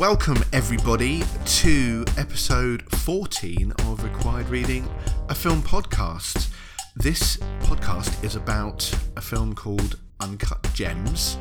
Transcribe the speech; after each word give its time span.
Welcome, 0.00 0.42
everybody, 0.54 1.22
to 1.44 2.06
episode 2.16 2.90
14 2.90 3.70
of 3.80 4.02
Required 4.02 4.48
Reading, 4.48 4.88
a 5.28 5.34
film 5.34 5.60
podcast. 5.60 6.48
This 6.96 7.36
podcast 7.64 8.24
is 8.24 8.34
about 8.34 8.90
a 9.18 9.20
film 9.20 9.54
called 9.54 9.98
Uncut 10.20 10.66
Gems. 10.72 11.36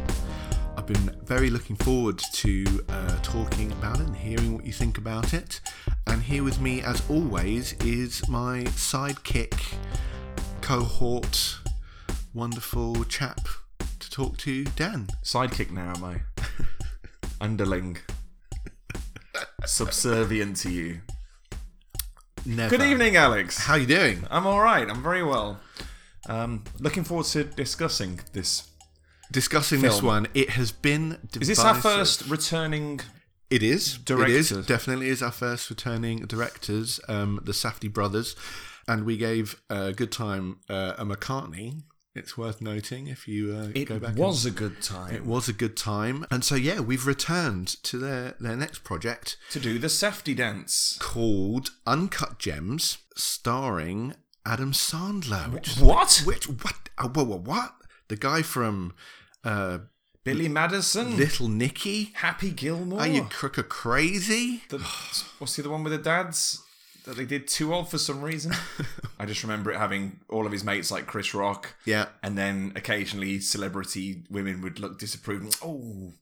I've 0.76 0.86
been 0.86 1.10
very 1.24 1.50
looking 1.50 1.78
forward 1.78 2.22
to 2.34 2.84
uh, 2.90 3.16
talking 3.24 3.72
about 3.72 4.02
it 4.02 4.08
and 4.08 4.16
hearing 4.18 4.56
what 4.56 4.66
you 4.66 4.74
think 4.74 4.98
about 4.98 5.34
it. 5.34 5.62
And 6.08 6.22
here 6.22 6.44
with 6.44 6.60
me, 6.60 6.82
as 6.82 7.02
always, 7.10 7.72
is 7.76 8.28
my 8.28 8.64
sidekick, 8.76 9.76
cohort, 10.60 11.60
wonderful 12.34 13.06
chap 13.06 13.40
to 14.00 14.10
talk 14.10 14.36
to, 14.40 14.66
Dan. 14.66 15.08
Sidekick 15.24 15.72
now, 15.72 15.94
am 15.96 16.04
I? 16.04 16.22
Underling. 17.40 18.00
Subservient 19.66 20.58
to 20.58 20.72
you. 20.72 21.02
Never. 22.46 22.78
Good 22.78 22.86
evening, 22.86 23.16
Alex. 23.16 23.58
How 23.66 23.76
you 23.76 23.86
doing? 23.86 24.26
I'm 24.30 24.48
all 24.48 24.62
right. 24.62 24.90
I'm 24.90 25.04
very 25.04 25.24
well. 25.24 25.60
Um, 26.28 26.64
looking 26.80 27.04
forward 27.04 27.26
to 27.28 27.44
discussing 27.44 28.20
this. 28.34 28.70
Discussing 29.32 29.82
this 29.82 30.02
one, 30.02 30.28
it 30.34 30.52
has 30.52 30.72
been. 30.72 31.18
Is 31.40 31.48
this 31.48 31.60
our 31.60 31.76
first 31.76 32.28
returning? 32.28 33.00
It 33.50 33.62
is. 33.62 33.96
It 33.96 34.06
Director. 34.06 34.34
is. 34.34 34.50
Definitely 34.66 35.10
is 35.10 35.22
our 35.22 35.32
first 35.32 35.70
returning 35.70 36.26
directors, 36.26 37.00
um, 37.08 37.40
the 37.44 37.52
Safdie 37.52 37.92
brothers. 37.92 38.36
And 38.88 39.06
we 39.06 39.18
gave 39.18 39.62
a 39.70 39.92
good 39.94 40.12
time 40.12 40.58
uh, 40.70 40.94
a 40.98 41.06
McCartney. 41.06 41.84
It's 42.16 42.38
worth 42.38 42.60
noting 42.62 43.08
if 43.08 43.28
you 43.28 43.56
uh, 43.56 43.70
It 43.76 43.86
go 43.86 44.00
back. 44.00 44.12
It 44.12 44.18
was 44.20 44.46
a 44.46 44.52
good 44.52 44.82
time 44.82 45.14
it 45.14 45.26
was 45.26 45.48
a 45.48 45.54
good 45.54 45.78
time. 45.78 46.26
And 46.32 46.44
so, 46.44 46.56
yeah, 46.56 46.80
we've 46.80 47.06
returned 47.06 47.68
to 47.84 47.98
their, 48.00 48.36
their 48.40 48.56
next 48.56 48.84
project 48.84 49.38
to 49.52 49.60
do 49.60 49.78
the 49.78 49.90
safety 49.90 50.34
dance. 50.34 50.98
called 51.00 51.72
Uncut 51.86 52.40
Gems, 52.40 52.98
starring 53.16 54.16
Adam 54.46 54.72
Sandler. 54.72 55.52
Which, 55.54 55.78
What? 55.78 56.24
which 56.26 56.46
what? 56.48 56.90
Uh, 56.98 57.10
what, 57.10 57.28
what? 57.28 57.42
What? 57.42 57.74
The 58.08 58.16
guy 58.16 58.42
from 58.42 58.94
uh, 59.44 59.80
Billy 60.24 60.50
Madison. 60.50 61.16
Little 61.16 61.48
Nicky? 61.48 62.12
Happy 62.16 62.50
Gilmore. 62.50 63.02
Are 63.02 63.08
you 63.08 63.24
crook 63.26 63.70
crazy? 63.70 64.64
The, 64.70 64.80
what's 65.38 65.56
the 65.56 65.62
other 65.62 65.70
one 65.70 65.84
with 65.84 65.94
the 65.94 66.00
dads 66.00 66.64
that 67.10 67.18
they 67.18 67.26
did 67.26 67.48
two 67.48 67.74
of 67.74 67.90
for 67.90 67.98
some 67.98 68.22
reason? 68.22 68.54
I 69.20 69.26
just 69.26 69.44
remember 69.44 69.72
it 69.72 69.78
having 69.78 70.20
all 70.30 70.46
of 70.46 70.52
his 70.52 70.64
mates 70.64 70.92
like 70.92 71.08
Chris 71.08 71.34
Rock. 71.34 71.74
Yeah. 71.86 72.08
And 72.24 72.38
then 72.38 72.72
occasionally 72.76 73.40
celebrity 73.40 74.24
women 74.30 74.62
would 74.62 74.80
look 74.80 75.00
disapproving. 75.00 75.52
Oh, 75.64 76.14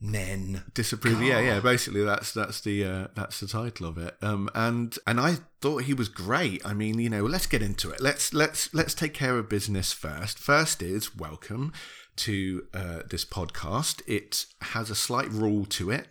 men. 0.00 0.62
disapprove 0.72 1.22
yeah 1.22 1.38
yeah 1.40 1.60
basically 1.60 2.02
that's 2.02 2.32
that's 2.32 2.62
the 2.62 2.82
uh, 2.82 3.06
that's 3.14 3.40
the 3.40 3.46
title 3.46 3.86
of 3.86 3.98
it 3.98 4.16
um 4.22 4.48
and 4.54 4.96
and 5.06 5.20
i 5.20 5.36
thought 5.60 5.82
he 5.82 5.92
was 5.92 6.08
great 6.08 6.64
i 6.64 6.72
mean 6.72 6.98
you 6.98 7.10
know 7.10 7.24
let's 7.26 7.46
get 7.46 7.60
into 7.60 7.90
it 7.90 8.00
let's 8.00 8.32
let's 8.32 8.72
let's 8.72 8.94
take 8.94 9.12
care 9.12 9.36
of 9.36 9.46
business 9.48 9.92
first 9.92 10.38
first 10.38 10.80
is 10.80 11.14
welcome 11.14 11.70
to 12.20 12.66
uh, 12.74 13.00
this 13.08 13.24
podcast 13.24 14.02
it 14.06 14.46
has 14.62 14.90
a 14.90 14.94
slight 14.94 15.30
rule 15.30 15.64
to 15.64 15.90
it 15.90 16.08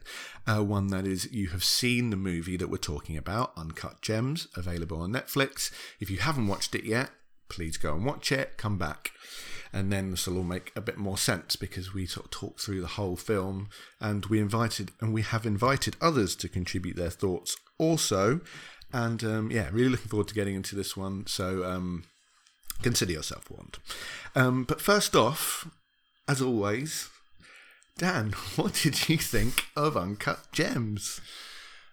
uh, 0.47 0.63
one 0.63 0.87
that 0.87 1.05
is 1.05 1.31
you 1.31 1.47
have 1.47 1.63
seen 1.63 2.09
the 2.09 2.17
movie 2.17 2.57
that 2.57 2.69
we're 2.69 2.77
talking 2.77 3.15
about 3.17 3.53
uncut 3.55 4.01
gems 4.01 4.47
available 4.55 5.01
on 5.01 5.11
netflix. 5.11 5.71
If 5.99 6.09
you 6.09 6.17
haven't 6.17 6.47
watched 6.47 6.73
it 6.73 6.83
yet 6.83 7.11
please 7.49 7.77
go 7.77 7.95
and 7.95 8.05
watch 8.05 8.31
it 8.31 8.57
come 8.57 8.77
back. 8.77 9.11
And 9.73 9.91
then 9.91 10.11
this 10.11 10.25
will 10.25 10.37
all 10.37 10.43
make 10.43 10.71
a 10.75 10.81
bit 10.81 10.97
more 10.97 11.17
sense 11.17 11.55
because 11.55 11.93
we 11.93 12.05
sort 12.05 12.27
of 12.27 12.31
talked 12.31 12.61
through 12.61 12.81
the 12.81 12.87
whole 12.87 13.15
film 13.15 13.69
and 13.99 14.25
we 14.27 14.39
invited 14.39 14.91
and 15.01 15.13
we 15.13 15.21
have 15.21 15.45
invited 15.45 15.95
others 16.01 16.35
to 16.37 16.49
contribute 16.49 16.95
their 16.95 17.09
thoughts 17.09 17.57
also. 17.77 18.41
And 18.91 19.23
um, 19.23 19.51
yeah 19.51 19.69
really 19.71 19.89
looking 19.89 20.07
forward 20.07 20.27
to 20.29 20.33
getting 20.33 20.55
into 20.55 20.75
this 20.75 20.95
one. 20.95 21.27
So 21.27 21.65
um, 21.65 22.05
consider 22.81 23.11
yourself 23.11 23.49
warned. 23.51 23.77
Um, 24.35 24.63
but 24.63 24.81
first 24.81 25.15
off 25.15 25.67
as 26.29 26.41
always 26.41 27.09
dan 27.97 28.31
what 28.55 28.73
did 28.83 29.09
you 29.09 29.17
think 29.17 29.65
of 29.75 29.97
uncut 29.97 30.41
gems 30.51 31.19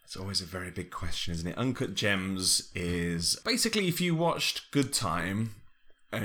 It's 0.04 0.16
always 0.16 0.40
a 0.40 0.44
very 0.46 0.70
big 0.70 0.92
question, 0.92 1.34
isn't 1.34 1.48
it? 1.48 1.58
Uncut 1.58 1.94
Gems 1.96 2.70
is 2.76 3.34
basically 3.44 3.88
if 3.88 4.00
you 4.00 4.14
watched 4.14 4.70
Good 4.70 4.92
Time 4.92 5.56
uh, 6.12 6.16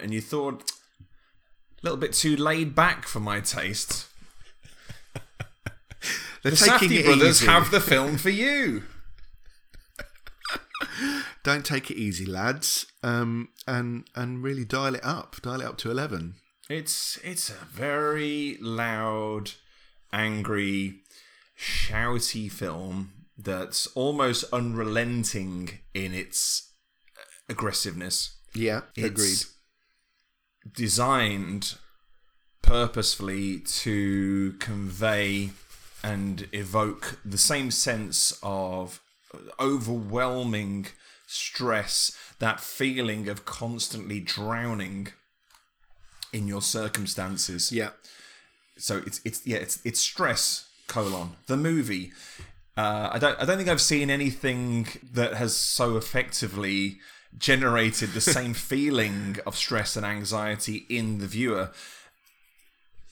and 0.00 0.14
you 0.14 0.22
thought 0.22 0.72
a 1.02 1.82
little 1.82 1.98
bit 1.98 2.14
too 2.14 2.34
laid 2.34 2.74
back 2.74 3.06
for 3.06 3.20
my 3.20 3.40
taste, 3.40 4.06
the 6.42 6.52
taking 6.52 6.88
Safdie 6.88 7.04
brothers 7.04 7.42
easy. 7.42 7.46
have 7.46 7.70
the 7.70 7.78
film 7.80 8.16
for 8.24 8.30
you. 8.30 8.84
don't 11.42 11.66
take 11.66 11.90
it 11.90 11.98
easy 11.98 12.24
lads 12.24 12.86
um, 13.02 13.50
and 13.66 14.08
and 14.16 14.42
really 14.42 14.64
dial 14.64 14.94
it 14.94 15.04
up 15.04 15.36
dial 15.42 15.60
it 15.60 15.66
up 15.66 15.76
to 15.76 15.90
11 15.90 16.36
It's 16.68 17.18
it's 17.22 17.50
a 17.50 17.64
very 17.64 18.56
loud, 18.60 19.52
angry, 20.12 21.02
shouty 21.58 22.50
film 22.50 23.12
that's 23.36 23.86
almost 23.88 24.44
unrelenting 24.52 25.80
in 25.92 26.14
its 26.14 26.72
uh, 27.18 27.22
aggressiveness. 27.48 28.36
yeah 28.54 28.82
It's 28.96 29.06
agreed 29.06 30.74
Designed 30.74 31.74
purposefully 32.62 33.58
to 33.58 34.54
convey 34.58 35.50
and 36.02 36.48
evoke 36.52 37.18
the 37.24 37.36
same 37.36 37.70
sense 37.70 38.38
of 38.42 39.02
overwhelming 39.60 40.86
stress, 41.26 42.16
that 42.38 42.60
feeling 42.60 43.28
of 43.28 43.44
constantly 43.44 44.20
drowning 44.20 45.08
in 46.34 46.48
your 46.48 46.62
circumstances. 46.62 47.72
yeah 47.72 47.90
So 48.76 49.02
it's 49.06 49.20
it's 49.24 49.40
yeah 49.46 49.58
it's 49.58 49.78
it's 49.84 50.00
stress 50.00 50.68
colon 50.86 51.28
the 51.46 51.56
movie. 51.56 52.12
Uh, 52.76 53.08
I 53.12 53.18
don't 53.18 53.38
I 53.40 53.44
don't 53.44 53.56
think 53.56 53.68
I've 53.68 53.80
seen 53.80 54.10
anything 54.10 54.88
that 55.12 55.34
has 55.34 55.56
so 55.56 55.96
effectively 55.96 56.98
generated 57.38 58.10
the 58.12 58.20
same 58.38 58.52
feeling 58.54 59.36
of 59.46 59.56
stress 59.56 59.96
and 59.96 60.04
anxiety 60.04 60.84
in 60.88 61.18
the 61.18 61.26
viewer. 61.26 61.70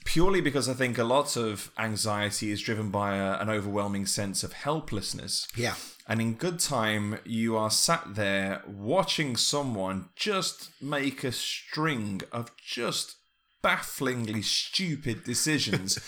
Purely 0.04 0.40
because 0.40 0.68
I 0.68 0.74
think 0.74 0.98
a 0.98 1.04
lot 1.04 1.36
of 1.36 1.70
anxiety 1.78 2.50
is 2.50 2.60
driven 2.60 2.90
by 2.90 3.14
a, 3.16 3.34
an 3.38 3.48
overwhelming 3.48 4.04
sense 4.06 4.42
of 4.42 4.52
helplessness. 4.52 5.46
yeah 5.56 5.74
And 6.12 6.20
in 6.20 6.34
good 6.34 6.58
time, 6.58 7.20
you 7.24 7.56
are 7.56 7.70
sat 7.70 8.16
there 8.16 8.62
watching 8.66 9.34
someone 9.34 10.10
just 10.14 10.70
make 10.78 11.24
a 11.24 11.32
string 11.32 12.20
of 12.30 12.54
just 12.58 13.16
bafflingly 13.62 14.42
stupid 14.42 15.24
decisions 15.24 15.98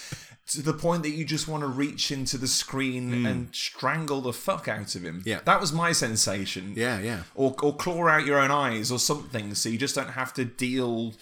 to 0.48 0.60
the 0.60 0.74
point 0.74 1.04
that 1.04 1.12
you 1.12 1.24
just 1.24 1.48
want 1.48 1.62
to 1.62 1.66
reach 1.66 2.12
into 2.12 2.36
the 2.36 2.46
screen 2.46 3.20
hmm. 3.20 3.24
and 3.24 3.54
strangle 3.54 4.20
the 4.20 4.34
fuck 4.34 4.68
out 4.68 4.94
of 4.94 5.02
him. 5.02 5.22
Yeah. 5.24 5.40
That 5.46 5.58
was 5.58 5.72
my 5.72 5.92
sensation. 5.92 6.74
yeah 6.76 7.00
yeah 7.00 7.22
Or, 7.34 7.56
or 7.62 7.74
claw 7.74 8.06
out 8.06 8.26
your 8.26 8.38
own 8.38 8.50
eyes 8.50 8.92
or 8.92 8.98
something 8.98 9.54
so 9.54 9.70
you 9.70 9.78
just 9.78 9.94
don't 9.94 10.10
have 10.10 10.34
to 10.34 10.44
deal 10.44 11.14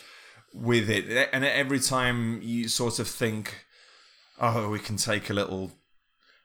with 0.52 0.90
it. 0.90 1.30
And 1.32 1.44
every 1.44 1.78
time 1.78 2.40
you 2.42 2.66
sort 2.66 2.98
of 2.98 3.06
think, 3.06 3.64
oh, 4.40 4.70
we 4.70 4.80
can 4.80 4.96
take 4.96 5.30
a 5.30 5.34
little 5.34 5.70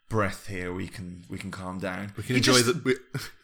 breath 0.10 0.48
here, 0.48 0.74
we 0.74 0.88
can 0.88 1.24
we 1.30 1.38
can 1.38 1.52
calm 1.52 1.80
down. 1.80 2.14
we 2.18 2.24
can 2.24 2.36
He 2.36 2.38
enjoy 2.38 2.60
the 2.60 2.82
we, 2.84 2.96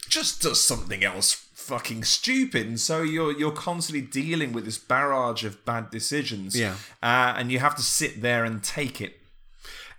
just 0.09 0.41
does 0.41 0.61
something 0.61 1.03
else 1.03 1.33
fucking 1.53 2.03
stupid, 2.03 2.67
and 2.67 2.79
so 2.79 3.01
you're 3.01 3.37
you're 3.37 3.51
constantly 3.51 4.05
dealing 4.05 4.53
with 4.53 4.65
this 4.65 4.77
barrage 4.77 5.43
of 5.43 5.63
bad 5.65 5.89
decisions. 5.91 6.57
Yeah. 6.59 6.75
uh, 7.01 7.33
and 7.37 7.51
you 7.51 7.59
have 7.59 7.75
to 7.75 7.81
sit 7.81 8.21
there 8.21 8.43
and 8.45 8.63
take 8.63 9.01
it. 9.01 9.19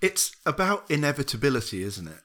it's 0.01 0.35
about 0.45 0.91
inevitability, 0.91 1.83
isn't 1.83 2.09
it? 2.09 2.21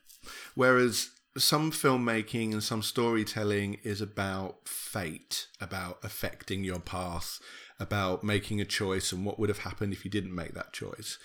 Whereas 0.55 1.09
some 1.37 1.71
filmmaking 1.71 2.51
and 2.51 2.63
some 2.63 2.81
storytelling 2.81 3.77
is 3.83 4.01
about 4.01 4.67
fate, 4.67 5.47
about 5.61 5.99
affecting 6.03 6.63
your 6.63 6.79
path, 6.79 7.39
about 7.79 8.23
making 8.23 8.59
a 8.59 8.65
choice 8.65 9.13
and 9.13 9.25
what 9.25 9.39
would 9.39 9.47
have 9.49 9.59
happened 9.59 9.93
if 9.93 10.03
you 10.03 10.11
didn't 10.11 10.35
make 10.35 10.53
that 10.53 10.73
choice. 10.73 11.17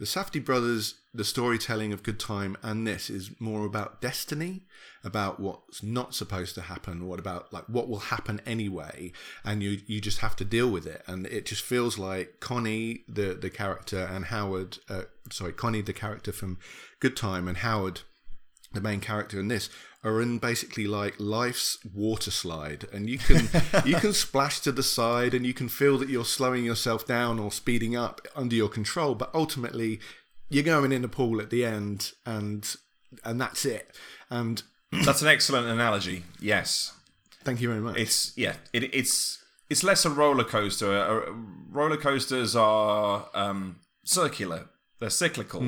The 0.00 0.06
Safdie 0.06 0.42
brothers, 0.42 0.94
the 1.12 1.26
storytelling 1.26 1.92
of 1.92 2.02
Good 2.02 2.18
Time 2.18 2.56
and 2.62 2.86
this 2.86 3.10
is 3.10 3.38
more 3.38 3.66
about 3.66 4.00
destiny, 4.00 4.62
about 5.04 5.38
what's 5.38 5.82
not 5.82 6.14
supposed 6.14 6.54
to 6.54 6.62
happen, 6.62 7.06
what 7.06 7.18
about 7.18 7.52
like 7.52 7.64
what 7.68 7.86
will 7.86 7.98
happen 7.98 8.40
anyway, 8.46 9.12
and 9.44 9.62
you 9.62 9.82
you 9.86 10.00
just 10.00 10.20
have 10.20 10.34
to 10.36 10.44
deal 10.46 10.70
with 10.70 10.86
it. 10.86 11.02
And 11.06 11.26
it 11.26 11.44
just 11.44 11.60
feels 11.62 11.98
like 11.98 12.40
Connie, 12.40 13.04
the 13.08 13.34
the 13.34 13.50
character, 13.50 14.08
and 14.10 14.24
Howard, 14.24 14.78
uh, 14.88 15.02
sorry, 15.30 15.52
Connie, 15.52 15.82
the 15.82 15.92
character 15.92 16.32
from 16.32 16.58
Good 16.98 17.14
Time, 17.14 17.46
and 17.46 17.58
Howard, 17.58 18.00
the 18.72 18.80
main 18.80 19.00
character 19.00 19.38
in 19.38 19.48
this 19.48 19.68
are 20.02 20.20
in 20.20 20.38
basically 20.38 20.86
like 20.86 21.14
life's 21.18 21.78
water 21.94 22.30
slide 22.30 22.86
and 22.92 23.08
you 23.10 23.18
can 23.18 23.48
you 23.84 23.96
can 23.96 24.12
splash 24.12 24.60
to 24.60 24.72
the 24.72 24.82
side 24.82 25.34
and 25.34 25.46
you 25.46 25.52
can 25.52 25.68
feel 25.68 25.98
that 25.98 26.08
you're 26.08 26.24
slowing 26.24 26.64
yourself 26.64 27.06
down 27.06 27.38
or 27.38 27.52
speeding 27.52 27.94
up 27.94 28.20
under 28.34 28.56
your 28.56 28.68
control 28.68 29.14
but 29.14 29.30
ultimately 29.34 30.00
you're 30.50 30.64
going 30.64 30.92
in 30.92 31.02
the 31.02 31.08
pool 31.08 31.40
at 31.40 31.48
the 31.48 31.64
end, 31.64 32.12
and 32.26 32.76
and 33.24 33.40
that's 33.40 33.64
it. 33.64 33.96
And 34.28 34.62
That's 35.04 35.22
an 35.22 35.28
excellent 35.28 35.68
analogy. 35.68 36.24
Yes, 36.40 36.92
thank 37.44 37.60
you 37.60 37.68
very 37.68 37.80
much. 37.80 37.96
it's 37.96 38.36
yeah, 38.36 38.56
it, 38.72 38.92
it's 38.92 39.42
it's 39.70 39.84
less 39.84 40.04
a 40.04 40.10
roller 40.10 40.42
coaster. 40.42 41.32
Roller 41.70 41.96
coasters 41.96 42.56
are 42.56 43.28
um, 43.32 43.76
circular; 44.04 44.68
they're 44.98 45.10
cyclical. 45.10 45.62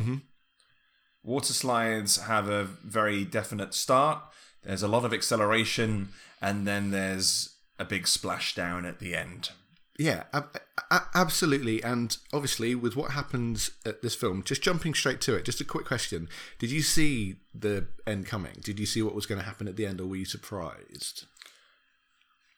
Water 1.25 1.53
slides 1.53 2.17
have 2.23 2.49
a 2.49 2.65
very 2.65 3.25
definite 3.25 3.75
start. 3.75 4.23
There's 4.63 4.83
a 4.83 4.89
lot 4.89 5.05
of 5.05 5.13
acceleration, 5.13 6.11
and 6.41 6.67
then 6.67 6.91
there's 6.91 7.55
a 7.79 7.85
big 7.85 8.05
splashdown 8.05 8.89
at 8.89 8.99
the 8.99 9.15
end. 9.15 9.51
Yeah, 9.99 10.25
ab- 10.33 10.57
a- 10.91 11.03
absolutely. 11.15 11.83
And 11.83 12.17
obviously, 12.33 12.75
with 12.75 12.97
what 12.97 13.13
happens 13.13 13.71
at 13.85 14.03
this 14.03 14.15
film, 14.15 14.43
just 14.43 14.63
jumping 14.63 14.95
straight 14.95 15.21
to 15.23 15.35
it, 15.35 15.45
just 15.45 15.61
a 15.61 15.65
quick 15.65 15.85
question. 15.87 16.29
Did 16.59 16.71
you 16.71 16.83
see 16.83 17.37
the 17.55 17.87
end 18.07 18.27
coming? 18.27 18.57
Did 18.63 18.81
you 18.81 18.87
see 18.87 19.03
what 19.03 19.15
was 19.15 19.27
going 19.27 19.41
to 19.41 19.47
happen 19.47 19.69
at 19.69 19.77
the 19.77 19.87
end, 19.87 20.01
or 20.01 20.07
were 20.07 20.17
you 20.17 20.25
surprised? 20.25 21.27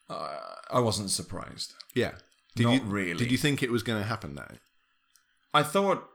Uh, 0.08 0.38
I 0.70 0.81
wasn't 0.81 1.10
surprised. 1.10 1.75
Yeah. 1.94 2.12
Did 2.55 2.64
Not 2.64 2.75
you, 2.75 2.81
really. 2.82 3.19
Did 3.19 3.32
you 3.32 3.38
think 3.38 3.62
it 3.62 3.70
was 3.70 3.82
going 3.82 4.00
to 4.00 4.08
happen, 4.08 4.37
though? 4.37 4.56
I 5.52 5.62
thought 5.62 6.08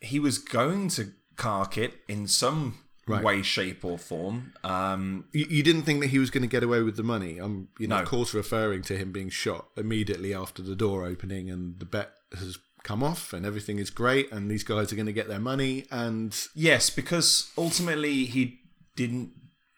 he 0.00 0.20
was 0.20 0.38
going 0.38 0.88
to 0.90 1.12
cark 1.36 1.72
kit 1.72 1.94
in 2.08 2.26
some 2.26 2.78
Right. 3.08 3.22
way, 3.22 3.42
shape, 3.42 3.84
or 3.84 3.98
form. 3.98 4.52
Um, 4.64 5.26
You, 5.32 5.46
you 5.48 5.62
didn't 5.62 5.82
think 5.82 6.00
that 6.00 6.08
he 6.08 6.18
was 6.18 6.30
going 6.30 6.42
to 6.42 6.48
get 6.48 6.64
away 6.64 6.82
with 6.82 6.96
the 6.96 7.04
money? 7.04 7.38
I'm, 7.38 7.68
you 7.78 7.86
know, 7.86 7.96
No. 7.98 8.02
of 8.02 8.08
course, 8.08 8.34
referring 8.34 8.82
to 8.82 8.98
him 8.98 9.12
being 9.12 9.30
shot 9.30 9.68
immediately 9.76 10.34
after 10.34 10.60
the 10.60 10.74
door 10.74 11.06
opening 11.06 11.48
and 11.48 11.78
the 11.78 11.84
bet 11.84 12.10
has 12.36 12.58
come 12.82 13.04
off 13.04 13.32
and 13.32 13.46
everything 13.46 13.78
is 13.78 13.90
great 13.90 14.32
and 14.32 14.50
these 14.50 14.64
guys 14.64 14.92
are 14.92 14.96
going 14.96 15.06
to 15.06 15.12
get 15.12 15.28
their 15.28 15.38
money 15.38 15.86
and 15.92 16.48
yes, 16.56 16.90
because 16.90 17.52
ultimately 17.56 18.24
he 18.24 18.58
didn't 18.96 19.30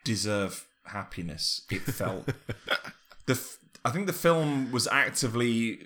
deserve 0.04 0.64
happiness. 0.86 1.66
It 1.70 1.82
felt 1.82 2.26
the. 3.26 3.32
f- 3.34 3.58
I 3.84 3.90
think 3.90 4.06
the 4.06 4.12
film 4.14 4.72
was 4.72 4.88
actively. 4.88 5.80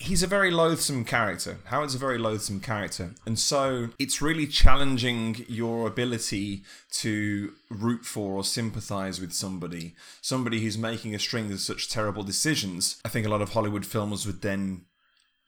He's 0.00 0.22
a 0.22 0.28
very 0.28 0.52
loathsome 0.52 1.04
character. 1.04 1.58
Howard's 1.64 1.96
a 1.96 1.98
very 1.98 2.18
loathsome 2.18 2.60
character, 2.60 3.14
and 3.26 3.36
so 3.36 3.90
it's 3.98 4.22
really 4.22 4.46
challenging 4.46 5.44
your 5.48 5.88
ability 5.88 6.62
to 6.92 7.52
root 7.68 8.04
for 8.04 8.36
or 8.36 8.44
sympathize 8.44 9.20
with 9.20 9.32
somebody, 9.32 9.96
somebody 10.20 10.60
who's 10.60 10.78
making 10.78 11.16
a 11.16 11.18
string 11.18 11.50
of 11.50 11.58
such 11.58 11.90
terrible 11.90 12.22
decisions. 12.22 13.00
I 13.04 13.08
think 13.08 13.26
a 13.26 13.28
lot 13.28 13.42
of 13.42 13.50
Hollywood 13.54 13.84
films 13.84 14.24
would 14.24 14.40
then 14.40 14.86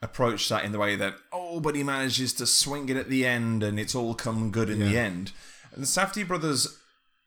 approach 0.02 0.49
that 0.49 0.64
in 0.64 0.73
the 0.73 0.79
way 0.79 0.97
that 0.97 1.14
oh 1.31 1.61
but 1.61 1.75
he 1.75 1.82
manages 1.82 2.32
to 2.32 2.47
swing 2.47 2.88
it 2.88 2.97
at 2.97 3.11
the 3.11 3.26
end 3.26 3.62
and 3.62 3.79
it's 3.79 3.94
all 3.94 4.14
come 4.14 4.50
good 4.50 4.70
in 4.70 4.79
the 4.79 4.97
end 4.97 5.31
and 5.75 5.82
the 5.82 5.87
safdie 5.87 6.26
brothers 6.26 6.79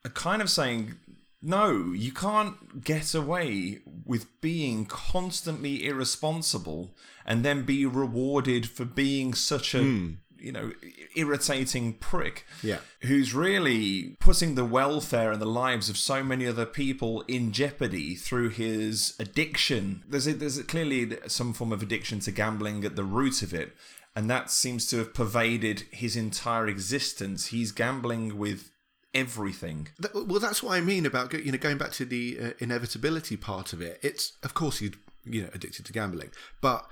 are 0.04 0.10
kind 0.10 0.42
of 0.42 0.50
saying 0.50 0.96
no 1.44 1.92
you 1.92 2.12
can't 2.12 2.84
get 2.84 3.14
away 3.14 3.80
with 4.06 4.26
being 4.42 4.86
constantly 4.86 5.86
irresponsible 5.86 6.96
and 7.26 7.44
then 7.44 7.64
be 7.64 7.86
rewarded 7.86 8.68
for 8.70 8.86
being 8.86 9.34
such 9.34 9.76
a 9.76 9.82
hmm. 9.82 10.14
you 10.38 10.52
know 10.52 10.72
irritating 11.16 11.94
prick 11.94 12.46
Yeah. 12.62 12.80
who's 13.02 13.34
really 13.34 14.16
putting 14.20 14.56
the 14.56 14.66
welfare 14.66 15.32
and 15.32 15.42
the 15.42 15.46
lives 15.46 15.90
of 15.90 15.98
so 15.98 16.24
many 16.24 16.48
other 16.48 16.66
people 16.66 17.22
in 17.28 17.52
jeopardy 17.52 18.16
through 18.16 18.50
his 18.50 19.14
addiction. 19.20 20.04
There's 20.08 20.28
a, 20.28 20.34
there's 20.34 20.58
a, 20.58 20.64
clearly 20.64 21.18
some 21.28 21.54
form 21.54 21.72
of 21.72 21.82
addiction 21.84 22.20
to 22.22 22.32
gambling 22.32 22.84
at 22.84 22.96
the 22.96 23.04
root 23.04 23.44
of 23.44 23.54
it, 23.54 23.76
and 24.16 24.30
that 24.30 24.50
seems 24.50 24.88
to 24.88 24.98
have 24.98 25.14
pervaded 25.14 25.84
his 25.92 26.16
entire 26.16 26.68
existence. 26.68 27.48
He's 27.48 27.72
gambling 27.72 28.38
with 28.38 28.72
everything. 29.14 29.90
Well, 30.14 30.40
that's 30.40 30.64
what 30.64 30.74
I 30.74 30.82
mean 30.82 31.06
about 31.06 31.34
you 31.34 31.52
know 31.52 31.58
going 31.58 31.78
back 31.78 31.92
to 31.94 32.06
the 32.06 32.38
uh, 32.42 32.50
inevitability 32.60 33.38
part 33.38 33.74
of 33.74 33.82
it. 33.82 34.00
It's 34.02 34.34
of 34.44 34.54
course 34.54 34.80
he's 34.80 34.92
you 35.26 35.44
know 35.44 35.50
addicted 35.54 35.86
to 35.86 35.94
gambling, 35.94 36.32
but 36.62 36.86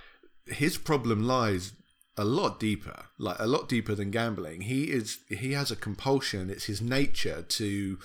his 0.45 0.77
problem 0.77 1.23
lies 1.23 1.73
a 2.18 2.25
lot 2.25 2.59
deeper, 2.59 3.06
like 3.18 3.38
a 3.39 3.47
lot 3.47 3.69
deeper 3.69 3.95
than 3.95 4.12
gambling. 4.12 4.62
He 4.62 4.91
is 4.91 5.19
he 5.27 5.53
has 5.53 5.71
a 5.71 5.75
compulsion. 5.75 6.50
It's 6.50 6.65
his 6.65 6.81
nature 6.81 7.41
to 7.41 8.00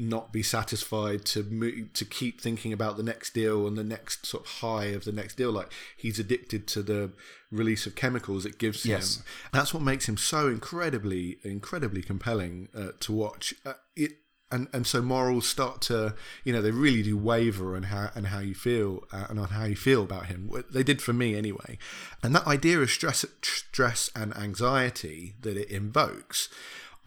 not 0.00 0.32
be 0.32 0.42
satisfied 0.42 1.24
to 1.26 1.42
move, 1.44 1.92
to 1.92 2.04
keep 2.04 2.40
thinking 2.40 2.72
about 2.72 2.96
the 2.96 3.02
next 3.02 3.34
deal 3.34 3.66
and 3.66 3.76
the 3.76 3.84
next 3.84 4.24
sort 4.26 4.44
of 4.44 4.50
high 4.60 4.86
of 4.86 5.04
the 5.04 5.12
next 5.12 5.36
deal. 5.36 5.52
Like 5.52 5.70
he's 5.96 6.18
addicted 6.18 6.66
to 6.68 6.82
the 6.82 7.12
release 7.50 7.86
of 7.86 7.94
chemicals 7.94 8.46
it 8.46 8.58
gives 8.58 8.86
Yes. 8.86 9.16
him 9.16 9.24
that's 9.52 9.74
what 9.74 9.82
makes 9.82 10.08
him 10.08 10.16
so 10.16 10.46
incredibly 10.48 11.38
incredibly 11.42 12.00
compelling 12.02 12.68
uh, 12.74 12.88
to 13.00 13.12
watch. 13.12 13.52
Uh, 13.66 13.74
it 13.96 14.12
and 14.52 14.68
and 14.72 14.86
so 14.86 15.00
morals 15.02 15.46
start 15.48 15.80
to 15.80 16.14
you 16.44 16.52
know 16.52 16.60
they 16.62 16.70
really 16.72 17.02
do 17.02 17.16
waver 17.16 17.76
on 17.76 17.84
how 17.84 18.10
and 18.14 18.28
how 18.28 18.38
you 18.40 18.54
feel 18.54 19.04
uh, 19.12 19.26
and 19.28 19.38
on 19.38 19.48
how 19.48 19.64
you 19.64 19.76
feel 19.76 20.02
about 20.02 20.26
him. 20.26 20.50
They 20.72 20.82
did 20.82 21.00
for 21.02 21.12
me 21.12 21.36
anyway. 21.36 21.78
And 22.22 22.34
that 22.34 22.46
idea 22.46 22.80
of 22.80 22.90
stress 22.90 23.24
stress 23.42 24.10
and 24.16 24.36
anxiety 24.36 25.34
that 25.40 25.56
it 25.56 25.70
invokes 25.70 26.48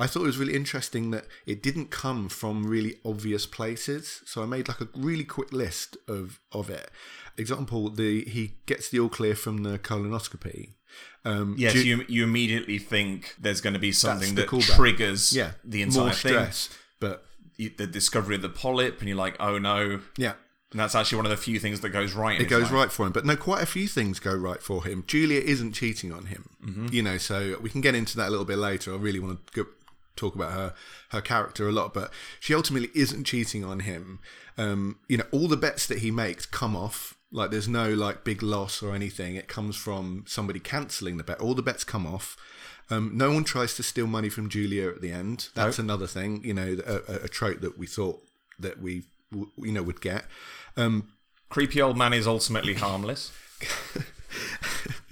I 0.03 0.07
thought 0.07 0.23
it 0.23 0.33
was 0.33 0.37
really 0.43 0.55
interesting 0.55 1.11
that 1.11 1.25
it 1.45 1.63
didn't 1.67 1.89
come 1.91 2.29
from 2.29 2.65
really 2.75 2.93
obvious 3.05 3.45
places. 3.45 4.21
So 4.25 4.43
I 4.43 4.45
made 4.45 4.67
like 4.67 4.81
a 4.81 4.89
really 4.95 5.23
quick 5.23 5.51
list 5.53 5.97
of 6.07 6.39
of 6.51 6.69
it. 6.69 6.89
Example: 7.37 7.89
the 7.89 8.23
he 8.25 8.43
gets 8.65 8.89
the 8.89 8.99
all 8.99 9.09
clear 9.09 9.35
from 9.35 9.63
the 9.63 9.79
colonoscopy. 9.79 10.73
Um, 11.25 11.55
Yes, 11.57 11.73
Ju- 11.73 11.83
you 11.89 12.05
you 12.07 12.23
immediately 12.23 12.77
think 12.79 13.35
there's 13.39 13.61
going 13.61 13.73
to 13.73 13.79
be 13.79 13.91
something 13.91 14.35
that 14.35 14.47
callback. 14.47 14.75
triggers 14.75 15.33
yeah, 15.35 15.51
the 15.63 15.81
entire 15.81 16.03
more 16.03 16.13
thing. 16.13 16.31
stress, 16.33 16.69
but 16.99 17.25
You- 17.57 17.71
The 17.77 17.87
discovery 17.87 18.35
of 18.35 18.41
the 18.41 18.49
polyp, 18.49 18.99
and 18.99 19.07
you're 19.07 19.17
like, 19.25 19.35
oh 19.39 19.57
no. 19.59 19.99
yeah, 20.17 20.33
And 20.71 20.79
that's 20.79 20.95
actually 20.95 21.17
one 21.17 21.25
of 21.25 21.29
the 21.37 21.37
few 21.49 21.59
things 21.59 21.79
that 21.81 21.89
goes 21.89 22.13
right. 22.13 22.39
It 22.41 22.49
goes 22.49 22.63
life. 22.63 22.71
right 22.79 22.91
for 22.91 23.05
him. 23.05 23.11
But 23.13 23.25
no, 23.25 23.35
quite 23.35 23.61
a 23.63 23.71
few 23.77 23.87
things 23.87 24.19
go 24.19 24.33
right 24.49 24.61
for 24.69 24.83
him. 24.87 25.03
Julia 25.07 25.39
isn't 25.53 25.73
cheating 25.73 26.11
on 26.11 26.25
him, 26.33 26.43
Mm-hmm. 26.67 26.87
you 26.95 27.01
know. 27.07 27.17
So 27.29 27.35
we 27.61 27.69
can 27.69 27.81
get 27.81 27.93
into 27.95 28.17
that 28.17 28.27
a 28.29 28.31
little 28.31 28.45
bit 28.53 28.57
later. 28.57 28.91
I 28.93 28.97
really 28.97 29.19
want 29.19 29.35
to 29.47 29.63
go, 29.63 29.69
talk 30.15 30.35
about 30.35 30.51
her 30.53 30.73
her 31.09 31.21
character 31.21 31.67
a 31.67 31.71
lot, 31.71 31.93
but 31.93 32.11
she 32.39 32.53
ultimately 32.53 32.89
isn't 32.93 33.25
cheating 33.25 33.63
on 33.63 33.81
him. 33.81 34.19
Um, 34.57 34.99
you 35.07 35.17
know, 35.17 35.25
all 35.31 35.47
the 35.47 35.57
bets 35.57 35.87
that 35.87 35.99
he 35.99 36.11
makes 36.11 36.45
come 36.45 36.75
off. 36.75 37.15
Like 37.31 37.49
there's 37.49 37.67
no 37.67 37.91
like 37.93 38.23
big 38.23 38.43
loss 38.43 38.83
or 38.83 38.93
anything. 38.93 39.35
It 39.35 39.47
comes 39.47 39.75
from 39.75 40.23
somebody 40.27 40.59
cancelling 40.59 41.17
the 41.17 41.23
bet. 41.23 41.39
All 41.41 41.55
the 41.55 41.63
bets 41.63 41.83
come 41.83 42.05
off. 42.05 42.37
Um, 42.89 43.11
no 43.15 43.31
one 43.31 43.43
tries 43.43 43.75
to 43.75 43.83
steal 43.83 44.05
money 44.05 44.29
from 44.29 44.49
Julia 44.49 44.89
at 44.89 45.01
the 45.01 45.11
end. 45.11 45.49
That's 45.55 45.79
another 45.79 46.05
thing. 46.05 46.43
You 46.43 46.53
know, 46.53 46.77
a, 46.85 47.11
a, 47.11 47.15
a 47.23 47.27
trope 47.27 47.61
that 47.61 47.77
we 47.79 47.87
thought 47.87 48.21
that 48.59 48.79
we 48.79 49.05
w- 49.31 49.51
you 49.57 49.71
know 49.71 49.81
would 49.81 50.01
get. 50.01 50.25
Um, 50.77 51.09
Creepy 51.49 51.81
old 51.81 51.97
man 51.97 52.13
is 52.13 52.27
ultimately 52.27 52.73
harmless. 52.73 53.31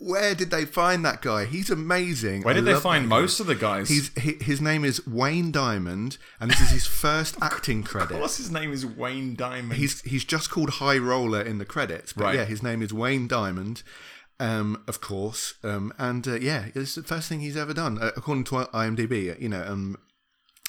Where 0.00 0.32
did 0.36 0.50
they 0.52 0.64
find 0.64 1.04
that 1.04 1.22
guy? 1.22 1.44
He's 1.44 1.70
amazing. 1.70 2.42
Where 2.42 2.54
did 2.54 2.64
they 2.64 2.74
find 2.74 3.08
most 3.08 3.40
of 3.40 3.46
the 3.48 3.56
guys? 3.56 3.88
He's 3.88 4.16
he, 4.16 4.34
his 4.40 4.60
name 4.60 4.84
is 4.84 5.04
Wayne 5.06 5.50
Diamond, 5.50 6.18
and 6.40 6.48
this 6.50 6.60
is 6.60 6.70
his 6.70 6.86
first 6.86 7.36
acting 7.42 7.82
credit. 7.82 8.20
What's 8.20 8.36
his 8.36 8.50
name? 8.50 8.72
Is 8.72 8.86
Wayne 8.86 9.34
Diamond. 9.34 9.72
He's 9.78 10.00
he's 10.02 10.24
just 10.24 10.50
called 10.50 10.70
High 10.74 10.98
Roller 10.98 11.42
in 11.42 11.58
the 11.58 11.64
credits, 11.64 12.12
but 12.12 12.24
Right. 12.24 12.34
yeah, 12.36 12.44
his 12.44 12.62
name 12.62 12.80
is 12.80 12.92
Wayne 12.92 13.26
Diamond, 13.26 13.82
um, 14.38 14.84
of 14.86 15.00
course, 15.00 15.54
um, 15.64 15.92
and 15.98 16.28
uh, 16.28 16.34
yeah, 16.36 16.66
it's 16.76 16.94
the 16.94 17.02
first 17.02 17.28
thing 17.28 17.40
he's 17.40 17.56
ever 17.56 17.74
done 17.74 17.98
uh, 18.00 18.12
according 18.16 18.44
to 18.44 18.54
IMDb. 18.72 19.32
uh, 19.32 19.34
You 19.40 19.48
know, 19.48 19.64
um, 19.66 19.96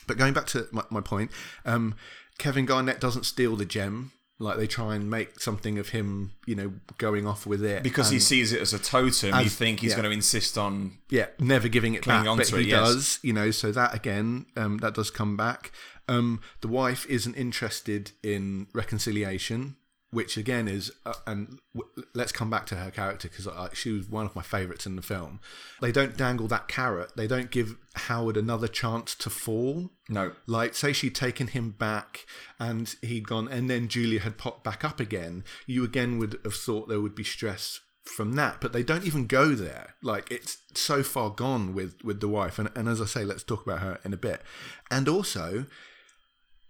but 0.07 0.17
going 0.17 0.33
back 0.33 0.47
to 0.47 0.67
my, 0.71 0.83
my 0.89 1.01
point, 1.01 1.29
um, 1.65 1.93
Kevin 2.39 2.65
Garnett 2.65 2.99
doesn't 2.99 3.25
steal 3.27 3.55
the 3.55 3.65
gem. 3.65 4.11
Like 4.41 4.57
they 4.57 4.67
try 4.67 4.95
and 4.95 5.09
make 5.09 5.39
something 5.41 5.77
of 5.77 5.89
him, 5.89 6.31
you 6.45 6.55
know, 6.55 6.71
going 6.97 7.27
off 7.27 7.45
with 7.45 7.63
it 7.63 7.83
because 7.83 8.09
he 8.09 8.19
sees 8.19 8.53
it 8.53 8.61
as 8.61 8.73
a 8.73 8.79
totem. 8.79 9.31
you 9.31 9.45
As- 9.45 9.55
think 9.55 9.81
he's 9.81 9.91
yeah. 9.91 9.97
going 9.97 10.05
to 10.05 10.11
insist 10.11 10.57
on. 10.57 10.93
yeah, 11.09 11.25
never 11.39 11.67
giving 11.67 11.93
it 11.93 12.05
back, 12.05 12.25
but 12.25 12.39
it, 12.53 12.59
he 12.61 12.69
yes. 12.69 12.79
does, 12.79 13.19
you 13.21 13.33
know. 13.33 13.51
So 13.51 13.71
that 13.73 13.93
again, 13.93 14.45
um, 14.55 14.77
that 14.77 14.93
does 14.93 15.11
come 15.11 15.35
back. 15.35 15.71
Um, 16.07 16.41
the 16.61 16.69
wife 16.69 17.05
isn't 17.07 17.35
interested 17.35 18.13
in 18.23 18.67
reconciliation, 18.73 19.75
which 20.11 20.37
again 20.37 20.67
is, 20.67 20.91
uh, 21.05 21.13
and 21.27 21.59
w- 21.75 22.07
let's 22.15 22.31
come 22.31 22.49
back 22.49 22.65
to 22.67 22.75
her 22.75 22.89
character 22.89 23.29
because 23.29 23.47
she 23.77 23.91
was 23.91 24.09
one 24.09 24.25
of 24.25 24.35
my 24.35 24.41
favourites 24.41 24.85
in 24.85 24.95
the 24.95 25.01
film. 25.01 25.39
They 25.81 25.91
don't 25.91 26.17
dangle 26.17 26.47
that 26.47 26.67
carrot. 26.67 27.11
They 27.15 27.27
don't 27.27 27.51
give 27.51 27.75
Howard 27.95 28.35
another 28.35 28.67
chance 28.67 29.13
to 29.15 29.29
fall. 29.29 29.91
No, 30.07 30.31
Like, 30.47 30.73
say 30.73 30.93
she'd 30.93 31.13
taken 31.15 31.47
him 31.47 31.71
back 31.71 32.25
and 32.59 32.95
he'd 33.01 33.27
gone, 33.27 33.47
and 33.47 33.69
then 33.69 33.87
Julia 33.87 34.21
had 34.21 34.37
popped 34.37 34.63
back 34.63 34.83
up 34.83 34.99
again, 34.99 35.43
you 35.67 35.83
again 35.83 36.17
would 36.17 36.39
have 36.43 36.55
thought 36.55 36.87
there 36.89 37.01
would 37.01 37.15
be 37.15 37.23
stress 37.23 37.79
from 38.03 38.33
that. 38.33 38.59
But 38.59 38.73
they 38.73 38.81
don't 38.81 39.05
even 39.05 39.27
go 39.27 39.53
there. 39.53 39.93
Like, 40.01 40.31
it's 40.31 40.57
so 40.73 41.03
far 41.03 41.29
gone 41.29 41.75
with, 41.75 42.03
with 42.03 42.19
the 42.19 42.27
wife. 42.27 42.57
And, 42.57 42.71
and 42.75 42.89
as 42.89 42.99
I 42.99 43.05
say, 43.05 43.23
let's 43.23 43.43
talk 43.43 43.63
about 43.63 43.81
her 43.81 43.99
in 44.03 44.13
a 44.13 44.17
bit. 44.17 44.41
And 44.89 45.07
also, 45.07 45.67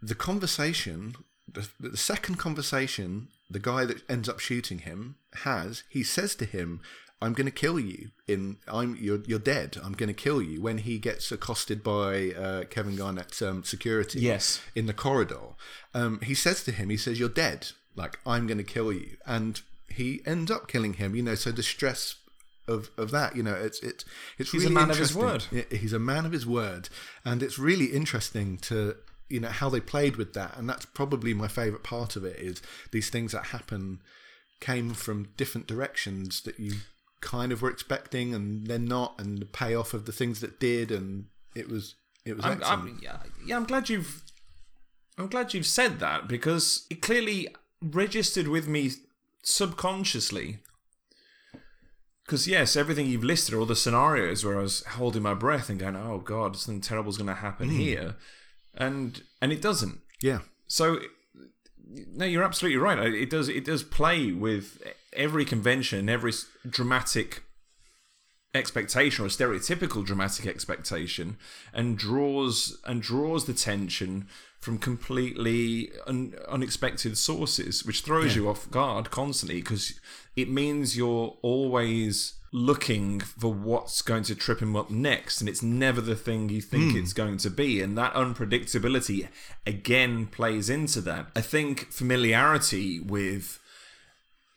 the 0.01 0.15
conversation, 0.15 1.15
the, 1.53 1.89
the 1.91 1.97
second 1.97 2.35
conversation, 2.35 3.27
the 3.49 3.59
guy 3.59 3.85
that 3.85 4.09
ends 4.09 4.27
up 4.29 4.39
shooting 4.39 4.79
him 4.79 5.15
has, 5.43 5.83
he 5.89 6.03
says 6.03 6.35
to 6.35 6.45
him, 6.45 6.81
I'm 7.21 7.33
going 7.33 7.45
to 7.45 7.51
kill 7.51 7.79
you. 7.79 8.11
In 8.27 8.57
I'm 8.67 8.95
you're 8.95 9.21
you're 9.25 9.39
dead. 9.39 9.77
I'm 9.83 9.91
going 9.93 10.07
to 10.07 10.13
kill 10.13 10.41
you. 10.41 10.61
When 10.61 10.77
he 10.77 10.97
gets 10.99 11.31
accosted 11.31 11.83
by 11.83 12.31
uh, 12.31 12.63
Kevin 12.65 12.95
Garnett's 12.95 13.41
um, 13.41 13.63
security, 13.63 14.21
Yes. 14.21 14.61
in 14.73 14.85
the 14.85 14.93
corridor, 14.93 15.55
um, 15.93 16.21
he 16.23 16.33
says 16.33 16.63
to 16.63 16.71
him, 16.71 16.89
he 16.89 16.95
says, 16.97 17.19
"You're 17.19 17.27
dead. 17.27 17.71
Like 17.95 18.19
I'm 18.25 18.47
going 18.47 18.57
to 18.59 18.63
kill 18.63 18.93
you," 18.93 19.17
and 19.25 19.59
he 19.89 20.21
ends 20.25 20.49
up 20.49 20.69
killing 20.69 20.93
him. 20.93 21.13
You 21.13 21.23
know, 21.23 21.35
so 21.35 21.51
the 21.51 21.61
stress 21.63 22.15
of, 22.69 22.89
of 22.97 23.11
that, 23.11 23.35
you 23.35 23.43
know, 23.43 23.53
it's 23.55 23.81
it's 23.81 24.05
it's 24.37 24.51
He's 24.51 24.63
a 24.63 24.69
really 24.69 24.75
man 24.75 24.91
of 24.91 24.97
his 24.97 25.13
word. 25.13 25.43
He's 25.71 25.91
a 25.91 25.99
man 25.99 26.25
of 26.25 26.31
his 26.31 26.47
word, 26.47 26.87
and 27.25 27.43
it's 27.43 27.59
really 27.59 27.87
interesting 27.87 28.57
to 28.59 28.95
you 29.29 29.39
know 29.39 29.49
how 29.49 29.69
they 29.69 29.79
played 29.79 30.15
with 30.15 30.33
that, 30.33 30.57
and 30.57 30.69
that's 30.69 30.85
probably 30.85 31.33
my 31.33 31.47
favorite 31.47 31.83
part 31.83 32.15
of 32.15 32.25
it 32.25 32.37
is 32.39 32.61
these 32.91 33.09
things 33.09 33.31
that 33.31 33.47
happen 33.47 34.01
came 34.59 34.93
from 34.93 35.29
different 35.37 35.67
directions 35.67 36.41
that 36.41 36.59
you 36.59 36.73
kind 37.21 37.51
of 37.51 37.61
were 37.61 37.69
expecting, 37.69 38.33
and 38.33 38.67
then 38.67 38.85
not, 38.85 39.15
and 39.19 39.39
the 39.39 39.45
payoff 39.45 39.93
of 39.93 40.05
the 40.05 40.11
things 40.11 40.39
that 40.41 40.59
did, 40.59 40.91
and 40.91 41.25
it 41.55 41.69
was 41.69 41.95
it 42.25 42.35
was 42.35 42.45
I'm. 42.45 42.63
I'm, 42.63 42.99
yeah, 43.01 43.17
yeah, 43.45 43.55
I'm 43.55 43.65
glad 43.65 43.89
you've. 43.89 44.23
I'm 45.17 45.27
glad 45.27 45.53
you've 45.53 45.65
said 45.65 45.99
that 45.99 46.27
because 46.27 46.85
it 46.89 47.01
clearly 47.01 47.47
registered 47.81 48.47
with 48.47 48.67
me 48.67 48.91
subconsciously. 49.43 50.59
Because 52.25 52.47
yes, 52.47 52.75
everything 52.75 53.07
you've 53.07 53.23
listed 53.23 53.55
all 53.55 53.65
the 53.65 53.75
scenarios 53.75 54.45
where 54.45 54.59
I 54.59 54.61
was 54.61 54.83
holding 54.83 55.23
my 55.23 55.33
breath 55.33 55.69
and 55.69 55.79
going, 55.79 55.95
"Oh 55.95 56.19
God, 56.19 56.55
something 56.55 56.81
terrible's 56.81 57.17
going 57.17 57.27
to 57.27 57.33
happen 57.33 57.69
hmm. 57.69 57.75
here," 57.75 58.15
and 58.79 59.21
and 59.41 59.51
it 59.51 59.61
doesn't. 59.61 59.99
yeah, 60.21 60.39
So, 60.67 60.99
no, 61.87 62.25
you're 62.25 62.43
absolutely 62.43 62.77
right. 62.77 62.97
It 63.13 63.29
does. 63.29 63.49
It 63.49 63.65
does 63.65 63.83
play 63.83 64.31
with 64.31 64.81
every 65.13 65.45
convention, 65.45 66.07
every 66.09 66.33
dramatic 66.67 67.43
expectation 68.55 69.23
or 69.25 69.27
stereotypical 69.27 70.03
dramatic 70.05 70.47
expectation, 70.47 71.37
and 71.73 71.97
draws 71.97 72.79
and 72.85 73.01
draws 73.01 73.45
the 73.45 73.53
tension 73.53 74.27
from 74.59 74.77
completely 74.77 75.91
un- 76.05 76.33
unexpected 76.47 77.17
sources, 77.17 77.85
which 77.85 78.01
throws 78.01 78.35
you 78.35 78.49
off 78.49 78.69
guard 78.69 79.09
constantly 79.09 79.61
because 79.61 79.99
it 80.35 80.49
means 80.49 80.97
you're 80.97 81.37
always 81.41 82.33
looking 82.51 83.19
for 83.19 83.53
what's 83.53 84.01
going 84.01 84.23
to 84.23 84.35
trip 84.35 84.61
him 84.61 84.75
up 84.75 84.89
next 84.89 85.39
and 85.39 85.47
it's 85.47 85.61
never 85.61 86.01
the 86.01 86.15
thing 86.15 86.49
you 86.49 86.61
think 86.61 86.93
hmm. 86.93 86.97
it's 86.97 87.13
going 87.13 87.37
to 87.37 87.49
be 87.49 87.79
and 87.79 87.97
that 87.97 88.13
unpredictability 88.13 89.27
again 89.67 90.25
plays 90.25 90.69
into 90.69 91.01
that. 91.01 91.27
I 91.35 91.41
think 91.41 91.91
familiarity 91.91 92.99
with 92.99 93.59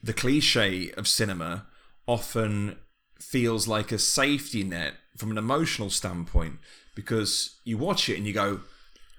the 0.02 0.12
cliche 0.12 0.90
of 0.92 1.06
cinema 1.06 1.66
often 2.06 2.76
feels 3.20 3.68
like 3.68 3.92
a 3.92 3.98
safety 3.98 4.64
net 4.64 4.94
from 5.16 5.30
an 5.30 5.38
emotional 5.38 5.90
standpoint 5.90 6.58
because 6.94 7.58
you 7.64 7.78
watch 7.78 8.08
it 8.08 8.16
and 8.16 8.26
you 8.26 8.32
go, 8.32 8.60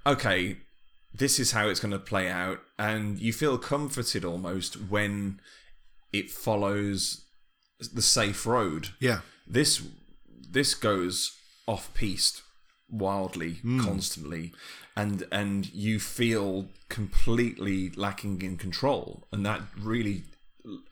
okay, 0.05 0.57
this 1.13 1.39
is 1.39 1.51
how 1.51 1.67
it's 1.67 1.79
going 1.79 1.91
to 1.91 1.99
play 1.99 2.29
out, 2.29 2.59
and 2.77 3.19
you 3.19 3.31
feel 3.31 3.57
comforted 3.57 4.25
almost 4.25 4.75
when 4.89 5.39
it 6.11 6.31
follows 6.31 7.22
the 7.89 8.01
safe 8.01 8.45
road. 8.45 8.89
yeah, 8.99 9.21
This 9.47 9.81
this 10.49 10.75
goes 10.75 11.37
off 11.67 11.93
piste 11.93 12.41
wildly, 12.89 13.55
hmm. 13.55 13.81
constantly, 13.81 14.53
and 14.95 15.25
and 15.31 15.73
you 15.73 15.99
feel 15.99 16.69
completely 16.89 17.89
lacking 17.91 18.41
in 18.41 18.57
control, 18.57 19.27
and 19.31 19.45
that 19.45 19.61
really 19.79 20.23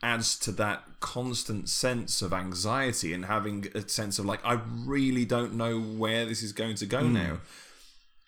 adds 0.03 0.37
to 0.37 0.51
that 0.51 0.83
constant 0.99 1.69
sense 1.69 2.21
of 2.21 2.33
anxiety 2.33 3.13
and 3.13 3.25
having 3.25 3.67
a 3.73 3.87
sense 3.87 4.19
of 4.19 4.25
like 4.25 4.43
I 4.43 4.59
really 4.85 5.23
don't 5.23 5.53
know 5.53 5.79
where 5.79 6.25
this 6.25 6.43
is 6.43 6.51
going 6.51 6.75
to 6.75 6.85
go 6.85 7.01
hmm. 7.01 7.13
now. 7.13 7.37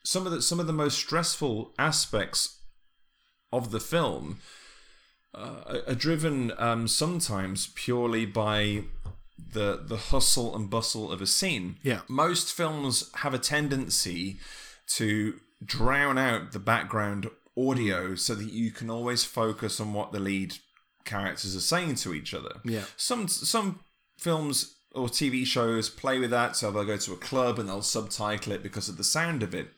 Some 0.03 0.25
of 0.25 0.31
the 0.31 0.41
some 0.41 0.59
of 0.59 0.67
the 0.67 0.73
most 0.73 0.97
stressful 0.97 1.73
aspects 1.77 2.59
of 3.51 3.71
the 3.71 3.79
film 3.79 4.39
uh, 5.33 5.79
are 5.87 5.95
driven 5.95 6.51
um, 6.57 6.87
sometimes 6.87 7.67
purely 7.75 8.25
by 8.25 8.83
the 9.53 9.81
the 9.83 9.97
hustle 9.97 10.55
and 10.55 10.69
bustle 10.69 11.11
of 11.11 11.21
a 11.21 11.27
scene. 11.27 11.77
Yeah. 11.83 12.01
Most 12.07 12.53
films 12.53 13.09
have 13.15 13.33
a 13.33 13.39
tendency 13.39 14.39
to 14.87 15.39
drown 15.63 16.17
out 16.17 16.51
the 16.51 16.59
background 16.59 17.29
audio 17.57 18.15
so 18.15 18.35
that 18.35 18.51
you 18.51 18.71
can 18.71 18.89
always 18.89 19.23
focus 19.23 19.79
on 19.79 19.93
what 19.93 20.11
the 20.11 20.19
lead 20.19 20.57
characters 21.05 21.55
are 21.55 21.61
saying 21.61 21.95
to 21.95 22.13
each 22.13 22.33
other. 22.33 22.55
Yeah. 22.63 22.83
Some 22.97 23.27
some 23.27 23.79
films 24.17 24.75
or 24.93 25.07
TV 25.07 25.45
shows 25.45 25.89
play 25.89 26.19
with 26.19 26.29
that, 26.29 26.55
so 26.55 26.69
they'll 26.69 26.85
go 26.85 26.97
to 26.97 27.13
a 27.13 27.17
club 27.17 27.57
and 27.57 27.67
they'll 27.67 27.81
subtitle 27.81 28.53
it 28.53 28.61
because 28.61 28.89
of 28.89 28.97
the 28.97 29.03
sound 29.03 29.41
of 29.41 29.55
it 29.55 29.69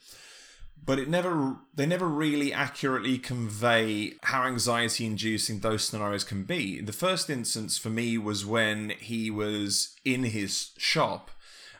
but 0.83 0.99
it 0.99 1.09
never 1.09 1.57
they 1.73 1.85
never 1.85 2.07
really 2.07 2.53
accurately 2.53 3.17
convey 3.17 4.13
how 4.23 4.43
anxiety 4.43 5.05
inducing 5.05 5.59
those 5.59 5.83
scenarios 5.83 6.23
can 6.23 6.43
be. 6.43 6.79
The 6.81 6.93
first 6.93 7.29
instance 7.29 7.77
for 7.77 7.89
me 7.89 8.17
was 8.17 8.45
when 8.45 8.91
he 8.99 9.31
was 9.31 9.95
in 10.05 10.23
his 10.23 10.71
shop 10.77 11.31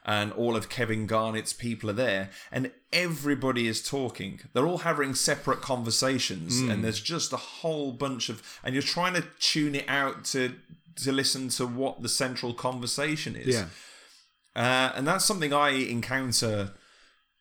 and 0.06 0.32
all 0.34 0.56
of 0.56 0.70
Kevin 0.70 1.08
Garnett's 1.08 1.54
people 1.54 1.90
are 1.90 1.94
there 1.94 2.30
and 2.52 2.72
everybody 2.94 3.68
is 3.68 3.82
talking. 3.82 4.40
They're 4.54 4.68
all 4.68 4.80
having 4.80 5.16
separate 5.16 5.62
conversations 5.62 6.60
and 6.60 6.84
there's 6.84 7.02
just 7.02 7.34
a 7.34 7.38
whole 7.38 7.92
bunch 7.92 8.30
of 8.30 8.60
and 8.64 8.74
you're 8.74 8.84
trying 8.84 9.14
to 9.16 9.26
tune 9.40 9.76
it 9.76 9.86
out 9.88 10.26
to 10.26 10.56
to 10.98 11.12
listen 11.12 11.50
to 11.50 11.68
what 11.68 12.02
the 12.02 12.10
central 12.10 12.54
conversation 12.54 13.36
is. 13.36 13.56
Yeah, 13.56 13.66
uh, 14.56 14.94
and 14.96 15.08
that's 15.08 15.26
something 15.26 15.54
I 15.54 15.70
encounter 15.70 16.72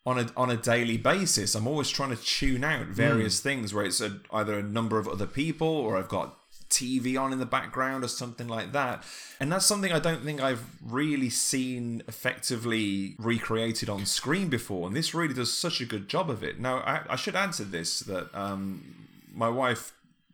on 0.07 0.19
a 0.19 0.31
on 0.37 0.51
a 0.51 0.57
daily 0.57 0.97
basis. 0.97 1.55
I'm 1.55 1.67
always 1.67 1.91
trying 1.91 2.11
to 2.11 2.23
tune 2.23 2.65
out 2.65 2.87
hmm. 2.87 2.93
various 2.93 3.41
things 3.41 3.73
where 3.73 3.85
it's 3.85 4.01
a, 4.01 4.21
either 4.33 4.59
a 4.59 4.63
number 4.63 4.99
of 4.99 5.09
other 5.09 5.27
people 5.27 5.69
or 5.69 5.97
I've 5.97 6.09
got 6.09 6.39
TV 6.69 7.21
on 7.21 7.33
in 7.33 7.39
the 7.39 7.47
background 7.47 8.05
or 8.05 8.09
something 8.09 8.49
like 8.49 8.73
that. 8.73 9.05
And 9.39 9.51
that's 9.51 9.67
something 9.67 9.93
I 9.93 9.99
don't 9.99 10.25
think 10.25 10.41
I've 10.41 10.65
really 10.85 11.31
seen 11.31 12.03
effectively 12.09 13.15
recreated 13.19 13.89
on 13.89 14.07
screen 14.07 14.49
before. 14.49 14.87
And 14.87 14.97
this 14.97 15.15
really 15.15 15.35
does 15.35 15.53
such 15.53 15.81
a 15.81 15.85
good 15.85 16.09
job 16.09 16.29
of 16.31 16.43
it. 16.43 16.59
Now, 16.59 16.79
I, 16.79 17.03
I 17.11 17.17
should 17.17 17.37
add 17.37 17.53
to 17.55 17.65
this 17.65 18.01
that 18.01 18.35
um, 18.35 19.07
my 19.33 19.49
wife 19.49 19.93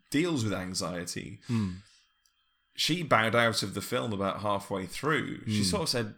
deals 0.09 0.43
with 0.43 0.53
anxiety. 0.53 1.39
Hmm. 1.47 1.69
She 2.75 3.03
bowed 3.03 3.35
out 3.35 3.61
of 3.61 3.73
the 3.73 3.81
film 3.81 4.11
about 4.11 4.41
halfway 4.41 4.85
through. 4.85 5.45
She 5.45 5.57
hmm. 5.57 5.63
sort 5.63 5.83
of 5.83 5.89
said, 5.89 6.13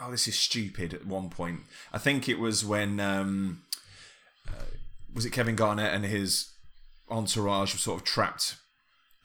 oh, 0.00 0.10
this 0.10 0.28
is 0.28 0.38
stupid 0.38 0.94
at 0.94 1.06
one 1.06 1.28
point. 1.30 1.60
I 1.92 1.98
think 1.98 2.28
it 2.28 2.38
was 2.38 2.64
when, 2.64 3.00
um, 3.00 3.62
uh, 4.48 4.52
was 5.14 5.24
it 5.26 5.30
Kevin 5.30 5.56
Garnett 5.56 5.92
and 5.94 6.04
his 6.04 6.50
entourage 7.10 7.72
were 7.74 7.78
sort 7.78 8.00
of 8.00 8.06
trapped 8.06 8.56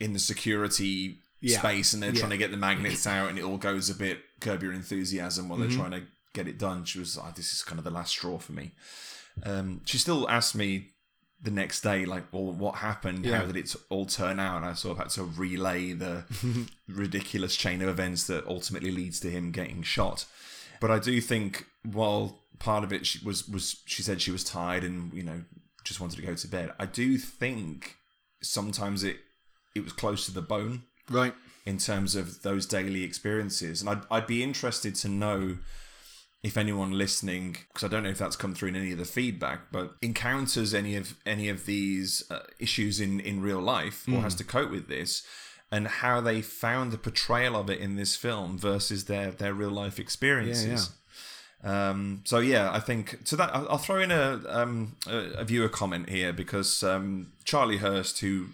in 0.00 0.12
the 0.12 0.18
security 0.18 1.18
Yeah. 1.40 1.58
space 1.58 1.92
and 1.92 2.02
they're 2.02 2.12
Yeah. 2.12 2.20
trying 2.20 2.30
to 2.30 2.38
get 2.38 2.50
the 2.50 2.56
magnets 2.56 3.06
out 3.06 3.28
and 3.28 3.38
it 3.38 3.42
all 3.44 3.58
goes 3.58 3.90
a 3.90 3.94
bit 3.94 4.20
curb 4.40 4.62
your 4.62 4.72
enthusiasm 4.72 5.48
while 5.48 5.58
Mm-hmm. 5.58 5.68
they're 5.68 5.78
trying 5.78 5.90
to 6.00 6.06
get 6.32 6.48
it 6.48 6.58
done. 6.58 6.84
She 6.84 6.98
was 6.98 7.16
like, 7.16 7.34
this 7.36 7.52
is 7.52 7.62
kind 7.62 7.78
of 7.78 7.84
the 7.84 7.90
last 7.90 8.10
straw 8.10 8.38
for 8.38 8.52
me. 8.52 8.72
Um, 9.44 9.80
she 9.84 9.98
still 9.98 10.28
asked 10.28 10.54
me 10.54 10.88
the 11.42 11.50
next 11.50 11.82
day, 11.82 12.04
like, 12.06 12.32
well, 12.32 12.52
what 12.52 12.76
happened? 12.76 13.24
Yeah. 13.26 13.38
How 13.40 13.46
did 13.46 13.56
it 13.56 13.74
all 13.90 14.06
turn 14.06 14.40
out? 14.40 14.56
And 14.56 14.64
I 14.66 14.72
sort 14.74 14.92
of 14.98 15.04
had 15.04 15.10
to 15.10 15.24
relay 15.24 15.92
the 15.92 16.24
ridiculous 16.88 17.54
chain 17.54 17.82
of 17.82 17.88
events 17.88 18.26
that 18.28 18.46
ultimately 18.46 18.90
leads 18.90 19.20
to 19.20 19.30
him 19.30 19.50
getting 19.52 19.82
shot. 19.82 20.24
But 20.80 20.90
I 20.90 20.98
do 20.98 21.20
think 21.20 21.66
while 21.84 22.40
part 22.58 22.84
of 22.84 22.92
it 22.92 23.04
she 23.04 23.24
was 23.24 23.48
was 23.48 23.82
she 23.84 24.02
said 24.02 24.22
she 24.22 24.30
was 24.30 24.44
tired 24.44 24.84
and 24.84 25.12
you 25.12 25.22
know 25.22 25.42
just 25.84 26.00
wanted 26.00 26.16
to 26.16 26.26
go 26.26 26.34
to 26.34 26.48
bed. 26.48 26.72
I 26.78 26.86
do 26.86 27.18
think 27.18 27.96
sometimes 28.42 29.04
it 29.04 29.18
it 29.74 29.84
was 29.84 29.92
close 29.92 30.26
to 30.26 30.32
the 30.32 30.42
bone 30.42 30.84
right. 31.10 31.34
in 31.66 31.78
terms 31.78 32.14
of 32.14 32.42
those 32.42 32.66
daily 32.66 33.02
experiences. 33.02 33.80
And 33.80 33.90
I'd, 33.90 34.02
I'd 34.10 34.26
be 34.26 34.42
interested 34.42 34.94
to 34.96 35.08
know 35.08 35.58
if 36.42 36.56
anyone 36.56 36.92
listening, 36.92 37.56
because 37.68 37.84
I 37.84 37.88
don't 37.88 38.02
know 38.02 38.10
if 38.10 38.18
that's 38.18 38.36
come 38.36 38.54
through 38.54 38.68
in 38.68 38.76
any 38.76 38.92
of 38.92 38.98
the 38.98 39.06
feedback, 39.06 39.72
but 39.72 39.94
encounters 40.02 40.74
any 40.74 40.94
of 40.94 41.14
any 41.24 41.48
of 41.48 41.64
these 41.64 42.22
uh, 42.30 42.40
issues 42.58 43.00
in 43.00 43.18
in 43.20 43.40
real 43.40 43.60
life 43.60 44.06
or 44.08 44.20
has 44.20 44.34
to 44.36 44.44
cope 44.44 44.70
with 44.70 44.86
this, 44.86 45.22
and 45.74 45.88
how 45.88 46.20
they 46.20 46.40
found 46.40 46.92
the 46.92 46.98
portrayal 46.98 47.56
of 47.56 47.68
it 47.68 47.80
in 47.80 47.96
this 47.96 48.14
film 48.14 48.56
versus 48.56 49.06
their 49.06 49.32
their 49.32 49.52
real 49.52 49.70
life 49.70 49.98
experiences. 49.98 50.90
Um, 51.64 52.20
so 52.24 52.38
yeah, 52.38 52.70
I 52.72 52.78
think 52.78 53.24
to 53.24 53.36
that 53.36 53.50
I'll, 53.52 53.78
throw 53.78 53.98
in 53.98 54.12
a, 54.12 54.40
um, 54.46 54.96
a 55.06 55.44
viewer 55.44 55.70
comment 55.70 56.10
here 56.10 56.32
because 56.32 56.82
um, 56.82 57.32
Charlie 57.44 57.78
Hurst, 57.78 58.20
who 58.20 58.48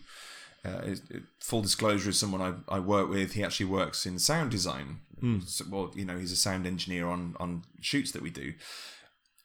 uh, 0.64 0.82
is, 0.84 1.02
full 1.40 1.60
disclosure 1.60 2.10
is 2.10 2.18
someone 2.18 2.40
I, 2.40 2.76
I 2.76 2.78
work 2.78 3.10
with. 3.10 3.32
He 3.32 3.44
actually 3.44 3.66
works 3.66 4.06
in 4.06 4.18
sound 4.18 4.50
design. 4.52 5.00
So, 5.40 5.64
well, 5.68 5.90
you 5.94 6.04
know, 6.06 6.16
he's 6.16 6.32
a 6.32 6.36
sound 6.36 6.66
engineer 6.66 7.06
on 7.06 7.36
on 7.38 7.64
shoots 7.80 8.12
that 8.12 8.22
we 8.22 8.30
do. 8.30 8.54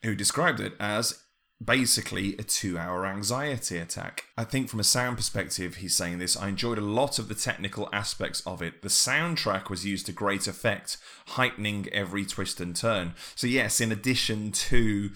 Who 0.03 0.15
described 0.15 0.59
it 0.61 0.73
as 0.79 1.24
basically 1.63 2.35
a 2.37 2.43
two 2.43 2.77
hour 2.77 3.05
anxiety 3.05 3.77
attack. 3.77 4.25
I 4.37 4.43
think 4.43 4.69
from 4.69 4.79
a 4.79 4.83
sound 4.83 5.17
perspective, 5.17 5.75
he's 5.77 5.95
saying 5.95 6.19
this. 6.19 6.35
I 6.37 6.49
enjoyed 6.49 6.77
a 6.77 6.81
lot 6.81 7.17
of 7.17 7.27
the 7.27 7.35
technical 7.35 7.89
aspects 7.93 8.41
of 8.45 8.61
it. 8.61 8.81
The 8.81 8.89
soundtrack 8.89 9.69
was 9.69 9.85
used 9.85 10.05
to 10.07 10.11
great 10.11 10.47
effect, 10.47 10.97
heightening 11.29 11.87
every 11.91 12.25
twist 12.25 12.59
and 12.59 12.75
turn. 12.75 13.13
So, 13.35 13.47
yes, 13.47 13.79
in 13.79 13.91
addition 13.91 14.51
to 14.51 15.11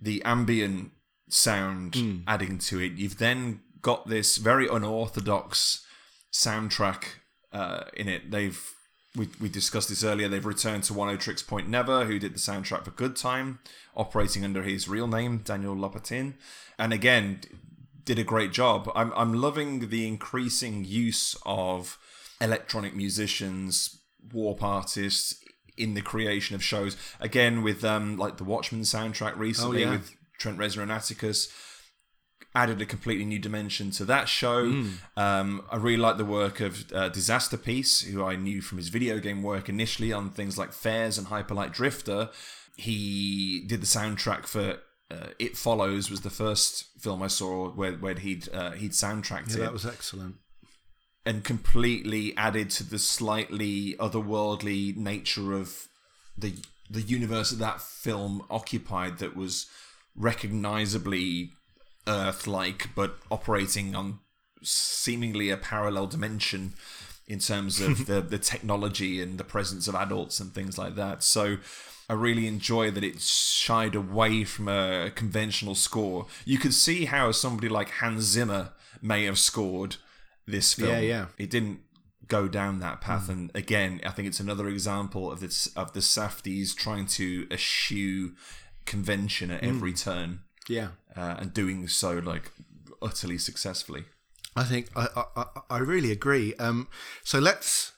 the 0.00 0.22
ambient 0.24 0.92
sound 1.28 1.94
Hmm. 1.94 2.18
adding 2.26 2.58
to 2.58 2.80
it, 2.80 2.92
you've 2.92 3.18
then 3.18 3.60
got 3.82 4.08
this 4.08 4.36
very 4.36 4.68
unorthodox 4.68 5.84
soundtrack 6.32 7.04
uh, 7.52 7.84
in 7.94 8.08
it. 8.08 8.30
They've 8.30 8.60
we, 9.16 9.28
we 9.40 9.48
discussed 9.48 9.88
this 9.88 10.04
earlier. 10.04 10.28
They've 10.28 10.44
returned 10.44 10.84
to 10.84 10.92
Oneohtrix 10.92 11.46
Point 11.46 11.68
Never, 11.68 12.04
who 12.04 12.18
did 12.18 12.34
the 12.34 12.38
soundtrack 12.38 12.84
for 12.84 12.92
Good 12.92 13.16
Time, 13.16 13.58
operating 13.96 14.44
under 14.44 14.62
his 14.62 14.88
real 14.88 15.08
name, 15.08 15.38
Daniel 15.38 15.74
Lopatin, 15.74 16.34
and 16.78 16.92
again 16.92 17.40
did 18.04 18.18
a 18.18 18.24
great 18.24 18.52
job. 18.52 18.90
I'm 18.94 19.12
I'm 19.14 19.34
loving 19.34 19.88
the 19.88 20.06
increasing 20.06 20.84
use 20.84 21.36
of 21.44 21.98
electronic 22.40 22.94
musicians, 22.94 24.00
warp 24.32 24.62
artists 24.62 25.42
in 25.76 25.94
the 25.94 26.02
creation 26.02 26.54
of 26.54 26.62
shows. 26.62 26.96
Again, 27.20 27.62
with 27.62 27.84
um 27.84 28.16
like 28.16 28.36
the 28.36 28.44
Watchmen 28.44 28.82
soundtrack 28.82 29.36
recently 29.36 29.82
yeah. 29.82 29.90
with 29.90 30.14
Trent 30.38 30.58
Reznor 30.58 30.82
and 30.82 30.92
Atticus 30.92 31.52
added 32.54 32.82
a 32.82 32.86
completely 32.86 33.24
new 33.24 33.38
dimension 33.38 33.90
to 33.92 34.04
that 34.06 34.28
show. 34.28 34.64
Um, 35.16 35.64
I 35.70 35.76
really 35.76 35.96
like 35.96 36.16
the 36.16 36.24
work 36.24 36.60
of 36.60 36.90
uh, 36.92 37.08
Disasterpeace, 37.10 38.04
who 38.10 38.24
I 38.24 38.34
knew 38.36 38.60
from 38.60 38.78
his 38.78 38.88
video 38.88 39.18
game 39.20 39.42
work 39.42 39.68
initially 39.68 40.12
on 40.12 40.30
things 40.30 40.58
like 40.58 40.72
Fez 40.72 41.16
and 41.18 41.28
Hyper 41.28 41.54
Light 41.54 41.72
Drifter. 41.72 42.30
He 42.76 43.64
did 43.66 43.80
the 43.80 43.86
soundtrack 43.86 44.46
for 44.46 44.78
uh, 45.10 45.28
It 45.38 45.56
Follows, 45.56 46.10
was 46.10 46.22
the 46.22 46.30
first 46.30 46.86
film 46.98 47.22
I 47.22 47.28
saw 47.28 47.70
where, 47.70 47.92
where 47.92 48.14
he'd 48.14 48.48
uh, 48.52 48.72
he'd 48.72 48.92
soundtracked 48.92 49.50
Yeah, 49.50 49.56
it 49.56 49.60
that 49.60 49.72
was 49.72 49.86
excellent. 49.86 50.36
and 51.26 51.44
completely 51.44 52.34
added 52.36 52.70
to 52.70 52.84
the 52.84 52.98
slightly 52.98 53.94
otherworldly 54.00 54.96
nature 54.96 55.52
of 55.54 55.88
the 56.36 56.54
the 56.88 57.02
universe 57.02 57.50
that 57.50 57.58
that 57.58 57.80
film 57.80 58.44
occupied 58.50 59.18
that 59.18 59.36
was 59.36 59.66
recognizably 60.16 61.52
earth-like 62.06 62.88
but 62.94 63.18
operating 63.30 63.94
on 63.94 64.18
seemingly 64.62 65.50
a 65.50 65.56
parallel 65.56 66.06
dimension 66.06 66.74
in 67.26 67.38
terms 67.38 67.80
of 67.80 68.06
the 68.06 68.20
the 68.20 68.38
technology 68.38 69.22
and 69.22 69.38
the 69.38 69.44
presence 69.44 69.86
of 69.88 69.94
adults 69.94 70.40
and 70.40 70.52
things 70.52 70.76
like 70.76 70.94
that 70.94 71.22
so 71.22 71.56
I 72.10 72.14
really 72.14 72.48
enjoy 72.48 72.90
that 72.90 73.04
it 73.04 73.20
shied 73.20 73.94
away 73.94 74.42
from 74.42 74.66
a 74.66 75.12
conventional 75.14 75.76
score. 75.76 76.26
You 76.44 76.58
could 76.58 76.74
see 76.74 77.04
how 77.04 77.30
somebody 77.30 77.68
like 77.68 77.88
Hans 77.88 78.24
Zimmer 78.24 78.72
may 79.00 79.26
have 79.26 79.38
scored 79.38 79.94
this 80.44 80.74
film. 80.74 80.90
Yeah, 80.90 80.98
yeah. 80.98 81.26
It 81.38 81.50
didn't 81.50 81.82
go 82.26 82.48
down 82.48 82.80
that 82.80 82.96
hmm. 82.96 83.02
path, 83.02 83.28
and 83.28 83.52
again, 83.54 84.00
I 84.04 84.10
think 84.10 84.26
it's 84.26 84.40
another 84.40 84.68
example 84.68 85.30
of 85.30 85.38
this 85.38 85.68
of 85.76 85.92
the 85.92 86.00
Safdies 86.00 86.74
trying 86.74 87.06
to 87.06 87.46
eschew 87.48 88.32
convention 88.86 89.52
at 89.52 89.62
hmm. 89.62 89.68
every 89.68 89.92
turn, 89.92 90.40
Yeah. 90.68 90.88
Uh, 91.16 91.36
and 91.38 91.52
doing 91.54 91.88
so 91.88 92.18
like 92.18 92.50
utterly 93.02 93.38
successfully. 93.38 94.04
I 94.56 94.64
think 94.64 94.88
I, 94.96 95.06
I, 95.36 95.44
I- 95.70 95.78
really 95.78 96.10
agree. 96.10 96.54
Um, 96.56 96.88
so 97.22 97.38
let's 97.38 97.92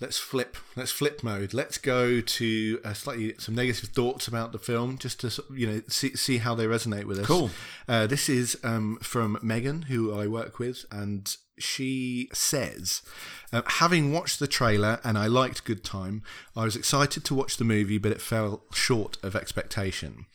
let's 0.00 0.18
flip 0.18 0.56
let's 0.76 0.90
flip 0.90 1.22
mode. 1.22 1.52
Let's 1.52 1.76
go 1.78 2.20
to 2.20 2.80
uh, 2.84 2.94
slightly 2.94 3.34
some 3.38 3.54
negative 3.54 3.90
thoughts 3.90 4.26
about 4.26 4.52
the 4.52 4.58
film, 4.58 4.96
just 4.98 5.20
to 5.20 5.42
you 5.54 5.66
know 5.66 5.82
see 5.88 6.16
see 6.16 6.38
how 6.38 6.54
they 6.54 6.64
resonate 6.66 7.04
with 7.04 7.18
us. 7.18 7.26
Cool. 7.26 7.50
Uh, 7.86 8.06
this 8.06 8.28
is 8.28 8.58
um, 8.64 8.98
from 9.02 9.38
Megan, 9.42 9.82
who 9.82 10.18
I 10.18 10.26
work 10.26 10.58
with, 10.58 10.86
and 10.90 11.36
she 11.58 12.28
says, 12.32 13.02
uh, 13.52 13.62
having 13.66 14.12
watched 14.12 14.38
the 14.38 14.46
trailer 14.46 15.00
and 15.02 15.18
I 15.18 15.26
liked 15.26 15.64
Good 15.64 15.82
Time, 15.82 16.22
I 16.56 16.62
was 16.64 16.76
excited 16.76 17.24
to 17.24 17.34
watch 17.34 17.56
the 17.56 17.64
movie, 17.64 17.98
but 17.98 18.12
it 18.12 18.20
fell 18.22 18.62
short 18.72 19.18
of 19.24 19.34
expectation. 19.34 20.26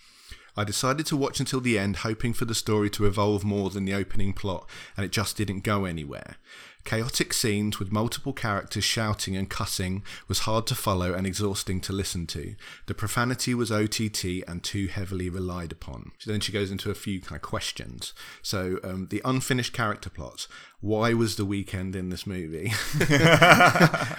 I 0.56 0.64
decided 0.64 1.06
to 1.08 1.18
watch 1.18 1.40
until 1.40 1.62
the 1.62 1.80
end, 1.80 1.98
hoping 1.98 2.34
for 2.34 2.46
the 2.46 2.56
story 2.56 2.90
to 2.92 3.06
evolve 3.06 3.44
more 3.44 3.70
than 3.70 3.86
the 3.86 3.94
opening 3.94 4.34
plot, 4.34 4.70
and 4.96 5.06
it 5.06 5.12
just 5.12 5.38
didn't 5.38 5.64
go 5.64 5.86
anywhere. 5.86 6.36
Chaotic 6.84 7.32
scenes 7.32 7.80
with 7.80 7.94
multiple 7.94 8.34
characters 8.34 8.84
shouting 8.84 9.38
and 9.38 9.50
cussing 9.50 10.04
was 10.28 10.40
hard 10.40 10.68
to 10.68 10.76
follow 10.76 11.14
and 11.14 11.26
exhausting 11.26 11.80
to 11.80 11.94
listen 11.94 12.28
to. 12.28 12.56
The 12.88 12.94
profanity 12.94 13.54
was 13.54 13.72
OTT 13.72 14.44
and 14.48 14.62
too 14.62 14.88
heavily 14.88 15.30
relied 15.30 15.72
upon. 15.72 16.12
So 16.20 16.32
then 16.32 16.42
she 16.42 16.52
goes 16.52 16.72
into 16.72 16.92
a 16.92 16.96
few 16.96 17.22
kind 17.22 17.38
of 17.38 17.42
questions. 17.42 18.14
So 18.42 18.80
um, 18.84 19.08
the 19.10 19.22
unfinished 19.24 19.72
character 19.72 20.10
plots. 20.10 20.50
Why 20.82 21.14
was 21.14 21.38
the 21.38 21.46
Weeknd 21.46 21.96
in 21.96 22.10
this 22.10 22.28
movie? 22.28 22.68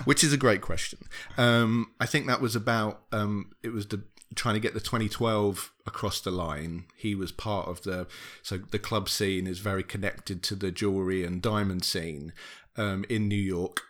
Which 0.07 0.25
is 0.25 0.33
a 0.33 0.39
great 0.39 0.63
question. 0.63 1.01
Um, 1.37 1.93
I 2.01 2.07
think 2.07 2.27
that 2.29 2.41
was 2.41 2.57
about 2.57 3.03
um, 3.13 3.51
it 3.63 3.75
was 3.75 3.89
the 3.89 4.03
trying 4.35 4.55
to 4.55 4.61
get 4.61 4.75
the 4.75 4.81
2012 4.81 5.73
across 5.87 6.21
the 6.21 6.31
line. 6.31 6.85
He 6.97 7.15
was 7.15 7.33
part 7.33 7.69
of 7.69 7.83
the 7.83 8.07
so 8.43 8.59
the 8.59 8.79
club 8.79 9.09
scene 9.09 9.47
is 9.47 9.59
very 9.59 9.83
connected 9.83 10.43
to 10.45 10.55
the 10.55 10.71
jewelry 10.71 11.25
and 11.25 11.43
diamond 11.43 11.85
scene 11.85 12.33
um, 12.77 13.05
in 13.09 13.29
New 13.29 13.37
York. 13.37 13.83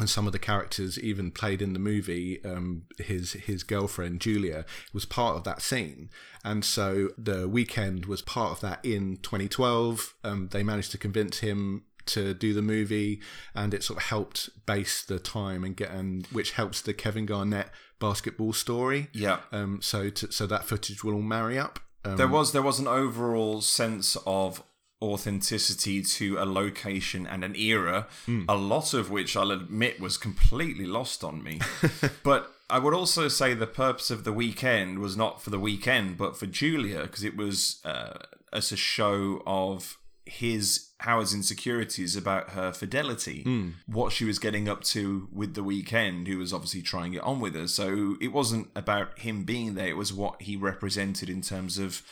And 0.00 0.08
some 0.08 0.28
of 0.28 0.32
the 0.32 0.38
characters 0.38 0.96
even 0.96 1.32
played 1.32 1.60
in 1.60 1.72
the 1.72 1.80
movie. 1.80 2.44
Um, 2.44 2.84
his 2.98 3.32
his 3.32 3.64
girlfriend 3.64 4.20
Julia 4.20 4.64
was 4.92 5.04
part 5.04 5.36
of 5.36 5.42
that 5.42 5.60
scene, 5.60 6.08
and 6.44 6.64
so 6.64 7.08
the 7.18 7.48
Weeknd 7.48 8.06
was 8.06 8.22
part 8.22 8.52
of 8.52 8.60
that 8.60 8.84
in 8.84 9.16
2012. 9.16 10.14
Um, 10.22 10.50
they 10.52 10.62
managed 10.62 10.92
to 10.92 10.98
convince 10.98 11.38
him 11.38 11.82
to 12.08 12.34
do 12.34 12.52
the 12.52 12.62
movie, 12.62 13.20
and 13.54 13.72
it 13.72 13.84
sort 13.84 13.98
of 13.98 14.04
helped 14.04 14.50
base 14.66 15.02
the 15.02 15.18
time 15.18 15.64
and 15.64 15.76
get 15.76 15.90
and 15.90 16.26
which 16.28 16.52
helps 16.52 16.80
the 16.80 16.94
Kevin 16.94 17.26
Garnett 17.26 17.70
basketball 17.98 18.52
story. 18.52 19.08
Yeah. 19.12 19.40
Um, 19.52 19.80
so 19.82 20.10
to, 20.10 20.32
so 20.32 20.46
that 20.46 20.64
footage 20.64 21.02
will 21.04 21.14
all 21.14 21.22
marry 21.22 21.58
up. 21.58 21.80
Um, 22.04 22.16
There 22.16 22.28
was 22.28 22.52
there 22.52 22.62
was 22.62 22.78
an 22.78 22.86
overall 22.86 23.60
sense 23.60 24.16
of 24.26 24.62
authenticity 25.00 26.02
to 26.02 26.38
a 26.38 26.44
location 26.44 27.26
and 27.26 27.44
an 27.44 27.54
era, 27.54 28.08
a 28.48 28.56
lot 28.56 28.94
of 28.94 29.10
which 29.10 29.36
I'll 29.36 29.52
admit 29.52 30.00
was 30.00 30.16
completely 30.16 30.86
lost 30.86 31.22
on 31.22 31.42
me. 31.42 31.60
but 32.24 32.52
I 32.68 32.78
would 32.80 32.94
also 32.94 33.28
say 33.28 33.54
the 33.54 33.66
purpose 33.68 34.10
of 34.10 34.24
the 34.24 34.32
Weeknd 34.32 34.98
was 34.98 35.16
not 35.16 35.40
for 35.40 35.50
the 35.50 35.58
Weeknd, 35.58 36.16
but 36.16 36.36
for 36.36 36.46
Julia, 36.46 37.02
because 37.02 37.22
it 37.22 37.36
was 37.36 37.80
uh, 37.84 38.18
as 38.52 38.72
a 38.72 38.76
show 38.76 39.42
of 39.46 39.98
his 40.26 40.87
Howard's 41.00 41.32
insecurities 41.34 42.16
about 42.16 42.50
her 42.50 42.72
fidelity, 42.72 43.44
what 43.86 44.12
she 44.12 44.24
was 44.24 44.38
getting 44.38 44.68
up 44.68 44.82
to 44.84 45.28
with 45.32 45.54
the 45.54 45.62
Weeknd, 45.62 46.26
who 46.26 46.38
was 46.38 46.52
obviously 46.52 46.82
trying 46.82 47.14
it 47.14 47.22
on 47.22 47.40
with 47.40 47.54
her. 47.54 47.68
So 47.68 48.16
it 48.20 48.28
wasn't 48.32 48.68
about 48.74 49.18
him 49.20 49.44
being 49.44 49.74
there; 49.74 49.88
it 49.88 49.96
was 49.96 50.12
what 50.12 50.42
he 50.42 50.56
represented 50.56 51.28
in 51.28 51.40
terms 51.42 51.78
of 51.78 52.02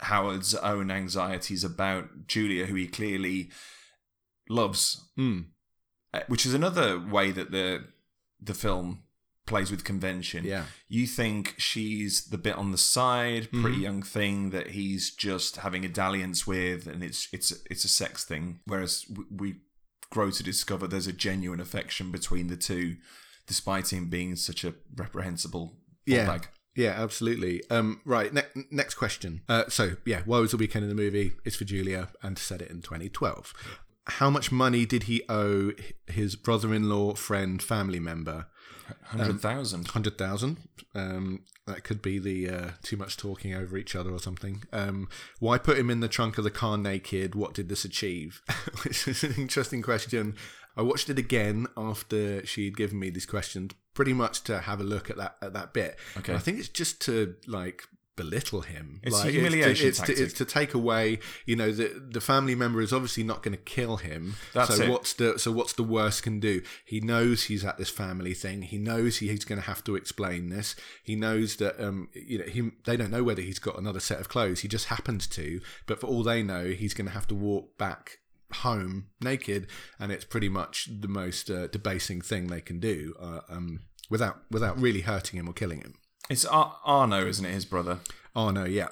Howard's 0.00 0.54
own 0.54 0.90
anxieties 0.90 1.64
about 1.64 2.26
Julia, 2.26 2.66
who 2.66 2.74
he 2.74 2.86
clearly 2.86 3.50
loves, 4.48 5.08
Mm. 5.18 5.46
Which 6.28 6.46
is 6.46 6.54
another 6.54 6.98
way 7.00 7.30
that 7.32 7.50
the 7.50 7.88
the 8.40 8.54
film 8.54 9.03
plays 9.46 9.70
with 9.70 9.84
convention. 9.84 10.44
Yeah. 10.44 10.64
You 10.88 11.06
think 11.06 11.54
she's 11.58 12.26
the 12.26 12.38
bit 12.38 12.56
on 12.56 12.70
the 12.72 12.78
side, 12.78 13.48
pretty 13.52 13.78
young 13.78 14.02
thing 14.02 14.50
that 14.50 14.68
he's 14.70 15.10
just 15.14 15.56
having 15.58 15.84
a 15.84 15.88
dalliance 15.88 16.46
with, 16.46 16.86
and 16.86 17.02
it's 17.02 17.28
it's 17.32 17.52
it's 17.70 17.84
a 17.84 17.88
sex 17.88 18.24
thing. 18.24 18.60
Whereas 18.66 19.04
we 19.30 19.56
grow 20.10 20.30
to 20.30 20.42
discover 20.42 20.86
there's 20.86 21.06
a 21.06 21.12
genuine 21.12 21.60
affection 21.60 22.10
between 22.12 22.46
the 22.46 22.56
two, 22.56 22.96
despite 23.46 23.92
him 23.92 24.08
being 24.08 24.36
such 24.36 24.64
a 24.64 24.74
reprehensible 24.96 25.76
Yeah. 26.06 26.26
bag. 26.26 26.48
Yeah, 26.76 26.90
absolutely. 27.00 27.62
Um, 27.70 28.00
right, 28.04 28.32
ne- 28.34 28.64
next 28.70 28.94
question. 28.94 29.42
Uh, 29.48 29.64
so, 29.68 29.96
yeah, 30.04 30.22
why 30.24 30.40
was 30.40 30.50
the 30.50 30.56
Weeknd 30.56 30.82
in 30.82 30.88
the 30.88 30.94
movie? 30.94 31.32
It's 31.44 31.54
for 31.54 31.64
Julia 31.64 32.08
and 32.20 32.36
set 32.36 32.60
it 32.60 32.68
in 32.70 32.82
2012. 32.82 33.52
How 34.06 34.28
much 34.28 34.50
money 34.50 34.84
did 34.84 35.04
he 35.04 35.22
owe 35.28 35.70
his 36.08 36.34
brother-in-law, 36.34 37.14
friend, 37.14 37.62
family 37.62 38.00
member? 38.00 38.46
Hundred 39.04 39.40
thousand. 39.40 39.84
100,000. 39.84 40.58
Um, 40.94 41.42
that 41.66 41.84
could 41.84 42.02
be 42.02 42.18
the 42.18 42.48
uh, 42.48 42.70
too 42.82 42.96
much 42.96 43.16
talking 43.16 43.54
over 43.54 43.76
each 43.76 43.96
other 43.96 44.10
or 44.10 44.18
something. 44.18 44.64
Um, 44.72 45.08
why 45.38 45.58
put 45.58 45.78
him 45.78 45.90
in 45.90 46.00
the 46.00 46.08
trunk 46.08 46.38
of 46.38 46.44
the 46.44 46.50
car 46.50 46.76
naked? 46.76 47.34
What 47.34 47.54
did 47.54 47.68
this 47.68 47.84
achieve? 47.84 48.42
Which 48.84 49.08
is 49.08 49.24
an 49.24 49.34
interesting 49.38 49.82
question. 49.82 50.36
I 50.76 50.82
watched 50.82 51.08
it 51.08 51.18
again 51.18 51.66
after 51.76 52.44
she'd 52.44 52.76
given 52.76 52.98
me 52.98 53.10
these 53.10 53.26
questions, 53.26 53.72
pretty 53.94 54.12
much 54.12 54.42
to 54.44 54.60
have 54.60 54.80
a 54.80 54.84
look 54.84 55.08
at 55.08 55.16
that 55.16 55.36
at 55.40 55.52
that 55.54 55.72
bit. 55.72 55.98
Okay. 56.18 56.32
And 56.32 56.38
I 56.38 56.42
think 56.42 56.58
it's 56.58 56.68
just 56.68 57.00
to 57.02 57.36
like 57.46 57.84
belittle 58.16 58.62
him. 58.62 59.00
It's 59.02 59.22
a 59.22 59.30
humiliation 59.30 59.88
it's, 59.88 59.98
to, 59.98 60.06
tactic. 60.06 60.24
it's 60.24 60.34
to 60.34 60.44
take 60.44 60.74
away. 60.74 61.18
You 61.46 61.56
know, 61.56 61.72
the 61.72 61.88
the 62.10 62.20
family 62.20 62.54
member 62.54 62.80
is 62.80 62.92
obviously 62.92 63.24
not 63.24 63.42
going 63.42 63.56
to 63.56 63.62
kill 63.62 63.98
him. 63.98 64.36
That's 64.52 64.76
so 64.76 64.84
it. 64.84 64.90
what's 64.90 65.12
the 65.14 65.38
so 65.38 65.52
what's 65.52 65.72
the 65.72 65.82
worst 65.82 66.22
can 66.22 66.40
do? 66.40 66.62
He 66.84 67.00
knows 67.00 67.44
he's 67.44 67.64
at 67.64 67.78
this 67.78 67.90
family 67.90 68.34
thing. 68.34 68.62
He 68.62 68.78
knows 68.78 69.18
he, 69.18 69.28
he's 69.28 69.44
going 69.44 69.60
to 69.60 69.66
have 69.66 69.82
to 69.84 69.96
explain 69.96 70.50
this. 70.50 70.76
He 71.02 71.16
knows 71.16 71.56
that 71.56 71.82
um 71.82 72.08
you 72.12 72.38
know 72.38 72.44
he 72.44 72.70
they 72.84 72.96
don't 72.96 73.10
know 73.10 73.24
whether 73.24 73.42
he's 73.42 73.58
got 73.58 73.78
another 73.78 74.00
set 74.00 74.20
of 74.20 74.28
clothes. 74.28 74.60
He 74.60 74.68
just 74.68 74.86
happens 74.86 75.26
to, 75.28 75.60
but 75.86 76.00
for 76.00 76.06
all 76.06 76.22
they 76.22 76.42
know, 76.42 76.66
he's 76.66 76.94
going 76.94 77.06
to 77.06 77.14
have 77.14 77.26
to 77.28 77.34
walk 77.34 77.76
back 77.78 78.18
home 78.52 79.06
naked, 79.20 79.66
and 79.98 80.12
it's 80.12 80.24
pretty 80.24 80.48
much 80.48 80.88
the 81.00 81.08
most 81.08 81.50
uh, 81.50 81.66
debasing 81.68 82.20
thing 82.20 82.46
they 82.46 82.60
can 82.60 82.78
do. 82.78 83.14
Uh, 83.20 83.40
um, 83.48 83.80
without 84.10 84.42
without 84.50 84.78
really 84.80 85.00
hurting 85.00 85.38
him 85.38 85.48
or 85.48 85.52
killing 85.52 85.80
him. 85.80 85.94
It's 86.30 86.44
Ar- 86.44 86.78
Arno, 86.84 87.26
isn't 87.26 87.44
it? 87.44 87.52
His 87.52 87.64
brother. 87.64 87.98
Arno, 88.34 88.64
yeah. 88.64 88.88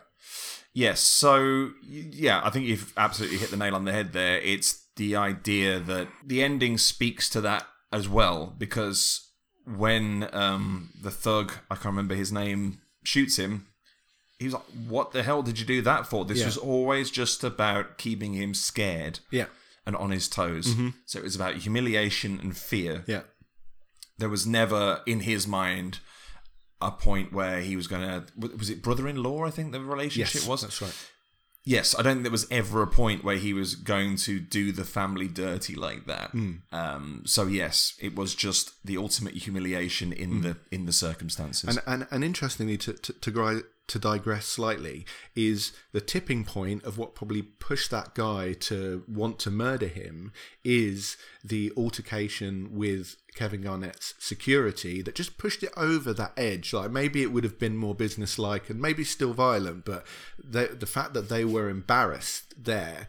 Yes. 0.75 1.01
So 1.01 1.71
yeah, 1.83 2.41
I 2.45 2.51
think 2.51 2.67
you've 2.67 2.93
absolutely 2.97 3.39
hit 3.39 3.51
the 3.51 3.57
nail 3.57 3.75
on 3.75 3.85
the 3.85 3.93
head 3.93 4.13
there. 4.13 4.39
It's 4.39 4.85
the 4.97 5.17
idea 5.17 5.81
that 5.81 6.09
the 6.25 6.43
ending 6.43 6.79
speaks 6.79 7.29
to 7.31 7.41
that 7.43 7.67
as 7.93 8.09
well, 8.09 8.55
because 8.59 9.29
when 9.67 10.29
um, 10.33 10.91
the 11.01 11.11
thug, 11.11 11.53
I 11.71 11.75
can't 11.75 11.87
remember 11.87 12.15
his 12.15 12.33
name, 12.33 12.81
shoots 13.05 13.37
him, 13.37 13.67
he's 14.39 14.53
like, 14.55 14.63
"What 14.89 15.13
the 15.13 15.23
hell 15.23 15.43
did 15.43 15.59
you 15.59 15.67
do 15.67 15.83
that 15.83 16.07
for?" 16.07 16.25
This 16.25 16.41
Yeah. 16.41 16.47
was 16.47 16.57
always 16.57 17.11
just 17.11 17.45
about 17.45 17.97
keeping 17.99 18.35
him 18.35 18.55
scared 18.55 19.21
Yeah, 19.31 19.47
and 19.87 19.95
on 19.97 20.11
his 20.11 20.29
toes. 20.29 20.75
So 21.07 21.19
it 21.19 21.23
was 21.25 21.37
about 21.37 21.57
humiliation 21.57 22.41
and 22.41 22.57
fear. 22.57 23.05
yeah, 23.07 23.23
There 24.19 24.29
was 24.31 24.47
never 24.47 25.03
in 25.07 25.21
his 25.21 25.47
mind 25.47 25.99
a 26.83 26.91
point 26.91 27.33
where 27.33 27.61
he 27.61 27.77
was 27.77 27.87
going 27.87 28.03
to 28.03 28.25
was 28.59 28.71
it 28.71 28.83
brother-in-law 28.83 29.45
i 29.45 29.51
think 29.51 29.73
the 29.73 29.81
relationship 29.81 30.43
yes, 30.43 30.47
was 30.47 30.63
that's 30.63 30.83
right. 30.83 31.09
Yes, 31.65 31.97
I 31.97 32.03
don't 32.03 32.15
think 32.15 32.25
there 32.25 32.33
was 32.33 32.49
ever 32.51 32.83
a 32.83 32.89
point 32.89 33.23
where 33.23 33.37
he 33.37 33.53
was 33.53 33.77
going 33.77 34.17
to 34.17 34.41
do 34.41 34.73
the 34.73 34.85
family 34.85 35.29
dirty 35.29 35.77
like 35.77 36.07
that. 36.07 36.31
Hmm. 36.31 36.55
Um, 36.73 37.23
so 37.25 37.47
yes, 37.47 37.95
it 38.01 38.17
was 38.17 38.35
just 38.35 38.85
the 38.85 38.97
ultimate 38.97 39.35
humiliation 39.35 40.13
in 40.13 40.41
the 40.41 40.57
in 40.73 40.87
the 40.87 40.93
circumstances. 40.93 41.77
And 41.77 41.81
and, 41.87 42.09
and 42.11 42.25
interestingly, 42.25 42.77
to 42.79 42.95
to 42.95 43.13
to, 43.13 43.65
to 43.89 43.99
digress 43.99 44.47
slightly, 44.47 45.05
is 45.35 45.73
the 45.93 46.01
tipping 46.01 46.45
point 46.45 46.85
of 46.85 46.99
what 46.99 47.15
probably 47.15 47.43
pushed 47.43 47.91
that 47.91 48.15
guy 48.15 48.53
to 48.53 49.05
want 49.07 49.39
to 49.41 49.51
murder 49.51 49.89
him 49.89 50.33
is 50.65 51.17
the 51.45 51.73
altercation 51.77 52.71
with 52.73 53.17
Kevin 53.35 53.63
Garnett's 53.63 54.15
security 54.19 55.03
that 55.03 55.15
just 55.15 55.39
pushed 55.39 55.63
it 55.63 55.73
over 55.77 56.13
that 56.13 56.33
edge. 56.37 56.73
Like 56.73 56.91
maybe 56.91 57.23
it 57.23 57.33
would 57.33 57.45
have 57.45 57.59
been 57.59 57.77
more 57.77 57.95
businesslike 57.95 58.71
and 58.71 58.81
maybe 58.81 59.05
still 59.05 59.33
violent, 59.33 59.85
but 59.85 60.07
the 60.43 60.77
the 60.79 60.87
fact 60.87 61.15
that 61.15 61.29
they 61.29 61.45
were 61.45 61.69
embarrassed 61.69 62.55
there 62.63 63.09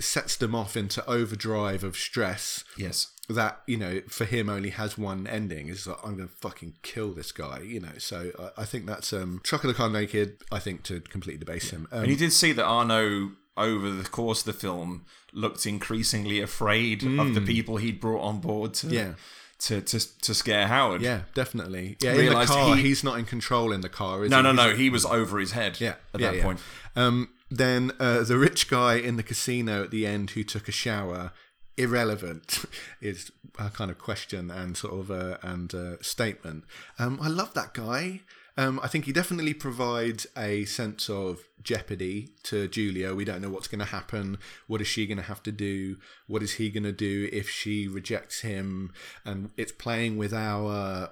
sets 0.00 0.36
them 0.36 0.54
off 0.54 0.76
into 0.76 1.04
overdrive 1.08 1.84
of 1.84 1.96
stress 1.96 2.64
yes, 2.76 3.12
that 3.28 3.60
you 3.66 3.76
know 3.76 4.00
for 4.08 4.24
him 4.24 4.48
only 4.48 4.70
has 4.70 4.98
one 4.98 5.26
ending 5.26 5.68
is 5.68 5.86
like 5.86 5.98
I'm 6.04 6.16
gonna 6.16 6.28
fucking 6.40 6.74
kill 6.82 7.12
this 7.12 7.30
guy 7.30 7.60
you 7.60 7.78
know 7.80 7.96
so 7.98 8.32
I, 8.56 8.62
I 8.62 8.64
think 8.64 8.86
that's 8.86 9.12
um 9.12 9.40
Chuck 9.44 9.62
the 9.62 9.74
Car 9.74 9.88
Naked 9.90 10.38
I 10.50 10.58
think 10.58 10.82
to 10.84 11.00
completely 11.00 11.38
debase 11.44 11.70
him 11.70 11.86
um, 11.92 12.00
and 12.02 12.10
you 12.10 12.16
did 12.16 12.32
see 12.32 12.52
that 12.52 12.64
Arno 12.64 13.32
over 13.56 13.90
the 13.90 14.08
course 14.08 14.40
of 14.40 14.46
the 14.46 14.52
film 14.58 15.04
looked 15.32 15.66
increasingly 15.66 16.40
afraid 16.40 17.02
of 17.04 17.34
the 17.34 17.40
people 17.40 17.76
he'd 17.76 18.00
brought 18.00 18.22
on 18.22 18.40
board 18.40 18.72
to. 18.74 18.88
Yeah. 18.88 19.12
to, 19.60 19.80
to 19.82 20.20
to 20.22 20.34
scare 20.34 20.66
Howard. 20.66 21.02
yeah 21.02 21.20
definitely 21.34 21.96
yeah 22.00 22.14
in 22.14 22.26
the 22.32 22.44
car 22.46 22.74
he- 22.76 22.82
he's 22.82 23.04
not 23.04 23.18
in 23.18 23.24
control 23.26 23.70
in 23.72 23.82
the 23.82 23.88
car 23.88 24.24
is 24.24 24.30
No, 24.30 24.38
he? 24.38 24.42
no, 24.42 24.52
no. 24.52 24.74
He 24.74 24.90
was 24.90 25.04
over 25.04 25.38
his 25.38 25.52
head. 25.52 25.80
yeah 25.80 25.94
At 26.12 26.20
yeah, 26.20 26.30
that 26.30 26.36
yeah. 26.38 26.42
point. 26.42 26.60
um 26.96 27.28
then 27.58 27.92
uh, 28.00 28.22
the 28.22 28.38
rich 28.38 28.68
guy 28.68 28.94
in 28.94 29.16
the 29.16 29.22
casino 29.22 29.84
at 29.84 29.90
the 29.90 30.06
end 30.06 30.30
who 30.30 30.42
took 30.42 30.68
a 30.68 30.72
shower 30.72 31.32
irrelevant 31.76 32.64
is 33.00 33.30
a 33.58 33.70
kind 33.70 33.90
of 33.90 33.98
question 33.98 34.50
and 34.50 34.76
sort 34.76 34.94
of 34.94 35.10
uh, 35.10 35.38
and 35.42 35.74
uh, 35.74 35.96
statement 36.02 36.64
um 36.98 37.18
I 37.22 37.28
love 37.28 37.54
that 37.54 37.74
guy 37.74 38.20
um, 38.56 38.80
I 38.82 38.88
think 38.88 39.06
he 39.06 39.12
definitely 39.12 39.54
provides 39.54 40.26
a 40.36 40.66
sense 40.66 41.08
of 41.08 41.40
jeopardy 41.62 42.34
to 42.44 42.68
Julia. 42.68 43.14
We 43.14 43.24
don't 43.24 43.40
know 43.40 43.48
what's 43.48 43.68
going 43.68 43.78
to 43.78 43.86
happen. 43.86 44.36
What 44.66 44.82
is 44.82 44.86
she 44.86 45.06
going 45.06 45.16
to 45.16 45.24
have 45.24 45.42
to 45.44 45.52
do? 45.52 45.96
What 46.26 46.42
is 46.42 46.54
he 46.54 46.68
going 46.68 46.82
to 46.84 46.92
do 46.92 47.30
if 47.32 47.48
she 47.48 47.88
rejects 47.88 48.40
him? 48.42 48.92
And 49.24 49.50
it's 49.56 49.72
playing 49.72 50.18
with 50.18 50.34
our 50.34 51.10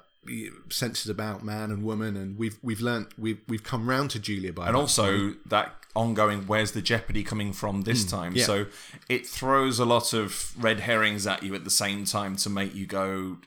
senses 0.68 1.08
about 1.08 1.44
man 1.44 1.70
and 1.70 1.82
woman. 1.82 2.16
And 2.16 2.36
we've 2.38 2.58
we've 2.62 2.80
learnt 2.80 3.18
we've 3.18 3.40
we've 3.48 3.62
come 3.64 3.88
round 3.88 4.10
to 4.10 4.18
Julia 4.18 4.52
by 4.52 4.66
and 4.66 4.74
that 4.76 4.80
also 4.80 5.34
that 5.46 5.74
ongoing 5.96 6.46
where's 6.46 6.72
the 6.72 6.82
jeopardy 6.82 7.24
coming 7.24 7.52
from 7.52 7.82
this 7.82 8.04
time 8.04 8.32
Hmm. 8.32 8.38
yeah. 8.38 8.44
so 8.44 8.66
it 9.08 9.26
throws 9.26 9.80
a 9.80 9.84
lot 9.84 10.12
of 10.12 10.52
red 10.56 10.80
herrings 10.80 11.26
at 11.26 11.42
you 11.42 11.52
at 11.56 11.64
the 11.64 11.70
same 11.70 12.04
time 12.04 12.36
to 12.36 12.48
make 12.48 12.72
you 12.76 12.86
go 12.86 13.38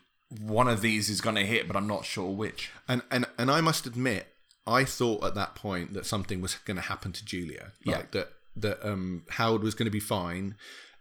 one 0.42 0.68
of 0.68 0.82
these 0.82 1.08
is 1.08 1.22
going 1.22 1.36
to 1.36 1.46
hit 1.46 1.66
but 1.66 1.74
i'm 1.74 1.86
not 1.86 2.04
sure 2.04 2.30
which 2.30 2.70
And 2.86 3.00
and 3.10 3.24
and 3.38 3.50
I 3.50 3.62
must 3.62 3.86
admit, 3.86 4.26
I 4.66 4.84
thought 4.84 5.24
at 5.24 5.34
that 5.36 5.54
point 5.54 5.94
that 5.94 6.04
something 6.04 6.42
was 6.42 6.56
going 6.66 6.76
to 6.76 6.82
happen 6.82 7.12
to 7.12 7.24
Julia. 7.24 7.72
Like 7.86 7.96
Yeah. 7.96 8.02
that 8.12 8.28
that 8.56 8.86
um, 8.86 9.22
Howard 9.30 9.62
was 9.62 9.74
going 9.74 9.86
to 9.86 9.90
be 9.90 10.00
fine, 10.00 10.56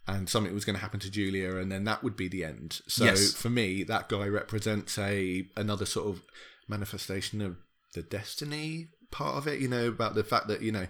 and 0.08 0.28
something 0.28 0.54
was 0.54 0.66
going 0.66 0.76
to 0.76 0.82
happen 0.82 1.00
to 1.00 1.10
Julia, 1.10 1.56
and 1.56 1.72
then 1.72 1.86
that 1.86 2.04
would 2.04 2.16
be 2.16 2.28
the 2.28 2.44
end. 2.44 2.82
So 2.88 3.06
Yes. 3.06 3.34
for 3.34 3.50
me, 3.50 3.84
that 3.84 4.10
guy 4.10 4.28
represents 4.28 4.98
a 4.98 5.48
another 5.56 5.86
sort 5.86 6.08
of 6.08 6.22
manifestation 6.68 7.42
of 7.42 7.58
the 7.94 8.04
destiny 8.04 8.90
part 9.12 9.36
of 9.36 9.48
it. 9.48 9.60
You 9.60 9.68
know 9.68 9.88
about 9.88 10.16
the 10.16 10.24
fact 10.24 10.48
that 10.48 10.62
you 10.62 10.72
know 10.72 10.88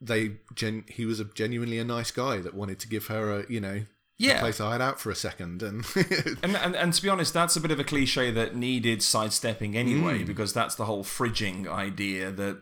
they 0.00 0.36
gen- 0.54 0.84
he 0.88 1.04
was 1.04 1.20
a 1.20 1.24
genuinely 1.24 1.78
a 1.78 1.84
nice 1.84 2.10
guy 2.10 2.38
that 2.38 2.54
wanted 2.54 2.80
to 2.80 2.88
give 2.88 3.06
her 3.06 3.40
a 3.40 3.50
you 3.50 3.60
know. 3.60 3.82
Yeah. 4.18 4.36
a 4.36 4.40
place 4.40 4.58
to 4.58 4.64
hide 4.64 4.82
out 4.82 5.00
for 5.00 5.10
a 5.10 5.14
second, 5.14 5.62
and 5.62 5.82
and, 6.42 6.54
and 6.54 6.76
and 6.76 6.92
to 6.92 7.02
be 7.02 7.08
honest 7.08 7.32
that's 7.32 7.56
a 7.56 7.60
bit 7.60 7.70
of 7.70 7.80
a 7.80 7.84
cliche 7.84 8.30
that 8.30 8.54
needed 8.54 9.02
sidestepping 9.02 9.78
anyway 9.78 10.18
hmm. 10.18 10.26
because 10.26 10.52
that's 10.52 10.74
the 10.74 10.84
whole 10.84 11.04
fridging 11.04 11.66
idea 11.66 12.30
that 12.30 12.60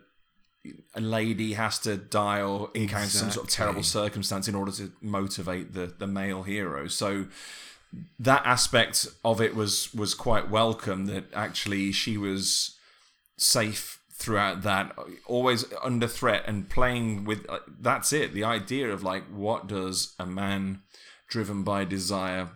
a 0.95 1.01
lady 1.01 1.53
has 1.55 1.79
to 1.81 1.97
die 1.97 2.43
or 2.43 2.71
encounter 2.75 3.09
some 3.09 3.31
sort 3.31 3.47
of 3.47 3.53
terrible 3.53 3.83
circumstance 3.83 4.49
in 4.49 4.55
order 4.55 4.73
to 4.73 4.93
motivate 5.01 5.73
the 5.73 5.87
the 5.87 6.07
male 6.07 6.43
hero. 6.43 6.89
So 6.89 7.27
that 8.19 8.45
aspect 8.45 9.07
of 9.25 9.41
it 9.41 9.55
was 9.55 9.93
was 9.95 10.15
quite 10.15 10.51
welcome 10.51 11.07
that 11.07 11.25
actually 11.35 11.93
she 11.93 12.17
was 12.17 12.77
safe 13.37 14.01
throughout 14.13 14.63
that 14.63 14.97
always 15.27 15.65
under 15.83 16.09
threat 16.09 16.43
and 16.47 16.69
playing 16.69 17.25
with 17.25 17.49
uh, 17.49 17.61
that's 17.81 18.13
it 18.13 18.33
the 18.33 18.43
idea 18.45 18.91
of 18.91 19.03
like 19.03 19.25
what 19.29 19.69
does 19.69 20.15
a 20.19 20.27
man 20.27 20.81
driven 21.29 21.63
by 21.63 21.85
desire 21.85 22.49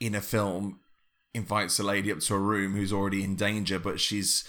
in 0.00 0.14
a 0.14 0.20
film 0.20 0.80
invites 1.34 1.78
a 1.78 1.82
lady 1.82 2.10
up 2.10 2.20
to 2.20 2.34
a 2.34 2.38
room 2.38 2.74
who's 2.74 2.92
already 2.92 3.22
in 3.22 3.36
danger 3.36 3.78
but 3.78 4.00
she's 4.00 4.44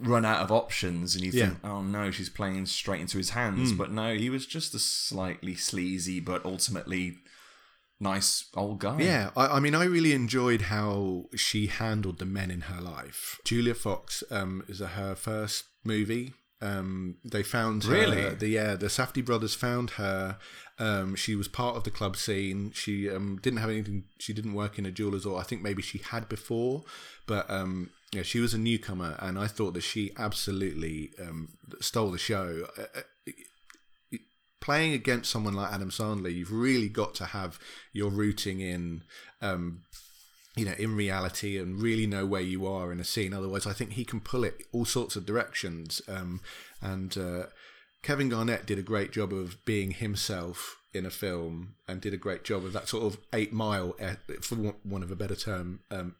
run 0.00 0.24
out 0.24 0.40
of 0.40 0.50
options 0.50 1.14
and 1.14 1.24
you 1.24 1.30
think 1.30 1.56
oh 1.62 1.80
no 1.82 2.10
she's 2.10 2.28
playing 2.28 2.66
straight 2.66 3.00
into 3.00 3.16
his 3.16 3.30
hands 3.30 3.72
but 3.72 3.92
no 3.92 4.14
he 4.14 4.28
was 4.28 4.44
just 4.44 4.74
a 4.74 4.78
slightly 4.78 5.54
sleazy 5.54 6.18
but 6.18 6.44
ultimately 6.44 7.18
nice 8.00 8.46
old 8.56 8.80
guy 8.80 9.00
Yeah, 9.00 9.30
I, 9.36 9.46
I 9.56 9.60
mean, 9.60 9.74
I 9.74 9.84
really 9.84 10.12
enjoyed 10.12 10.62
how 10.62 11.26
she 11.36 11.68
handled 11.68 12.18
the 12.18 12.24
men 12.26 12.50
in 12.50 12.62
her 12.62 12.80
life. 12.80 13.40
Julia 13.44 13.74
Fox 13.74 14.22
um, 14.30 14.64
is 14.68 14.80
her 14.80 15.14
first 15.14 15.64
movie. 15.84 16.34
Um, 16.60 17.16
they 17.24 17.42
found 17.42 17.84
her, 17.84 17.92
Really? 17.92 18.34
the 18.34 18.48
yeah 18.48 18.74
the 18.74 18.86
Safdie 18.86 19.24
brothers 19.24 19.54
found 19.54 19.90
her. 19.90 20.38
Um, 20.78 21.14
she 21.14 21.34
was 21.36 21.46
part 21.46 21.76
of 21.76 21.84
the 21.84 21.90
club 21.90 22.16
scene. 22.16 22.72
She 22.74 23.08
um, 23.08 23.38
didn't 23.42 23.60
have 23.60 23.70
anything. 23.70 24.04
She 24.18 24.32
didn't 24.32 24.54
work 24.54 24.78
in 24.78 24.86
a 24.86 24.90
jeweler's, 24.90 25.24
or 25.26 25.38
I 25.38 25.44
think 25.44 25.62
maybe 25.62 25.82
she 25.82 25.98
had 25.98 26.28
before, 26.28 26.82
but 27.26 27.48
um, 27.50 27.90
yeah, 28.14 28.22
she 28.22 28.40
was 28.40 28.54
a 28.54 28.58
newcomer, 28.58 29.16
and 29.18 29.38
I 29.38 29.46
thought 29.46 29.74
that 29.74 29.82
she 29.82 30.12
absolutely 30.16 31.10
um, 31.20 31.56
stole 31.80 32.10
the 32.10 32.18
show. 32.18 32.66
Uh, 32.78 33.00
uh, 33.00 34.18
playing 34.60 34.94
against 34.94 35.30
someone 35.30 35.52
like 35.54 35.72
Adam 35.72 35.90
Sandler, 35.90 36.34
you've 36.34 36.52
really 36.52 36.88
got 36.88 37.14
to 37.16 37.26
have 37.26 37.58
your 37.92 38.10
rooting 38.10 38.60
in, 38.60 39.02
um, 39.42 39.82
you 40.56 40.64
know, 40.64 40.74
in 40.78 40.96
reality 40.96 41.58
and 41.58 41.82
really 41.82 42.06
know 42.06 42.24
where 42.24 42.40
you 42.40 42.66
are 42.66 42.90
in 42.90 42.98
a 42.98 43.04
scene. 43.04 43.34
Otherwise, 43.34 43.66
I 43.66 43.74
think 43.74 43.92
he 43.92 44.06
can 44.06 44.20
pull 44.20 44.42
it 44.42 44.62
all 44.72 44.86
sorts 44.86 45.16
of 45.16 45.26
directions. 45.26 46.00
Um, 46.08 46.40
and 46.80 47.18
uh, 47.18 47.42
Kevin 48.02 48.30
Garnett 48.30 48.64
did 48.64 48.78
a 48.78 48.82
great 48.82 49.12
job 49.12 49.34
of 49.34 49.62
being 49.66 49.90
himself 49.90 50.80
in 50.94 51.04
a 51.04 51.10
film 51.10 51.74
and 51.86 52.00
did 52.00 52.14
a 52.14 52.18
great 52.18 52.44
job 52.44 52.64
of 52.64 52.72
that 52.72 52.88
sort 52.88 53.04
of 53.04 53.18
eight 53.34 53.52
mile, 53.52 53.94
eh, 53.98 54.14
for 54.40 54.54
want- 54.54 55.04
of 55.04 55.10
a 55.10 55.16
better 55.16 55.36
term, 55.36 55.80
um, 55.90 56.14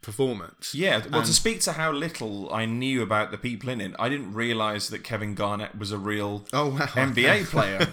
performance. 0.00 0.74
Yeah, 0.74 1.02
well, 1.10 1.22
to 1.22 1.32
speak 1.32 1.60
to 1.62 1.72
how 1.72 1.92
little 1.92 2.52
I 2.52 2.64
knew 2.64 3.02
about 3.02 3.30
the 3.30 3.38
people 3.38 3.68
in 3.68 3.80
it, 3.80 3.94
I 3.98 4.08
didn't 4.08 4.32
realize 4.32 4.88
that 4.88 5.04
Kevin 5.04 5.34
Garnett 5.34 5.78
was 5.78 5.92
a 5.92 5.98
real 5.98 6.46
Oh 6.52 6.68
wow. 6.68 6.78
NBA 6.86 7.46
player 7.46 7.88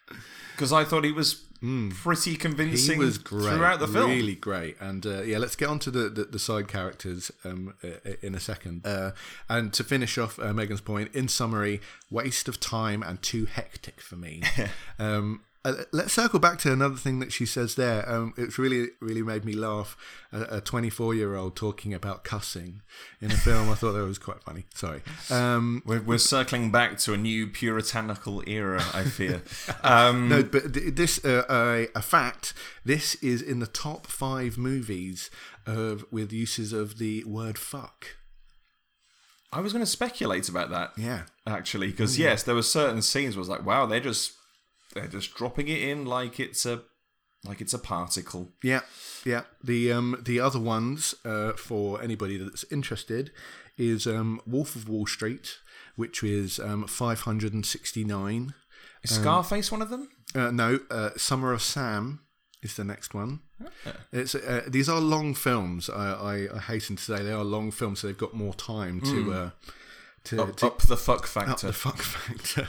because 0.52 0.72
I 0.72 0.84
thought 0.84 1.04
he 1.04 1.12
was 1.12 1.44
pretty 1.90 2.34
convincing 2.34 2.94
He 2.94 3.04
was 3.04 3.18
great 3.18 3.54
throughout 3.54 3.78
the 3.78 3.86
film. 3.86 4.10
Really 4.10 4.34
great. 4.34 4.76
And 4.80 5.06
uh, 5.06 5.22
yeah, 5.22 5.38
let's 5.38 5.54
get 5.54 5.68
on 5.68 5.78
to 5.80 5.90
the, 5.92 6.08
the, 6.08 6.24
the 6.24 6.38
side 6.38 6.66
characters 6.66 7.30
um, 7.44 7.74
uh, 7.84 8.10
in 8.20 8.34
a 8.34 8.40
second. 8.40 8.84
Uh, 8.84 9.12
and 9.48 9.72
to 9.74 9.84
finish 9.84 10.18
off 10.18 10.40
uh, 10.40 10.52
Megan's 10.52 10.80
point, 10.80 11.14
in 11.14 11.28
summary, 11.28 11.80
waste 12.10 12.48
of 12.48 12.58
time 12.58 13.02
and 13.02 13.22
too 13.22 13.46
hectic 13.46 14.00
for 14.00 14.16
me. 14.16 14.42
um, 14.98 15.42
uh, 15.64 15.84
let's 15.92 16.12
circle 16.12 16.40
back 16.40 16.58
to 16.58 16.72
another 16.72 16.96
thing 16.96 17.20
that 17.20 17.32
she 17.32 17.46
says 17.46 17.76
there. 17.76 18.08
Um, 18.10 18.34
it's 18.36 18.58
really, 18.58 18.88
really 19.00 19.22
made 19.22 19.44
me 19.44 19.52
laugh. 19.52 19.96
A 20.32 20.60
24 20.60 21.14
year 21.14 21.36
old 21.36 21.54
talking 21.56 21.92
about 21.92 22.24
cussing 22.24 22.80
in 23.20 23.30
a 23.30 23.36
film. 23.36 23.68
I 23.70 23.74
thought 23.74 23.92
that 23.92 24.02
was 24.04 24.18
quite 24.18 24.42
funny. 24.42 24.64
Sorry. 24.74 25.02
Um, 25.30 25.82
We're, 25.84 26.00
we're 26.00 26.18
circling 26.18 26.72
back 26.72 26.98
to 27.00 27.12
a 27.12 27.18
new 27.18 27.46
puritanical 27.46 28.42
era, 28.46 28.82
I 28.94 29.04
fear. 29.04 29.42
Um, 29.84 30.28
no, 30.28 30.42
but 30.42 30.72
this 30.72 31.22
uh, 31.24 31.44
uh, 31.48 31.86
a 31.94 32.02
fact. 32.02 32.54
This 32.84 33.14
is 33.16 33.42
in 33.42 33.58
the 33.58 33.66
top 33.66 34.06
five 34.06 34.56
movies 34.56 35.30
of 35.66 36.04
with 36.10 36.32
uses 36.32 36.72
of 36.72 36.98
the 36.98 37.24
word 37.24 37.58
"fuck." 37.58 38.06
I 39.52 39.60
was 39.60 39.72
going 39.72 39.84
to 39.84 39.90
speculate 39.90 40.48
about 40.48 40.70
that. 40.70 40.92
Yeah. 40.96 41.22
actually, 41.46 41.88
because 41.88 42.18
yes, 42.18 42.42
there 42.42 42.54
were 42.54 42.62
certain 42.62 43.02
scenes 43.02 43.36
where 43.36 43.40
I 43.40 43.44
was 43.44 43.48
like, 43.50 43.66
wow, 43.66 43.84
they're 43.86 44.00
just 44.00 44.32
they're 44.94 45.06
just 45.06 45.34
dropping 45.34 45.68
it 45.68 45.82
in 45.82 46.04
like 46.04 46.38
it's 46.40 46.64
a 46.66 46.82
like 47.44 47.60
it's 47.60 47.74
a 47.74 47.78
particle. 47.78 48.50
Yeah, 48.62 48.80
yeah. 49.24 49.42
The 49.62 49.92
um 49.92 50.22
the 50.24 50.40
other 50.40 50.60
ones 50.60 51.14
uh, 51.24 51.52
for 51.52 52.02
anybody 52.02 52.36
that's 52.38 52.64
interested 52.70 53.32
is 53.76 54.06
um 54.06 54.40
Wolf 54.46 54.76
of 54.76 54.88
Wall 54.88 55.06
Street, 55.06 55.58
which 55.96 56.22
is 56.22 56.58
um 56.58 56.86
569. 56.86 58.54
Is 59.02 59.10
Scarface 59.10 59.72
one 59.72 59.82
of 59.82 59.90
them? 59.90 60.08
Uh, 60.34 60.50
no, 60.50 60.78
uh, 60.90 61.10
Summer 61.16 61.52
of 61.52 61.60
Sam 61.60 62.20
is 62.62 62.76
the 62.76 62.84
next 62.84 63.14
one. 63.14 63.40
It's 64.12 64.34
uh, 64.34 64.62
these 64.68 64.88
are 64.88 65.00
long 65.00 65.34
films. 65.34 65.90
I, 65.90 66.12
I, 66.12 66.56
I 66.56 66.58
hasten 66.60 66.96
to 66.96 67.02
say 67.02 67.22
they 67.22 67.32
are 67.32 67.44
long 67.44 67.70
films, 67.70 68.00
so 68.00 68.06
they've 68.06 68.16
got 68.16 68.34
more 68.34 68.54
time 68.54 69.00
to 69.00 69.32
uh, 69.32 69.50
to, 70.24 70.42
Up, 70.42 70.56
to 70.56 70.66
up 70.66 70.78
the 70.82 70.96
fuck 70.96 71.26
factor. 71.26 71.50
up 71.52 71.60
the 71.60 71.72
fuck 71.72 71.96
factor. 72.02 72.68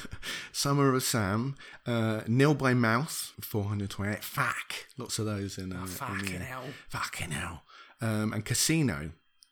Summer 0.51 0.93
of 0.95 1.03
Sam, 1.03 1.55
uh, 1.85 2.21
Nil 2.27 2.53
by 2.55 2.73
Mouth, 2.73 3.33
428. 3.41 4.23
Fuck. 4.23 4.73
Lots 4.97 5.19
of 5.19 5.25
those 5.25 5.57
in, 5.57 5.71
uh, 5.73 5.81
in 5.81 5.87
fucking 5.87 6.39
the- 6.39 6.45
hell. 6.45 6.63
Fucking 6.89 7.31
hell. 7.31 7.63
Um, 8.01 8.33
and 8.33 8.43
Casino, 8.43 9.11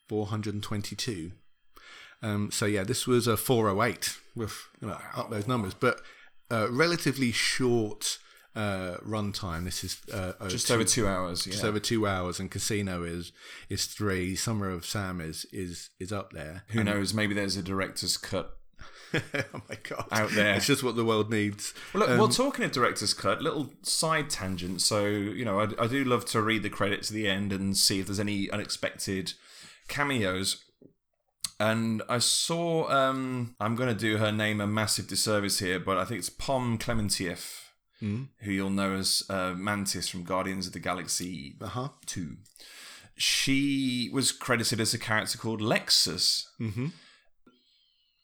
422. 0.09 1.31
Um, 2.23 2.51
so 2.51 2.65
yeah, 2.65 2.83
this 2.83 3.07
was 3.07 3.27
a 3.27 3.35
408 3.37 4.17
with 4.35 4.67
you 4.81 4.87
know, 4.89 4.97
up 5.15 5.29
those 5.29 5.47
numbers, 5.47 5.73
but 5.73 6.01
uh, 6.51 6.67
relatively 6.71 7.31
short 7.31 8.19
uh, 8.55 8.97
runtime. 9.05 9.63
This 9.65 9.83
is 9.83 10.01
uh, 10.13 10.33
just 10.47 10.67
two- 10.67 10.73
over 10.73 10.83
two 10.83 11.07
hours. 11.07 11.45
Yeah. 11.45 11.51
just 11.53 11.63
over 11.63 11.79
two 11.79 12.07
hours, 12.07 12.39
and 12.39 12.49
Casino 12.49 13.03
is 13.03 13.31
is 13.69 13.85
three. 13.85 14.35
Summer 14.35 14.69
of 14.69 14.85
Sam 14.85 15.21
is 15.21 15.45
is 15.51 15.89
is 15.99 16.11
up 16.11 16.33
there. 16.33 16.63
Who 16.69 16.83
knows? 16.83 17.13
Maybe 17.13 17.33
there's 17.33 17.57
a 17.57 17.63
director's 17.63 18.17
cut. 18.17 18.57
oh 19.13 19.61
my 19.69 19.77
god! 19.83 20.05
Out 20.11 20.31
there. 20.31 20.55
it's 20.55 20.65
just 20.67 20.83
what 20.83 20.95
the 20.95 21.03
world 21.03 21.29
needs. 21.29 21.73
Well, 21.93 22.07
look, 22.07 22.17
well, 22.17 22.29
talking 22.29 22.63
of 22.63 22.71
director's 22.71 23.13
cut, 23.13 23.41
little 23.41 23.71
side 23.81 24.29
tangent. 24.29 24.81
So, 24.81 25.05
you 25.05 25.43
know, 25.43 25.59
I, 25.59 25.67
I 25.83 25.87
do 25.87 26.03
love 26.05 26.25
to 26.27 26.41
read 26.41 26.63
the 26.63 26.69
credits 26.69 27.09
at 27.09 27.15
the 27.15 27.27
end 27.27 27.51
and 27.51 27.75
see 27.75 27.99
if 27.99 28.05
there's 28.07 28.21
any 28.21 28.49
unexpected 28.49 29.33
cameos. 29.89 30.63
And 31.59 32.01
I 32.09 32.17
saw, 32.17 32.89
um, 32.89 33.55
I'm 33.59 33.75
going 33.75 33.89
to 33.89 33.93
do 33.99 34.17
her 34.17 34.31
name 34.31 34.59
a 34.61 34.65
massive 34.65 35.07
disservice 35.07 35.59
here, 35.59 35.79
but 35.79 35.95
I 35.95 36.05
think 36.05 36.17
it's 36.17 36.29
Pom 36.29 36.79
Clementieff, 36.79 37.65
who 38.01 38.51
you'll 38.51 38.69
know 38.69 38.95
as 38.95 39.23
uh, 39.29 39.53
Mantis 39.55 40.09
from 40.09 40.23
Guardians 40.23 40.67
of 40.67 40.73
the 40.73 40.79
Galaxy 40.79 41.55
Uh 41.61 41.67
huh. 41.67 41.89
2. 42.07 42.35
She 43.15 44.09
was 44.13 44.31
credited 44.31 44.79
as 44.79 44.93
a 44.93 44.97
character 44.99 45.37
called 45.37 45.61
Lexus. 45.61 46.45
Mm-hmm. 46.59 46.87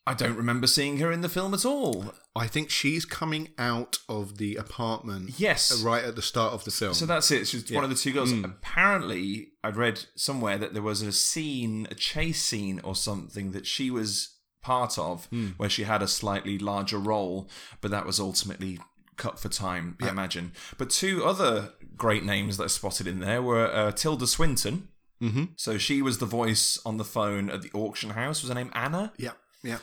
I 0.06 0.14
don't 0.14 0.36
remember 0.36 0.66
seeing 0.66 0.96
her 0.98 1.12
in 1.12 1.20
the 1.20 1.28
film 1.28 1.52
at 1.52 1.66
all. 1.66 2.14
I 2.34 2.46
think 2.46 2.70
she's 2.70 3.04
coming 3.04 3.50
out 3.58 3.98
of 4.08 4.38
the 4.38 4.56
apartment. 4.56 5.38
Yes. 5.38 5.70
uh, 5.70 5.86
right 5.86 6.02
at 6.02 6.16
the 6.16 6.22
start 6.22 6.54
of 6.54 6.64
the 6.64 6.70
film. 6.70 6.94
So 6.94 7.04
that's 7.04 7.30
it. 7.30 7.46
She's 7.46 7.70
one 7.70 7.84
of 7.84 7.90
the 7.90 7.96
two 7.96 8.12
girls. 8.12 8.32
Apparently, 8.32 9.48
I'd 9.62 9.76
read 9.76 10.06
somewhere 10.16 10.56
that 10.56 10.72
there 10.72 10.82
was 10.82 11.02
a 11.02 11.12
scene, 11.12 11.86
a 11.90 11.94
chase 11.94 12.42
scene 12.42 12.80
or 12.82 12.94
something 12.96 13.52
that 13.52 13.66
she 13.66 13.90
was 13.90 14.34
part 14.62 14.98
of 14.98 15.28
where 15.58 15.68
she 15.68 15.84
had 15.84 16.02
a 16.02 16.08
slightly 16.08 16.58
larger 16.58 16.98
role, 16.98 17.48
but 17.82 17.90
that 17.90 18.06
was 18.06 18.18
ultimately 18.18 18.78
cut 19.18 19.38
for 19.38 19.48
time, 19.50 19.96
I 20.00 20.08
imagine. 20.08 20.52
But 20.78 20.88
two 20.88 21.24
other 21.24 21.72
great 21.96 22.24
names 22.24 22.56
that 22.56 22.64
I 22.64 22.68
spotted 22.68 23.06
in 23.06 23.20
there 23.20 23.42
were 23.42 23.66
uh, 23.66 23.92
Tilda 23.92 24.26
Swinton. 24.26 24.88
Mm-hmm. 25.22 25.44
So 25.56 25.76
she 25.78 26.00
was 26.00 26.18
the 26.18 26.26
voice 26.26 26.78
on 26.86 26.96
the 26.96 27.04
phone 27.04 27.50
at 27.50 27.60
the 27.62 27.70
auction 27.74 28.10
house. 28.10 28.40
Was 28.42 28.48
her 28.48 28.54
name 28.54 28.70
Anna? 28.74 29.12
yeah, 29.18 29.32
yeah. 29.62 29.78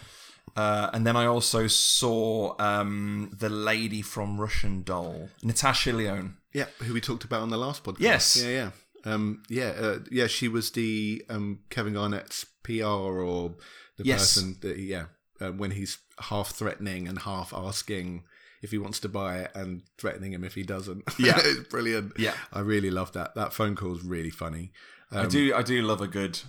Uh, 0.56 0.90
and 0.94 1.06
then 1.06 1.18
I 1.18 1.26
also 1.26 1.68
saw 1.68 2.56
um, 2.60 3.30
the 3.38 3.50
lady 3.50 4.02
from 4.02 4.40
Russian 4.40 4.84
Doll, 4.84 5.30
Natasha 5.44 5.92
Lyonne. 5.92 6.38
Yeah, 6.54 6.66
who 6.84 6.94
we 6.94 7.02
talked 7.02 7.26
about 7.26 7.42
on 7.42 7.50
the 7.50 7.58
last 7.58 7.84
podcast. 7.84 8.00
Yes. 8.00 8.42
Yeah, 8.42 8.50
yeah. 8.50 8.72
Um, 9.14 9.44
yeah, 9.50 9.74
uh, 9.78 10.00
yeah, 10.10 10.28
she 10.28 10.48
was 10.48 10.72
the 10.72 11.24
um, 11.30 11.60
Kevin 11.70 11.94
Garnett's 11.94 12.46
PR 12.64 12.84
or 12.86 13.56
the 13.98 14.06
Yes. 14.06 14.36
person 14.36 14.56
that, 14.62 14.78
yeah, 14.80 15.06
uh, 15.42 15.52
when 15.52 15.72
he's 15.72 15.98
half 16.20 16.52
threatening 16.52 17.08
and 17.10 17.20
half 17.20 17.54
asking 17.54 18.24
if 18.62 18.72
he 18.72 18.78
wants 18.78 19.00
to 19.02 19.10
buy 19.10 19.40
it 19.40 19.52
and 19.56 19.84
threatening 19.98 20.34
him 20.34 20.44
if 20.44 20.56
he 20.56 20.64
doesn't. 20.64 21.04
Yeah. 21.20 21.40
it's 21.44 21.68
brilliant. 21.70 22.14
Yeah. 22.18 22.34
I 22.54 22.60
really 22.62 22.92
love 22.92 23.12
that. 23.14 23.36
That 23.36 23.54
phone 23.54 23.76
call 23.76 23.96
is 23.96 24.04
really 24.04 24.30
funny. 24.32 24.72
I 25.12 25.26
do 25.28 25.54
I 25.54 25.62
do 25.62 25.82
love 25.82 26.02
a 26.02 26.08
good 26.08 26.40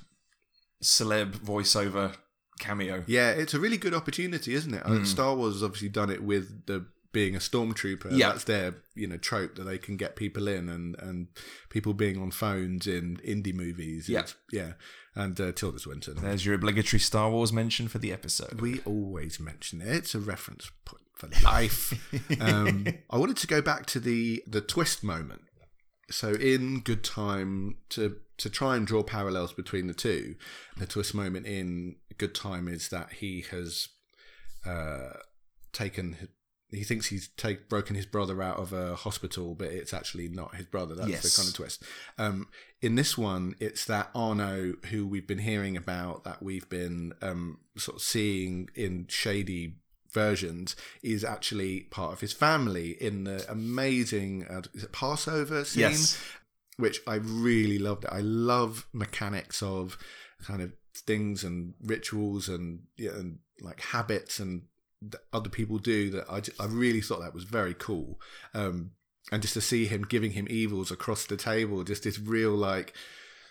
celeb 0.83 1.37
voiceover 1.39 2.15
cameo. 2.59 3.05
Yeah, 3.07 3.31
it's 3.31 3.55
a 3.55 3.61
really 3.61 3.77
good 3.77 3.95
opportunity, 3.95 4.55
isn't 4.55 4.75
it? 4.75 4.83
Uh, 4.85 5.05
Star 5.05 5.35
Wars 5.37 5.55
has 5.55 5.63
obviously 5.63 5.89
done 5.91 6.11
it 6.11 6.23
with 6.23 6.67
the 6.67 6.87
being 7.13 7.35
a 7.35 7.39
stormtrooper. 7.39 8.09
Yeah. 8.11 8.31
That's 8.31 8.45
their, 8.45 8.75
you 8.95 9.07
know, 9.07 9.17
trope 9.17 9.55
that 9.57 9.65
they 9.65 9.79
can 9.79 9.97
get 9.97 10.17
people 10.17 10.49
in 10.49 10.69
and, 10.69 10.97
and 10.99 11.29
people 11.71 11.95
being 11.95 12.21
on 12.21 12.31
phones 12.31 12.87
in 12.87 13.17
indie 13.27 13.55
movies. 13.55 14.09
Yeah. 14.09 14.21
It's- 14.21 14.35
yeah. 14.53 14.73
And 15.15 15.41
uh, 15.41 15.53
Tilda 15.53 15.79
Swinton. 15.79 16.17
There's 16.21 16.45
your 16.45 16.55
obligatory 16.57 17.01
Star 17.01 17.31
Wars 17.31 17.51
mention 17.51 17.89
for 17.89 17.97
the 17.97 18.13
episode. 18.13 18.61
We 18.61 18.81
always 18.81 19.41
mention 19.41 19.81
it. 19.81 19.89
It's 19.89 20.15
a 20.15 20.19
reference 20.21 20.71
point 20.85 21.05
for 21.17 21.29
life. 21.43 21.93
um, 22.41 22.87
I 23.11 23.19
wanted 23.19 23.37
to 23.39 23.47
go 23.47 23.61
back 23.61 23.87
to 23.87 24.01
the 24.01 24.43
the 24.47 24.61
twist 24.61 25.03
moment. 25.03 25.43
So 26.11 26.31
in 26.33 26.81
Good 26.81 27.03
Time, 27.03 27.79
to 27.91 28.17
to 28.39 28.49
try 28.51 28.77
and 28.77 28.87
draw 28.87 29.03
parallels 29.03 29.53
between 29.53 29.87
the 29.89 29.95
two, 29.95 30.37
the 30.77 30.87
twist 30.87 31.15
moment 31.15 31.47
in 31.47 31.97
Good 32.19 32.35
Time 32.35 32.69
is 32.69 32.89
that 32.91 33.15
he 33.15 33.45
has 33.51 33.89
uh, 34.65 35.15
taken. 35.73 36.29
He 36.73 36.83
thinks 36.83 37.07
he's 37.07 37.29
take, 37.37 37.69
broken 37.69 37.95
his 37.95 38.07
brother 38.07 38.43
out 38.43 38.59
of 38.59 38.73
a 38.73 38.97
hospital, 38.97 39.55
but 39.55 39.69
it's 39.69 39.95
actually 39.95 40.29
not 40.29 40.57
his 40.57 40.67
brother. 40.67 40.97
That's 40.97 41.09
Yes. 41.09 41.23
the 41.23 41.41
kind 41.41 41.49
of 41.49 41.55
twist. 41.55 41.83
Um, 42.19 42.49
in 42.83 42.97
this 42.97 43.17
one, 43.17 43.55
it's 43.61 43.85
that 43.85 44.11
Arno, 44.17 44.75
who 44.91 45.07
we've 45.07 45.29
been 45.29 45.39
hearing 45.39 45.77
about, 45.77 46.25
that 46.25 46.43
we've 46.43 46.69
been 46.69 47.13
um, 47.23 47.61
sort 47.79 47.99
of 47.99 48.03
seeing 48.03 48.69
in 48.75 49.07
shady 49.09 49.77
versions, 50.23 50.75
is 51.03 51.23
actually 51.25 51.73
part 51.99 52.13
of 52.15 52.21
his 52.21 52.33
family 52.33 52.89
in 53.09 53.25
the 53.25 53.39
amazing 53.59 54.47
uh, 54.55 54.63
is 54.75 54.85
it 54.85 54.93
Passover 54.93 55.65
scene, 55.65 55.83
Yes. 55.83 56.19
which 56.85 56.99
I 57.07 57.17
really 57.17 57.79
loved. 57.79 58.05
I 58.21 58.21
love 58.53 58.87
mechanics 58.93 59.63
of 59.63 59.97
kind 60.49 60.63
of 60.63 60.73
things 61.11 61.45
and 61.45 61.75
rituals 61.95 62.49
and, 62.49 62.67
yeah, 62.97 63.11
and 63.21 63.39
like 63.61 63.81
habits 63.97 64.41
and 64.41 64.63
that 65.11 65.21
other 65.33 65.51
people 65.51 65.79
do 65.79 66.11
that 66.11 66.25
I, 66.37 66.41
ju- 66.41 66.59
I 66.59 66.67
really 66.85 67.03
thought 67.03 67.21
that 67.21 67.35
was 67.35 67.45
very 67.45 67.75
cool 67.87 68.19
um 68.55 68.93
and 69.31 69.43
just 69.43 69.55
to 69.55 69.61
see 69.61 69.85
him 69.87 70.03
giving 70.15 70.33
him 70.33 70.47
evils 70.49 70.91
across 70.91 71.27
the 71.27 71.37
table 71.37 71.85
just 71.85 72.05
this 72.05 72.19
real 72.19 72.55
like 72.71 72.95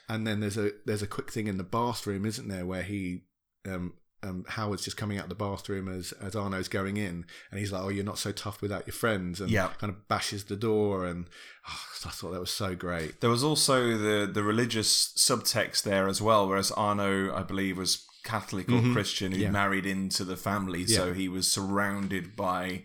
and 0.10 0.26
then 0.26 0.40
there's 0.40 0.58
a 0.58 0.72
there's 0.86 1.04
a 1.04 1.08
quick 1.18 1.32
thing 1.32 1.46
in 1.48 1.58
the 1.58 1.64
bathroom 1.80 2.26
isn't 2.26 2.48
there 2.48 2.66
where 2.66 2.82
he 2.84 3.26
um 3.68 3.94
um, 4.26 4.46
Howard's 4.48 4.84
just 4.84 4.98
coming 4.98 5.18
out 5.18 5.30
the 5.30 5.36
bathroom 5.36 5.88
as 5.88 6.12
as 6.14 6.36
Arno's 6.36 6.68
going 6.68 6.98
in, 6.98 7.26
and 7.52 7.60
he's 7.60 7.72
like, 7.72 7.84
"Oh, 7.84 7.90
you're 7.90 8.04
not 8.04 8.18
so 8.18 8.32
tough 8.32 8.62
without 8.62 8.88
your 8.88 8.94
friends," 8.94 9.40
and 9.40 9.50
Yeah. 9.50 9.70
kind 9.80 9.92
of 9.92 10.08
bashes 10.08 10.46
the 10.46 10.56
door, 10.56 11.06
and 11.06 11.28
oh, 11.70 11.80
I 12.06 12.10
thought 12.10 12.32
that 12.32 12.40
was 12.40 12.52
so 12.52 12.76
great. 12.76 13.22
There 13.22 13.30
was 13.30 13.44
also 13.44 13.98
the 13.98 14.30
the 14.32 14.44
religious 14.44 15.14
subtext 15.18 15.84
there 15.84 16.08
as 16.08 16.22
well, 16.22 16.48
whereas 16.48 16.72
Arno, 16.72 17.34
I 17.36 17.44
believe, 17.44 17.78
was 17.78 18.06
Catholic 18.24 18.68
or 18.70 18.80
mm-hmm. 18.80 18.94
Christian 18.94 19.32
who 19.32 19.40
Yeah. 19.42 19.52
married 19.52 19.86
into 19.86 20.24
the 20.26 20.38
family, 20.38 20.88
so 20.88 21.14
he 21.14 21.30
was 21.30 21.52
surrounded 21.52 22.36
by 22.36 22.84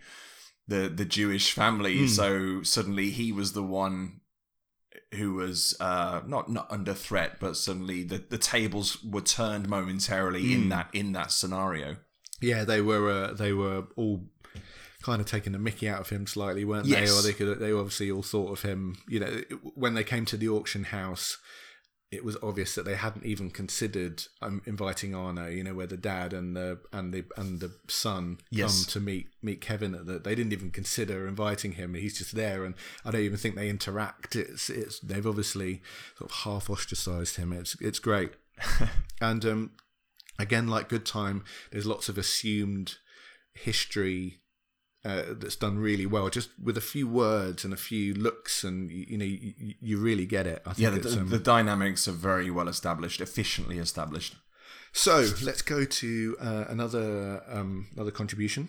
the 0.69 0.89
the 0.89 1.05
Jewish 1.05 1.53
family. 1.53 2.01
Mm. 2.01 2.09
So 2.09 2.63
suddenly 2.63 3.11
he 3.11 3.33
was 3.33 3.53
the 3.53 3.63
one 3.63 4.20
who 5.15 5.35
was 5.35 5.77
uh, 5.81 6.21
not 6.27 6.51
not 6.51 6.71
under 6.71 6.95
threat, 6.95 7.39
but 7.41 7.57
suddenly 7.57 8.05
the, 8.05 8.19
the 8.29 8.39
tables 8.39 9.03
were 9.03 9.21
turned 9.21 9.69
momentarily 9.69 10.53
in 10.53 10.69
that 10.69 10.89
in 10.93 11.13
that 11.13 11.33
scenario. 11.33 11.97
Yeah, 12.41 12.65
they 12.65 12.81
were 12.81 13.11
uh, 13.11 13.33
they 13.35 13.53
were 13.53 13.85
all 13.97 14.25
kind 15.03 15.21
of 15.21 15.27
taking 15.27 15.53
the 15.53 15.59
Mickey 15.59 15.89
out 15.89 16.01
of 16.01 16.11
him 16.11 16.27
slightly, 16.27 16.65
weren't 16.65 16.87
Yes. 16.87 17.11
they? 17.11 17.19
Or 17.19 17.23
they 17.23 17.33
could 17.33 17.59
they 17.59 17.73
obviously 17.73 18.11
all 18.11 18.23
thought 18.23 18.53
of 18.53 18.63
him. 18.63 18.97
You 19.09 19.21
know, 19.21 19.41
when 19.75 19.95
they 19.95 20.05
came 20.05 20.25
to 20.27 20.37
the 20.37 20.49
auction 20.49 20.85
house, 20.85 21.39
it 22.13 22.25
was 22.25 22.37
obvious 22.43 22.75
that 22.75 22.85
they 22.85 22.97
hadn't 22.97 23.25
even 23.25 23.51
considered 23.51 24.25
um, 24.43 24.63
inviting 24.67 25.15
Arno. 25.15 25.47
You 25.47 25.63
know, 25.63 25.75
where 25.75 25.87
the 25.87 25.97
dad 25.97 26.33
and 26.33 26.57
the 26.57 26.79
and 26.93 27.15
the 27.15 27.25
and 27.37 27.61
the 27.61 27.71
son 27.89 28.39
Yes. 28.51 28.85
come 28.85 28.93
to 28.93 29.01
meet 29.01 29.29
meet 29.43 29.61
Kevin. 29.61 29.95
At 29.95 30.07
the, 30.07 30.19
they 30.19 30.35
didn't 30.35 30.53
even 30.53 30.71
consider 30.71 31.29
inviting 31.29 31.73
him. 31.73 31.95
He's 31.95 32.19
just 32.19 32.35
there, 32.35 32.65
and 32.65 32.75
I 33.05 33.13
don't 33.13 33.21
even 33.21 33.39
think 33.39 33.55
they 33.55 33.69
interact. 33.69 34.35
It's 34.35 34.69
it's 34.69 34.99
they've 35.01 35.27
obviously 35.27 35.83
sort 36.19 36.31
of 36.31 36.37
half 36.39 36.69
ostracized 36.69 37.37
him. 37.37 37.53
It's 37.53 37.77
it's 37.81 38.01
great, 38.01 38.33
and 39.21 39.45
um, 39.45 39.71
again, 40.39 40.67
like 40.67 40.89
Good 40.89 41.07
Time, 41.07 41.45
there's 41.71 41.87
lots 41.87 42.09
of 42.09 42.19
assumed 42.19 42.97
history 43.55 44.40
uh, 45.05 45.23
that's 45.31 45.57
done 45.57 45.79
really 45.79 46.07
well, 46.07 46.29
just 46.29 46.51
with 46.63 46.77
a 46.77 46.83
few 46.83 47.09
words 47.09 47.65
and 47.65 47.73
a 47.73 47.77
few 47.77 48.15
looks, 48.15 48.65
and 48.65 48.91
you, 48.91 49.07
you 49.09 49.19
know 49.19 49.25
you, 49.25 49.75
you 49.81 49.99
really 49.99 50.27
get 50.27 50.47
it. 50.47 50.63
I 50.67 50.75
think 50.75 50.79
Yeah, 50.79 50.99
the, 50.99 51.21
um, 51.21 51.29
the 51.29 51.39
dynamics 51.39 52.07
are 52.07 52.13
very 52.13 52.51
well 52.51 52.69
established, 52.69 53.21
efficiently 53.21 53.79
established. 53.79 54.37
So 54.93 55.27
let's 55.43 55.63
go 55.63 55.85
to 55.85 56.37
uh, 56.41 56.65
another 56.69 57.43
um, 57.49 57.89
another 57.95 58.11
contribution. 58.11 58.69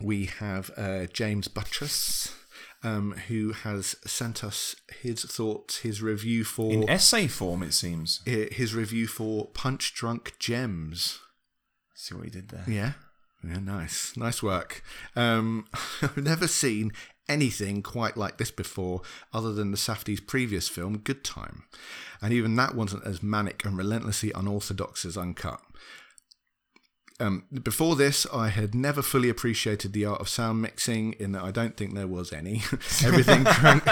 We 0.00 0.24
have 0.26 0.70
uh, 0.76 1.06
James 1.12 1.46
Buttress, 1.46 2.34
um, 2.82 3.12
who 3.28 3.52
has 3.52 3.94
sent 4.04 4.42
us 4.42 4.74
his 5.02 5.22
thoughts, 5.24 5.78
his 5.78 6.02
review 6.02 6.42
for 6.44 6.72
In 6.72 6.88
essay 6.88 7.28
form, 7.28 7.62
it 7.62 7.74
seems. 7.74 8.20
his 8.24 8.74
review 8.74 9.06
for 9.06 9.46
Punch 9.48 9.94
Drunk 9.94 10.32
Gems. 10.40 11.20
See 11.94 12.14
what 12.16 12.24
he 12.24 12.30
did 12.30 12.48
there. 12.48 12.64
Yeah, 12.66 12.92
yeah, 13.44 13.58
nice, 13.58 14.16
nice 14.16 14.42
work. 14.42 14.82
Um, 15.16 15.66
I've 16.02 16.16
never 16.16 16.46
seen 16.46 16.92
anything 17.28 17.82
quite 17.82 18.16
like 18.16 18.38
this 18.38 18.50
before, 18.50 19.02
other 19.32 19.52
than 19.52 19.70
the 19.70 19.76
Safdie's 19.76 20.20
previous 20.20 20.68
film, 20.68 20.98
Good 20.98 21.24
Time, 21.24 21.64
and 22.20 22.32
even 22.32 22.56
that 22.56 22.74
wasn't 22.74 23.06
as 23.06 23.22
manic 23.22 23.64
and 23.64 23.76
relentlessly 23.76 24.32
unorthodox 24.34 25.04
as 25.04 25.16
Uncut. 25.16 25.60
Um, 27.20 27.44
before 27.62 27.96
this, 27.96 28.26
I 28.32 28.48
had 28.48 28.74
never 28.74 29.02
fully 29.02 29.28
appreciated 29.28 29.92
the 29.92 30.04
art 30.04 30.20
of 30.20 30.28
sound 30.28 30.62
mixing. 30.62 31.12
In 31.14 31.32
that, 31.32 31.42
I 31.42 31.50
don't 31.50 31.76
think 31.76 31.94
there 31.94 32.06
was 32.06 32.32
any. 32.32 32.62
everything 33.04 33.44
cranked, 33.44 33.88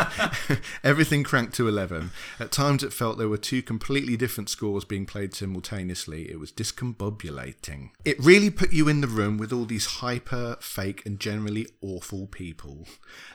everything 0.85 1.23
cranked 1.23 1.55
to 1.57 1.69
eleven. 1.69 2.11
At 2.39 2.53
times, 2.53 2.83
it 2.83 2.93
felt 2.93 3.19
there 3.19 3.29
were 3.29 3.37
two 3.37 3.63
completely 3.63 4.17
different 4.17 4.51
scores 4.51 4.85
being 4.85 5.07
played 5.07 5.35
simultaneously. 5.35 6.31
It 6.31 6.41
was 6.41 6.53
discombobulating. 6.53 7.91
It 8.05 8.19
really 8.19 8.51
put 8.51 8.73
you 8.73 8.89
in 8.89 9.01
the 9.01 9.07
room 9.07 9.39
with 9.39 9.53
all 9.53 9.65
these 9.65 9.87
hyper, 9.87 10.57
fake, 10.61 11.05
and 11.07 11.21
generally 11.21 11.67
awful 11.81 12.27
people. 12.27 12.87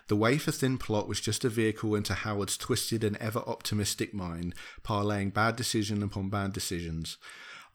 The 0.08 0.16
wafer 0.16 0.52
thin 0.52 0.78
plot 0.78 1.08
was 1.08 1.20
just 1.22 1.46
a 1.46 1.50
vehicle 1.50 1.96
into 1.96 2.14
Howard's 2.14 2.58
twisted 2.58 3.04
and 3.04 3.18
ever 3.18 3.40
optimistic 3.40 4.14
mind, 4.14 4.56
parlaying 4.84 5.34
bad 5.34 5.56
decision 5.56 6.04
upon 6.04 6.30
bad 6.30 6.54
decisions. 6.54 7.18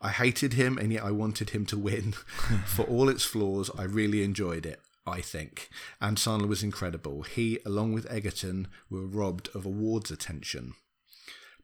I 0.01 0.11
hated 0.11 0.55
him, 0.55 0.79
and 0.79 0.93
yet 0.93 1.05
I 1.05 1.11
wanted 1.11 1.51
him 1.51 1.67
to 1.67 1.79
win. 1.79 2.13
For 2.67 2.85
all 2.85 3.09
its 3.09 3.25
flaws, 3.25 3.71
I 3.77 3.85
really 3.85 4.23
enjoyed 4.23 4.67
it. 4.67 4.81
I 5.07 5.21
think. 5.21 5.71
And 6.01 6.17
Sandler 6.17 6.49
was 6.49 6.63
incredible. 6.63 7.23
He, 7.23 7.59
along 7.65 7.93
with 7.93 8.11
Egerton, 8.11 8.69
were 8.89 9.07
robbed 9.07 9.49
of 9.55 9.67
awards 9.67 10.11
attention. 10.11 10.75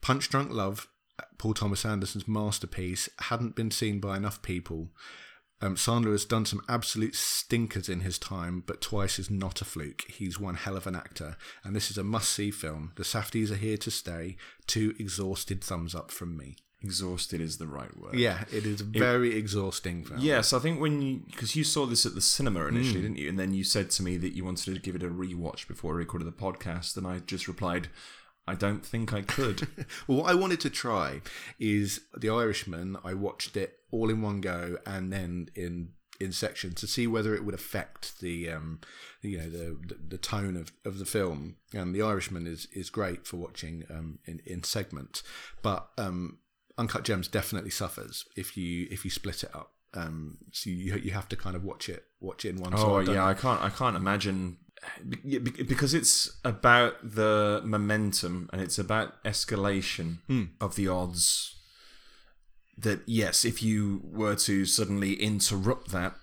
Punch 0.00 0.28
Drunk 0.28 0.50
Love, 0.50 0.88
Paul 1.38 1.54
Thomas 1.54 1.84
Anderson's 1.84 2.26
masterpiece, 2.26 3.08
hadn't 3.20 3.54
been 3.54 3.70
seen 3.70 4.00
by 4.00 4.16
enough 4.16 4.42
people. 4.42 4.90
Um, 5.62 5.76
Sandler 5.76 6.12
has 6.12 6.26
done 6.26 6.44
some 6.44 6.62
absolute 6.68 7.14
stinkers 7.14 7.88
in 7.88 8.00
his 8.00 8.18
time, 8.18 8.62
but 8.66 8.82
twice 8.82 9.18
is 9.18 9.30
not 9.30 9.62
a 9.62 9.64
fluke. 9.64 10.04
He's 10.08 10.38
one 10.38 10.54
hell 10.54 10.76
of 10.76 10.86
an 10.86 10.94
actor, 10.94 11.36
and 11.64 11.74
this 11.74 11.90
is 11.90 11.96
a 11.96 12.04
must 12.04 12.30
see 12.30 12.50
film. 12.50 12.92
The 12.96 13.04
Safdies 13.04 13.50
are 13.50 13.56
here 13.56 13.78
to 13.78 13.90
stay. 13.90 14.36
Two 14.66 14.94
exhausted 14.98 15.64
thumbs 15.64 15.94
up 15.94 16.10
from 16.10 16.36
me. 16.36 16.56
Exhausted 16.82 17.40
is 17.40 17.56
the 17.58 17.66
right 17.66 17.96
word. 17.98 18.14
Yeah, 18.14 18.44
it 18.52 18.66
is 18.66 18.80
a 18.80 18.84
very 18.84 19.34
exhausting 19.34 20.04
film. 20.04 20.20
Yes, 20.20 20.52
I 20.52 20.58
think 20.58 20.78
when 20.80 21.00
you 21.00 21.22
because 21.26 21.56
you 21.56 21.64
saw 21.64 21.86
this 21.86 22.04
at 22.04 22.14
the 22.14 22.20
cinema 22.20 22.66
initially, 22.66 23.00
didn't 23.00 23.16
you? 23.16 23.28
And 23.28 23.38
then 23.38 23.54
you 23.54 23.64
said 23.64 23.90
to 23.92 24.02
me 24.02 24.18
that 24.18 24.34
you 24.34 24.44
wanted 24.44 24.74
to 24.74 24.80
give 24.80 24.94
it 24.94 25.02
a 25.02 25.08
rewatch 25.08 25.66
before 25.66 25.92
we 25.94 25.98
recorded 25.98 26.26
the 26.26 26.32
podcast, 26.32 26.96
and 26.96 27.06
I 27.06 27.20
just 27.20 27.48
replied, 27.48 27.88
"I 28.46 28.54
don't 28.54 28.84
think 28.84 29.12
I 29.12 29.22
could." 29.22 29.66
Well, 30.06 30.18
what 30.18 30.30
I 30.30 30.34
wanted 30.34 30.60
to 30.60 30.70
try 30.70 31.22
is 31.58 32.02
The 32.14 32.28
Irishman. 32.28 32.98
I 33.02 33.14
watched 33.14 33.56
it 33.56 33.80
all 33.90 34.10
in 34.10 34.20
one 34.20 34.40
go 34.40 34.76
and 34.84 35.12
then 35.12 35.48
in 35.54 35.92
in 36.20 36.32
sections 36.32 36.74
to 36.80 36.86
see 36.86 37.06
whether 37.06 37.34
it 37.34 37.44
would 37.44 37.54
affect 37.54 38.20
the 38.20 38.50
um 38.50 38.80
you 39.22 39.38
know 39.38 39.48
the 39.50 39.76
the, 39.86 39.98
the 40.08 40.18
tone 40.18 40.56
of, 40.56 40.72
of 40.84 40.98
the 40.98 41.06
film. 41.06 41.56
And 41.72 41.94
The 41.94 42.02
Irishman 42.02 42.46
is 42.46 42.68
is 42.72 42.90
great 42.90 43.26
for 43.26 43.38
watching 43.38 43.84
um 43.90 44.18
in 44.26 44.40
in 44.44 44.62
segments, 44.62 45.22
but 45.62 45.88
um 45.96 46.38
Uncut 46.78 47.04
Gems 47.04 47.28
definitely 47.28 47.70
suffers 47.70 48.24
if 48.36 48.56
you 48.56 48.86
if 48.90 49.04
you 49.04 49.10
split 49.10 49.42
it 49.42 49.54
up. 49.54 49.72
Um, 49.94 50.38
so 50.52 50.68
you 50.70 50.96
you 50.96 51.12
have 51.12 51.28
to 51.30 51.36
kind 51.36 51.56
of 51.56 51.64
watch 51.64 51.88
it 51.88 52.04
watch 52.20 52.44
it 52.44 52.50
in 52.50 52.60
one. 52.60 52.72
oh 52.74 52.98
yeah, 53.00 53.24
I 53.24 53.34
can't. 53.34 53.62
I 53.62 53.70
can't 53.70 53.96
imagine 53.96 54.58
because 55.66 55.94
it's 55.94 56.38
about 56.44 56.94
the 57.02 57.62
momentum 57.64 58.50
and 58.52 58.60
it's 58.60 58.78
about 58.78 59.22
escalation 59.24 60.18
of 60.60 60.76
the 60.76 60.88
odds. 60.88 61.54
That 62.78 63.00
yes, 63.06 63.46
if 63.46 63.62
you 63.62 64.02
were 64.04 64.34
to 64.36 64.66
suddenly 64.66 65.14
interrupt 65.14 65.92
that, 65.92 66.14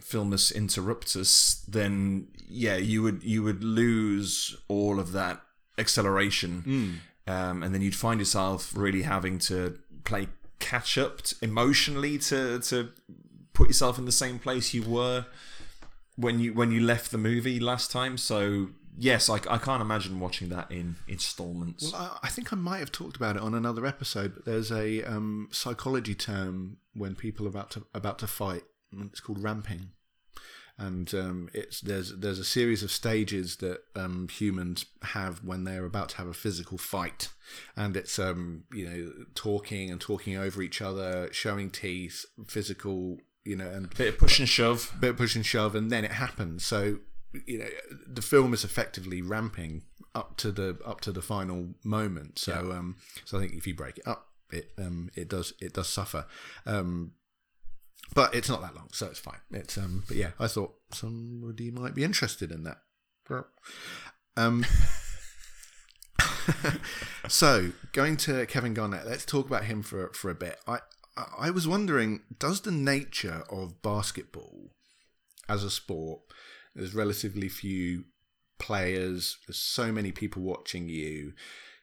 filmus 0.00 0.52
interruptus, 0.54 1.64
then 1.66 2.28
yeah, 2.48 2.76
you 2.76 3.02
would 3.02 3.24
you 3.24 3.42
would 3.42 3.64
lose 3.64 4.56
all 4.68 5.00
of 5.00 5.10
that 5.12 5.40
acceleration, 5.78 7.00
um, 7.26 7.62
and 7.62 7.74
then 7.74 7.82
you'd 7.82 7.96
find 7.96 8.20
yourself 8.20 8.72
really 8.76 9.02
having 9.02 9.38
to 9.40 9.78
play 10.04 10.28
catch 10.58 10.96
up 10.96 11.22
t- 11.22 11.36
emotionally 11.42 12.18
to 12.18 12.58
to 12.60 12.90
put 13.52 13.68
yourself 13.68 13.98
in 13.98 14.04
the 14.04 14.12
same 14.12 14.38
place 14.38 14.74
you 14.74 14.82
were 14.82 15.26
when 16.16 16.40
you 16.40 16.54
when 16.54 16.70
you 16.70 16.80
left 16.80 17.10
the 17.10 17.18
movie 17.18 17.60
last 17.60 17.90
time. 17.90 18.16
So 18.16 18.68
yes, 18.96 19.28
I, 19.28 19.36
I 19.48 19.58
can't 19.58 19.82
imagine 19.82 20.20
watching 20.20 20.48
that 20.50 20.70
in 20.70 20.96
installments. 21.08 21.92
I 21.94 22.18
I 22.22 22.28
think 22.28 22.52
I 22.52 22.56
might 22.56 22.78
have 22.78 22.92
talked 22.92 23.16
about 23.16 23.36
it 23.36 23.42
on 23.42 23.54
another 23.54 23.86
episode, 23.86 24.34
but 24.34 24.44
there's 24.44 24.70
a 24.70 25.02
um, 25.04 25.48
psychology 25.50 26.14
term 26.14 26.78
when 26.94 27.14
people 27.14 27.46
are 27.46 27.50
about 27.50 27.70
to 27.72 27.86
about 27.94 28.18
to 28.20 28.26
fight. 28.26 28.62
It's 28.92 29.20
called 29.20 29.42
ramping, 29.42 29.90
and 30.78 31.12
um, 31.14 31.48
it's 31.54 31.80
there's 31.80 32.14
there's 32.16 32.38
a 32.38 32.44
series 32.44 32.82
of 32.82 32.90
stages 32.90 33.56
that 33.56 33.80
um, 33.94 34.28
humans 34.28 34.84
have 35.02 35.42
when 35.44 35.64
they're 35.64 35.84
about 35.86 36.10
to 36.10 36.16
have 36.18 36.26
a 36.26 36.34
physical 36.34 36.78
fight, 36.78 37.28
and 37.76 37.96
it's 37.96 38.18
um, 38.18 38.64
you 38.72 38.88
know 38.88 39.12
talking 39.34 39.90
and 39.90 40.00
talking 40.00 40.36
over 40.36 40.60
each 40.62 40.82
other, 40.82 41.28
showing 41.32 41.70
teeth, 41.70 42.24
physical, 42.46 43.18
you 43.44 43.56
know, 43.56 43.68
and 43.68 43.88
Bit 43.96 44.08
of 44.14 44.18
push 44.18 44.38
and 44.38 44.48
shove. 44.48 44.94
bit 45.00 45.10
of 45.10 45.16
push 45.16 45.34
and 45.36 45.46
shove, 45.46 45.74
and 45.74 45.90
then 45.90 46.04
it 46.04 46.12
happens. 46.12 46.64
So 46.64 46.98
you 47.46 47.58
know, 47.58 47.68
the 48.06 48.22
film 48.22 48.52
is 48.54 48.64
effectively 48.64 49.22
ramping 49.22 49.82
up 50.14 50.36
to 50.38 50.50
the 50.52 50.78
up 50.84 51.00
to 51.02 51.12
the 51.12 51.22
final 51.22 51.74
moment. 51.84 52.38
So 52.38 52.72
um, 52.72 52.96
so 53.24 53.38
I 53.38 53.40
think 53.40 53.54
if 53.54 53.66
you 53.66 53.74
break 53.74 53.98
it 53.98 54.06
up, 54.06 54.28
it 54.50 54.72
um, 54.78 55.10
it 55.14 55.28
does 55.28 55.52
it 55.60 55.72
does 55.72 55.88
suffer. 55.88 56.26
Um, 56.66 57.12
but 58.14 58.34
it's 58.34 58.48
not 58.48 58.62
that 58.62 58.74
long, 58.74 58.88
so 58.92 59.06
it's 59.06 59.18
fine. 59.18 59.40
It's 59.50 59.76
um, 59.78 60.04
but 60.08 60.16
yeah, 60.16 60.30
I 60.38 60.46
thought 60.46 60.74
somebody 60.92 61.70
might 61.70 61.94
be 61.94 62.04
interested 62.04 62.50
in 62.52 62.64
that. 62.64 62.78
Um, 64.36 64.64
so 67.28 67.72
going 67.92 68.16
to 68.18 68.46
Kevin 68.46 68.74
Garnett, 68.74 69.06
let's 69.06 69.24
talk 69.24 69.46
about 69.46 69.64
him 69.64 69.82
for 69.82 70.10
for 70.12 70.30
a 70.30 70.34
bit. 70.34 70.58
I 70.66 70.78
I- 71.38 71.50
was 71.50 71.66
wondering, 71.66 72.20
does 72.38 72.60
the 72.60 72.70
nature 72.70 73.44
of 73.50 73.80
basketball 73.82 74.70
as 75.48 75.64
a 75.64 75.70
sport, 75.70 76.20
there's 76.74 76.94
relatively 76.94 77.48
few 77.48 78.04
players, 78.58 79.38
there's 79.46 79.58
so 79.58 79.90
many 79.92 80.12
people 80.12 80.42
watching 80.42 80.88
you. 80.88 81.32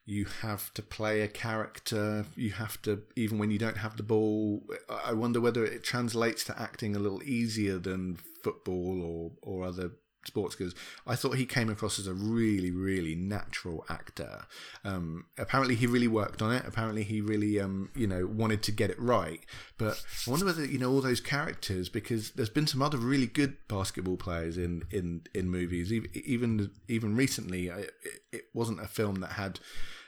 You 0.06 0.26
have 0.42 0.74
to 0.74 0.82
play 0.82 1.22
a 1.22 1.28
character. 1.28 2.26
You 2.36 2.52
have 2.52 2.82
to, 2.82 3.04
even 3.16 3.38
when 3.38 3.52
you 3.52 3.58
don't 3.58 3.78
have 3.78 3.96
the 3.96 4.04
ball. 4.04 4.64
I 4.90 5.14
wonder 5.14 5.40
whether 5.40 5.66
it 5.66 5.84
translates 5.84 6.44
to 6.46 6.62
acting 6.62 6.96
a 6.96 7.00
little 7.00 7.24
easier 7.24 7.78
than 7.78 8.18
football 8.44 9.02
or, 9.02 9.32
or 9.42 9.66
other 9.66 9.92
sports 10.28 10.56
because 10.56 10.76
I 11.06 11.16
thought 11.16 11.38
he 11.38 11.46
came 11.46 11.70
across 11.70 12.00
as 12.00 12.08
a 12.08 12.14
really, 12.14 12.72
really 12.72 13.16
natural 13.16 13.86
actor. 13.90 14.46
Um, 14.84 15.26
apparently, 15.38 15.76
he 15.76 15.88
really 15.88 16.08
worked 16.08 16.42
on 16.42 16.54
it. 16.54 16.64
Apparently, 16.66 17.04
he 17.04 17.22
really, 17.22 17.60
um, 17.60 17.90
you 17.96 18.08
know, 18.08 18.26
wanted 18.26 18.64
to 18.64 18.72
get 18.72 18.90
it 18.90 19.00
right. 19.00 19.42
But 19.78 20.04
I 20.28 20.30
wonder 20.30 20.46
whether 20.46 20.66
you 20.66 20.80
know 20.80 20.92
all 20.92 21.02
those 21.02 21.22
characters 21.22 21.90
because 21.90 22.32
there's 22.32 22.50
been 22.50 22.68
some 22.68 22.82
other 22.82 22.98
really 22.98 23.28
good 23.28 23.58
basketball 23.68 24.18
players 24.18 24.58
in 24.58 24.84
in 24.92 25.22
in 25.34 25.50
movies. 25.50 25.92
Even 25.92 26.10
even 26.14 26.72
even 26.88 27.16
recently, 27.16 27.68
it, 27.68 27.92
it 28.32 28.46
wasn't 28.54 28.82
a 28.82 28.88
film 28.88 29.16
that 29.16 29.34
had, 29.34 29.60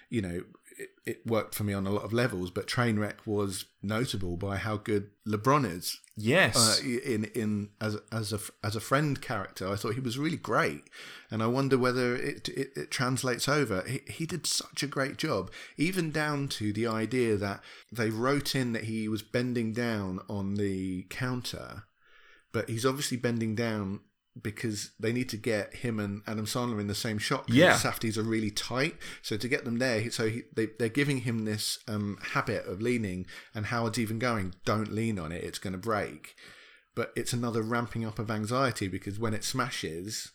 you 0.10 0.22
know. 0.22 0.42
It, 0.78 0.90
it 1.06 1.28
worked 1.28 1.56
for 1.56 1.64
me 1.64 1.74
on 1.74 1.86
a 1.88 1.92
lot 1.92 2.04
of 2.04 2.14
levels. 2.14 2.52
But 2.52 2.68
Trainwreck 2.68 3.26
was 3.26 3.66
notable 3.82 4.38
by 4.38 4.58
how 4.58 4.78
good 4.78 5.10
LeBron 5.28 5.66
is 5.72 6.00
Yes. 6.18 6.56
uh, 6.56 6.84
in 6.86 7.26
in 7.36 7.70
as 7.82 7.98
as 8.12 8.34
a 8.34 8.40
as 8.64 8.76
a 8.76 8.80
friend 8.82 9.22
character. 9.22 9.68
I 9.68 9.76
thought 9.76 9.96
he 9.96 10.00
was 10.00 10.18
really 10.18 10.38
great, 10.38 10.84
and 11.30 11.44
I 11.44 11.48
wonder 11.48 11.78
whether 11.78 12.16
it 12.16 12.50
it, 12.50 12.70
it 12.76 12.92
translates 12.92 13.48
over. 13.50 13.84
He, 13.88 14.02
he 14.08 14.26
did 14.26 14.48
such 14.48 14.84
a 14.84 14.88
great 14.88 15.18
job, 15.18 15.52
even 15.78 16.12
down 16.12 16.48
to 16.50 16.72
the 16.72 16.88
idea 16.88 17.38
that 17.38 17.62
they 17.92 18.10
wrote 18.10 18.56
in 18.56 18.74
that 18.74 18.86
he 18.86 19.08
was 19.08 19.22
bending 19.22 19.74
down 19.74 20.20
on 20.30 20.56
the 20.56 21.04
counter, 21.10 21.84
but 22.52 22.70
he's 22.70 22.86
obviously 22.86 23.18
bending 23.18 23.56
down 23.56 24.00
because 24.42 24.92
they 25.00 25.14
need 25.14 25.30
to 25.30 25.38
get 25.38 25.76
him 25.76 26.00
and 26.00 26.22
Adam 26.28 26.46
Sandler 26.46 26.80
in 26.82 26.88
the 26.88 26.96
same 26.96 27.18
shot. 27.18 27.46
Yeah. 27.48 27.74
the 27.74 27.80
Safdies 27.90 28.18
are 28.18 28.24
really 28.24 28.52
tight, 28.52 28.96
so 29.22 29.38
to 29.38 29.48
get 29.48 29.64
them 29.66 29.80
there, 29.80 30.10
so 30.12 30.30
he, 30.30 30.44
they 30.54 30.68
they're 30.78 30.90
giving 30.90 31.20
him 31.22 31.46
this 31.46 31.80
um, 31.88 32.18
habit 32.34 32.66
of 32.66 32.82
leaning, 32.82 33.26
and 33.54 33.68
Howard's 33.68 34.00
even 34.00 34.20
going, 34.20 34.56
"Don't 34.66 34.92
lean 34.92 35.18
on 35.20 35.32
it; 35.32 35.44
it's 35.44 35.60
going 35.60 35.74
to 35.74 35.80
break." 35.80 36.36
But 36.96 37.12
it's 37.16 37.34
another 37.34 37.62
ramping 37.62 38.06
up 38.06 38.20
of 38.20 38.32
anxiety 38.32 38.88
because 38.88 39.20
when 39.20 39.34
it 39.34 39.44
smashes, 39.44 40.32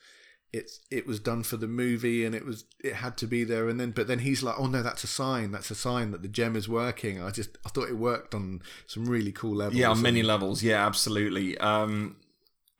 it's 0.52 0.80
it 0.90 1.06
was 1.06 1.18
done 1.20 1.42
for 1.42 1.56
the 1.56 1.68
movie 1.68 2.24
and 2.24 2.34
it 2.34 2.44
was 2.44 2.64
it 2.82 2.94
had 2.96 3.16
to 3.18 3.26
be 3.26 3.44
there 3.44 3.68
and 3.68 3.78
then 3.78 3.92
but 3.92 4.08
then 4.08 4.18
he's 4.18 4.42
like 4.42 4.56
oh 4.58 4.66
no 4.66 4.82
that's 4.82 5.04
a 5.04 5.06
sign 5.06 5.52
that's 5.52 5.70
a 5.70 5.76
sign 5.76 6.10
that 6.10 6.22
the 6.22 6.28
gem 6.28 6.56
is 6.56 6.68
working 6.68 7.22
i 7.22 7.30
just 7.30 7.56
i 7.64 7.68
thought 7.68 7.88
it 7.88 7.96
worked 7.96 8.34
on 8.34 8.60
some 8.88 9.04
really 9.04 9.30
cool 9.30 9.54
levels 9.54 9.78
Yeah, 9.78 9.90
on 9.90 10.02
many 10.02 10.22
levels. 10.24 10.60
Yeah, 10.62 10.84
absolutely. 10.84 11.56
Um, 11.58 12.16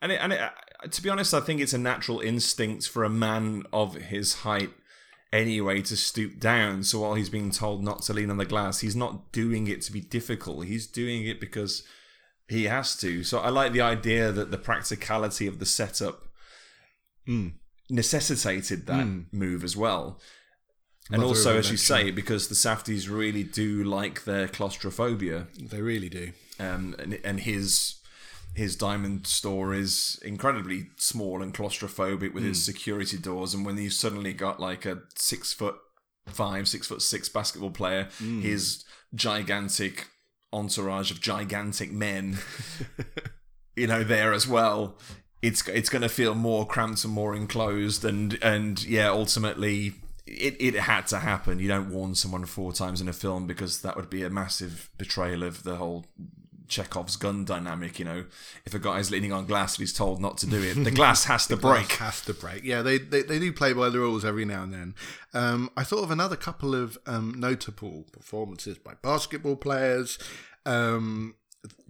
and 0.01 0.11
it, 0.11 0.19
and 0.21 0.33
it, 0.33 0.41
to 0.89 1.01
be 1.01 1.09
honest, 1.09 1.33
I 1.33 1.39
think 1.39 1.61
it's 1.61 1.73
a 1.73 1.77
natural 1.77 2.19
instinct 2.19 2.87
for 2.87 3.03
a 3.03 3.09
man 3.09 3.63
of 3.71 3.95
his 3.95 4.35
height 4.35 4.71
anyway 5.31 5.81
to 5.83 5.95
stoop 5.95 6.39
down. 6.39 6.83
So 6.83 6.99
while 6.99 7.13
he's 7.15 7.29
being 7.29 7.51
told 7.51 7.83
not 7.83 8.01
to 8.03 8.13
lean 8.13 8.29
on 8.29 8.37
the 8.37 8.45
glass, 8.45 8.79
he's 8.79 8.95
not 8.95 9.31
doing 9.31 9.67
it 9.67 9.81
to 9.83 9.91
be 9.91 10.01
difficult. 10.01 10.65
He's 10.65 10.87
doing 10.87 11.25
it 11.25 11.39
because 11.39 11.83
he 12.47 12.65
has 12.65 12.97
to. 12.97 13.23
So 13.23 13.39
I 13.39 13.49
like 13.49 13.71
the 13.71 13.81
idea 13.81 14.31
that 14.31 14.51
the 14.51 14.57
practicality 14.57 15.47
of 15.47 15.59
the 15.59 15.65
setup 15.65 16.23
Mm. 17.27 17.53
necessitated 17.89 18.87
that 18.87 19.05
move 19.31 19.63
as 19.63 19.77
well. 19.77 20.19
And 21.11 21.21
Mother 21.21 21.29
also, 21.29 21.57
as 21.57 21.69
you 21.69 21.77
say, 21.77 22.09
because 22.09 22.47
the 22.47 22.55
Safdies 22.55 23.09
really 23.09 23.43
do 23.43 23.83
like 23.83 24.23
their 24.23 24.47
claustrophobia 24.47 25.47
they 25.59 25.81
really 25.81 26.09
do 26.09 26.31
um, 26.59 26.95
and, 26.97 27.19
and 27.23 27.41
his 27.41 28.00
his 28.53 28.75
diamond 28.75 29.27
store 29.27 29.73
is 29.73 30.19
incredibly 30.23 30.87
small 30.97 31.41
and 31.41 31.53
claustrophobic 31.53 32.33
with 32.33 32.45
its 32.45 32.59
hmm. 32.59 32.71
security 32.71 33.17
doors. 33.17 33.53
And 33.53 33.65
when 33.65 33.77
you've 33.77 33.93
suddenly 33.93 34.33
got 34.33 34.59
like 34.59 34.85
a 34.85 34.99
six 35.15 35.53
foot 35.53 35.75
five, 36.27 36.67
six 36.67 36.87
foot 36.87 37.01
six 37.01 37.29
basketball 37.29 37.71
player, 37.71 38.09
hmm. 38.17 38.41
his 38.41 38.83
gigantic 39.15 40.07
entourage 40.51 41.11
of 41.11 41.21
gigantic 41.21 41.91
men, 41.91 42.39
you 43.75 43.87
know, 43.87 44.03
there 44.03 44.33
as 44.33 44.47
well. 44.47 44.97
It's 45.41 45.67
it's 45.67 45.89
going 45.89 46.03
to 46.03 46.09
feel 46.09 46.35
more 46.35 46.67
cramped 46.67 47.03
and 47.03 47.13
more 47.13 47.35
enclosed, 47.35 48.05
and 48.05 48.37
and 48.43 48.83
yeah, 48.83 49.09
ultimately. 49.09 49.95
It, 50.27 50.55
it 50.61 50.75
had 50.75 51.07
to 51.07 51.19
happen. 51.19 51.59
You 51.59 51.67
don't 51.67 51.91
warn 51.91 52.15
someone 52.15 52.45
four 52.45 52.71
times 52.71 53.01
in 53.01 53.09
a 53.09 53.13
film 53.13 53.47
because 53.47 53.81
that 53.81 53.97
would 53.97 54.09
be 54.09 54.23
a 54.23 54.29
massive 54.29 54.89
betrayal 54.97 55.43
of 55.43 55.63
the 55.63 55.75
whole 55.75 56.05
Chekhov's 56.71 57.17
gun 57.17 57.45
dynamic. 57.45 57.99
You 57.99 58.05
know, 58.05 58.25
if 58.65 58.73
a 58.73 58.79
guy's 58.79 59.11
leaning 59.11 59.31
on 59.33 59.45
glass 59.45 59.75
and 59.75 59.81
he's 59.81 59.93
told 59.93 60.21
not 60.21 60.37
to 60.39 60.47
do 60.47 60.61
it, 60.63 60.75
the 60.83 60.89
glass 60.89 61.25
has 61.25 61.45
to 61.51 61.57
break. 61.57 61.91
Has 61.93 62.21
to 62.25 62.33
break. 62.33 62.63
Yeah, 62.63 62.81
they, 62.81 62.97
they 62.97 63.21
they 63.21 63.37
do 63.37 63.51
play 63.51 63.73
by 63.73 63.89
the 63.89 63.99
rules 63.99 64.23
every 64.25 64.45
now 64.45 64.63
and 64.63 64.73
then. 64.73 64.95
Um, 65.33 65.69
I 65.77 65.83
thought 65.83 66.03
of 66.03 66.11
another 66.11 66.35
couple 66.35 66.73
of 66.73 66.97
um, 67.05 67.35
notable 67.37 68.05
performances 68.11 68.77
by 68.77 68.93
basketball 69.01 69.57
players. 69.57 70.17
Um, 70.65 71.35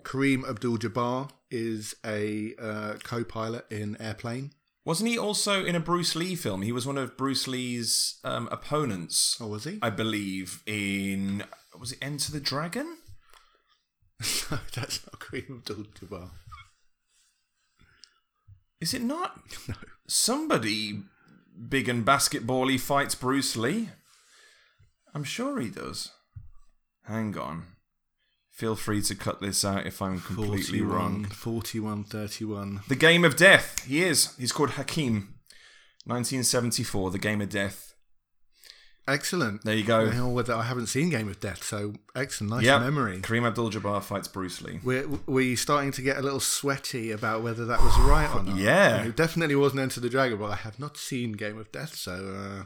Kareem 0.03 0.49
Abdul-Jabbar 0.49 1.29
is 1.51 1.95
a 2.05 2.53
uh, 2.59 2.93
co-pilot 3.03 3.65
in 3.71 4.01
Airplane. 4.01 4.51
Wasn't 4.83 5.07
he 5.07 5.17
also 5.17 5.63
in 5.63 5.75
a 5.75 5.79
Bruce 5.79 6.15
Lee 6.15 6.33
film? 6.35 6.63
He 6.63 6.71
was 6.71 6.87
one 6.87 6.97
of 6.97 7.15
Bruce 7.15 7.47
Lee's 7.47 8.19
um, 8.23 8.49
opponents, 8.51 9.37
Oh, 9.39 9.47
was 9.47 9.65
he? 9.65 9.77
I 9.81 9.91
believe. 9.91 10.63
In 10.65 11.43
was 11.79 11.91
it 11.91 11.99
Enter 12.01 12.31
the 12.31 12.39
Dragon? 12.39 12.97
no, 14.51 14.59
that's 14.73 15.05
not 15.05 15.19
Kareem 15.19 15.57
Abdul-Jabbar. 15.57 16.29
Is 18.79 18.93
it 18.93 19.01
not? 19.01 19.39
No. 19.67 19.75
Somebody 20.07 21.03
big 21.69 21.87
and 21.87 22.03
basketball-y 22.03 22.77
fights 22.77 23.15
Bruce 23.15 23.55
Lee. 23.55 23.89
I'm 25.13 25.23
sure 25.23 25.59
he 25.59 25.69
does. 25.69 26.11
Hang 27.05 27.37
on. 27.37 27.63
Feel 28.49 28.75
free 28.75 29.01
to 29.03 29.15
cut 29.15 29.39
this 29.39 29.63
out 29.63 29.87
if 29.87 30.01
I'm 30.01 30.19
completely 30.19 30.81
wrong. 30.81 31.25
41, 31.25 32.03
31. 32.03 32.81
The 32.89 32.95
Game 32.95 33.23
of 33.23 33.37
Death. 33.37 33.85
He 33.85 34.03
is. 34.03 34.35
He's 34.37 34.51
called 34.51 34.71
Hakim. 34.71 35.35
1974, 36.05 37.11
The 37.11 37.19
Game 37.19 37.41
of 37.41 37.49
Death. 37.49 37.90
Excellent. 39.11 39.63
There 39.63 39.75
you 39.75 39.83
go. 39.83 40.05
Well, 40.29 40.51
I 40.59 40.63
haven't 40.63 40.87
seen 40.87 41.09
Game 41.09 41.27
of 41.29 41.39
Death, 41.39 41.63
so 41.63 41.93
excellent, 42.15 42.51
nice 42.53 42.63
Yep. 42.63 42.81
memory. 42.81 43.19
Kareem 43.21 43.45
Abdul-Jabbar 43.45 44.01
fights 44.03 44.27
Bruce 44.27 44.61
Lee. 44.61 44.79
We're 44.83 45.07
we 45.25 45.55
starting 45.55 45.91
to 45.93 46.01
get 46.01 46.17
a 46.17 46.21
little 46.21 46.39
sweaty 46.39 47.11
about 47.11 47.43
whether 47.43 47.65
that 47.65 47.81
was 47.81 47.97
right 47.99 48.29
or 48.33 48.43
not. 48.43 48.57
Yeah. 48.57 49.03
it 49.03 49.15
definitely 49.15 49.55
wasn't 49.55 49.81
Enter 49.81 49.99
the 49.99 50.09
Dragon, 50.09 50.37
but 50.39 50.51
I 50.51 50.55
have 50.55 50.79
not 50.79 50.97
seen 50.97 51.33
Game 51.33 51.57
of 51.57 51.71
Death, 51.71 51.95
so 51.95 52.11
uh, 52.61 52.65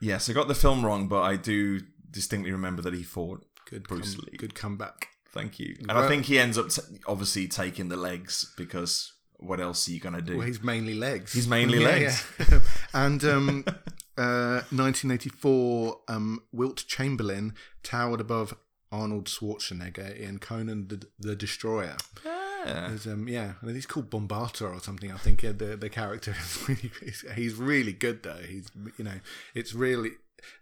Yes, 0.00 0.28
I 0.28 0.32
got 0.34 0.48
the 0.48 0.54
film 0.54 0.84
wrong, 0.84 1.08
but 1.08 1.22
I 1.22 1.36
do 1.36 1.80
distinctly 2.10 2.52
remember 2.52 2.82
that 2.82 2.92
he 2.94 3.02
fought 3.02 3.44
good, 3.70 3.84
Bruce 3.88 4.14
come- 4.14 4.24
Lee. 4.30 4.36
good 4.38 4.54
comeback. 4.54 5.08
Thank 5.32 5.58
you. 5.58 5.76
And 5.88 5.92
I 5.92 6.08
think 6.08 6.26
he 6.26 6.38
ends 6.38 6.56
up 6.58 6.70
t- 6.70 6.80
obviously 7.06 7.46
taking 7.48 7.88
the 7.88 7.96
legs 7.96 8.52
because 8.56 9.12
what 9.38 9.60
else 9.60 9.86
are 9.86 9.90
you 9.92 10.00
going 10.00 10.14
to 10.14 10.22
do? 10.22 10.38
Well, 10.38 10.46
he's 10.46 10.62
mainly 10.62 10.94
legs. 10.94 11.32
He's 11.34 11.46
mainly 11.46 11.78
Yeah, 11.82 11.86
legs. 11.88 12.24
yeah. 12.50 12.60
and 12.94 13.22
um, 13.24 13.64
uh, 14.18 14.64
1984, 14.70 16.00
um, 16.08 16.42
Wilt 16.52 16.84
Chamberlain 16.86 17.54
towered 17.82 18.20
above 18.20 18.56
Arnold 18.90 19.26
Schwarzenegger 19.26 20.16
in 20.16 20.38
Conan 20.38 20.88
the, 20.88 21.06
the 21.18 21.36
Destroyer. 21.36 21.96
Yeah. 22.24 22.96
Um, 23.06 23.28
yeah, 23.28 23.52
I 23.62 23.66
mean, 23.66 23.74
he's 23.74 23.86
called 23.86 24.10
Bombaata 24.10 24.74
or 24.74 24.80
something. 24.80 25.12
I 25.12 25.18
think 25.18 25.44
uh, 25.44 25.52
the 25.52 25.76
the 25.76 25.88
character 25.88 26.34
is 26.38 26.62
really 26.68 26.90
he's, 27.00 27.24
he's 27.34 27.54
really 27.54 27.92
good 27.92 28.22
though. 28.22 28.40
He's 28.48 28.70
you 28.96 29.04
know 29.04 29.20
it's 29.54 29.72
really 29.72 30.12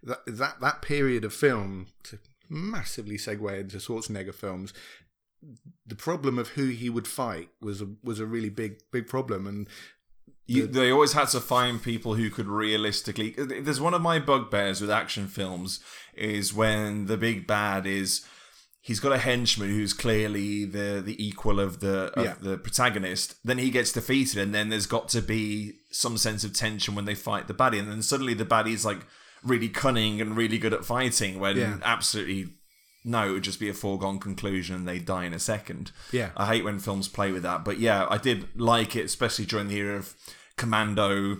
that 0.03 0.19
that 0.27 0.59
that 0.61 0.81
period 0.81 1.25
of 1.25 1.33
film 1.33 1.87
to 2.03 2.19
massively 2.49 3.17
segue 3.17 3.59
into 3.59 3.77
Schwarzenegger 3.77 4.35
films. 4.35 4.73
The 5.85 5.95
problem 5.95 6.39
of 6.39 6.49
who 6.49 6.67
he 6.67 6.89
would 6.89 7.07
fight 7.07 7.49
was 7.61 7.81
a, 7.81 7.87
was 8.03 8.19
a 8.19 8.25
really 8.25 8.49
big 8.49 8.79
big 8.91 9.07
problem, 9.07 9.47
and 9.47 9.67
You, 10.47 10.67
they 10.67 10.91
always 10.91 11.13
had 11.13 11.29
to 11.29 11.39
find 11.41 11.81
people 11.81 12.13
who 12.15 12.29
could 12.29 12.47
realistically. 12.47 13.31
There's 13.37 13.81
one 13.81 13.93
of 13.95 14.01
my 14.01 14.19
bugbears 14.19 14.79
with 14.81 14.91
action 14.91 15.27
films 15.27 15.79
is 16.13 16.53
when 16.53 17.07
the 17.07 17.17
big 17.17 17.47
bad 17.47 17.87
is 17.87 18.25
he's 18.81 18.99
got 18.99 19.11
a 19.11 19.17
henchman 19.17 19.69
who's 19.69 19.93
clearly 19.93 20.63
the 20.65 21.01
the 21.03 21.15
equal 21.25 21.59
of 21.59 21.79
the 21.79 22.11
of 22.15 22.23
Yeah. 22.25 22.35
the 22.39 22.57
protagonist. 22.57 23.35
Then 23.43 23.57
he 23.57 23.71
gets 23.71 23.91
defeated, 23.91 24.37
and 24.39 24.53
then 24.53 24.69
there's 24.69 24.85
got 24.85 25.09
to 25.09 25.21
be 25.21 25.73
some 25.91 26.17
sense 26.17 26.43
of 26.43 26.53
tension 26.53 26.93
when 26.93 27.05
they 27.05 27.15
fight 27.15 27.47
the 27.47 27.53
baddie, 27.55 27.79
and 27.79 27.89
then 27.89 28.03
suddenly 28.03 28.35
the 28.35 28.45
baddie's 28.45 28.85
like 28.85 28.99
really 29.43 29.69
cunning 29.69 30.21
and 30.21 30.37
really 30.37 30.59
good 30.59 30.73
at 30.73 30.85
fighting. 30.85 31.39
When 31.39 31.57
Yeah. 31.57 31.77
absolutely. 31.83 32.53
No, 33.05 33.29
it 33.29 33.31
would 33.33 33.43
just 33.43 33.59
be 33.59 33.69
a 33.69 33.73
foregone 33.73 34.19
conclusion 34.19 34.75
and 34.75 34.87
they 34.87 34.99
die 34.99 35.25
in 35.25 35.33
a 35.33 35.39
second. 35.39 35.91
Yeah. 36.11 36.31
I 36.35 36.47
hate 36.47 36.63
when 36.63 36.79
films 36.79 37.07
play 37.07 37.31
with 37.31 37.43
that. 37.43 37.63
But 37.63 37.79
yeah, 37.79 38.07
I 38.09 38.17
did 38.17 38.47
like 38.59 38.95
it, 38.95 39.05
especially 39.05 39.45
during 39.45 39.67
the 39.67 39.77
era 39.77 39.97
of 39.97 40.15
Commando, 40.57 41.37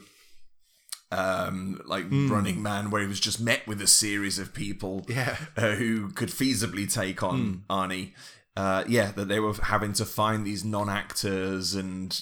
um, 1.11 1.81
like 1.85 2.05
Running 2.11 2.61
Man, 2.61 2.89
where 2.89 3.01
he 3.01 3.07
was 3.07 3.19
just 3.19 3.39
met 3.39 3.65
with 3.67 3.81
a 3.81 3.87
series 3.87 4.37
of 4.39 4.53
people 4.53 5.05
Yeah. 5.07 5.37
uh, 5.55 5.71
who 5.75 6.09
could 6.09 6.29
feasibly 6.29 6.91
take 6.91 7.23
on 7.23 7.63
Arnie. 7.69 8.13
Uh, 8.57 8.83
yeah, 8.87 9.11
that 9.11 9.27
they 9.27 9.39
were 9.39 9.53
having 9.53 9.91
to 9.93 10.05
find 10.05 10.45
these 10.45 10.63
non-actors 10.63 11.73
and 11.75 12.21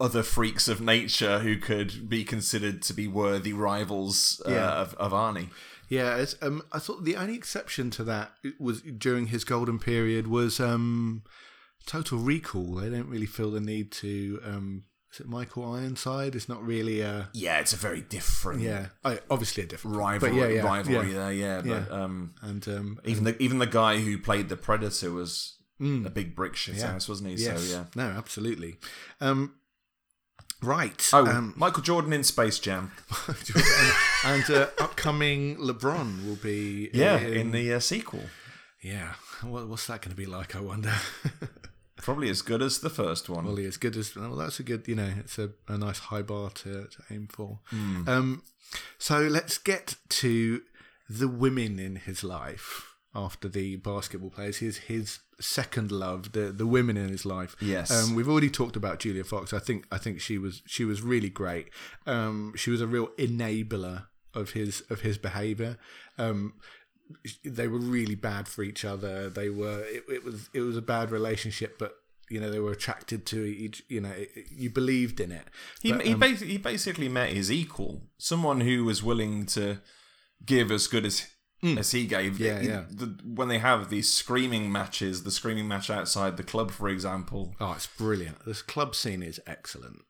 other 0.00 0.22
freaks 0.22 0.66
of 0.66 0.80
nature 0.80 1.38
who 1.40 1.56
could 1.56 2.08
be 2.08 2.24
considered 2.24 2.82
to 2.82 2.92
be 2.92 3.06
worthy 3.06 3.52
rivals 3.52 4.40
uh, 4.46 4.50
Yeah. 4.50 4.70
of, 4.72 4.94
of 4.94 5.12
Arnie. 5.12 5.50
Yeah, 5.88 6.16
it's, 6.16 6.36
um, 6.42 6.62
I 6.72 6.78
thought 6.78 7.04
the 7.04 7.16
only 7.16 7.34
exception 7.34 7.90
to 7.92 8.04
that 8.04 8.32
was 8.58 8.82
during 8.82 9.28
his 9.28 9.44
golden 9.44 9.78
period 9.78 10.26
was 10.26 10.60
um, 10.60 11.22
Total 11.86 12.18
Recall. 12.18 12.74
They 12.74 12.90
don't 12.90 13.08
really 13.08 13.26
feel 13.26 13.50
the 13.50 13.60
need 13.60 13.90
to. 13.92 14.40
Um, 14.44 14.84
is 15.12 15.20
it 15.20 15.28
Michael 15.28 15.72
Ironside? 15.72 16.34
It's 16.34 16.48
not 16.48 16.62
really 16.62 17.00
a 17.00 17.30
Yeah, 17.32 17.60
it's 17.60 17.72
a 17.72 17.76
very 17.76 18.02
different 18.02 18.60
yeah. 18.60 18.88
I, 19.02 19.20
obviously 19.30 19.62
a 19.62 19.66
different 19.66 19.96
rivalry, 19.96 20.38
yeah, 20.38 20.46
yeah, 20.48 20.62
rivalry 20.62 21.12
yeah. 21.12 21.18
there. 21.18 21.32
Yeah, 21.32 21.60
but 21.62 21.90
um, 21.90 22.34
And 22.42 22.68
um, 22.68 23.00
Even 23.06 23.24
the 23.24 23.42
even 23.42 23.58
the 23.58 23.66
guy 23.66 23.98
who 24.00 24.18
played 24.18 24.50
the 24.50 24.56
Predator 24.56 25.10
was 25.10 25.56
a 25.80 26.10
big 26.10 26.34
brick 26.34 26.56
shit 26.56 26.82
house, 26.82 27.08
wasn't 27.08 27.30
he? 27.30 27.36
yes, 27.36 27.62
So 27.62 27.76
yeah, 27.78 27.84
no, 27.94 28.04
absolutely. 28.10 28.76
Um, 29.20 29.54
Right. 30.62 31.08
Oh, 31.12 31.26
um, 31.26 31.54
Michael 31.56 31.82
Jordan 31.82 32.12
in 32.12 32.24
Space 32.24 32.58
Jam. 32.58 32.90
and 34.24 34.50
uh, 34.50 34.66
upcoming 34.78 35.56
LeBron 35.56 36.26
will 36.26 36.36
be 36.36 36.90
Yeah, 36.92 37.18
in, 37.18 37.34
in 37.34 37.50
the 37.52 37.74
uh, 37.74 37.80
sequel. 37.80 38.22
yeah. 38.82 39.14
What, 39.42 39.68
what's 39.68 39.86
that 39.86 40.02
going 40.02 40.10
to 40.10 40.16
be 40.16 40.26
like? 40.26 40.56
I 40.56 40.60
wonder. 40.60 40.92
Probably 41.96 42.28
as 42.28 42.42
good 42.42 42.60
as 42.62 42.78
the 42.80 42.90
first 42.90 43.28
one. 43.28 43.44
Probably 43.44 43.66
as 43.66 43.76
good 43.76 43.96
as 43.96 44.14
well. 44.16 44.34
That's 44.36 44.58
a 44.58 44.62
good. 44.64 44.86
You 44.88 44.96
know, 44.96 45.12
it's 45.18 45.38
a, 45.38 45.50
a 45.68 45.78
nice 45.78 45.98
high 45.98 46.22
bar 46.22 46.50
to, 46.50 46.86
to 46.86 47.02
aim 47.10 47.28
for. 47.30 47.60
Hmm. 47.66 48.08
Um, 48.08 48.42
so 48.98 49.18
let's 49.20 49.58
get 49.58 49.94
to 50.10 50.62
the 51.08 51.28
women 51.28 51.78
in 51.78 51.96
his 51.96 52.22
life 52.24 52.94
after 53.14 53.48
the 53.48 53.76
basketball 53.76 54.30
players. 54.30 54.58
His 54.58 54.78
his 54.78 55.20
second 55.40 55.90
love, 55.90 56.32
the 56.32 56.52
the 56.52 56.66
women 56.66 56.96
in 56.96 57.08
his 57.08 57.24
life. 57.24 57.56
Yes. 57.60 57.90
Um, 57.90 58.14
we've 58.14 58.28
already 58.28 58.50
talked 58.50 58.76
about 58.76 58.98
Julia 58.98 59.24
Fox. 59.24 59.52
I 59.52 59.58
think 59.58 59.86
I 59.90 59.98
think 59.98 60.20
she 60.20 60.38
was 60.38 60.62
she 60.66 60.84
was 60.84 61.02
really 61.02 61.30
great. 61.30 61.68
Um, 62.06 62.54
she 62.56 62.70
was 62.70 62.80
a 62.80 62.86
real 62.86 63.08
enabler 63.18 64.06
of 64.34 64.50
his 64.50 64.82
of 64.90 65.00
his 65.00 65.18
behaviour. 65.18 65.78
Um, 66.18 66.54
they 67.44 67.68
were 67.68 67.78
really 67.78 68.14
bad 68.14 68.48
for 68.48 68.62
each 68.62 68.84
other. 68.84 69.30
They 69.30 69.48
were 69.48 69.84
it, 69.84 70.04
it 70.08 70.24
was 70.24 70.50
it 70.52 70.60
was 70.60 70.76
a 70.76 70.82
bad 70.82 71.10
relationship, 71.10 71.78
but 71.78 71.94
you 72.28 72.40
know 72.40 72.50
they 72.50 72.60
were 72.60 72.72
attracted 72.72 73.24
to 73.26 73.44
each. 73.44 73.82
You 73.88 74.02
know, 74.02 74.10
it, 74.10 74.30
you 74.50 74.70
believed 74.70 75.20
in 75.20 75.32
it. 75.32 75.46
He 75.80 75.92
But, 75.92 76.02
he, 76.02 76.12
um, 76.12 76.22
he 76.22 76.58
basically 76.58 77.08
met 77.08 77.30
his 77.30 77.50
equal, 77.50 78.02
someone 78.18 78.60
who 78.60 78.84
was 78.84 79.02
willing 79.02 79.46
to 79.46 79.80
give 80.44 80.70
as 80.70 80.86
good 80.86 81.04
as 81.06 81.26
as 81.62 81.90
he 81.92 82.06
gave. 82.06 82.38
Yeah, 82.38 82.60
He- 82.60 82.68
yeah. 82.68 82.84
The, 82.90 83.06
when 83.24 83.48
they 83.48 83.58
have 83.58 83.90
these 83.90 84.12
screaming 84.12 84.70
matches, 84.70 85.22
the 85.24 85.30
screaming 85.30 85.66
match 85.68 85.90
outside 85.90 86.36
the 86.36 86.42
club, 86.44 86.70
for 86.70 86.88
example, 86.88 87.54
oh, 87.60 87.72
it's 87.72 87.86
brilliant. 87.86 88.44
This 88.44 88.62
club 88.62 88.94
scene 88.94 89.22
is 89.22 89.40
excellent. 89.46 90.02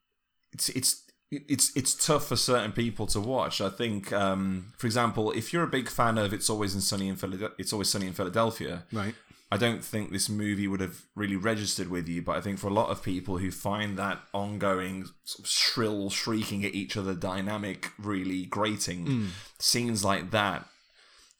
it's 0.52 0.68
it's 0.70 1.02
it's 1.30 1.76
it's 1.76 1.94
tough 2.06 2.26
for 2.26 2.36
certain 2.36 2.72
people 2.72 3.06
to 3.08 3.20
watch. 3.20 3.60
I 3.60 3.68
think, 3.68 4.12
um, 4.14 4.72
for 4.78 4.86
example, 4.86 5.30
if 5.32 5.52
you're 5.52 5.62
a 5.62 5.66
big 5.68 5.88
fan 5.90 6.16
of 6.18 6.32
"It's 6.32 6.48
Always 6.48 6.74
in 6.74 6.80
Sunny 6.80 7.08
in 7.08 7.16
Philadelphia," 7.16 7.54
"It's 7.58 7.72
Always 7.72 7.90
Sunny 7.90 8.06
in 8.06 8.14
Philadelphia," 8.14 8.84
Right. 8.92 9.14
I 9.50 9.56
don't 9.56 9.82
think 9.82 10.10
this 10.12 10.28
movie 10.28 10.68
would 10.68 10.80
have 10.80 11.06
really 11.14 11.36
registered 11.36 11.88
with 11.88 12.06
you, 12.08 12.20
but 12.22 12.36
I 12.36 12.40
think 12.42 12.58
for 12.58 12.66
a 12.66 12.72
lot 12.72 12.90
of 12.90 13.02
people 13.02 13.38
who 13.38 13.50
find 13.50 13.98
that 13.98 14.20
ongoing 14.34 15.06
sort 15.24 15.40
of 15.40 15.50
shrill 15.50 16.10
shrieking 16.10 16.64
at 16.66 16.74
each 16.74 16.96
other 16.98 17.14
dynamic 17.14 17.90
really 17.98 18.44
grating, 18.44 19.28
scenes 19.58 20.04
like 20.04 20.30
that, 20.32 20.66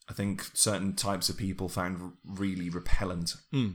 I 0.09 0.13
think 0.15 0.51
certain 0.55 0.95
types 0.95 1.29
of 1.29 1.37
people 1.37 1.69
found 1.69 2.13
really 2.25 2.71
repellent, 2.71 3.35
hmm. 3.51 3.73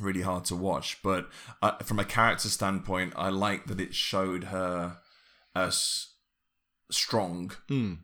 really 0.00 0.22
hard 0.22 0.44
to 0.46 0.56
watch. 0.56 0.98
But 1.02 1.28
uh, 1.60 1.76
from 1.78 1.98
a 1.98 2.04
character 2.04 2.48
standpoint, 2.48 3.12
I 3.16 3.28
like 3.28 3.66
that 3.66 3.80
it 3.80 3.94
showed 3.94 4.44
her 4.44 4.96
as 5.54 6.08
strong 6.90 7.52
hmm. 7.68 7.94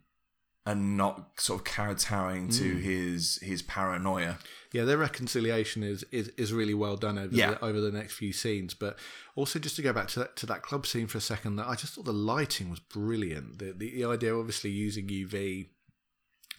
and 0.67 0.97
not 0.97 1.41
sort 1.41 1.61
of 1.61 1.65
kowtowing 1.65 2.49
to 2.51 2.73
hmm. 2.73 2.81
his 2.81 3.39
his 3.43 3.63
paranoia. 3.63 4.39
Yeah, 4.75 4.85
their 4.85 4.99
reconciliation 4.99 5.83
is 5.83 6.05
is, 6.11 6.29
is 6.31 6.53
really 6.53 6.75
well 6.75 6.97
done 6.97 7.17
over 7.17 7.35
Yeah. 7.35 7.53
the, 7.53 7.65
over 7.65 7.81
the 7.81 7.93
next 7.93 8.15
few 8.15 8.33
scenes. 8.33 8.75
But 8.75 8.99
also, 9.37 9.59
just 9.59 9.77
to 9.77 9.83
go 9.83 9.93
back 9.93 10.09
to 10.09 10.19
that 10.19 10.37
to 10.37 10.47
that 10.47 10.63
club 10.63 10.87
scene 10.87 11.07
for 11.07 11.17
a 11.17 11.23
second, 11.23 11.57
that 11.57 11.67
I 11.67 11.77
just 11.77 11.95
thought 11.95 12.05
the 12.05 12.13
lighting 12.13 12.69
was 12.69 12.81
brilliant. 12.81 13.59
The 13.59 13.73
the, 13.73 13.95
the 13.95 14.05
idea, 14.05 14.37
obviously, 14.37 14.71
using 14.71 15.07
UV, 15.07 15.69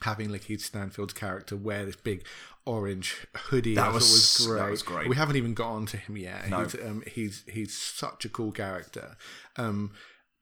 having 0.02 0.30
Lakeith 0.30 0.62
Stanfield's 0.62 1.14
character 1.14 1.56
wear 1.56 1.86
this 1.86 1.96
big 1.96 2.26
orange 2.66 3.28
hoodie, 3.36 3.76
That 3.76 3.94
was- 3.94 4.12
was 4.38 4.48
great. 4.48 4.60
that 4.60 4.72
was 4.72 4.84
great. 4.84 5.08
We 5.10 5.16
haven't 5.16 5.36
even 5.36 5.54
got 5.54 5.70
on 5.72 5.86
to 5.88 5.98
him 5.98 6.18
yet. 6.18 6.50
No. 6.50 6.64
He's, 6.64 6.76
um, 6.76 7.04
he's 7.08 7.44
he's 7.48 7.78
such 7.78 8.26
a 8.26 8.30
cool 8.30 8.52
character. 8.52 9.18
Um, 9.56 9.92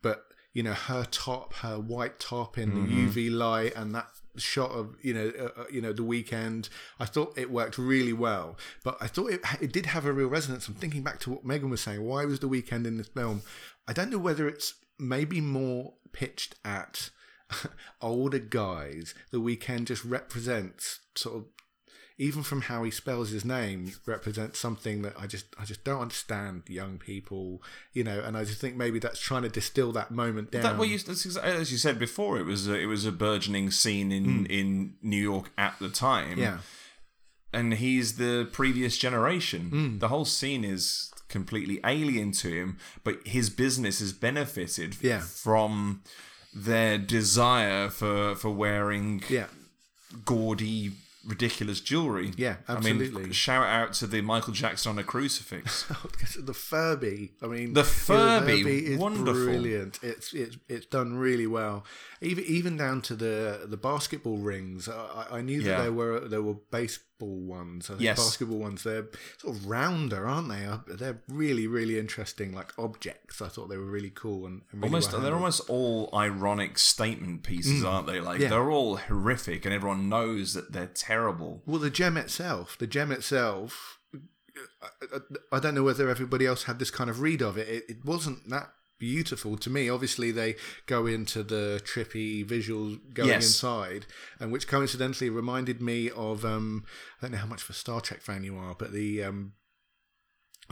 but 0.01 0.25
you 0.53 0.61
know, 0.63 0.73
her 0.73 1.05
top, 1.09 1.53
her 1.55 1.79
white 1.79 2.19
top 2.19 2.57
in 2.57 2.71
Mm-hmm. 2.71 3.13
the 3.15 3.27
UV 3.29 3.35
light, 3.35 3.73
and 3.75 3.93
that 3.95 4.07
shot 4.37 4.71
of 4.71 4.95
you 5.01 5.13
know, 5.13 5.31
uh, 5.39 5.61
uh, 5.61 5.65
you 5.71 5.81
know, 5.81 5.91
the 5.93 6.03
Weeknd. 6.03 6.69
I 6.99 7.05
thought 7.05 7.37
it 7.37 7.49
worked 7.51 7.77
really 7.77 8.13
well, 8.13 8.57
but 8.83 8.97
I 9.01 9.07
thought 9.07 9.31
it 9.31 9.41
it 9.61 9.71
did 9.73 9.87
have 9.87 10.05
a 10.05 10.13
real 10.13 10.27
resonance. 10.27 10.67
I'm 10.67 10.75
thinking 10.75 11.03
back 11.03 11.19
to 11.21 11.31
what 11.31 11.45
Megan 11.45 11.69
was 11.69 11.81
saying. 11.81 12.03
Why 12.03 12.25
was 12.25 12.39
the 12.39 12.47
Weeknd 12.49 12.85
in 12.85 12.97
this 12.97 13.07
film? 13.07 13.41
I 13.87 13.93
don't 13.93 14.09
know 14.11 14.17
whether 14.19 14.47
it's 14.47 14.75
maybe 14.99 15.41
more 15.41 15.95
pitched 16.13 16.55
at 16.63 17.09
older 18.01 18.39
guys. 18.39 19.13
The 19.31 19.39
Weeknd 19.39 19.85
just 19.85 20.03
represents 20.05 20.99
sort 21.15 21.35
of 21.37 21.45
even 22.19 22.43
from 22.43 22.61
how 22.61 22.83
he 22.83 22.91
spells 22.91 23.31
his 23.31 23.43
name 23.43 23.91
represents 24.05 24.59
something 24.59 25.01
that 25.01 25.13
I 25.19 25.25
just 25.25 25.45
I 25.59 25.65
just 25.65 25.83
don't 25.83 26.01
understand 26.01 26.63
young 26.67 26.99
people, 26.99 27.61
you 27.91 28.03
know, 28.03 28.19
and 28.19 28.37
I 28.37 28.43
just 28.43 28.61
think 28.61 28.75
maybe 28.75 28.99
that's 28.99 29.19
trying 29.19 29.41
to 29.43 29.49
distill 29.49 29.91
that 29.93 30.11
moment 30.11 30.51
down. 30.51 30.61
That 30.61 30.77
well, 30.77 30.87
you, 30.87 30.99
that's 30.99 31.25
exa- 31.25 31.41
as 31.43 31.71
you 31.71 31.77
said 31.79 31.97
before, 31.97 32.37
it 32.37 32.45
was 32.45 32.67
a, 32.67 32.75
it 32.75 32.85
was 32.85 33.05
a 33.05 33.11
burgeoning 33.11 33.71
scene 33.71 34.11
in 34.11 34.45
in 34.45 34.95
New 35.01 35.21
York 35.21 35.51
at 35.57 35.77
the 35.79 35.89
time. 35.89 36.37
yeah, 36.37 36.59
and 37.51 37.73
he's 37.75 38.17
the 38.17 38.47
previous 38.51 38.97
generation. 38.97 39.69
Hmm. 39.69 39.97
The 39.99 40.07
whole 40.09 40.25
scene 40.25 40.63
is 40.63 41.11
completely 41.29 41.79
alien 41.83 42.31
to 42.33 42.47
him, 42.49 42.77
but 43.03 43.25
his 43.25 43.49
business 43.49 43.99
has 43.99 44.13
benefited 44.13 44.97
Yeah. 45.01 45.19
from 45.21 46.03
their 46.55 46.97
desire 46.97 47.89
for 47.89 48.35
for 48.35 48.49
wearing 48.51 49.23
yeah, 49.29 49.47
gaudy, 50.25 50.91
ridiculous 51.25 51.79
jewelry. 51.81 52.31
Yeah, 52.37 52.57
I 52.67 52.73
absolutely. 52.73 53.23
mean, 53.23 53.31
shout 53.31 53.65
out 53.65 53.93
to 53.93 54.07
the 54.07 54.21
Michael 54.21 54.53
Jackson 54.53 54.91
on 54.91 54.99
a 54.99 55.03
crucifix. 55.03 55.85
Oh, 55.91 56.09
the 56.41 56.53
Furby. 56.53 57.31
I 57.41 57.47
mean, 57.47 57.73
The 57.73 57.83
Furby, 57.83 58.61
is 58.87 58.99
wonderful. 58.99 59.33
brilliant. 59.45 59.99
It's 60.01 60.33
it's 60.33 60.57
it's 60.67 60.85
done 60.85 61.15
really 61.17 61.47
well. 61.47 61.85
Even 62.21 62.43
even 62.45 62.77
down 62.77 63.01
to 63.03 63.15
the 63.15 63.61
the 63.65 63.77
basketball 63.77 64.37
rings. 64.37 64.87
I, 64.89 64.93
I- 65.31 65.37
I 65.37 65.41
knew 65.41 65.61
that 65.63 65.69
Yeah. 65.69 65.81
there 65.83 65.93
were 65.93 66.19
there 66.27 66.41
were 66.41 66.55
baseball 67.20 67.39
ones. 67.39 67.89
I 67.89 67.93
think 67.93 68.01
Yes. 68.01 68.18
basketball 68.18 68.59
ones. 68.59 68.84
They're 68.84 69.07
sort 69.38 69.55
of 69.55 69.68
rounder, 69.68 70.28
aren't 70.28 70.49
they? 70.49 70.66
Uh, 70.66 70.80
They're 70.88 71.22
really 71.28 71.68
really 71.68 71.99
interesting, 71.99 72.53
like 72.53 72.74
objects. 72.78 73.41
I 73.41 73.47
thought 73.47 73.68
they 73.70 73.78
were 73.78 73.86
really 73.86 74.11
cool 74.14 74.45
and, 74.45 74.61
and 74.72 74.82
really 74.82 74.88
almost, 74.89 75.11
well 75.11 75.22
they're 75.22 75.34
almost 75.36 75.70
all 75.70 76.09
ironic 76.14 76.78
statement 76.78 77.43
pieces, 77.43 77.84
aren't 77.84 78.07
they? 78.07 78.20
Like 78.20 78.39
Mm. 78.39 78.43
Yeah. 78.43 78.49
they're 78.49 78.72
all 78.72 78.97
horrific, 78.97 79.66
and 79.66 79.74
everyone 79.74 80.09
knows 80.09 80.53
that 80.53 80.72
they're 80.72 80.88
terrible. 80.88 81.61
Well, 81.66 81.80
the 81.80 81.89
gem 81.89 82.18
itself, 82.18 82.78
the 82.78 82.88
gem 82.88 83.11
itself, 83.11 83.99
I, 84.82 84.88
I, 85.16 85.20
I 85.53 85.59
don't 85.59 85.76
know 85.76 85.84
whether 85.84 86.09
everybody 86.09 86.45
else 86.45 86.64
had 86.64 86.80
this 86.80 86.91
kind 86.91 87.09
of 87.09 87.22
read 87.22 87.41
of 87.41 87.57
it. 87.57 87.68
It, 87.68 87.84
it 87.89 88.05
wasn't 88.05 88.49
that 88.49 88.72
beautiful 89.11 89.57
to 89.57 89.69
me. 89.69 89.89
Obviously, 89.89 90.31
they 90.31 90.55
go 90.85 91.05
into 91.05 91.43
the 91.43 91.81
trippy 91.83 92.45
visuals 92.45 92.99
going 93.13 93.29
Yes. 93.29 93.45
inside, 93.47 94.05
and 94.39 94.51
which 94.51 94.67
coincidentally 94.67 95.29
reminded 95.29 95.81
me 95.81 96.09
of 96.09 96.45
um, 96.45 96.85
I 97.19 97.25
don't 97.25 97.31
know 97.33 97.37
how 97.39 97.47
much 97.47 97.63
of 97.63 97.69
a 97.69 97.73
Star 97.73 97.99
Trek 98.01 98.21
fan 98.21 98.43
you 98.43 98.55
are, 98.57 98.75
but 98.75 98.91
the 98.93 99.23
um, 99.23 99.53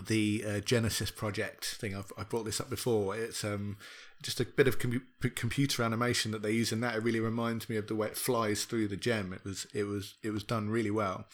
the 0.07 0.43
uh, 0.47 0.59
Genesis 0.61 1.11
project 1.11 1.65
thing. 1.65 1.95
I've, 1.95 2.11
I 2.17 2.23
brought 2.23 2.45
this 2.45 2.61
up 2.61 2.69
before. 2.69 3.15
It's 3.15 3.43
um, 3.43 3.77
just 4.23 4.39
a 4.39 4.45
bit 4.45 4.67
of 4.67 4.79
com- 4.79 5.05
computer 5.35 5.83
animation 5.83 6.31
that 6.31 6.41
they 6.41 6.51
use 6.51 6.71
in 6.71 6.79
that. 6.81 6.95
It 6.95 7.03
really 7.03 7.19
reminds 7.19 7.69
me 7.69 7.75
of 7.75 7.87
the 7.87 7.95
way 7.95 8.07
it 8.07 8.17
flies 8.17 8.63
through 8.63 8.87
the 8.87 8.95
gem. 8.97 9.33
It 9.33 9.43
was 9.43 9.67
it 9.73 9.83
was 9.83 10.15
it 10.23 10.31
was 10.31 10.43
done 10.43 10.69
really 10.69 10.91
well. 10.91 11.25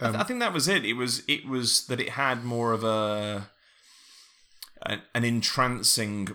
I, 0.00 0.08
th- 0.08 0.20
I 0.20 0.24
think 0.24 0.40
that 0.40 0.52
was 0.52 0.68
it. 0.68 0.84
It 0.84 0.94
was 0.94 1.22
it 1.26 1.48
was 1.48 1.86
that 1.86 2.00
it 2.00 2.10
had 2.10 2.44
more 2.44 2.72
of 2.72 2.84
a 2.84 3.48
an, 4.84 5.02
an 5.14 5.24
entrancing 5.24 6.28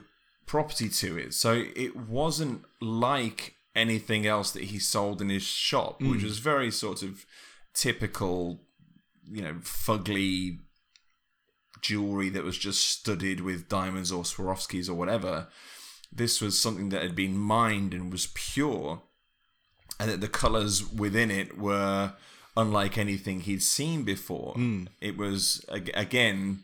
property 0.45 0.89
to 0.89 1.17
it. 1.17 1.33
So 1.33 1.65
it 1.75 1.95
wasn't 1.95 2.63
like 2.81 3.55
anything 3.75 4.25
else 4.25 4.51
that 4.51 4.65
he 4.65 4.79
sold 4.79 5.21
in 5.21 5.29
his 5.29 5.43
shop, 5.43 6.01
which 6.01 6.21
hmm. 6.21 6.27
was 6.27 6.39
very 6.39 6.71
sort 6.71 7.03
of 7.03 7.25
typical, 7.73 8.61
you 9.31 9.41
know, 9.41 9.53
fugly 9.61 10.59
jewelry 11.81 12.29
that 12.29 12.43
was 12.43 12.57
just 12.57 12.85
studded 12.85 13.41
with 13.41 13.69
diamonds 13.69 14.11
or 14.11 14.23
Swarovskis 14.23 14.89
or 14.89 14.95
whatever. 14.95 15.47
This 16.11 16.41
was 16.41 16.59
something 16.59 16.89
that 16.89 17.03
had 17.03 17.15
been 17.15 17.37
mined 17.37 17.93
and 17.93 18.11
was 18.11 18.27
pure, 18.33 19.03
and 19.99 20.09
that 20.09 20.21
the 20.21 20.27
colors 20.27 20.91
within 20.91 21.29
it 21.29 21.57
were 21.57 22.13
unlike 22.57 22.97
anything 22.97 23.41
he'd 23.41 23.63
seen 23.63 24.03
before. 24.03 24.53
Hmm. 24.53 24.85
It 24.99 25.17
was 25.17 25.63
again 25.69 26.63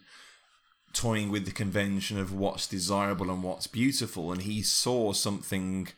toying 0.95 1.29
with 1.29 1.45
the 1.45 1.51
convention 1.51 2.17
of 2.17 2.33
what's 2.33 2.67
desirable 2.67 3.29
and 3.29 3.43
what's 3.43 3.67
beautiful, 3.67 4.31
and 4.31 4.41
he 4.43 4.61
saw 4.61 5.13
something 5.13 5.89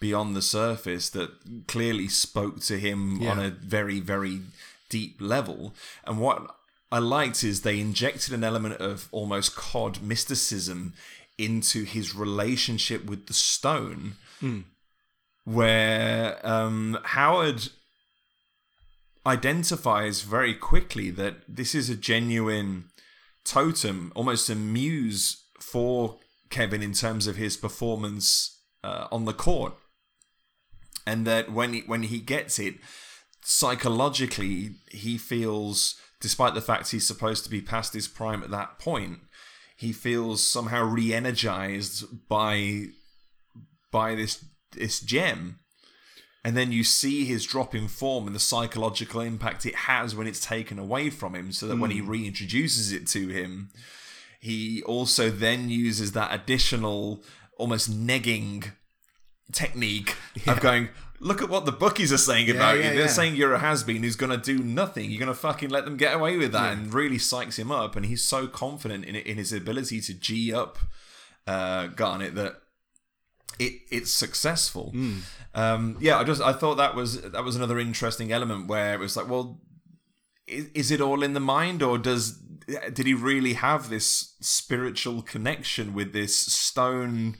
beyond 0.00 0.34
the 0.34 0.42
surface 0.42 1.08
that 1.10 1.30
clearly 1.66 2.08
spoke 2.08 2.60
to 2.60 2.78
him 2.78 3.20
on 3.30 3.38
a 3.38 3.50
very, 3.50 4.00
very 4.00 4.40
deep 4.88 5.16
level. 5.20 5.74
And 6.04 6.18
what 6.18 6.54
I 6.92 6.98
liked 6.98 7.42
is 7.42 7.60
they 7.62 7.80
injected 7.80 8.32
an 8.34 8.44
element 8.44 8.80
of 8.80 9.08
almost 9.12 9.56
cod 9.56 10.02
mysticism 10.02 10.94
into 11.38 11.84
his 11.84 12.14
relationship 12.14 13.04
with 13.06 13.26
the 13.26 13.34
stone, 13.34 14.14
where 15.44 16.38
um, 16.46 16.98
Howard 17.04 17.68
identifies 19.26 20.22
very 20.22 20.54
quickly 20.54 21.10
that 21.10 21.34
this 21.48 21.74
is 21.74 21.90
a 21.90 21.96
genuine 21.96 22.84
totem, 23.46 24.12
almost 24.14 24.50
a 24.50 24.54
muse 24.54 25.44
for 25.60 26.18
Kevin 26.50 26.82
in 26.82 26.92
terms 26.92 27.26
of 27.26 27.36
his 27.36 27.56
performance 27.56 28.60
uh, 28.84 29.06
on 29.10 29.24
the 29.24 29.32
court, 29.32 29.74
and 31.06 31.26
that 31.26 31.52
when 31.52 31.72
he, 31.72 31.80
when 31.86 32.02
he 32.02 32.18
gets 32.18 32.58
it, 32.58 32.74
psychologically 33.42 34.72
he 34.90 35.16
feels, 35.16 35.94
despite 36.20 36.54
the 36.54 36.60
fact 36.60 36.90
he's 36.90 37.06
supposed 37.06 37.44
to 37.44 37.50
be 37.50 37.60
past 37.60 37.94
his 37.94 38.08
prime 38.08 38.42
at 38.42 38.50
that 38.50 38.78
point, 38.78 39.20
he 39.76 39.92
feels 39.92 40.44
somehow 40.44 40.82
re-energized 40.82 42.28
by 42.28 42.86
by 43.92 44.14
this 44.14 44.44
this 44.72 45.00
gem 45.00 45.60
and 46.46 46.56
then 46.56 46.70
you 46.70 46.84
see 46.84 47.24
his 47.24 47.44
drop 47.44 47.74
in 47.74 47.88
form 47.88 48.28
and 48.28 48.36
the 48.36 48.40
psychological 48.40 49.20
impact 49.20 49.66
it 49.66 49.74
has 49.74 50.14
when 50.14 50.28
it's 50.28 50.38
taken 50.38 50.78
away 50.78 51.10
from 51.10 51.34
him 51.34 51.50
so 51.50 51.66
that 51.66 51.76
when 51.76 51.90
he 51.90 52.00
reintroduces 52.00 52.92
it 52.92 53.04
to 53.08 53.26
him 53.26 53.68
he 54.38 54.80
also 54.84 55.28
then 55.28 55.68
uses 55.68 56.12
that 56.12 56.32
additional 56.32 57.20
almost 57.58 57.90
negging 57.90 58.70
technique 59.50 60.14
of 60.46 60.60
going 60.60 60.88
look 61.18 61.42
at 61.42 61.48
what 61.48 61.66
the 61.66 61.72
bookies 61.72 62.12
are 62.12 62.18
saying 62.18 62.48
about 62.48 62.78
yeah, 62.78 62.84
you. 62.84 62.90
they're 62.90 63.00
yeah. 63.00 63.06
saying 63.08 63.34
you're 63.34 63.54
a 63.54 63.58
has-been 63.58 64.04
who's 64.04 64.16
going 64.16 64.30
to 64.30 64.36
do 64.36 64.62
nothing. 64.62 65.10
You're 65.10 65.18
going 65.18 65.32
to 65.32 65.34
fucking 65.34 65.70
let 65.70 65.84
them 65.84 65.96
get 65.96 66.14
away 66.14 66.36
with 66.36 66.52
that 66.52 66.74
and 66.74 66.94
really 66.94 67.16
psychs 67.16 67.58
him 67.58 67.72
up 67.72 67.96
and 67.96 68.06
he's 68.06 68.22
so 68.22 68.46
confident 68.46 69.04
in, 69.04 69.16
in 69.16 69.36
his 69.36 69.52
ability 69.52 70.00
to 70.02 70.14
g 70.14 70.54
up 70.54 70.78
uh, 71.48 71.88
Garnett 71.88 72.36
that 72.36 72.60
it 73.58 73.80
it's 73.90 74.12
successful. 74.12 74.92
Um, 75.54 75.96
yeah, 76.00 76.18
I 76.18 76.24
just 76.24 76.42
I 76.42 76.52
thought 76.52 76.76
that 76.76 76.94
was 76.94 77.20
that 77.22 77.44
was 77.44 77.56
another 77.56 77.78
interesting 77.78 78.32
element 78.32 78.68
where 78.68 78.94
it 78.94 79.00
was 79.00 79.16
like, 79.16 79.28
well, 79.28 79.60
is, 80.46 80.68
is 80.74 80.90
it 80.90 81.00
all 81.00 81.22
in 81.22 81.32
the 81.32 81.40
mind, 81.40 81.82
or 81.82 81.98
does 81.98 82.38
did 82.92 83.06
he 83.06 83.14
really 83.14 83.54
have 83.54 83.88
this 83.88 84.34
spiritual 84.40 85.22
connection 85.22 85.94
with 85.94 86.12
this 86.12 86.36
stone? 86.36 87.36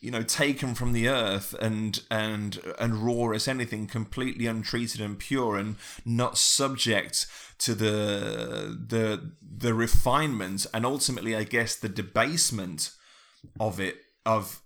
You 0.00 0.12
know, 0.12 0.22
taken 0.22 0.76
from 0.76 0.92
the 0.92 1.08
earth 1.08 1.54
and 1.60 2.00
and 2.10 2.60
and 2.78 2.94
raw 2.94 3.30
as 3.30 3.48
anything, 3.48 3.88
completely 3.88 4.46
untreated 4.46 5.00
and 5.00 5.18
pure, 5.18 5.56
and 5.56 5.76
not 6.04 6.38
subject 6.38 7.26
to 7.58 7.74
the 7.74 8.78
the 8.86 9.32
the 9.42 9.74
refinement 9.74 10.66
and 10.72 10.86
ultimately, 10.86 11.34
I 11.34 11.42
guess, 11.42 11.74
the 11.74 11.88
debasement 11.88 12.92
of 13.58 13.80
it 13.80 13.96
of 14.24 14.62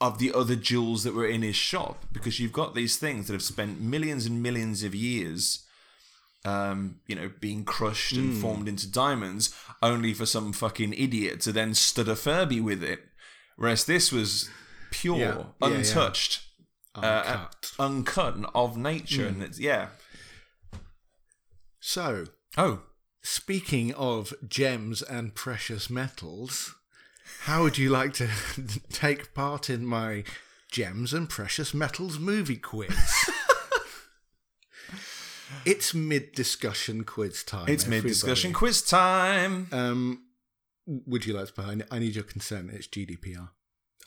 of 0.00 0.18
the 0.18 0.32
other 0.32 0.54
jewels 0.56 1.02
that 1.04 1.14
were 1.14 1.26
in 1.26 1.42
his 1.42 1.56
shop 1.56 2.04
because 2.12 2.38
you've 2.38 2.52
got 2.52 2.74
these 2.74 2.96
things 2.96 3.26
that 3.26 3.32
have 3.32 3.42
spent 3.42 3.80
millions 3.80 4.26
and 4.26 4.42
millions 4.42 4.82
of 4.84 4.94
years 4.94 5.64
um, 6.44 7.00
you 7.08 7.16
know, 7.16 7.30
being 7.40 7.64
crushed 7.64 8.12
and 8.12 8.32
Hmm. 8.34 8.40
formed 8.40 8.68
into 8.68 8.88
diamonds, 8.90 9.52
only 9.82 10.14
for 10.14 10.24
some 10.24 10.52
fucking 10.52 10.92
idiot 10.94 11.40
to 11.42 11.52
then 11.52 11.74
stud 11.74 12.08
a 12.08 12.14
Furby 12.14 12.60
with 12.60 12.82
it. 12.82 13.00
Whereas 13.56 13.84
this 13.84 14.12
was 14.12 14.48
pure, 14.92 15.18
Yeah. 15.18 15.26
Yeah, 15.60 15.68
yeah. 15.68 15.76
untouched, 15.78 16.42
uh, 16.94 17.00
Uncut. 17.00 17.72
uncut, 17.80 18.34
and 18.36 18.46
of 18.54 18.76
nature, 18.76 19.26
and 19.26 19.42
it's 19.42 19.58
yeah. 19.58 19.88
So, 21.80 22.26
Oh, 22.56 22.82
speaking 23.22 23.92
of 23.94 24.32
gems 24.48 25.02
and 25.02 25.34
precious 25.34 25.90
metals, 25.90 26.74
how 27.48 27.62
would 27.62 27.78
you 27.78 27.88
like 27.88 28.12
to 28.12 28.28
take 28.92 29.32
part 29.32 29.70
in 29.70 29.86
my 29.86 30.22
gems 30.70 31.14
and 31.14 31.30
precious 31.30 31.72
metals 31.72 32.18
movie 32.18 32.58
quiz? 32.58 32.90
it's 35.64 35.94
mid 35.94 36.32
discussion 36.32 37.04
quiz 37.04 37.42
time. 37.42 37.66
it's 37.68 37.86
mid 37.86 38.02
discussion 38.02 38.52
quiz 38.52 38.82
time. 38.82 39.66
Um, 39.72 40.24
would 41.06 41.24
you 41.24 41.32
like 41.32 41.54
to 41.54 41.86
I 41.90 41.98
need 41.98 42.14
your 42.14 42.24
consent. 42.24 42.70
It's 42.70 42.86
GDPR. 42.86 43.48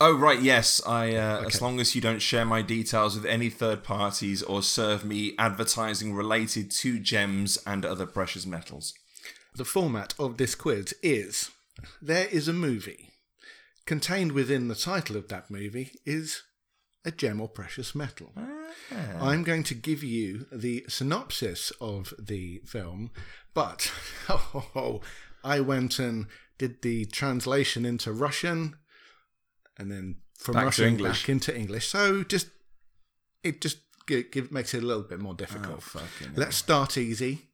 Oh 0.00 0.16
right, 0.16 0.40
yes. 0.40 0.80
I 0.86 1.16
uh, 1.16 1.38
Okay. 1.38 1.46
as 1.46 1.60
long 1.60 1.80
as 1.80 1.96
you 1.96 2.00
don't 2.00 2.22
share 2.22 2.44
my 2.44 2.62
details 2.62 3.16
with 3.16 3.26
any 3.26 3.50
third 3.50 3.82
parties 3.82 4.44
or 4.44 4.62
serve 4.62 5.04
me 5.04 5.34
advertising 5.36 6.14
related 6.14 6.70
to 6.70 7.00
gems 7.00 7.58
and 7.66 7.84
other 7.84 8.06
precious 8.06 8.46
metals. 8.46 8.94
The 9.56 9.64
format 9.64 10.14
of 10.16 10.36
this 10.36 10.54
quiz 10.54 10.94
is 11.02 11.50
there 12.00 12.28
is 12.28 12.46
a 12.46 12.52
movie. 12.52 13.11
Contained 13.86 14.32
within 14.32 14.68
the 14.68 14.74
title 14.74 15.16
of 15.16 15.28
that 15.28 15.50
movie 15.50 15.92
is 16.06 16.42
a 17.04 17.10
gem 17.10 17.40
or 17.40 17.48
precious 17.48 17.94
metal. 17.94 18.32
Ah. 18.36 18.48
I'm 19.20 19.42
going 19.42 19.64
to 19.64 19.74
give 19.74 20.02
you 20.04 20.46
the 20.52 20.84
synopsis 20.88 21.72
of 21.80 22.14
the 22.18 22.60
film, 22.64 23.10
but 23.54 23.92
oh, 24.28 25.00
I 25.42 25.60
went 25.60 25.98
and 25.98 26.26
did 26.58 26.82
the 26.82 27.06
translation 27.06 27.84
into 27.84 28.12
Russian 28.12 28.76
and 29.76 29.90
then 29.90 30.16
from 30.38 30.54
Back 30.54 30.64
Russian 30.66 30.86
English. 30.88 31.22
back 31.22 31.28
into 31.28 31.56
English. 31.56 31.88
So 31.88 32.22
just 32.22 32.48
it 33.42 33.60
just 33.60 33.78
gi- 34.08 34.24
give, 34.30 34.52
makes 34.52 34.72
it 34.74 34.82
a 34.84 34.86
little 34.86 35.02
bit 35.02 35.18
more 35.18 35.32
Oh, 35.32 35.36
difficult. 35.36 35.82
fucking 35.82 36.34
Let's 36.36 36.56
start 36.56 36.96
easy. 36.96 37.48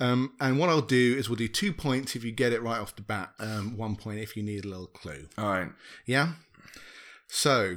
Um, 0.00 0.32
and 0.40 0.58
what 0.58 0.68
I'll 0.68 0.80
do 0.80 1.16
is 1.16 1.28
we'll 1.28 1.36
do 1.36 1.48
two 1.48 1.72
points 1.72 2.14
if 2.14 2.24
you 2.24 2.32
get 2.32 2.52
it 2.52 2.62
right 2.62 2.80
off 2.80 2.94
the 2.94 3.02
bat, 3.02 3.32
um, 3.38 3.76
one 3.76 3.96
point 3.96 4.20
if 4.20 4.36
you 4.36 4.42
need 4.42 4.64
a 4.64 4.68
little 4.68 4.86
clue. 4.86 5.28
All 5.36 5.48
right. 5.48 5.70
Yeah? 6.06 6.34
So, 7.26 7.76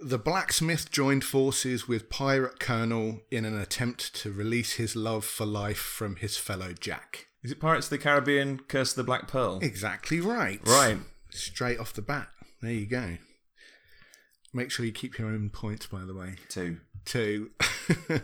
the 0.00 0.18
blacksmith 0.18 0.90
joined 0.90 1.24
forces 1.24 1.86
with 1.86 2.08
Pirate 2.08 2.58
Colonel 2.58 3.20
in 3.30 3.44
an 3.44 3.58
attempt 3.58 4.14
to 4.16 4.32
release 4.32 4.74
his 4.74 4.96
love 4.96 5.24
for 5.24 5.44
life 5.44 5.78
from 5.78 6.16
his 6.16 6.36
fellow 6.36 6.72
Jack. 6.72 7.26
Is 7.42 7.52
it 7.52 7.60
Pirates 7.60 7.86
of 7.86 7.90
the 7.90 7.98
Caribbean: 7.98 8.60
Curse 8.68 8.92
of 8.92 8.96
the 8.96 9.04
Black 9.04 9.28
Pearl? 9.28 9.60
Exactly 9.62 10.20
right. 10.20 10.60
Right. 10.66 10.98
Straight 11.30 11.78
off 11.78 11.92
the 11.92 12.02
bat. 12.02 12.28
There 12.60 12.72
you 12.72 12.86
go. 12.86 13.16
Make 14.52 14.70
sure 14.70 14.84
you 14.84 14.92
keep 14.92 15.18
your 15.18 15.28
own 15.28 15.48
points, 15.50 15.86
by 15.86 16.00
the 16.00 16.14
way. 16.14 16.36
Two. 16.48 16.78
Two. 17.04 17.50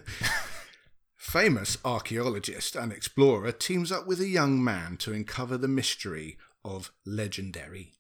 Famous 1.27 1.77
archaeologist 1.85 2.77
and 2.77 2.93
explorer 2.93 3.51
teams 3.51 3.91
up 3.91 4.07
with 4.07 4.21
a 4.21 4.29
young 4.29 4.63
man 4.63 4.97
to 4.99 5.13
uncover 5.13 5.59
the 5.59 5.67
mystery 5.67 6.39
of 6.65 6.93
legendary 7.05 7.95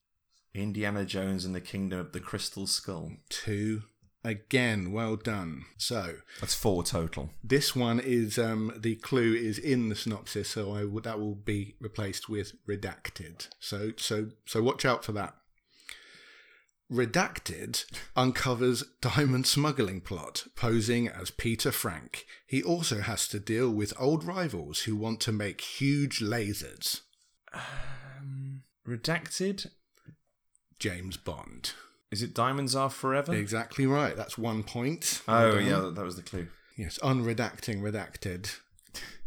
Indiana 0.54 1.04
Jones 1.04 1.44
and 1.44 1.52
the 1.52 1.60
Kingdom 1.60 1.98
of 1.98 2.12
the 2.12 2.20
Crystal 2.20 2.68
Skull. 2.68 3.14
two. 3.28 3.82
Again, 4.24 4.92
well 4.92 5.16
done. 5.16 5.64
So 5.76 6.18
That's 6.40 6.54
four 6.54 6.84
total. 6.84 7.30
this 7.42 7.74
one 7.74 7.98
is 8.00 8.38
um, 8.38 8.72
the 8.76 8.94
clue 8.94 9.34
is 9.34 9.58
in 9.58 9.88
the 9.88 9.96
synopsis, 9.96 10.48
so 10.50 10.72
I 10.72 10.84
would 10.84 11.02
that 11.04 11.18
will 11.18 11.34
be 11.34 11.74
replaced 11.80 12.28
with 12.28 12.52
redacted. 12.68 13.48
So 13.58 13.90
so 13.96 14.28
so 14.46 14.62
watch 14.62 14.84
out 14.84 15.04
for 15.04 15.12
that. 15.12 15.34
Redacted 16.90 17.84
uncovers 18.14 18.84
diamond 19.00 19.46
smuggling 19.46 20.00
plot, 20.00 20.46
posing 20.54 21.08
as 21.08 21.32
Peter 21.32 21.72
Frank. 21.72 22.26
He 22.46 22.62
also 22.62 23.00
has 23.00 23.26
to 23.28 23.40
deal 23.40 23.70
with 23.70 23.92
old 23.98 24.22
rivals 24.24 24.80
who 24.82 24.94
want 24.94 25.20
to 25.22 25.32
make 25.32 25.60
huge 25.60 26.20
lasers. 26.20 27.00
Um, 27.52 28.62
redacted. 28.86 29.68
James 30.78 31.16
Bond. 31.16 31.72
Is 32.12 32.22
it 32.22 32.34
Diamonds 32.34 32.76
Are 32.76 32.90
Forever? 32.90 33.34
Exactly 33.34 33.86
right. 33.86 34.16
That's 34.16 34.38
one 34.38 34.62
point. 34.62 35.22
Oh 35.26 35.58
yeah, 35.58 35.90
that 35.92 36.04
was 36.04 36.16
the 36.16 36.22
clue. 36.22 36.48
Yes, 36.76 36.98
unredacting 37.02 37.80
redacted 37.80 38.58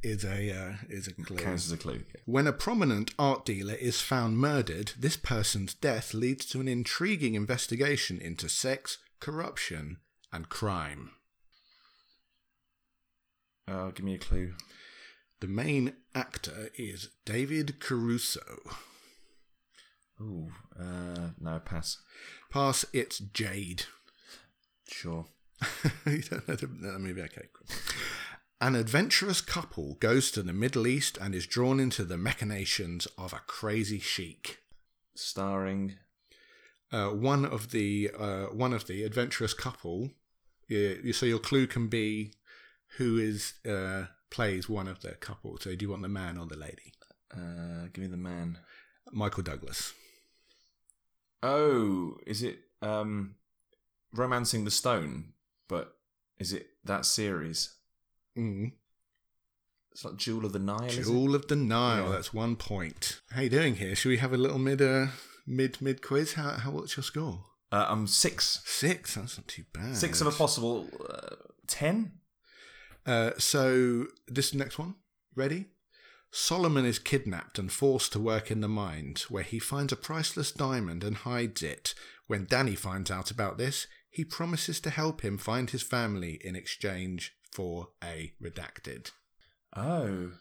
is 0.02 0.24
a 0.24 0.52
uh, 0.52 0.74
is 0.90 1.08
a 1.08 1.14
clue. 1.14 1.38
Counts 1.38 1.66
as 1.66 1.72
a 1.72 1.78
clue. 1.78 2.04
When 2.26 2.48
a 2.48 2.54
prominent 2.54 3.14
art 3.20 3.46
dealer 3.46 3.74
is 3.74 4.02
found 4.02 4.38
murdered, 4.38 4.94
this 4.98 5.18
person's 5.18 5.74
death 5.74 6.14
leads 6.14 6.46
to 6.48 6.62
an 6.62 6.68
intriguing 6.68 7.36
investigation 7.36 8.20
into 8.20 8.50
sex, 8.50 8.98
corruption, 9.20 9.98
and 10.32 10.50
crime. 10.50 11.12
Oh, 13.68 13.92
give 13.92 14.06
me 14.06 14.16
a 14.16 14.20
clue. 14.20 14.54
The 15.42 15.48
main 15.48 15.94
actor 16.16 16.70
is 16.78 17.10
David 17.26 17.80
Caruso. 17.80 18.60
Ooh, 20.20 20.52
uh, 20.78 21.30
no, 21.40 21.60
pass. 21.64 21.98
Pass, 22.50 22.86
it's 22.92 23.20
Jade. 23.20 23.84
Sure. 24.88 25.28
you 26.06 26.22
don't 26.24 26.48
know 26.48 26.56
the, 26.56 26.68
that 26.68 27.00
movie? 27.00 27.22
Okay, 27.22 27.48
cool. 27.54 27.78
An 28.62 28.76
adventurous 28.76 29.40
couple 29.40 29.96
goes 30.02 30.32
to 30.32 30.44
the 30.44 30.52
Middle 30.54 30.86
East 30.86 31.18
and 31.22 31.34
is 31.34 31.48
drawn 31.48 31.80
into 31.80 32.04
the 32.04 32.18
machinations 32.18 33.08
of 33.18 33.32
a 33.32 33.42
crazy 33.48 34.00
sheik. 34.00 34.60
Starring. 35.16 35.96
uh, 36.92 37.10
one 37.10 37.46
of 37.46 37.72
the 37.72 38.10
uh, 38.18 38.46
one 38.46 38.74
of 38.74 38.88
the 38.88 39.04
adventurous 39.04 39.54
couple. 39.54 40.12
So 40.70 41.26
your 41.26 41.40
clue 41.40 41.68
can 41.68 41.88
be 41.88 42.34
who 42.98 43.18
is 43.18 43.54
uh, 43.68 44.06
plays 44.30 44.70
one 44.70 44.88
of 44.88 45.02
the 45.02 45.12
couple. 45.12 45.58
So 45.60 45.76
do 45.76 45.84
you 45.86 45.90
want 45.90 46.04
the 46.04 46.10
man 46.10 46.38
or 46.38 46.46
the 46.46 46.58
lady? 46.58 46.94
Uh, 47.34 47.88
give 47.94 48.04
me 48.04 48.08
the 48.08 48.18
man. 48.18 48.60
Michael 49.12 49.44
Douglas. 49.44 49.94
Oh, 51.42 52.18
is 52.28 52.44
it 52.44 52.60
um, 52.82 53.36
Romancing 54.14 54.66
the 54.66 54.72
Stone? 54.72 55.34
But 55.68 55.96
is 56.38 56.54
it 56.54 56.68
that 56.84 57.06
series? 57.06 57.76
Mm. 58.40 58.72
It's 59.92 60.06
like 60.06 60.18
Jewel 60.18 60.46
of 60.46 60.54
the 60.54 60.60
Nile. 60.60 60.88
Jewel 60.88 61.36
of 61.36 61.48
the 61.48 61.56
Nile. 61.56 62.06
Yeah. 62.06 62.12
That's 62.12 62.34
one 62.34 62.56
point. 62.56 63.22
How 63.32 63.42
you 63.42 63.50
doing 63.50 63.76
here? 63.76 63.96
Should 63.96 64.10
we 64.10 64.18
have 64.18 64.34
a 64.34 64.38
little 64.38 64.60
mid 64.60 64.82
uh, 64.82 65.08
mid 65.46 65.82
mid 65.82 66.02
quiz. 66.02 66.34
How 66.34 66.52
how 66.52 66.72
what's 66.72 66.96
your 66.96 67.04
score? 67.04 67.46
Uh, 67.72 67.88
I'm 67.90 68.08
six. 68.08 68.62
Six. 68.66 69.16
That's 69.16 69.38
not 69.38 69.48
too 69.48 69.66
bad. 69.74 69.96
Six 69.96 70.22
of 70.22 70.28
a 70.28 70.32
possible 70.32 70.88
uh, 71.10 71.36
ten. 71.68 72.14
Uh, 73.06 73.32
so 73.38 74.06
this 74.28 74.54
next 74.54 74.80
one. 74.80 74.96
Ready? 75.36 75.66
Solomon 76.32 76.86
is 76.86 77.00
kidnapped 77.00 77.58
and 77.58 77.72
forced 77.72 78.14
to 78.14 78.20
work 78.20 78.52
in 78.52 78.62
the 78.62 78.68
mine, 78.68 79.16
where 79.30 79.44
he 79.44 79.58
finds 79.58 79.92
a 79.92 79.96
priceless 79.96 80.52
diamond 80.52 81.04
and 81.04 81.18
hides 81.18 81.64
it. 81.64 81.96
When 82.28 82.46
Danny 82.46 82.76
finds 82.76 83.10
out 83.10 83.32
about 83.32 83.58
this, 83.58 83.88
he 84.12 84.24
promises 84.24 84.80
to 84.82 84.92
help 84.92 85.22
him 85.22 85.40
find 85.40 85.72
his 85.72 85.82
family 85.82 86.40
in 86.44 86.56
exchange 86.56 87.34
for 87.60 87.90
a 88.02 88.32
redacted. 88.42 89.12
Oh, 89.76 90.32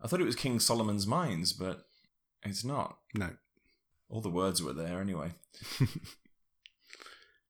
I 0.00 0.06
thought 0.06 0.20
it 0.20 0.26
was 0.26 0.36
King 0.36 0.60
Solomon's 0.60 1.04
Mines, 1.04 1.52
but 1.52 1.88
it's 2.44 2.64
not. 2.64 2.98
No. 3.16 3.30
All 4.08 4.20
the 4.20 4.30
words 4.30 4.62
were 4.62 4.72
there 4.72 5.00
anyway. 5.00 5.32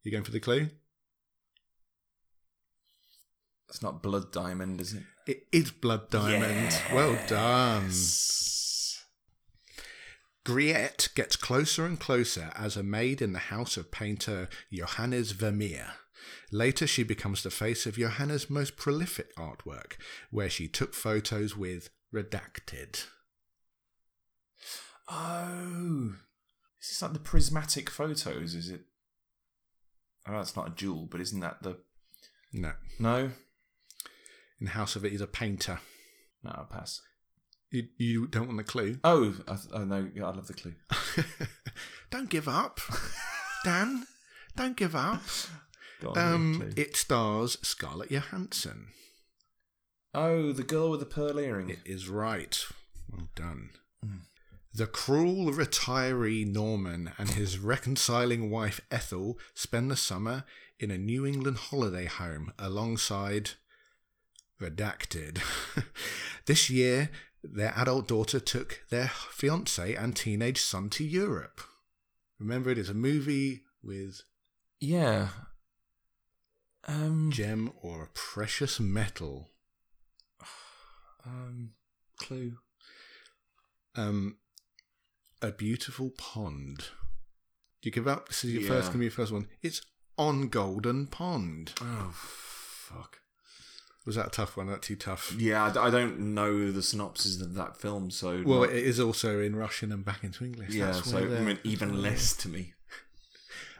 You 0.02 0.12
going 0.12 0.22
for 0.22 0.30
the 0.30 0.38
clue? 0.38 0.68
It's 3.68 3.82
not 3.82 4.04
Blood 4.04 4.30
Diamond, 4.30 4.80
is 4.80 4.94
it? 4.94 5.02
It 5.26 5.48
is 5.50 5.72
Blood 5.72 6.10
Diamond. 6.10 6.80
Well 6.94 7.18
done. 7.26 7.90
Griette 10.44 11.08
gets 11.16 11.34
closer 11.34 11.84
and 11.84 11.98
closer 11.98 12.52
as 12.54 12.76
a 12.76 12.84
maid 12.84 13.20
in 13.20 13.32
the 13.32 13.40
house 13.40 13.76
of 13.76 13.90
painter 13.90 14.48
Johannes 14.72 15.32
Vermeer. 15.32 15.94
Later, 16.52 16.86
she 16.86 17.02
becomes 17.02 17.42
the 17.42 17.50
face 17.50 17.86
of 17.86 17.96
Johanna's 17.98 18.48
most 18.48 18.76
prolific 18.76 19.34
artwork, 19.36 19.92
where 20.30 20.48
she 20.50 20.68
took 20.68 20.94
photos 20.94 21.56
with 21.56 21.90
Redacted. 22.14 23.04
Oh, 25.08 26.14
this 26.80 26.88
is 26.90 26.98
this 26.98 27.02
like 27.02 27.12
the 27.12 27.18
prismatic 27.18 27.90
photos? 27.90 28.54
Is 28.54 28.70
it? 28.70 28.82
Oh, 30.28 30.32
that's 30.32 30.56
not 30.56 30.68
a 30.68 30.74
jewel, 30.74 31.06
but 31.10 31.20
isn't 31.20 31.40
that 31.40 31.62
the? 31.62 31.78
No. 32.52 32.72
No, 32.98 33.16
In 34.60 34.64
the 34.66 34.70
house 34.70 34.96
of 34.96 35.04
it, 35.04 35.12
he's 35.12 35.20
a 35.20 35.26
painter. 35.26 35.80
no, 36.42 36.50
I'll 36.56 36.64
pass. 36.64 37.02
You, 37.70 37.82
you 37.98 38.26
don't 38.28 38.46
want 38.46 38.56
the 38.58 38.64
clue? 38.64 38.98
Oh, 39.04 39.34
I, 39.46 39.56
oh 39.74 39.84
no, 39.84 40.08
yeah, 40.14 40.24
I 40.24 40.30
love 40.30 40.46
the 40.46 40.54
clue. 40.54 40.74
don't 42.10 42.30
give 42.30 42.48
up. 42.48 42.80
Dan, 43.64 44.06
don't 44.56 44.76
give 44.76 44.94
up. 44.96 45.22
On, 46.04 46.18
Um, 46.18 46.72
it 46.76 46.96
stars 46.96 47.58
Scarlett 47.62 48.10
Johansson. 48.10 48.88
oh, 50.14 50.52
the 50.52 50.62
girl 50.62 50.90
with 50.90 51.00
the 51.00 51.06
pearl 51.06 51.38
earring. 51.38 51.70
It 51.70 51.80
is 51.84 52.08
right. 52.08 52.64
Well 53.10 53.28
done. 53.34 53.70
Mm. 54.04 54.20
The 54.74 54.86
cruel 54.86 55.52
retiree 55.52 56.46
Norman 56.46 57.12
and 57.18 57.30
his 57.30 57.58
reconciling 57.58 58.50
wife 58.50 58.80
Ethel 58.90 59.38
spend 59.54 59.90
the 59.90 59.96
summer 59.96 60.44
in 60.78 60.90
a 60.90 60.98
New 60.98 61.24
England 61.24 61.56
holiday 61.56 62.04
home 62.06 62.52
alongside 62.58 63.52
Redacted. 64.60 65.40
this 66.46 66.70
year, 66.70 67.10
their 67.42 67.72
adult 67.76 68.08
daughter 68.08 68.40
took 68.40 68.82
their 68.90 69.08
fiance 69.08 69.94
and 69.94 70.16
teenage 70.16 70.60
son 70.60 70.88
to 70.90 71.04
Europe. 71.04 71.60
Remember, 72.38 72.70
it 72.70 72.78
is 72.78 72.88
a 72.88 72.94
movie 72.94 73.64
with 73.82 74.22
yeah. 74.80 75.28
Um. 76.86 77.30
gem 77.32 77.72
or 77.82 78.04
a 78.04 78.08
precious 78.14 78.78
metal. 78.80 79.50
Um. 81.24 81.70
Clue. 82.18 82.52
Um, 83.94 84.36
a 85.42 85.50
beautiful 85.52 86.10
pond. 86.16 86.78
Do 87.82 87.88
you 87.88 87.90
give 87.92 88.06
up? 88.08 88.28
This 88.28 88.44
is 88.44 88.52
your 88.52 88.62
first. 88.62 88.86
Yeah. 88.86 88.88
Gonna 88.92 88.98
be 89.00 89.04
your 89.06 89.12
first 89.12 89.32
one. 89.32 89.48
It's 89.62 89.82
on 90.18 90.48
Golden 90.48 91.06
Pond. 91.08 91.72
Oh 91.80 92.12
fuck. 92.14 93.18
Was 94.06 94.14
that 94.14 94.28
a 94.28 94.30
tough 94.30 94.56
one? 94.56 94.68
That 94.68 94.82
too 94.82 94.94
tough. 94.96 95.34
Yeah, 95.36 95.72
I 95.78 95.90
don't 95.90 96.20
know 96.32 96.70
the 96.70 96.82
synopsis 96.82 97.40
of 97.42 97.54
that 97.54 97.76
film, 97.76 98.10
so 98.12 98.42
Well, 98.46 98.60
not- 98.60 98.70
it 98.70 98.84
is 98.84 99.00
also 99.00 99.40
in 99.40 99.56
Russian 99.56 99.90
and 99.90 100.04
back 100.04 100.22
into 100.22 100.44
English. 100.44 100.72
yeah, 100.74 100.92
That's 100.92 101.10
so 101.10 101.16
where 101.16 101.26
it 101.28 101.40
meant 101.42 101.60
even 101.64 102.00
less 102.00 102.32
to 102.36 102.48
me. 102.48 102.74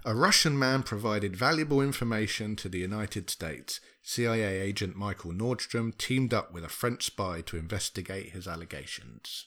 A 0.06 0.14
Russian 0.14 0.56
man 0.56 0.84
provided 0.84 1.34
valuable 1.34 1.82
information 1.82 2.54
to 2.56 2.68
the 2.68 2.78
United 2.78 3.28
States. 3.28 3.80
CIA 4.02 4.60
agent 4.60 4.94
Michael 4.94 5.32
Nordstrom 5.32 5.98
teamed 5.98 6.32
up 6.32 6.52
with 6.52 6.62
a 6.62 6.68
French 6.68 7.06
spy 7.06 7.40
to 7.40 7.56
investigate 7.56 8.30
his 8.30 8.46
allegations. 8.46 9.46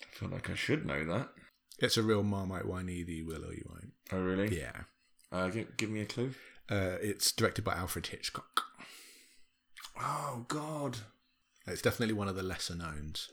I 0.00 0.14
feel 0.14 0.28
like 0.28 0.48
I 0.48 0.54
should 0.54 0.86
know 0.86 1.04
that. 1.06 1.30
It's 1.80 1.96
a 1.96 2.04
real 2.04 2.22
Marmite 2.22 2.66
wine. 2.68 2.88
Either 2.88 3.10
you 3.10 3.26
will 3.26 3.44
or 3.44 3.52
you 3.52 3.68
won't. 3.68 3.94
Oh 4.12 4.20
really? 4.20 4.56
Yeah. 4.56 4.82
Uh, 5.32 5.48
give, 5.48 5.76
give 5.76 5.90
me 5.90 6.02
a 6.02 6.06
clue. 6.06 6.34
Uh, 6.70 6.98
it's 7.02 7.32
directed 7.32 7.64
by 7.64 7.74
Alfred 7.74 8.06
Hitchcock. 8.06 8.62
Oh 10.00 10.44
God. 10.46 10.98
It's 11.66 11.82
definitely 11.82 12.14
one 12.14 12.28
of 12.28 12.36
the 12.36 12.44
lesser 12.44 12.76
knowns. 12.76 13.28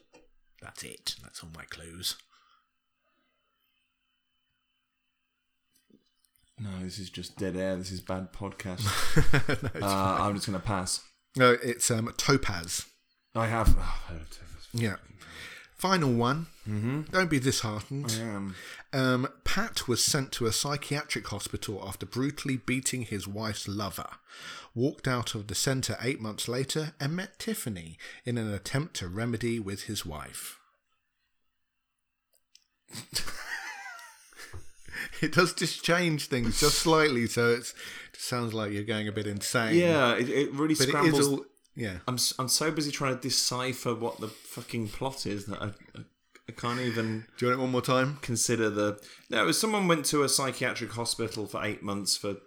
That's 0.60 0.82
it. 0.82 1.18
That's 1.22 1.44
all 1.44 1.52
my 1.56 1.66
clues. 1.66 2.16
No, 6.60 6.70
this 6.82 7.00
is 7.00 7.10
just 7.10 7.38
dead 7.38 7.58
air. 7.58 7.76
This 7.76 7.92
is 7.92 8.00
bad 8.02 8.32
podcast. 8.32 8.84
no, 9.80 9.86
uh, 9.86 10.18
I'm 10.22 10.36
just 10.36 10.46
gonna 10.46 10.60
pass. 10.60 11.02
no, 11.36 11.58
it's 11.62 11.92
um, 11.92 12.14
Topaz. 12.18 12.86
I 13.34 13.48
have. 13.48 13.76
Oh, 13.78 13.82
I've 13.82 14.14
heard 14.14 14.22
of 14.22 14.30
Topaz. 14.30 14.68
Yeah. 14.74 14.96
Final 15.76 16.14
one. 16.14 16.48
Mm-hmm. 16.68 17.02
Don't 17.12 17.30
be 17.30 17.40
disheartened. 17.40 18.18
I 18.18 18.24
am. 18.24 18.56
Um, 18.94 19.28
Pat 19.44 19.90
was 19.90 20.04
sent 20.04 20.32
to 20.34 20.46
a 20.46 20.54
psychiatric 20.54 21.28
hospital 21.28 21.84
after 21.86 22.06
brutally 22.06 22.56
beating 22.56 23.02
his 23.02 23.28
wife's 23.28 23.68
lover. 23.68 24.08
Walked 24.74 25.08
out 25.08 25.36
of 25.36 25.48
the 25.48 25.56
centre 25.56 25.98
eight 26.02 26.22
months 26.22 26.48
later 26.48 26.94
and 27.00 27.16
met 27.16 27.40
Tiffany 27.40 27.98
in 28.24 28.38
an 28.38 28.54
attempt 28.54 28.96
to 28.96 29.10
remedy 29.10 29.60
with 29.60 29.84
his 29.84 30.06
wife. 30.06 30.58
it 35.22 35.34
does 35.34 35.54
just 35.54 35.84
change 35.84 36.28
things 36.28 36.60
just 36.60 36.80
slightly, 36.80 37.28
so 37.28 37.52
it's, 37.52 37.72
it 38.14 38.20
sounds 38.20 38.54
like 38.54 38.72
you're 38.72 38.84
going 38.84 39.08
a 39.08 39.12
bit 39.12 39.28
insane. 39.28 39.76
Yeah, 39.76 40.16
it, 40.16 40.30
it 40.30 40.54
really 40.54 40.76
but 40.76 40.88
scrambles. 40.88 41.20
is 41.20 41.28
all. 41.28 41.46
Yeah. 41.76 41.98
I'm 42.08 42.18
I'm 42.40 42.48
so 42.48 42.72
busy 42.72 42.92
trying 42.92 43.16
to 43.16 43.22
decipher 43.22 43.94
what 43.94 44.20
the 44.20 44.30
fucking 44.30 44.90
plot 44.90 45.26
is 45.26 45.46
that 45.48 45.62
I 45.62 45.66
I, 45.66 46.04
I 46.48 46.52
can't 46.54 46.80
even 46.80 47.26
Do 47.38 47.46
you 47.46 47.52
want 47.52 47.60
it 47.60 47.64
one 47.64 47.72
more 47.72 47.82
time? 47.82 48.18
consider 48.22 48.70
the. 48.70 49.02
No, 49.30 49.52
someone 49.52 49.88
went 49.88 50.06
to 50.06 50.24
a 50.24 50.30
psychiatric 50.30 50.92
hospital 50.92 51.48
for 51.48 51.64
eight 51.64 51.84
months 51.84 52.16
for 52.16 52.38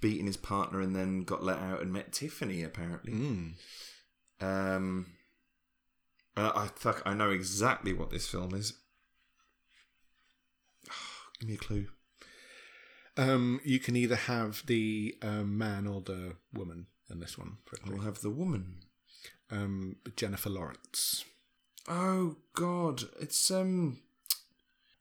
beating 0.00 0.26
his 0.26 0.36
partner 0.36 0.80
and 0.80 0.96
then 0.96 1.22
got 1.22 1.44
let 1.44 1.58
out 1.58 1.82
and 1.82 1.92
met 1.92 2.12
Tiffany 2.12 2.62
apparently. 2.62 3.12
Mm. 3.12 3.52
Um, 4.40 5.06
uh, 6.36 6.52
I 6.54 6.68
fuck, 6.76 7.02
I 7.04 7.14
know 7.14 7.30
exactly 7.30 7.92
what 7.92 8.10
this 8.10 8.28
film 8.28 8.54
is. 8.54 8.74
Give 11.40 11.48
me 11.48 11.54
a 11.56 11.58
clue. 11.58 11.86
Um, 13.18 13.60
you 13.64 13.80
can 13.80 13.96
either 13.96 14.16
have 14.16 14.64
the 14.66 15.16
um, 15.22 15.58
man 15.58 15.86
or 15.86 16.00
the 16.00 16.36
woman 16.54 16.86
in 17.10 17.18
this 17.20 17.36
one. 17.36 17.58
We'll 17.86 18.02
have 18.02 18.20
the 18.20 18.30
woman. 18.30 18.76
Um, 19.50 19.96
Jennifer 20.14 20.50
Lawrence. 20.50 21.24
Oh 21.88 22.36
God, 22.54 23.04
it's 23.20 23.50
um, 23.50 23.98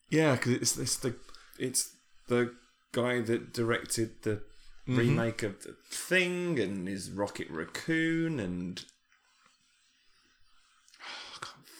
yeah, 0.10 0.36
because 0.36 0.54
it's 0.54 0.78
it's 0.78 0.96
the 0.98 1.16
it's 1.60 1.96
the 2.28 2.54
guy 2.92 3.22
that 3.22 3.54
directed 3.54 4.24
the 4.24 4.42
remake 4.88 5.44
of 5.44 5.62
the 5.64 5.76
Thing 5.90 6.60
and 6.60 6.88
his 6.88 7.12
Rocket 7.12 7.50
Raccoon 7.50 8.40
and 8.40 8.84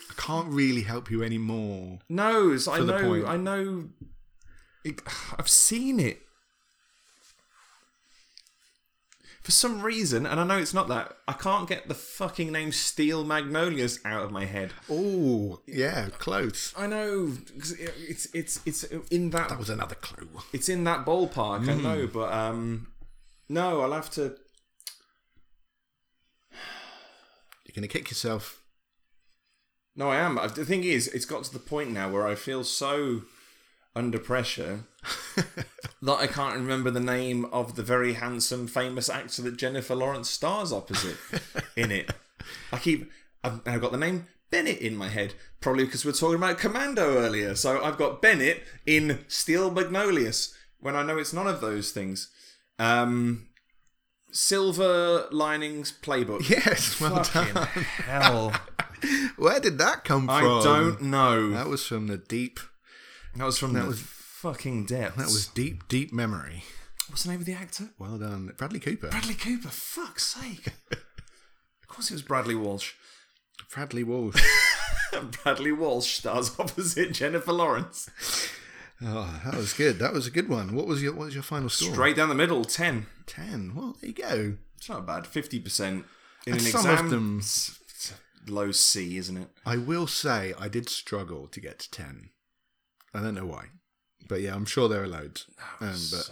I 0.10 0.14
can't 0.18 0.50
really 0.50 0.82
help 0.82 1.10
you 1.10 1.24
anymore. 1.24 2.00
no, 2.10 2.58
I 2.70 2.80
know. 2.80 3.26
I 3.26 3.38
know, 3.38 3.86
it, 4.84 5.02
I've 5.40 5.50
seen 5.50 6.00
it. 6.00 6.22
For 9.48 9.52
some 9.52 9.82
reason, 9.82 10.26
and 10.26 10.42
I 10.42 10.44
know 10.44 10.58
it's 10.58 10.74
not 10.74 10.90
that, 10.90 11.16
I 11.26 11.32
can't 11.32 11.70
get 11.70 11.88
the 11.88 11.94
fucking 11.94 12.52
name 12.52 12.74
Steel 12.74 13.24
Magnolias 13.24 14.02
out 14.04 14.26
of 14.26 14.30
my 14.30 14.44
head. 14.44 14.74
Oh, 14.92 15.62
yeah, 15.66 16.10
close. 16.20 16.74
I 16.76 16.86
know 16.86 17.32
it's 17.56 18.26
it's 18.34 18.60
it's 18.66 18.84
in 18.84 19.30
that 19.30 19.48
That 19.48 19.58
was 19.58 19.70
another 19.70 19.96
clue. 19.96 20.28
it's 20.52 20.68
in 20.68 20.84
that 20.84 21.06
ballpark. 21.06 21.70
I 21.70 21.76
know, 21.76 22.08
but 22.08 22.34
um, 22.34 22.88
no, 23.48 23.80
I'll 23.80 23.94
have 23.94 24.10
to. 24.16 24.36
You're 27.64 27.82
to 27.82 27.88
kick 27.88 28.10
yourself. 28.10 28.62
No, 29.96 30.10
I 30.10 30.18
am. 30.18 30.36
The 30.56 30.66
thing 30.66 30.84
is, 30.84 31.08
it's 31.08 31.24
got 31.24 31.46
to 31.46 31.54
the 31.54 31.60
point 31.60 31.92
now 31.92 32.12
where 32.12 32.28
I 32.28 32.36
feel 32.36 32.66
so 32.66 33.22
under 33.98 34.20
pressure 34.20 34.82
that 35.36 36.14
I 36.20 36.28
can't 36.28 36.56
remember 36.56 36.92
the 36.92 37.00
name 37.00 37.46
of 37.46 37.76
the 37.76 37.84
very 37.84 38.14
handsome, 38.14 38.68
famous 38.68 39.10
actor 39.10 39.42
that 39.42 39.58
Jennifer 39.58 39.96
Lawrence 39.96 40.30
stars 40.30 40.72
opposite 40.72 41.18
in 41.76 41.92
it. 41.92 42.12
I 42.72 42.78
keep. 42.78 43.12
I've 43.44 43.66
now 43.66 43.78
got 43.80 43.92
the 43.92 43.98
name 43.98 44.28
Bennett 44.52 44.80
in 44.80 44.96
my 44.96 45.10
head, 45.10 45.34
probably 45.62 45.86
because 45.86 46.06
we 46.06 46.12
are 46.12 46.16
talking 46.16 46.36
about 46.36 46.58
Commando 46.60 47.18
earlier. 47.18 47.56
So 47.56 47.84
I've 47.84 47.98
got 47.98 48.22
Bennett 48.22 48.64
in 48.86 49.20
Steel 49.28 49.72
Magnolias 49.72 50.54
when 50.80 50.96
I 50.96 51.04
know 51.04 51.18
it's 51.18 51.34
none 51.34 51.48
of 51.48 51.60
those 51.62 51.92
things. 51.92 52.30
Um, 52.80 53.48
Silver 54.32 55.28
Linings 55.32 55.92
Playbook. 56.02 56.48
Yes, 56.50 57.02
well 57.02 57.24
Fucking 57.24 57.54
done. 57.54 57.68
hell. 57.68 58.54
Where 59.38 59.60
did 59.60 59.78
that 59.80 60.04
come 60.04 60.28
from? 60.28 60.36
I 60.36 60.42
don't 60.42 61.02
know. 61.02 61.50
That 61.52 61.68
was 61.68 61.86
from 61.86 62.08
the 62.08 62.18
deep. 62.18 62.60
That 63.38 63.46
was 63.46 63.58
from 63.58 63.74
that 63.74 63.88
was- 63.88 64.02
fucking 64.02 64.86
depths. 64.86 65.18
That 65.18 65.26
was 65.26 65.48
deep, 65.48 65.88
deep 65.88 66.14
memory. 66.14 66.64
what's 67.10 67.24
the 67.24 67.32
name 67.32 67.40
of 67.40 67.46
the 67.46 67.54
actor? 67.54 67.90
Well 67.98 68.18
done, 68.18 68.54
Bradley 68.58 68.80
Cooper. 68.80 69.10
Bradley 69.10 69.34
Cooper. 69.36 69.70
Fuck's 69.70 70.26
sake. 70.26 70.68
of 70.92 71.88
course, 71.88 72.10
it 72.12 72.14
was 72.14 72.22
Bradley 72.22 72.56
Walsh. 72.56 72.94
Bradley 73.74 74.04
Walsh. 74.04 74.42
Bradley 75.44 75.72
Walsh 75.72 76.18
stars 76.20 76.52
opposite 76.60 77.14
Jennifer 77.14 77.52
Lawrence. 77.54 78.10
oh, 79.02 79.42
that 79.46 79.56
was 79.56 79.74
good. 79.74 79.98
That 80.00 80.14
was 80.14 80.28
a 80.28 80.32
good 80.32 80.50
one. 80.50 80.76
What 80.76 80.86
was 80.88 81.02
your 81.02 81.14
What 81.14 81.26
was 81.26 81.34
your 81.34 81.44
final 81.44 81.70
score? 81.70 81.92
Straight 81.94 82.16
down 82.16 82.30
the 82.30 82.36
middle, 82.36 82.64
ten. 82.66 83.08
ten. 83.26 83.74
Well, 83.76 83.96
there 84.02 84.10
you 84.10 84.16
go. 84.16 84.58
It's 84.78 84.90
not 84.90 85.08
bad. 85.08 85.26
Fifty 85.26 85.60
percent 85.60 86.06
in 86.46 86.54
And 86.54 86.62
an 86.62 86.68
some 86.68 86.90
of 87.06 87.10
them- 87.10 87.42
low 88.48 88.72
C, 88.72 89.18
isn't 89.18 89.36
it? 89.38 89.50
I 89.66 89.78
will 89.78 90.08
say 90.08 90.54
I 90.60 90.68
did 90.68 90.88
struggle 90.90 91.48
to 91.48 91.60
get 91.60 91.80
to 91.80 91.92
ten. 91.92 92.30
I 93.18 93.22
don't 93.22 93.34
know 93.36 93.46
why, 93.46 93.66
but 94.28 94.42
yeah, 94.42 94.54
I'm 94.56 94.66
sure 94.66 94.88
there 94.88 95.04
are 95.04 95.08
loads. 95.08 95.46
Um, 95.82 95.96
but 96.12 96.32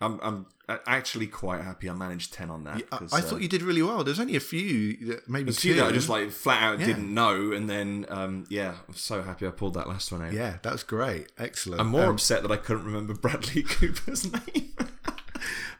I'm 0.00 0.20
I'm 0.22 0.46
actually 0.86 1.26
quite 1.26 1.62
happy 1.62 1.88
I 1.90 1.92
managed 1.92 2.32
ten 2.32 2.50
on 2.50 2.64
that. 2.64 2.82
I, 2.92 2.96
'cause, 2.98 3.12
I 3.12 3.18
uh, 3.18 3.22
thought 3.22 3.40
you 3.42 3.48
did 3.48 3.62
really 3.62 3.82
well. 3.82 4.02
There's 4.04 4.20
only 4.20 4.36
a 4.36 4.40
few, 4.40 4.96
that 5.06 5.28
maybe 5.28 5.50
a 5.50 5.52
two. 5.52 5.60
few 5.60 5.74
that 5.76 5.86
I 5.86 5.92
just 5.92 6.08
like 6.08 6.30
flat 6.30 6.62
out 6.62 6.80
Yeah. 6.80 6.86
didn't 6.86 7.12
know, 7.12 7.52
and 7.52 7.68
then 7.68 8.06
um, 8.08 8.44
yeah, 8.48 8.76
I'm 8.88 8.94
so 8.94 9.22
happy 9.22 9.46
I 9.46 9.50
pulled 9.50 9.74
that 9.74 9.88
last 9.88 10.10
one 10.12 10.22
out. 10.22 10.32
Yeah, 10.32 10.58
that's 10.62 10.82
great. 10.82 11.30
Excellent. 11.38 11.80
I'm 11.80 11.88
more 11.88 12.04
Um, 12.06 12.14
upset 12.14 12.42
that 12.42 12.50
I 12.52 12.56
couldn't 12.56 12.84
remember 12.84 13.14
Bradley 13.14 13.62
Cooper's 13.74 14.30
name. 14.32 14.74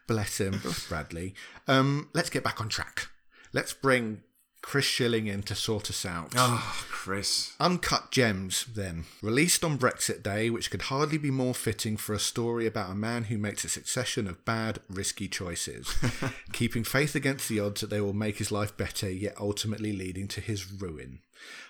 Bless 0.06 0.38
him, 0.40 0.58
Bless 0.62 0.86
Bradley. 0.88 1.34
Um, 1.68 2.08
let's 2.12 2.30
get 2.30 2.42
back 2.44 2.60
on 2.60 2.68
track. 2.68 3.08
Let's 3.52 3.72
bring 3.72 4.22
Chris 4.62 4.84
Schilling 4.84 5.26
in 5.26 5.42
to 5.42 5.54
sort 5.54 5.90
us 5.90 6.06
out. 6.06 6.32
oh, 6.36 6.84
Chris. 6.88 7.54
Uncut 7.60 8.10
Gems, 8.10 8.64
then. 8.74 9.04
Released 9.20 9.64
on 9.64 9.76
Brexit 9.76 10.22
Day, 10.22 10.48
which 10.50 10.70
could 10.70 10.82
hardly 10.82 11.18
be 11.18 11.30
more 11.30 11.54
fitting 11.54 11.96
for 11.96 12.14
a 12.14 12.18
story 12.18 12.66
about 12.66 12.90
a 12.90 12.94
man 12.94 13.24
who 13.24 13.36
makes 13.36 13.64
a 13.64 13.68
succession 13.68 14.26
of 14.28 14.44
bad, 14.44 14.78
risky 14.88 15.28
choices, 15.28 15.94
keeping 16.52 16.84
faith 16.84 17.14
against 17.14 17.48
the 17.48 17.60
odds 17.60 17.80
that 17.80 17.90
they 17.90 18.00
will 18.00 18.12
make 18.12 18.38
his 18.38 18.52
life 18.52 18.76
better, 18.76 19.10
yet 19.10 19.34
ultimately 19.38 19.92
leading 19.92 20.28
to 20.28 20.40
his 20.40 20.72
ruin. 20.72 21.18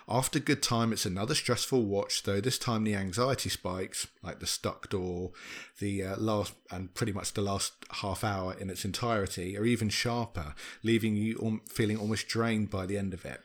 After 0.07 0.39
Good 0.39 0.61
Time, 0.61 0.91
it's 0.91 1.05
another 1.05 1.33
stressful 1.33 1.85
watch, 1.85 2.23
though 2.23 2.41
this 2.41 2.57
time 2.57 2.83
the 2.83 2.95
anxiety 2.95 3.49
spikes, 3.49 4.07
like 4.21 4.39
the 4.39 4.47
stuck 4.47 4.89
door, 4.89 5.31
the 5.79 6.03
uh, 6.03 6.17
last, 6.17 6.53
and 6.69 6.93
pretty 6.93 7.13
much 7.13 7.33
the 7.33 7.41
last 7.41 7.73
half 8.01 8.23
hour 8.23 8.53
in 8.53 8.69
its 8.69 8.83
entirety, 8.83 9.57
are 9.57 9.65
even 9.65 9.89
sharper, 9.89 10.55
leaving 10.83 11.15
you 11.15 11.61
feeling 11.69 11.97
almost 11.97 12.27
drained 12.27 12.69
by 12.69 12.85
the 12.85 12.97
end 12.97 13.13
of 13.13 13.23
it. 13.23 13.41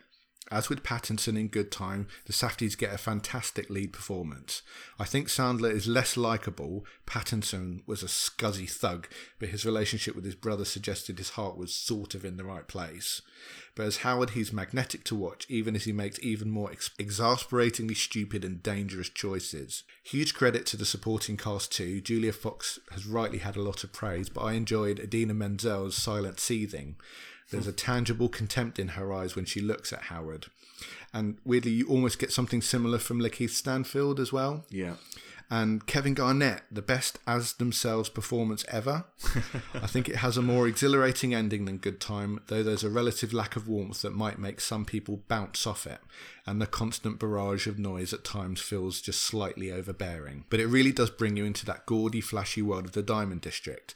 As 0.51 0.71
with 0.71 0.83
Pattinson 0.83 1.39
in 1.39 1.49
Good 1.49 1.71
Time, 1.71 2.09
the 2.25 2.33
Safdies 2.33 2.77
get 2.77 2.95
a 2.95 2.99
fantastic 2.99 3.69
lead 3.69 3.93
performance. 3.93 4.63
I 4.99 5.05
think 5.05 5.29
Sandler 5.29 5.71
is 5.71 5.87
less 5.87 6.17
likable. 6.17 6.87
Pattinson 7.07 7.87
was 7.87 8.03
a 8.03 8.07
scuzzy 8.07 8.69
thug, 8.69 9.09
but 9.39 9.51
his 9.51 9.67
relationship 9.67 10.17
with 10.17 10.25
his 10.25 10.35
brother 10.35 10.65
suggested 10.65 11.19
his 11.19 11.31
heart 11.31 11.59
was 11.59 11.75
sort 11.75 12.15
of 12.15 12.25
in 12.25 12.39
the 12.39 12.45
right 12.45 12.67
place. 12.67 13.21
But 13.79 13.87
as 13.87 13.99
Howard, 13.99 14.31
he's 14.31 14.53
magnetic 14.53 15.05
to 15.05 15.15
watch, 15.15 15.47
even 15.49 15.77
as 15.77 15.85
he 15.85 15.93
makes 15.93 16.19
even 16.21 16.51
more 16.51 16.73
ex- 16.73 16.91
exasperatingly 16.99 17.95
stupid 17.95 18.45
and 18.45 18.61
dangerous 18.61 19.09
choices. 19.09 19.85
Huge 20.03 20.35
credit 20.35 20.67
to 20.67 20.77
the 20.77 20.85
supporting 20.85 21.37
cast 21.37 21.71
too. 21.71 22.01
Julia 22.01 22.33
Fox 22.33 22.81
has 22.91 23.07
rightly 23.07 23.39
had 23.39 23.55
a 23.55 23.63
lot 23.63 23.85
of 23.85 23.93
praise, 23.93 24.29
but 24.29 24.41
I 24.41 24.55
enjoyed 24.55 24.99
Idina 24.99 25.33
Menzel's 25.33 25.97
silent 25.97 26.41
seething. 26.41 26.97
There's 27.53 27.69
a 27.69 27.73
tangible 27.73 28.29
contempt 28.29 28.81
in 28.81 28.89
her 28.89 29.13
eyes 29.13 29.37
when 29.37 29.45
she 29.45 29.61
looks 29.61 29.93
at 29.93 30.03
Howard. 30.03 30.47
And 31.15 31.39
weirdly, 31.45 31.71
you 31.71 31.87
almost 31.87 32.19
get 32.19 32.33
something 32.33 32.61
similar 32.61 32.99
from 32.99 33.21
Lakeith 33.21 33.51
Stanfield 33.51 34.19
as 34.19 34.33
well. 34.33 34.65
Yeah. 34.71 34.95
And 35.51 35.87
Kevin 35.87 36.13
Garnett, 36.13 36.63
the 36.71 36.83
best 36.83 37.19
as 37.27 37.55
themselves 37.55 38.11
performance 38.11 38.67
ever. 38.69 39.07
I 39.75 39.87
think 39.87 40.09
it 40.09 40.17
has 40.17 40.37
a 40.37 40.43
more 40.43 40.69
exhilarating 40.69 41.35
ending 41.35 41.65
than 41.65 41.79
Good 41.79 42.01
Time, 42.01 42.41
though 42.49 42.63
there's 42.63 42.85
a 42.85 42.91
relative 42.91 43.33
lack 43.33 43.57
of 43.57 43.67
warmth 43.67 44.03
that 44.03 44.13
might 44.13 44.39
make 44.39 44.61
some 44.61 44.85
people 44.85 45.23
bounce 45.27 45.67
off 45.67 45.87
it. 45.87 46.01
And 46.47 46.61
the 46.61 46.67
constant 46.67 47.19
barrage 47.19 47.67
of 47.67 47.79
noise 47.79 48.13
at 48.13 48.25
times 48.25 48.61
feels 48.61 49.01
just 49.01 49.23
slightly 49.23 49.73
overbearing. 49.73 50.45
But 50.51 50.61
it 50.61 50.67
really 50.67 50.93
does 50.93 51.11
bring 51.11 51.39
you 51.39 51.47
into 51.47 51.65
that 51.67 51.87
gaudy, 51.87 52.21
flashy 52.21 52.61
world 52.61 52.85
of 52.85 52.93
the 52.93 53.03
Diamond 53.03 53.41
District. 53.41 53.95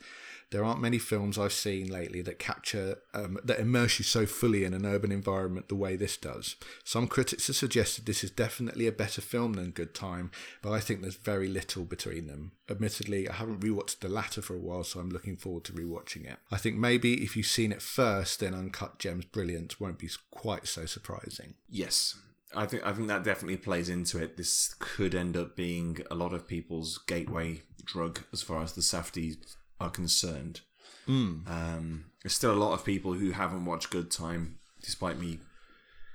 There 0.52 0.62
aren't 0.64 0.82
many 0.82 0.98
films 0.98 1.38
I've 1.38 1.52
seen 1.54 1.88
lately 1.88 2.20
that 2.22 2.38
capture, 2.38 2.98
um, 3.14 3.38
that 3.42 3.58
immerse 3.58 3.98
you 3.98 4.04
so 4.04 4.26
fully 4.26 4.64
in 4.64 4.74
an 4.74 4.84
urban 4.84 5.10
environment 5.10 5.68
the 5.68 5.74
way 5.74 5.96
this 5.96 6.18
does. 6.18 6.56
Some 6.84 7.08
critics 7.08 7.46
have 7.46 7.56
suggested 7.56 8.04
this 8.04 8.22
is 8.22 8.30
definitely 8.30 8.86
a 8.86 8.92
better 8.92 9.22
film 9.22 9.54
than 9.54 9.70
Good 9.70 9.94
Time, 9.94 10.30
but 10.60 10.72
I 10.72 10.80
think 10.80 11.00
there's 11.00 11.16
very 11.16 11.48
little 11.48 11.84
between 11.84 12.26
them. 12.26 12.52
Admittedly, 12.68 13.30
I 13.30 13.32
haven't 13.32 13.60
rewatched 13.60 14.00
the 14.00 14.10
latter 14.10 14.42
for 14.42 14.54
a 14.54 14.60
while, 14.60 14.84
so 14.84 15.00
I'm 15.00 15.08
looking 15.08 15.38
forward 15.38 15.64
to 15.64 15.72
rewatching 15.72 16.30
it. 16.30 16.38
I 16.50 16.58
think 16.58 16.76
maybe 16.76 17.24
if 17.24 17.34
you've 17.34 17.46
seen 17.46 17.72
it 17.72 17.80
first, 17.80 18.40
then 18.40 18.54
Uncut 18.54 18.98
Gems 18.98 19.24
Brilliant 19.24 19.80
won't 19.80 19.98
be 19.98 20.10
quite 20.30 20.68
so 20.68 20.84
surprising. 20.84 21.54
Yes. 21.70 22.18
I 22.54 22.66
think 22.66 22.84
I 22.84 22.92
think 22.92 23.08
that 23.08 23.24
definitely 23.24 23.56
plays 23.56 23.88
into 23.88 24.18
it. 24.18 24.36
This 24.36 24.74
could 24.78 25.14
end 25.14 25.38
up 25.38 25.56
being 25.56 26.00
a 26.10 26.14
lot 26.14 26.34
of 26.34 26.46
people's 26.46 26.98
gateway 26.98 27.62
drug 27.82 28.20
as 28.34 28.42
far 28.42 28.62
as 28.62 28.74
the 28.74 28.82
Safdies 28.82 29.56
are 29.82 29.90
concerned. 29.90 30.60
Um, 31.08 32.04
there's 32.22 32.32
still 32.34 32.52
a 32.52 32.62
lot 32.64 32.72
of 32.74 32.84
people 32.84 33.14
who 33.14 33.32
haven't 33.32 33.64
watched 33.64 33.90
Good 33.90 34.10
Time, 34.10 34.58
despite 34.82 35.18
me 35.18 35.40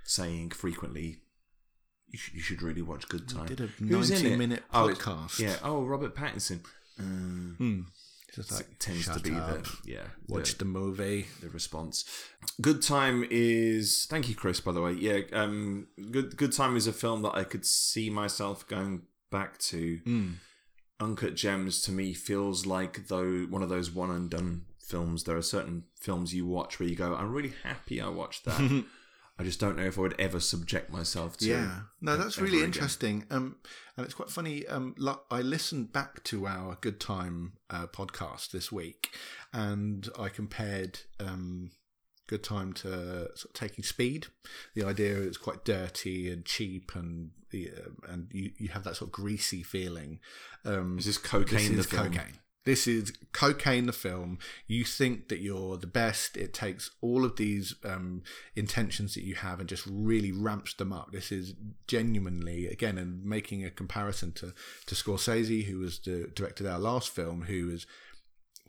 saying 0.05 0.51
frequently, 0.51 1.17
you 2.09 2.17
should, 2.17 2.33
you 2.33 2.39
should 2.39 2.61
really 2.61 2.81
watch 2.81 3.07
Good 3.09 3.27
Time. 3.27 3.47
did 3.47 3.59
a 3.59 3.67
Who's 3.67 4.09
in 4.09 4.15
90 4.23 4.33
it? 4.33 4.37
minute 4.37 4.63
Oh, 4.73 4.87
podcast. 4.87 5.39
yeah. 5.39 5.57
Oh, 5.61 5.83
Robert 5.83 6.15
Pattinson. 6.15 6.61
Uh, 6.99 7.83
It's 8.29 8.35
just 8.37 8.51
like, 8.53 8.79
tends 8.79 9.07
to 9.07 9.19
be 9.19 9.35
up, 9.35 9.63
the 9.63 9.77
yeah 9.91 10.03
watch 10.27 10.53
the, 10.53 10.59
the 10.59 10.65
movie. 10.65 11.27
the 11.41 11.49
response. 11.49 12.05
Good 12.61 12.81
Time 12.81 13.25
is 13.29 14.05
thank 14.09 14.29
you, 14.29 14.35
Chris. 14.35 14.59
By 14.61 14.71
the 14.71 14.81
way, 14.81 14.93
yeah. 14.93 15.19
Um, 15.33 15.87
Good 16.11 16.37
Good 16.37 16.53
Time 16.53 16.75
is 16.77 16.87
a 16.87 16.93
film 16.93 17.21
that 17.23 17.35
I 17.35 17.43
could 17.43 17.65
see 17.65 18.09
myself 18.09 18.67
going 18.67 19.03
back 19.31 19.57
to. 19.59 19.99
Mm. 20.05 20.33
Uncut 20.99 21.35
Gems 21.35 21.81
to 21.83 21.91
me 21.91 22.13
feels 22.13 22.65
like 22.65 23.07
though 23.07 23.45
one 23.49 23.61
of 23.61 23.69
those 23.69 23.91
one 23.91 24.11
and 24.11 24.29
done 24.29 24.65
films. 24.79 25.23
There 25.23 25.37
are 25.37 25.41
certain 25.41 25.83
films 25.99 26.33
you 26.33 26.45
watch 26.45 26.79
where 26.79 26.89
you 26.89 26.95
go, 26.95 27.15
"I'm 27.15 27.31
really 27.31 27.53
happy 27.63 28.01
I 28.01 28.09
watched 28.09 28.45
that." 28.45 28.85
I 29.39 29.43
just 29.43 29.59
don't 29.59 29.77
know 29.77 29.83
if 29.83 29.99
I 29.99 30.01
would 30.01 30.19
ever 30.19 30.39
subject 30.39 30.91
myself 30.91 31.37
to. 31.37 31.45
Yeah, 31.45 31.81
no, 32.01 32.17
that's 32.17 32.39
really 32.39 32.57
again. 32.57 32.65
interesting. 32.65 33.25
Um, 33.29 33.57
and 33.95 34.03
it's 34.03 34.15
quite 34.15 34.31
funny. 34.31 34.65
Um, 34.65 34.95
I 35.29 35.41
listened 35.41 35.93
back 35.93 36.23
to 36.25 36.47
our 36.47 36.77
Good 36.81 36.99
Time 36.99 37.53
uh, 37.69 37.85
podcast 37.85 38.49
this 38.49 38.71
week, 38.71 39.11
and 39.53 40.09
I 40.17 40.29
compared 40.29 41.01
um, 41.19 41.69
Good 42.27 42.43
Time 42.43 42.73
to 42.73 43.29
sort 43.35 43.45
of 43.45 43.53
Taking 43.53 43.83
Speed. 43.83 44.27
The 44.75 44.83
idea 44.83 45.15
is 45.17 45.37
quite 45.37 45.63
dirty 45.63 46.29
and 46.31 46.45
cheap, 46.45 46.91
and 46.95 47.31
the 47.51 47.71
uh, 47.75 48.11
and 48.11 48.27
you, 48.31 48.51
you 48.57 48.67
have 48.69 48.83
that 48.83 48.97
sort 48.97 49.07
of 49.09 49.13
greasy 49.13 49.63
feeling. 49.63 50.19
Um, 50.65 50.97
Is 50.99 51.05
this 51.05 51.17
cocaine? 51.17 51.57
this 51.57 51.69
the 51.69 51.79
is 51.79 51.85
film? 51.85 52.11
cocaine. 52.11 52.33
This 52.65 52.85
is 52.85 53.13
cocaine. 53.31 53.85
The 53.85 53.93
film. 53.93 54.39
You 54.67 54.83
think 54.83 55.29
that 55.29 55.39
you're 55.39 55.77
the 55.77 55.87
best. 55.87 56.35
It 56.35 56.53
takes 56.53 56.91
all 56.99 57.23
of 57.23 57.37
these 57.37 57.75
um, 57.85 58.23
intentions 58.57 59.13
that 59.13 59.23
you 59.23 59.35
have 59.35 59.61
and 59.61 59.69
just 59.69 59.87
really 59.89 60.33
ramps 60.33 60.73
them 60.73 60.91
up. 60.91 61.13
This 61.13 61.31
is 61.31 61.53
genuinely 61.87 62.67
again, 62.67 62.97
and 62.97 63.23
making 63.23 63.63
a 63.63 63.69
comparison 63.69 64.33
to 64.33 64.53
to 64.87 64.95
Scorsese, 64.95 65.63
who 65.63 65.79
was 65.79 65.99
the 65.99 66.29
directed 66.35 66.67
our 66.67 66.77
last 66.79 67.09
film, 67.09 67.43
who 67.43 67.67
was 67.67 67.87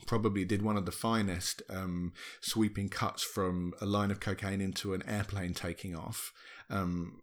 probably 0.07 0.44
did 0.44 0.62
one 0.62 0.76
of 0.76 0.86
the 0.86 0.92
finest 0.92 1.62
um, 1.68 2.12
sweeping 2.40 2.88
cuts 2.88 3.22
from 3.22 3.74
a 3.80 3.86
line 3.86 4.11
of 4.11 4.20
cocaine 4.20 4.61
into 4.61 4.94
an 4.94 5.03
airplane 5.07 5.55
taking 5.55 5.96
off. 5.96 6.32
Um, 6.70 7.22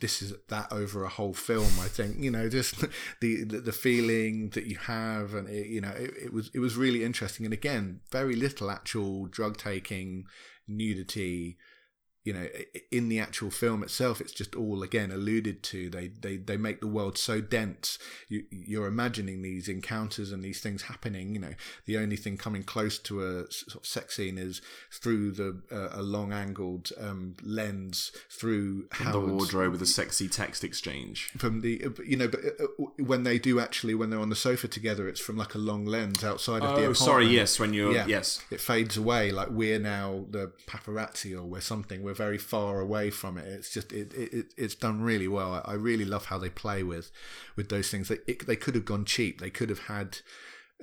this 0.00 0.22
is 0.22 0.32
that 0.48 0.72
over 0.72 1.04
a 1.04 1.08
whole 1.08 1.34
film. 1.34 1.72
I 1.80 1.88
think 1.88 2.18
you 2.18 2.30
know 2.30 2.48
just 2.48 2.80
the 3.20 3.44
the, 3.44 3.72
feeling 3.72 4.50
that 4.50 4.66
you 4.66 4.76
have, 4.76 5.34
and 5.34 5.48
it, 5.48 5.66
you 5.66 5.80
know 5.80 5.90
it, 5.90 6.14
it 6.24 6.32
was 6.32 6.50
it 6.54 6.60
was 6.60 6.76
really 6.76 7.04
interesting. 7.04 7.44
And 7.44 7.52
again, 7.52 8.00
very 8.10 8.36
little 8.36 8.70
actual 8.70 9.26
drug 9.26 9.56
taking, 9.56 10.26
nudity. 10.66 11.58
You 12.28 12.34
know 12.36 12.46
in 12.98 13.04
the 13.12 13.18
actual 13.26 13.50
film 13.50 13.80
itself 13.82 14.20
it's 14.20 14.32
just 14.42 14.52
all 14.62 14.80
again 14.88 15.10
alluded 15.18 15.58
to 15.62 15.78
they 15.96 16.06
they, 16.26 16.36
they 16.36 16.56
make 16.58 16.78
the 16.80 16.86
world 16.98 17.16
so 17.28 17.36
dense 17.40 17.98
you, 18.28 18.40
you're 18.50 18.86
imagining 18.86 19.40
these 19.42 19.66
encounters 19.76 20.28
and 20.32 20.40
these 20.48 20.60
things 20.60 20.80
happening 20.92 21.26
you 21.34 21.40
know 21.44 21.54
the 21.86 21.96
only 22.02 22.16
thing 22.24 22.36
coming 22.36 22.62
close 22.74 22.96
to 22.98 23.12
a 23.22 23.50
sort 23.50 23.76
of 23.82 23.86
sex 23.86 24.16
scene 24.16 24.36
is 24.48 24.60
through 25.00 25.24
the 25.40 25.50
uh, 25.72 25.88
a 26.00 26.02
long 26.02 26.30
angled 26.44 26.86
um, 27.00 27.34
lens 27.42 28.12
through 28.38 28.86
the 29.12 29.20
wardrobe 29.20 29.72
with 29.72 29.82
a 29.82 29.86
sexy 30.00 30.28
text 30.28 30.62
exchange. 30.64 31.30
from 31.38 31.60
the 31.62 31.72
you 32.04 32.16
know 32.16 32.28
but 32.28 32.40
uh, 32.44 32.64
uh, 32.64 32.84
when 33.10 33.22
they 33.24 33.38
do 33.38 33.58
actually 33.58 33.94
when 33.94 34.10
they're 34.10 34.20
on 34.28 34.28
the 34.28 34.42
sofa 34.48 34.68
together 34.68 35.08
it's 35.08 35.20
from 35.20 35.36
like 35.36 35.54
a 35.54 35.58
long 35.70 35.84
lens 35.86 36.22
outside 36.22 36.62
of 36.62 36.68
the 36.76 36.84
Oh, 36.84 36.92
apartment 36.92 36.96
sorry. 36.98 37.26
Yes, 37.28 37.58
when 37.60 37.72
you're 37.72 37.94
Yeah. 37.94 38.06
yes. 38.06 38.42
it 38.50 38.60
fades 38.60 38.96
away 38.98 39.30
like 39.30 39.48
we're 39.50 39.78
now 39.78 40.24
the 40.30 40.52
paparazzi 40.66 41.32
or 41.38 41.44
we're 41.44 41.60
something 41.60 42.02
we're 42.02 42.14
very 42.24 42.38
far 42.38 42.80
away 42.80 43.10
from 43.10 43.38
it. 43.38 43.46
It's 43.46 43.72
just 43.72 43.92
it, 43.92 44.12
it, 44.12 44.34
it 44.38 44.46
it's 44.56 44.74
done 44.74 45.00
really 45.00 45.28
well. 45.28 45.50
I, 45.54 45.72
I 45.72 45.74
really 45.74 46.04
love 46.04 46.26
how 46.26 46.38
they 46.38 46.50
play 46.50 46.82
with 46.82 47.10
with 47.56 47.68
those 47.70 47.88
things. 47.90 48.08
They, 48.08 48.18
it, 48.26 48.46
they 48.46 48.56
could 48.56 48.74
have 48.74 48.84
gone 48.84 49.04
cheap. 49.04 49.40
They 49.40 49.50
could 49.58 49.70
have 49.70 49.84
had 49.86 50.18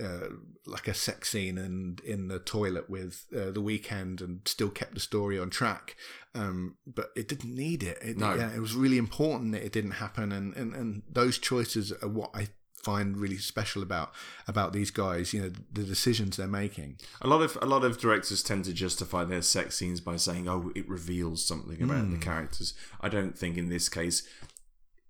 uh, 0.03 0.27
like 0.65 0.87
a 0.87 0.93
sex 0.93 1.29
scene 1.29 1.57
and 1.57 2.01
in 2.01 2.27
the 2.27 2.39
toilet 2.39 2.89
with 2.89 3.25
uh, 3.33 3.51
the 3.51 3.61
Weeknd 3.61 4.21
and 4.21 4.41
still 4.45 4.69
kept 4.69 4.93
the 4.93 4.99
story 4.99 5.39
on 5.39 5.49
track. 5.49 5.95
Um, 6.33 6.75
but 6.85 7.11
it 7.15 7.27
didn't 7.27 7.55
need 7.55 7.81
it. 7.83 7.97
It, 8.01 8.17
No. 8.17 8.33
yeah, 8.35 8.53
it 8.53 8.59
was 8.59 8.75
really 8.75 8.97
important 8.97 9.53
that 9.53 9.65
it 9.65 9.71
didn't 9.71 9.91
happen. 9.91 10.31
And, 10.31 10.55
and, 10.55 10.73
and 10.73 11.03
those 11.09 11.37
choices 11.37 11.93
are 12.01 12.09
what 12.09 12.31
I 12.33 12.49
find 12.89 13.17
really 13.23 13.37
special 13.53 13.81
about 13.89 14.09
about 14.47 14.69
these 14.77 14.91
guys 15.03 15.33
you 15.33 15.41
know 15.41 15.51
the 15.77 15.83
decisions 15.95 16.31
they're 16.37 16.59
making 16.63 16.91
A 17.21 17.27
lot 17.33 17.41
of 17.47 17.51
a 17.61 17.69
lot 17.73 17.83
of 17.83 17.93
directors 18.05 18.41
tend 18.49 18.63
to 18.65 18.73
justify 18.85 19.23
their 19.25 19.41
sex 19.55 19.67
scenes 19.77 19.99
by 20.09 20.17
saying, 20.17 20.43
"Oh, 20.53 20.71
it 20.79 20.87
reveals 20.97 21.39
something 21.51 21.81
about 21.87 22.05
Hmm. 22.05 22.11
the 22.15 22.21
characters." 22.29 22.69
I 23.05 23.09
don't 23.15 23.35
think 23.41 23.53
in 23.57 23.69
this 23.69 23.87
case 23.99 24.17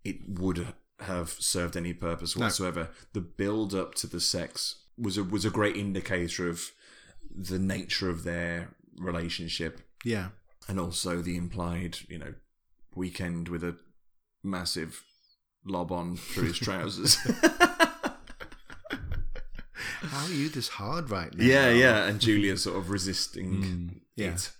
it 0.09 0.17
would 0.41 0.59
have 1.11 1.29
served 1.53 1.75
any 1.75 1.93
purpose 1.93 2.31
whatsoever. 2.41 2.83
The 3.17 3.21
build 3.41 3.71
up 3.81 3.89
to 4.01 4.07
the 4.07 4.21
sex 4.35 4.53
was 5.05 5.17
a 5.17 5.23
was 5.35 5.45
a 5.45 5.49
great 5.59 5.75
indicator 5.85 6.43
of 6.53 6.59
the 7.51 7.59
nature 7.59 8.09
of 8.15 8.23
their 8.23 8.55
relationship 9.09 9.73
yeah 10.13 10.27
and 10.69 10.79
also 10.79 11.11
the 11.21 11.35
implied, 11.35 11.93
you 12.07 12.17
know, 12.21 12.33
weekend 12.95 13.49
with 13.49 13.63
a 13.63 13.75
massive 14.43 15.03
lob 15.65 15.91
on 15.91 16.15
through 16.17 16.45
his 16.47 16.57
trousers. 16.59 17.17
How 20.01 20.25
are 20.25 20.31
you 20.33 20.49
this 20.49 20.69
hard 20.69 21.09
right 21.09 21.33
now? 21.35 21.43
yeah, 21.43 21.69
yeah, 21.71 22.05
and 22.05 22.19
Julia 22.19 22.57
sort 22.57 22.77
of 22.77 22.89
resisting 22.89 24.01
yeah. 24.15 24.33
it 24.35 24.51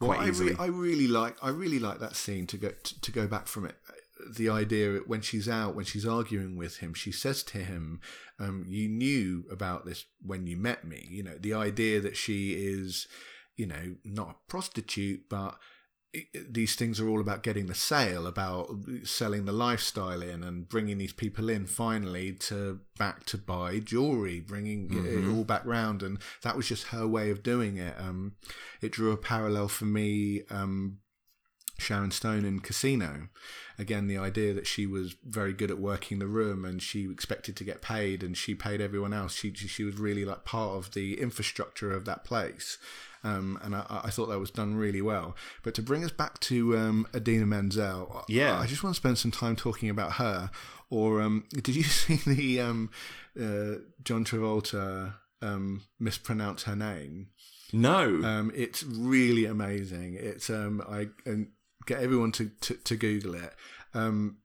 Well, 0.00 0.10
quite 0.12 0.26
I, 0.26 0.28
easily. 0.28 0.50
re- 0.52 0.56
I 0.58 0.66
really 0.66 1.08
like 1.08 1.36
I 1.42 1.48
really 1.50 1.78
like 1.78 2.00
that 2.00 2.16
scene 2.16 2.46
to 2.48 2.56
go 2.56 2.68
to, 2.70 3.00
to 3.00 3.12
go 3.12 3.26
back 3.26 3.46
from 3.46 3.64
it. 3.66 3.76
The 4.36 4.50
idea 4.50 4.98
when 5.06 5.22
she's 5.22 5.48
out, 5.48 5.74
when 5.74 5.86
she's 5.86 6.06
arguing 6.06 6.56
with 6.56 6.78
him, 6.78 6.92
she 6.92 7.10
says 7.10 7.42
to 7.44 7.58
him, 7.58 8.00
um, 8.38 8.66
"You 8.68 8.88
knew 8.88 9.44
about 9.50 9.86
this 9.86 10.04
when 10.24 10.46
you 10.46 10.56
met 10.58 10.84
me." 10.84 11.06
You 11.10 11.22
know, 11.22 11.36
the 11.40 11.54
idea 11.54 12.00
that 12.02 12.16
she 12.18 12.52
is, 12.52 13.08
you 13.56 13.66
know, 13.66 13.96
not 14.04 14.28
a 14.30 14.34
prostitute, 14.50 15.28
but 15.30 15.54
i- 15.54 15.56
these 16.48 16.74
things 16.74 16.98
are 16.98 17.08
all 17.08 17.20
about 17.20 17.42
getting 17.42 17.66
the 17.66 17.74
sale, 17.74 18.26
about 18.26 18.74
selling 19.04 19.44
the 19.44 19.52
lifestyle 19.52 20.22
in, 20.22 20.42
and 20.42 20.68
bringing 20.68 20.98
these 20.98 21.12
people 21.12 21.48
in 21.48 21.66
finally 21.66 22.32
to 22.32 22.80
back 22.98 23.24
to 23.26 23.38
buy 23.38 23.78
jewelry, 23.78 24.40
bringing 24.40 24.90
it 24.92 25.28
all 25.36 25.44
back 25.44 25.64
round, 25.64 26.02
and 26.02 26.18
that 26.42 26.56
was 26.56 26.68
just 26.68 26.88
her 26.88 27.06
way 27.06 27.30
of 27.30 27.42
doing 27.42 27.76
it. 27.76 27.94
Um, 27.98 28.34
it 28.80 28.92
drew 28.92 29.12
a 29.12 29.16
parallel 29.16 29.68
for 29.68 29.84
me. 29.84 30.42
Um, 30.50 30.98
Sharon 31.78 32.10
Stone 32.10 32.44
in 32.44 32.60
Casino. 32.60 33.28
Again, 33.78 34.06
the 34.06 34.18
idea 34.18 34.52
that 34.52 34.66
she 34.66 34.86
was 34.86 35.16
very 35.24 35.54
good 35.54 35.70
at 35.70 35.78
working 35.78 36.18
the 36.18 36.26
room 36.26 36.64
and 36.64 36.82
she 36.82 37.10
expected 37.10 37.56
to 37.56 37.64
get 37.64 37.80
paid 37.80 38.22
and 38.22 38.36
she 38.36 38.54
paid 38.54 38.82
everyone 38.82 39.14
else. 39.14 39.34
She 39.34 39.54
she 39.54 39.84
was 39.84 39.96
really 39.96 40.26
like 40.26 40.44
part 40.44 40.76
of 40.76 40.92
the 40.92 41.18
infrastructure 41.18 41.92
of 41.92 42.04
that 42.04 42.22
place. 42.22 42.76
Um, 43.22 43.58
and 43.62 43.74
I, 43.76 44.00
I 44.04 44.10
thought 44.10 44.26
that 44.26 44.38
was 44.38 44.50
done 44.50 44.74
really 44.76 45.02
well. 45.02 45.36
But 45.62 45.74
to 45.74 45.82
bring 45.82 46.04
us 46.04 46.10
back 46.10 46.40
to 46.40 46.76
um, 46.78 47.06
Idina 47.14 47.46
Menzel, 47.46 48.24
Yeah. 48.28 48.58
I, 48.58 48.62
I 48.62 48.66
just 48.66 48.82
want 48.82 48.94
to 48.94 49.00
spend 49.00 49.18
some 49.18 49.30
time 49.30 49.56
talking 49.56 49.90
about 49.90 50.12
her. 50.14 50.50
Or 50.88 51.20
um, 51.20 51.44
did 51.50 51.76
you 51.76 51.82
see 51.82 52.16
the 52.16 52.60
um, 52.60 52.90
uh, 53.38 53.82
John 54.02 54.24
Travolta 54.24 55.14
um, 55.42 55.82
mispronounce 55.98 56.62
her 56.64 56.76
name? 56.76 57.28
no, 57.72 58.20
Um, 58.24 58.50
it's 58.54 58.82
really 58.82 59.44
amazing. 59.44 60.14
It's 60.18 60.50
um, 60.50 60.82
I 60.88 61.08
and 61.24 61.48
get 61.86 62.00
everyone 62.02 62.32
to, 62.32 62.50
to, 62.62 62.74
to 62.74 62.96
Google 62.96 63.34
it. 63.36 63.52
Um, 63.94 64.38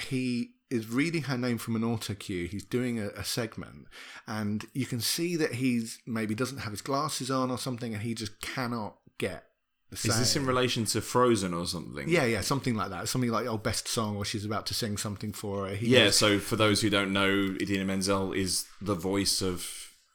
he 0.00 0.50
is 0.70 0.88
reading 0.88 1.22
her 1.24 1.38
name 1.38 1.58
from 1.58 1.76
an 1.76 1.84
auto 1.84 2.14
cue. 2.14 2.46
He's 2.46 2.64
doing 2.64 2.98
a, 2.98 3.08
a 3.08 3.24
segment, 3.24 3.86
and 4.26 4.64
you 4.74 4.86
can 4.86 5.00
see 5.00 5.36
that 5.36 5.54
he's 5.54 5.98
maybe 6.06 6.34
doesn't 6.34 6.58
have 6.58 6.72
his 6.72 6.82
glasses 6.82 7.30
on 7.30 7.50
or 7.50 7.58
something, 7.58 7.94
and 7.94 8.02
he 8.02 8.14
just 8.14 8.40
cannot 8.40 8.96
get 9.18 9.44
the 9.90 9.96
is 9.96 10.18
this 10.18 10.36
in 10.36 10.44
relation 10.44 10.84
to 10.86 11.00
Frozen 11.00 11.54
or 11.54 11.66
something? 11.66 12.08
Yeah, 12.08 12.26
yeah, 12.26 12.42
something 12.42 12.74
like 12.74 12.90
that. 12.90 13.08
Something 13.08 13.30
like 13.30 13.46
oh, 13.46 13.56
best 13.56 13.88
song, 13.88 14.16
or 14.16 14.24
she's 14.24 14.44
about 14.44 14.66
to 14.66 14.74
sing 14.74 14.98
something 14.98 15.32
for 15.32 15.66
her. 15.66 15.74
He 15.74 15.88
Yeah, 15.88 16.06
goes, 16.06 16.16
so 16.16 16.38
for 16.38 16.56
those 16.56 16.82
who 16.82 16.90
don't 16.90 17.12
know, 17.12 17.56
Idina 17.58 17.86
Menzel 17.86 18.34
is 18.34 18.66
the 18.82 18.94
voice 18.94 19.40
of 19.40 19.66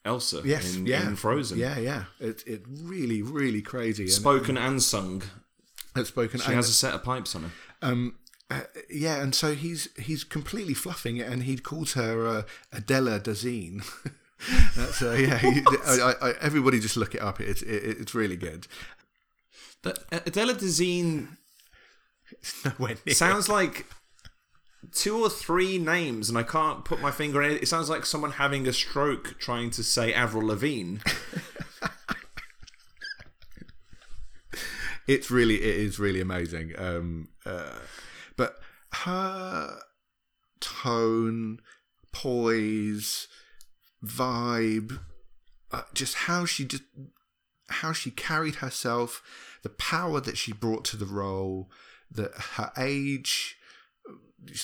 Elsa 0.06 0.42
yes, 0.46 0.76
in, 0.76 0.86
yeah, 0.86 1.08
in 1.08 1.16
Frozen. 1.16 1.58
Yeah, 1.58 1.80
yeah. 1.80 2.04
It's 2.20 2.44
it 2.44 2.64
really, 2.68 3.24
really 3.24 3.64
crazy. 3.64 4.04
And, 4.04 4.12
Spoken 4.12 4.58
and 4.58 4.82
sung. 4.82 5.24
it's 5.96 6.10
spoken. 6.10 6.40
She 6.40 6.48
and- 6.48 6.56
has 6.56 6.70
a 6.70 6.74
set 6.74 6.94
of 6.94 7.04
pipes 7.04 7.36
on 7.36 7.44
her. 7.44 7.52
Um, 7.82 8.16
uh, 8.54 8.62
yeah, 8.90 9.22
and 9.22 9.34
so 9.34 9.56
he's 9.56 9.90
he's 9.98 10.24
completely 10.24 10.74
fluffing 10.74 11.18
it, 11.18 11.28
and 11.28 11.44
he 11.44 11.58
calls 11.58 11.94
her 11.94 12.28
uh, 12.28 12.44
Adela 12.72 13.20
Dazine. 13.20 13.84
That's 14.76 15.02
uh, 15.02 15.14
yeah. 15.14 15.38
He, 15.40 15.64
I, 15.86 16.14
I, 16.22 16.34
everybody 16.42 16.80
just 16.80 16.98
look 16.98 17.16
it 17.16 17.22
up. 17.22 17.40
It's 17.40 17.62
it, 17.62 17.84
it's 18.00 18.14
really 18.14 18.36
good. 18.36 18.68
But 19.82 20.00
uh, 20.12 20.20
Adela 20.26 20.54
Dazeem 20.54 21.38
It's 22.32 22.66
nowhere 22.66 22.98
near. 23.06 23.16
sounds 23.16 23.50
like 23.50 23.88
two 24.92 25.24
or 25.24 25.30
three 25.30 25.78
names, 25.78 26.30
and 26.30 26.38
I 26.38 26.44
can't 26.44 26.86
put 26.86 27.02
my 27.02 27.12
finger 27.12 27.42
on 27.42 27.52
it. 27.52 27.64
It 27.64 27.68
sounds 27.68 27.90
like 27.90 28.06
someone 28.06 28.32
having 28.32 28.68
a 28.68 28.74
stroke 28.74 29.40
trying 29.40 29.72
to 29.72 29.84
say 29.84 30.14
Avril 30.14 30.48
Lavigne. 30.48 30.98
it's 35.08 35.32
really 35.32 35.56
it 35.56 35.76
is 35.76 35.98
really 36.00 36.22
amazing. 36.22 36.74
Um, 36.78 37.30
uh, 37.46 37.80
but 38.36 38.58
her 38.92 39.80
tone, 40.60 41.60
poise, 42.12 43.28
vibe, 44.04 45.00
uh, 45.72 45.84
just 45.94 46.16
how 46.16 46.46
she 46.46 46.66
just 46.66 46.84
how 47.70 47.92
she 47.92 48.12
carried 48.12 48.56
herself, 48.56 49.22
the 49.64 49.70
power 49.70 50.20
that 50.20 50.38
she 50.38 50.54
brought 50.54 50.86
to 50.86 50.98
the 50.98 51.06
role, 51.06 51.72
that 52.12 52.32
her 52.56 52.72
age, 52.78 53.58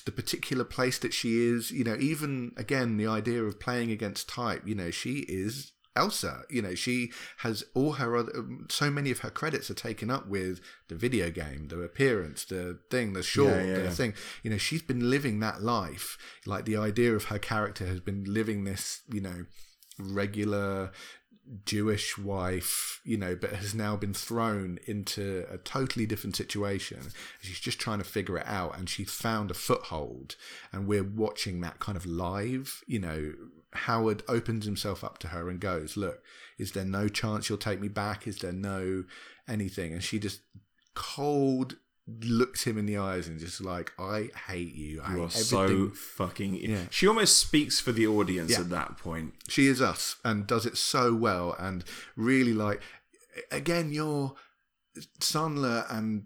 the 0.06 0.12
particular 0.12 0.64
place 0.64 1.00
that 1.00 1.14
she 1.14 1.40
is, 1.40 1.72
you 1.72 1.84
know, 1.84 1.98
even 2.00 2.52
again 2.58 2.98
the 2.98 3.08
idea 3.08 3.44
of 3.44 3.60
playing 3.60 3.92
against 3.92 4.30
type, 4.30 4.68
you 4.68 4.76
know, 4.76 4.92
she 4.92 5.20
is 5.28 5.72
Elsa. 6.00 6.44
You 6.50 6.62
know, 6.62 6.76
she 6.76 7.12
has 7.38 7.64
all 7.74 7.94
her 7.94 8.16
other, 8.16 8.32
um, 8.36 8.68
so 8.70 8.90
many 8.90 9.12
of 9.12 9.20
her 9.20 9.30
credits 9.30 9.70
are 9.70 9.76
taken 9.76 10.10
up 10.10 10.28
with 10.28 10.62
the 10.88 10.96
video 10.96 11.30
game, 11.30 11.68
the 11.68 11.82
appearance, 11.82 12.46
the 12.46 12.80
thing, 12.90 13.14
the 13.14 13.24
short, 13.24 13.58
Yeah, 13.58 13.64
yeah, 13.64 13.82
the 13.84 13.92
thing. 13.92 14.14
You 14.44 14.52
know, 14.52 14.58
she's 14.58 14.82
been 14.82 15.10
living 15.10 15.40
that 15.42 15.62
life. 15.62 16.18
Like 16.46 16.66
the 16.66 16.78
idea 16.78 17.14
of 17.14 17.26
her 17.26 17.40
character 17.40 17.86
has 17.86 18.00
been 18.00 18.24
living 18.24 18.64
this, 18.64 19.02
you 19.12 19.22
know, 19.22 19.46
regular 20.00 20.92
Jewish 21.66 22.18
wife, 22.18 23.02
you 23.04 23.18
know, 23.18 23.36
but 23.36 23.52
has 23.52 23.74
now 23.74 23.96
been 23.96 24.14
thrown 24.14 24.80
into 24.86 25.46
a 25.50 25.58
totally 25.58 26.06
different 26.06 26.36
situation. 26.36 27.12
She's 27.42 27.60
just 27.60 27.80
trying 27.80 27.98
to 28.00 28.04
figure 28.04 28.38
it 28.38 28.46
out, 28.46 28.78
and 28.78 28.88
she's 28.88 29.12
found 29.12 29.50
a 29.50 29.56
foothold. 29.56 30.36
And 30.72 30.88
we're 30.88 31.04
watching 31.04 31.62
that 31.62 31.80
kind 31.80 31.98
of 31.98 32.06
live. 32.06 32.84
You 32.86 33.00
know, 33.00 33.34
Howard 33.74 34.24
opens 34.28 34.66
himself 34.66 35.04
up 35.04 35.20
to 35.20 35.28
her 35.30 35.50
and 35.50 35.60
goes, 35.60 35.96
"Look, 35.98 36.24
is 36.58 36.72
there 36.72 36.86
no 36.86 37.08
chance 37.08 37.50
you'll 37.50 37.58
take 37.60 37.80
me 37.80 37.88
back? 37.88 38.28
Is 38.28 38.40
there 38.40 38.52
no 38.52 39.04
anything?" 39.48 39.94
And 39.94 40.04
she 40.04 40.20
just 40.20 40.42
cold 40.96 41.78
looks 42.24 42.64
him 42.64 42.76
in 42.80 42.88
the 42.88 42.98
eyes 42.98 43.28
and 43.28 43.40
just 43.40 43.62
like, 43.62 43.94
"I 44.00 44.32
hate 44.48 44.74
you. 44.74 45.00
I 45.02 45.12
You 45.12 45.18
hate 45.20 45.24
are 45.26 45.30
so 45.30 45.90
fucking. 45.90 46.56
Yeah. 46.56 46.86
She 46.90 47.06
almost 47.08 47.38
speaks 47.38 47.80
for 47.80 47.92
the 47.92 48.08
audience 48.08 48.50
Yeah. 48.52 48.62
at 48.62 48.70
that 48.72 48.98
point. 48.98 49.36
she 49.48 49.68
is 49.68 49.80
us 49.82 50.16
and 50.26 50.48
does 50.48 50.66
it 50.66 50.76
so 50.78 51.14
well 51.14 51.56
and 51.60 51.84
really 52.16 52.54
like 52.54 52.82
again 53.52 53.92
your 53.92 54.36
Sandler 55.20 55.86
and 55.90 56.26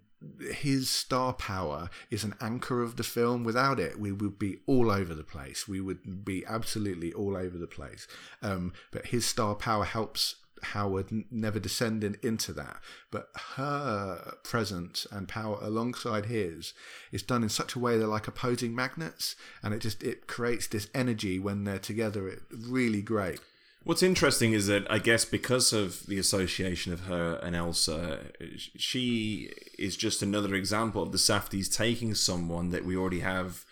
his 0.52 0.90
star 0.90 1.34
power 1.34 1.90
is 2.10 2.24
an 2.24 2.34
anchor 2.40 2.82
of 2.82 2.96
the 2.96 3.04
film 3.04 3.44
without 3.44 3.80
it 3.80 4.00
we 4.00 4.12
would 4.12 4.40
be 4.40 4.60
all 4.66 4.90
over 4.92 5.14
the 5.14 5.24
place 5.24 5.68
we 5.68 5.82
would 5.82 6.24
be 6.26 6.46
absolutely 6.46 7.12
all 7.14 7.36
over 7.36 7.58
the 7.58 7.68
place 7.68 8.08
um, 8.42 8.74
but 8.92 9.08
his 9.08 9.26
star 9.26 9.56
power 9.56 9.84
helps 9.84 10.36
Howard 10.64 11.26
never 11.30 11.60
descending 11.60 12.18
into 12.22 12.54
that. 12.54 12.78
But 13.12 13.30
her 13.56 14.36
presence 14.44 15.06
and 15.12 15.28
power 15.28 15.60
alongside 15.62 16.26
his 16.26 16.74
is 17.12 17.24
done 17.24 17.44
in 17.44 17.50
such 17.50 17.76
a 17.76 17.80
way 17.80 17.98
they're 17.98 18.08
like 18.08 18.28
opposing 18.28 18.74
magnets, 18.74 19.36
and 19.62 19.74
it 19.74 19.80
just 19.80 20.04
it 20.04 20.28
creates 20.28 20.68
this 20.68 20.90
energy 20.94 21.40
when 21.40 21.64
they're 21.64 21.80
together. 21.80 22.28
It 22.28 22.44
really 22.52 23.02
great. 23.02 23.40
What's 23.84 24.04
interesting 24.04 24.54
is 24.54 24.68
that 24.68 24.90
I 24.90 24.98
guess 24.98 25.26
because 25.26 25.74
of 25.74 26.06
the 26.06 26.18
association 26.18 26.94
of 26.94 27.02
her 27.02 27.36
and 27.44 27.54
Elsa, 27.54 28.32
she 28.58 29.52
is 29.78 29.98
just 29.98 30.22
another 30.22 30.56
example 30.56 31.04
of 31.04 31.12
the 31.12 31.18
Safdies 31.18 31.74
taking 31.74 32.16
someone 32.16 32.70
that 32.70 32.86
we 32.86 32.96
already 32.96 33.20
have 33.20 33.66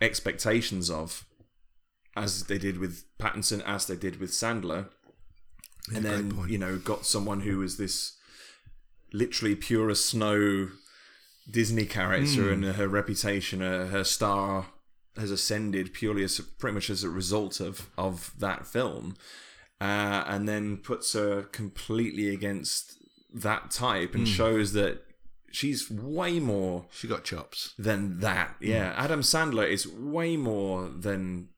expectations 0.00 0.88
of, 0.88 1.26
as 2.16 2.44
they 2.44 2.58
did 2.58 2.78
with 2.78 3.04
Pattinson, 3.18 3.60
as 3.66 3.86
they 3.86 3.96
did 3.96 4.20
with 4.20 4.30
Sandler, 4.30 4.88
and 5.92 6.04
then 6.04 6.44
you 6.48 6.58
know 6.58 6.78
got 6.78 7.04
someone 7.04 7.40
who 7.40 7.58
was 7.58 7.76
this 7.76 8.16
literally 9.12 9.56
pure 9.56 9.90
as 9.90 10.04
snow 10.04 10.68
Disney 11.50 11.86
character, 11.86 12.52
and 12.52 12.64
her 12.64 12.86
reputation, 12.86 13.62
uh, 13.62 13.88
her 13.88 14.04
star 14.04 14.66
has 15.16 15.30
ascended 15.30 15.92
purely 15.92 16.22
as 16.24 16.40
pretty 16.58 16.74
much 16.74 16.90
as 16.90 17.02
a 17.04 17.10
result 17.10 17.60
of 17.60 17.90
of 17.98 18.32
that 18.38 18.66
film, 18.66 19.16
uh, 19.80 20.24
and 20.26 20.48
then 20.48 20.76
puts 20.78 21.12
her 21.14 21.42
completely 21.42 22.28
against 22.32 22.96
that 23.32 23.70
type 23.70 24.14
and 24.14 24.26
shows 24.26 24.72
that 24.72 25.04
she's 25.52 25.90
way 25.90 26.40
more 26.40 26.86
She 26.92 27.06
got 27.08 27.24
chops. 27.24 27.74
than 27.78 28.18
that. 28.20 28.56
Yeah, 28.60 28.92
Adam 28.96 29.20
Sandler 29.22 29.68
is 29.68 29.86
way 29.86 30.36
more 30.36 30.88
than 30.88 31.48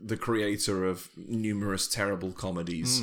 the 0.00 0.16
creator 0.16 0.84
of 0.86 1.08
numerous 1.16 1.88
terrible 1.88 2.32
comedies. 2.32 3.00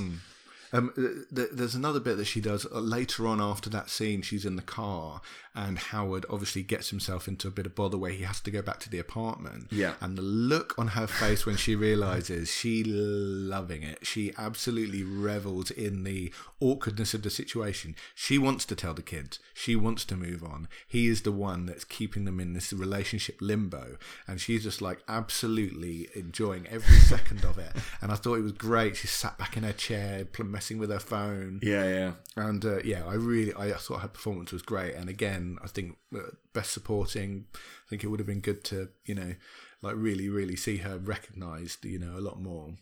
Um, 0.74 0.92
th- 0.96 1.10
th- 1.34 1.50
there's 1.54 1.76
another 1.76 2.00
bit 2.00 2.18
that 2.18 2.26
she 2.26 2.42
does 2.42 2.66
uh, 2.66 2.80
later 2.80 3.28
on 3.28 3.40
after 3.42 3.70
that 3.70 3.90
scene. 3.90 4.22
She's 4.22 4.46
in 4.46 4.56
the 4.56 4.62
car, 4.62 5.22
and 5.56 5.78
Howard 5.78 6.26
obviously 6.30 6.64
gets 6.64 6.90
himself 6.90 7.28
into 7.28 7.48
a 7.48 7.52
bit 7.52 7.66
of 7.66 7.76
bother 7.76 7.98
where 7.98 8.12
he 8.12 8.24
has 8.24 8.42
to 8.42 8.52
go 8.52 8.62
back 8.62 8.80
to 8.82 8.90
the 8.90 9.00
apartment. 9.00 9.68
Yeah. 9.72 9.94
And 10.02 10.18
the 10.18 10.22
look 10.22 10.78
on 10.78 10.90
her 10.90 11.08
face 11.08 11.46
when 11.46 11.56
she 11.56 11.76
realizes 11.76 12.52
she 12.52 12.84
loving 12.84 13.84
it. 13.84 14.06
She 14.06 14.34
absolutely 14.38 15.04
revels 15.04 15.72
in 15.72 16.04
the 16.04 16.32
awkwardness 16.60 17.14
of 17.14 17.24
the 17.24 17.30
situation. 17.30 17.96
She 18.14 18.38
wants 18.38 18.66
to 18.66 18.76
tell 18.76 18.94
the 18.94 19.02
kids. 19.02 19.40
She 19.54 19.76
wants 19.76 20.06
to 20.06 20.16
move 20.16 20.44
on. 20.44 20.68
He 20.88 21.08
is 21.08 21.22
the 21.22 21.32
one 21.32 21.66
that's 21.66 21.84
keeping 21.84 22.26
them 22.26 22.40
in 22.40 22.54
this 22.54 22.74
relationship 22.74 23.38
limbo, 23.42 23.98
and 24.28 24.42
she's 24.42 24.64
just 24.64 24.82
like 24.82 25.00
absolutely 25.08 26.10
enjoying 26.16 26.68
every 26.68 26.98
second 27.00 27.46
of 27.46 27.58
it. 27.58 27.72
And 28.02 28.12
I 28.12 28.16
thought 28.16 28.36
it 28.36 28.44
was 28.44 28.52
great. 28.52 28.98
She 28.98 29.08
sat 29.08 29.38
back 29.38 29.58
in 29.58 29.64
her 29.64 29.74
chair, 29.74 30.26
messing 30.44 30.78
with 30.78 30.90
her 30.90 31.00
phone. 31.00 31.60
Yeah, 31.62 31.84
yeah. 31.84 32.12
And 32.36 32.64
uh, 32.64 32.80
yeah, 32.84 33.06
I 33.06 33.16
really, 33.16 33.54
I 33.56 33.72
thought 33.74 34.02
her 34.02 34.08
performance 34.08 34.52
was 34.52 34.62
great. 34.62 34.96
And 34.96 35.10
again, 35.10 35.45
I 35.64 35.68
think 35.68 35.98
uh, 36.14 36.20
best 36.54 36.72
supporting. 36.72 37.46
I 37.54 37.86
think 37.90 38.04
it 38.04 38.08
would 38.08 38.20
have 38.20 38.28
been 38.28 38.42
good 38.42 38.64
to, 38.66 38.90
you 39.06 39.16
know, 39.16 39.36
like 39.82 39.96
really, 39.98 40.30
really 40.30 40.56
see 40.56 40.78
her 40.78 40.98
recognised, 40.98 41.86
you 41.86 42.00
know, 42.00 42.18
a 42.18 42.22
lot 42.22 42.42
more. 42.42 42.74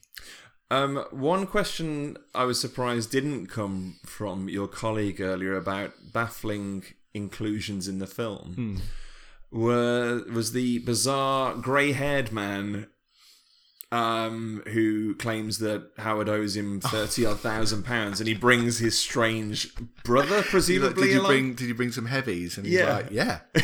Um, 0.71 1.05
one 1.11 1.45
question 1.45 2.17
I 2.33 2.45
was 2.45 2.59
surprised 2.59 3.11
didn't 3.11 3.47
come 3.47 3.97
from 4.05 4.49
your 4.49 4.67
colleague 4.67 5.21
earlier 5.21 5.55
about 5.55 5.91
baffling 6.13 6.83
inclusions 7.13 7.87
in 7.87 7.99
the 7.99 8.07
film. 8.07 8.81
Were 9.51 10.23
was 10.33 10.53
the 10.53 10.79
bizarre 10.79 11.53
grey-haired 11.55 12.31
man 12.31 12.87
um, 13.93 14.63
who 14.67 15.13
claims 15.15 15.59
that 15.59 15.89
Howard 15.97 16.27
owes 16.29 16.55
him 16.55 16.79
thirty 16.81 17.25
odd 17.25 17.39
thousand 17.39 17.83
pounds, 17.83 18.19
and 18.19 18.27
he 18.27 18.33
brings 18.33 18.79
his 18.79 18.97
strange 18.97 19.71
brother, 20.03 20.41
presumably. 20.41 21.07
did 21.07 21.13
you 21.13 21.21
bring? 21.25 21.53
Did 21.53 21.67
you 21.67 21.75
bring 21.75 21.91
some 21.91 22.05
heavies? 22.07 22.57
And 22.57 22.65
he's 22.65 22.75
Yeah. 22.79 22.93
like, 22.93 23.11
yeah. 23.11 23.39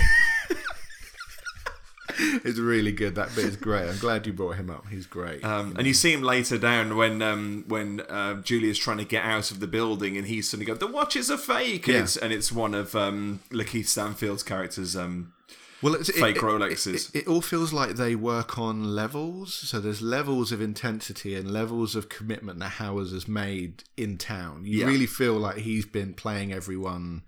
it's 2.43 2.59
really 2.59 2.91
good. 2.91 3.15
That 3.15 3.33
bit 3.35 3.45
is 3.45 3.55
great. 3.55 3.87
I'm 3.89 3.97
glad 3.97 4.27
you 4.27 4.33
brought 4.33 4.55
him 4.57 4.69
up. 4.69 4.85
He's 4.89 5.05
great. 5.05 5.43
Um, 5.43 5.75
and 5.77 5.87
you 5.87 5.93
see 5.93 6.11
him 6.13 6.21
later 6.23 6.57
down 6.57 6.95
when 6.97 7.21
um, 7.21 7.63
when 7.67 8.01
uh, 8.01 8.35
Julia's 8.41 8.77
trying 8.77 8.97
to 8.97 9.05
get 9.05 9.23
out 9.23 9.51
of 9.51 9.59
the 9.59 9.67
building, 9.67 10.17
and 10.17 10.27
he's 10.27 10.49
suddenly 10.49 10.65
going, 10.65 10.79
"The 10.79 10.87
watches 10.87 11.31
are 11.31 11.37
fake," 11.37 11.87
and, 11.87 11.95
Yeah. 11.95 12.03
it's, 12.03 12.17
and 12.17 12.33
it's 12.33 12.51
one 12.51 12.73
of 12.73 12.95
um, 12.95 13.39
Lakeith 13.51 13.87
Stanfield's 13.87 14.43
characters. 14.43 14.95
Um, 14.95 15.33
well, 15.81 15.95
it's, 15.95 16.09
fake 16.11 16.37
it, 16.37 16.41
Rolexes. 16.41 17.13
It, 17.15 17.19
it, 17.21 17.27
all 17.27 17.41
feels 17.41 17.71
like 17.73 17.95
they 17.95 18.15
work 18.15 18.57
on 18.57 18.95
levels. 18.95 19.53
So 19.53 19.79
there's 19.79 20.01
levels 20.01 20.51
of 20.51 20.61
intensity 20.61 21.35
and 21.35 21.51
levels 21.51 21.95
of 21.95 22.09
commitment 22.09 22.59
that 22.59 22.69
Howard 22.69 23.09
has 23.09 23.27
made 23.27 23.83
in 23.97 24.17
town. 24.17 24.65
You 24.65 24.79
Yeah. 24.79 24.85
really 24.87 25.05
feel 25.05 25.35
like 25.35 25.57
he's 25.57 25.85
been 25.85 26.13
playing 26.13 26.51
everyone 26.53 27.23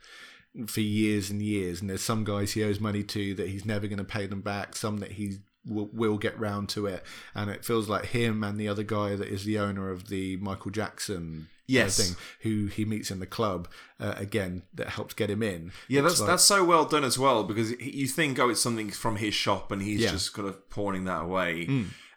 for 0.67 0.81
years 0.81 1.29
and 1.29 1.41
years. 1.41 1.81
And 1.81 1.89
there's 1.89 2.03
some 2.03 2.23
guys 2.23 2.51
he 2.53 2.63
owes 2.63 2.79
money 2.79 3.03
to 3.03 3.33
that 3.35 3.49
he's 3.49 3.65
never 3.65 3.87
going 3.87 3.97
to 3.99 4.03
pay 4.03 4.25
them 4.27 4.41
back. 4.41 4.75
Some 4.75 4.97
that 4.97 5.13
he 5.13 5.37
will, 5.65 5.89
will 5.93 6.17
get 6.17 6.37
round 6.39 6.69
to 6.69 6.87
it. 6.87 7.03
And 7.33 7.49
it 7.49 7.63
feels 7.63 7.87
like 7.87 8.07
him 8.07 8.43
and 8.43 8.59
the 8.59 8.67
other 8.67 8.83
guy 8.83 9.15
that 9.15 9.27
is 9.27 9.45
the 9.45 9.59
owner 9.59 9.89
of 9.89 10.09
the 10.09 10.37
Michael 10.37 10.71
Jackson. 10.71 11.47
Uh, 11.79 11.83
Yes. 11.83 11.97
thing 11.97 12.15
who 12.41 12.67
he 12.67 12.85
meets 12.85 13.11
in 13.11 13.19
the 13.19 13.25
club 13.25 13.67
uh, 13.99 14.13
again 14.17 14.63
that 14.73 14.89
helps 14.89 15.13
get 15.13 15.29
him 15.29 15.41
in 15.43 15.71
yeah, 15.87 16.01
that's 16.01 16.19
like- 16.19 16.27
that's 16.29 16.43
so 16.43 16.63
well 16.63 16.85
done 16.85 17.03
as 17.03 17.17
well 17.19 17.43
because 17.43 17.71
you 17.79 18.07
think, 18.07 18.39
oh, 18.39 18.49
it's 18.49 18.61
something 18.61 18.89
from 18.91 19.15
his 19.17 19.33
shop, 19.33 19.71
and 19.71 19.81
he's 19.81 20.01
Yeah. 20.01 20.09
Mm. 20.09 20.11
just 20.13 20.33
kind 20.33 20.47
of 20.47 20.69
pawning 20.69 21.05
that 21.05 21.21
away. 21.21 21.67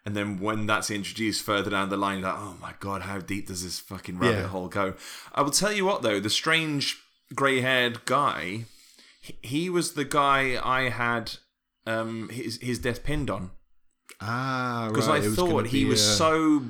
And 0.07 0.15
then 0.15 0.39
when 0.39 0.67
that's 0.67 0.91
introduced 0.91 1.43
further 1.43 1.71
down 1.71 1.89
the 1.89 1.97
line, 1.97 2.19
you're 2.19 2.29
like, 2.29 2.39
oh 2.39 2.57
my 2.61 2.75
god, 2.79 3.03
how 3.03 3.19
deep 3.21 3.47
does 3.47 3.63
this 3.65 3.81
fucking 3.81 4.19
rabbit 4.19 4.37
Yeah. 4.41 4.49
hole 4.49 4.69
go? 4.69 4.95
I 5.35 5.41
will 5.41 5.51
tell 5.51 5.73
you 5.73 5.85
what 5.87 6.03
though, 6.03 6.21
the 6.21 6.29
strange 6.31 6.99
grey-haired 7.35 8.05
guy, 8.05 8.67
he, 9.21 9.39
he 9.43 9.71
was 9.71 9.93
the 9.95 10.05
guy 10.05 10.61
I 10.63 10.91
had 10.91 11.33
um, 11.87 12.29
his 12.29 12.59
his 12.61 12.79
death 12.79 13.03
pinned 13.03 13.31
on. 13.31 13.51
ah 14.21 14.89
because 14.91 15.09
right, 15.09 15.23
I 15.23 15.25
it 15.25 15.29
was 15.29 15.37
thought 15.37 15.67
he 15.69 15.85
be, 15.85 15.91
was 15.91 16.07
uh, 16.07 16.15
so 16.17 16.63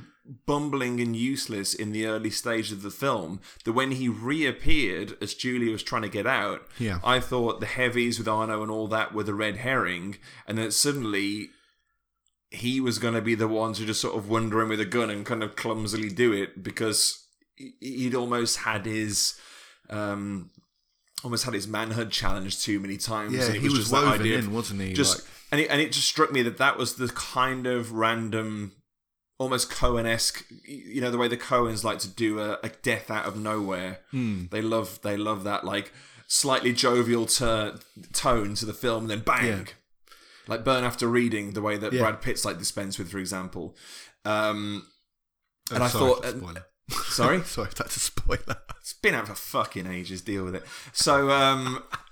bumbling 0.46 1.00
and 1.00 1.14
useless 1.14 1.74
in 1.74 1.92
the 1.92 2.06
early 2.06 2.30
stage 2.30 2.72
of 2.72 2.80
the 2.82 2.90
film 2.90 3.40
that 3.64 3.72
when 3.72 3.92
he 3.92 4.08
reappeared 4.08 5.16
as 5.20 5.34
Julia 5.34 5.70
was 5.72 5.82
trying 5.82 6.02
to 6.02 6.08
get 6.08 6.26
out, 6.26 6.62
Yeah. 6.78 6.98
I 7.04 7.20
thought 7.20 7.60
the 7.60 7.66
heavies 7.66 8.18
with 8.18 8.26
Arno 8.28 8.62
and 8.62 8.70
all 8.70 8.88
that 8.88 9.12
were 9.12 9.22
the 9.24 9.34
red 9.34 9.58
herring, 9.58 10.16
and 10.46 10.56
then 10.56 10.70
suddenly 10.70 11.50
he 12.50 12.80
was 12.80 12.98
going 12.98 13.14
to 13.14 13.20
be 13.20 13.34
the 13.34 13.48
one 13.48 13.74
to 13.74 13.84
just 13.84 14.00
sort 14.00 14.16
of 14.16 14.28
wander 14.28 14.62
in 14.62 14.68
with 14.68 14.80
a 14.80 14.84
gun 14.86 15.10
and 15.10 15.26
kind 15.26 15.42
of 15.42 15.56
clumsily 15.56 16.08
do 16.08 16.32
it 16.32 16.62
because 16.62 17.26
he- 17.56 17.74
he'd 17.80 18.14
almost 18.14 18.58
had 18.58 18.86
his. 18.86 19.34
Um, 19.90 20.50
Almost 21.22 21.44
had 21.44 21.54
his 21.54 21.66
manhood 21.66 22.10
challenged 22.10 22.62
too 22.62 22.78
many 22.78 22.98
times. 22.98 23.32
Yeah, 23.32 23.50
he 23.52 23.60
was 23.60 23.78
just 23.78 23.90
that 23.92 24.02
woven 24.02 24.20
idea 24.20 24.38
in, 24.40 24.52
wasn't 24.52 24.82
he? 24.82 24.92
Just 24.92 25.20
Like- 25.20 25.28
and 25.52 25.60
it, 25.62 25.68
and 25.70 25.80
it 25.80 25.90
just 25.90 26.06
struck 26.06 26.30
me 26.30 26.42
that 26.42 26.58
that 26.58 26.76
was 26.76 26.96
the 26.96 27.08
kind 27.08 27.66
of 27.66 27.92
random, 27.92 28.72
almost 29.38 29.70
Coen-esque. 29.70 30.44
You 30.66 31.00
know 31.00 31.10
the 31.10 31.18
way 31.18 31.28
the 31.28 31.36
Coens 31.36 31.84
like 31.84 31.98
to 32.00 32.08
do 32.08 32.38
a, 32.40 32.58
a 32.62 32.68
death 32.82 33.10
out 33.10 33.26
of 33.26 33.36
nowhere. 33.38 33.98
Hmm. 34.10 34.44
They 34.50 34.62
love 34.62 35.00
they 35.02 35.16
love 35.16 35.44
that 35.44 35.64
like 35.64 35.92
slightly 36.26 36.72
jovial 36.72 37.26
tone 37.26 38.54
to 38.54 38.66
the 38.66 38.72
film, 38.74 39.02
and 39.04 39.10
then 39.10 39.20
bang, 39.20 39.46
Yeah. 39.46 39.64
like 40.46 40.64
Burn 40.64 40.84
After 40.84 41.06
Reading, 41.06 41.52
the 41.52 41.62
way 41.62 41.76
that 41.76 41.92
Yeah. 41.92 42.00
Brad 42.02 42.22
Pitt's 42.22 42.44
like 42.44 42.58
dispense 42.58 42.98
with, 42.98 43.10
for 43.10 43.18
example. 43.18 43.76
Um, 44.24 44.86
Oh, 45.70 45.74
and 45.76 45.84
I 45.84 45.88
thought- 45.88 46.24
spoiler. 46.26 46.66
sorry, 47.04 47.42
sorry, 47.44 47.68
if 47.68 47.74
that's 47.74 47.96
a 47.96 48.00
spoiler. 48.00 48.56
it's 48.80 48.92
been 48.92 49.14
out 49.14 49.28
for 49.28 49.34
fucking 49.34 49.86
ages. 49.86 50.20
Deal 50.20 50.44
with 50.44 50.54
it. 50.54 50.62
So, 50.92 51.30
um, 51.30 51.82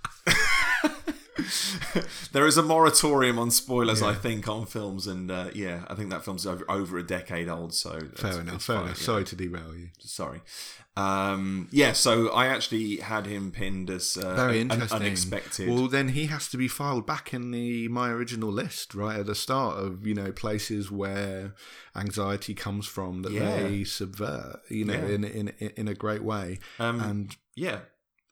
there 2.33 2.47
is 2.47 2.57
a 2.57 2.63
moratorium 2.63 3.39
on 3.39 3.51
spoilers, 3.51 4.03
I 4.03 4.15
think, 4.15 4.49
on 4.49 4.67
films, 4.67 5.07
and 5.07 5.31
uh, 5.31 5.49
yeah, 5.55 5.85
I 5.89 5.95
think 5.95 6.11
that 6.11 6.25
film's 6.25 6.47
over, 6.47 6.65
over 6.71 6.99
a 6.99 7.03
decade 7.07 7.49
old. 7.49 7.75
So 7.75 8.01
Fair 8.17 8.41
enough. 8.41 8.63
Fair 8.63 8.77
fine, 8.77 8.85
enough. 8.87 8.99
yeah. 9.01 9.05
Sorry 9.07 9.25
to 9.25 9.37
derail 9.37 9.75
you. 9.77 9.89
Sorry. 9.99 10.41
Um, 10.95 11.69
yeah, 11.73 11.93
so 11.95 12.29
I 12.33 12.49
actually 12.49 12.97
had 12.97 13.25
him 13.27 13.51
pinned 13.51 13.89
as 13.89 14.19
uh, 14.19 14.35
Very 14.35 14.61
un- 14.61 14.71
interesting. 14.71 15.01
unexpected. 15.01 15.69
Well, 15.71 15.89
then 15.89 16.09
he 16.11 16.27
has 16.27 16.49
to 16.49 16.59
be 16.59 16.69
filed 16.69 17.07
back 17.07 17.33
in 17.33 17.51
the 17.51 17.89
my 17.89 18.11
original 18.11 18.51
list, 18.53 18.95
right 18.95 19.21
at 19.21 19.27
the 19.27 19.35
start 19.35 19.79
of 19.79 20.07
you 20.07 20.15
know 20.15 20.33
places 20.33 20.91
where 20.91 21.55
anxiety 21.97 22.55
comes 22.55 22.87
from 22.87 23.23
that 23.23 23.33
Yeah. 23.33 23.63
they 23.63 23.85
subvert, 23.85 24.61
you 24.69 24.85
know, 24.85 24.93
Yeah. 24.95 25.15
in, 25.15 25.25
in 25.25 25.49
in 25.77 25.89
a 25.89 25.95
great 25.95 26.23
way. 26.23 26.59
Um, 26.79 27.01
and 27.01 27.37
Yeah. 27.55 27.81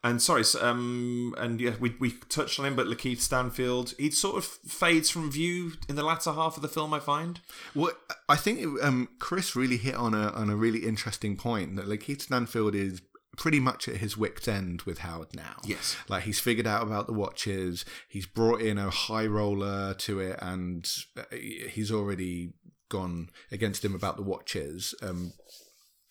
And 0.03 0.23
sorry, 0.23 0.45
so, 0.45 0.67
um, 0.67 1.35
and 1.37 1.61
yeah, 1.61 1.75
we, 1.79 1.95
we 2.01 2.13
touched 2.31 2.59
on 2.59 2.65
him, 2.65 2.75
but 2.75 2.87
Lakeith 2.87 3.21
Stanfield, 3.21 3.93
he 3.99 4.11
sort 4.11 4.37
of 4.37 4.45
fades 4.45 5.11
from 5.11 5.31
view 5.31 5.73
in 5.91 5.97
the 5.97 6.03
latter 6.03 6.33
half 6.33 6.57
of 6.57 6.63
the 6.63 6.69
film. 6.69 6.95
I 6.95 7.01
find. 7.01 7.41
Well, 7.75 7.93
I 8.29 8.37
think 8.37 8.83
um, 8.83 9.09
Chris 9.19 9.55
really 9.55 9.77
hit 9.77 9.95
on 9.95 10.15
a 10.15 10.29
on 10.31 10.49
a 10.49 10.57
really 10.57 10.87
interesting 10.87 11.37
point 11.37 11.77
that 11.77 11.87
Lakeith 11.87 12.23
Stanfield 12.23 12.75
is 12.75 13.03
pretty 13.37 13.61
much 13.61 13.89
at 13.89 13.97
his 13.97 14.17
wit's 14.17 14.49
end 14.49 14.83
with 14.83 14.99
Howard 14.99 15.35
now. 15.35 15.57
Yes. 15.65 15.97
like 16.09 16.25
he's 16.25 16.41
figured 16.41 16.67
out 16.67 16.83
about 16.83 17.07
the 17.07 17.13
watches. 17.13 17.85
He's 18.09 18.27
brought 18.27 18.61
in 18.61 18.79
a 18.79 18.91
high 18.91 19.27
roller 19.27 19.95
to 19.95 20.21
it, 20.21 20.39
and 20.41 20.91
uh, 21.17 21.23
he's 21.33 21.93
already 21.93 22.55
gone 22.89 23.29
against 23.53 23.85
him 23.85 23.95
about 23.95 24.17
the 24.17 24.23
watches. 24.23 24.95
Um, 25.03 25.33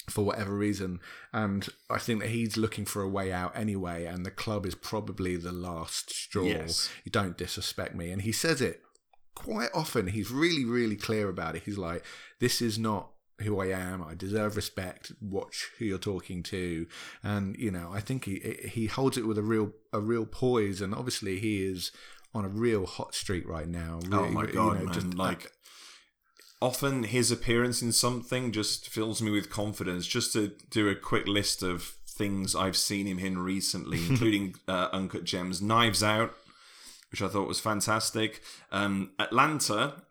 for 0.10 0.24
whatever 0.24 0.54
reason. 0.56 1.00
And 1.34 1.68
I 1.90 1.98
think 2.00 2.22
that 2.22 2.30
he's 2.30 2.58
looking 2.58 2.86
for 2.86 3.02
a 3.02 3.10
way 3.10 3.32
out 3.32 3.56
anyway, 3.56 4.06
and 4.06 4.26
the 4.26 4.32
club 4.32 4.66
is 4.66 4.76
probably 4.76 5.36
the 5.36 5.52
last 5.52 6.10
straw. 6.12 6.44
Yes. 6.44 6.90
You 7.04 7.12
don't 7.12 7.38
disrespect 7.38 7.96
me. 7.96 8.12
And 8.12 8.22
he 8.22 8.32
says 8.32 8.62
it 8.62 8.82
quite 9.36 9.70
often. 9.74 10.08
He's 10.08 10.32
really, 10.32 10.66
really 10.66 10.96
clear 10.96 11.30
about 11.30 11.56
it. 11.56 11.64
He's 11.64 11.78
like, 11.78 12.04
this 12.40 12.62
is 12.62 12.78
not 12.78 13.12
who 13.42 13.60
I 13.62 13.68
am. 13.68 14.04
I 14.04 14.16
deserve 14.16 14.56
respect. 14.56 15.12
Watch 15.22 15.70
who 15.78 15.86
you're 15.86 15.98
talking 15.98 16.44
to, 16.44 16.88
and 17.24 17.56
you 17.58 17.72
know, 17.72 17.90
I 17.94 18.02
think 18.02 18.26
he 18.26 18.58
he 18.70 18.88
holds 18.88 19.18
it 19.18 19.26
with 19.26 19.38
a 19.38 19.44
real 19.44 19.72
a 19.94 20.02
real 20.02 20.26
poise, 20.26 20.82
and 20.82 20.94
obviously 20.94 21.40
he 21.40 21.64
is 21.66 21.92
on 22.34 22.46
a 22.46 22.50
real 22.50 22.86
hot 22.86 23.16
streak 23.16 23.48
right 23.48 23.68
now. 23.68 24.00
Oh 24.12 24.28
my 24.28 24.44
you 24.44 24.54
god, 24.54 24.80
know, 24.80 24.86
man! 24.86 24.94
just- 24.94 25.08
uh, 25.08 25.12
like 25.16 25.52
often 26.62 27.04
his 27.04 27.32
appearance 27.32 27.82
in 27.82 27.92
something 27.92 28.52
just 28.52 28.90
fills 28.90 29.22
me 29.22 29.32
with 29.32 29.50
confidence. 29.50 30.06
Just 30.06 30.34
to 30.34 30.54
do 30.70 30.90
a 30.90 30.96
quick 30.96 31.28
list 31.28 31.64
of 31.64 31.96
things 32.08 32.56
I've 32.56 32.78
seen 32.78 33.08
him 33.08 33.20
in 33.20 33.40
recently, 33.40 34.00
including 34.10 34.56
uh, 34.68 34.90
Uncut 34.92 35.24
Gems, 35.24 35.62
Knives 35.62 36.04
Out, 36.04 36.36
which 37.12 37.22
I 37.22 37.28
thought 37.28 37.48
was 37.48 37.60
fantastic, 37.60 38.42
um, 38.72 39.12
Atlanta, 39.18 40.04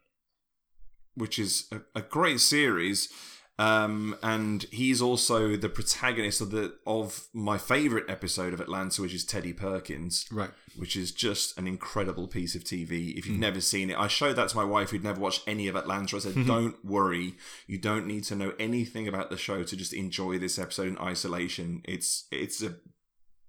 which 1.15 1.39
is 1.39 1.69
a, 1.70 1.81
a 1.99 2.03
great 2.03 2.41
series. 2.41 3.12
Um, 3.60 4.16
and 4.22 4.62
he's 4.70 5.02
also 5.02 5.56
the 5.56 5.68
protagonist 5.68 6.40
of 6.40 6.52
the 6.52 6.76
of 6.86 7.26
my 7.32 7.59
favorite 7.59 8.05
episode 8.09 8.52
of 8.55 8.60
Atlanta, 8.60 9.02
which 9.02 9.12
is 9.14 9.24
Teddy 9.24 9.52
Perkins 9.52 10.26
right. 10.30 10.51
which 10.76 10.94
is 10.97 11.10
just 11.10 11.59
an 11.59 11.66
incredible 11.66 12.28
piece 12.28 12.55
of 12.55 12.62
TV. 12.62 13.18
If 13.18 13.26
you've 13.26 13.35
Hmm. 13.35 13.40
never 13.40 13.60
seen 13.60 13.90
it, 13.90 13.98
I 13.98 14.06
showed 14.06 14.36
that 14.36 14.48
to 14.51 14.56
my 14.56 14.62
wife 14.62 14.90
who'd 14.90 15.02
never 15.02 15.18
watched 15.20 15.43
any 15.48 15.66
of 15.66 15.74
Atlanta. 15.74 16.14
I 16.16 16.20
said, 16.20 16.47
"Don't 16.47 16.85
worry, 16.85 17.35
you 17.66 17.78
don't 17.78 18.06
need 18.06 18.22
to 18.24 18.36
know 18.36 18.52
anything 18.60 19.09
about 19.09 19.28
the 19.28 19.36
show 19.36 19.64
to 19.64 19.76
just 19.76 19.93
enjoy 19.93 20.39
this 20.39 20.56
episode 20.56 20.86
in 20.86 20.98
isolation. 20.98 21.82
It's 21.85 22.26
it's 22.30 22.62
a 22.62 22.76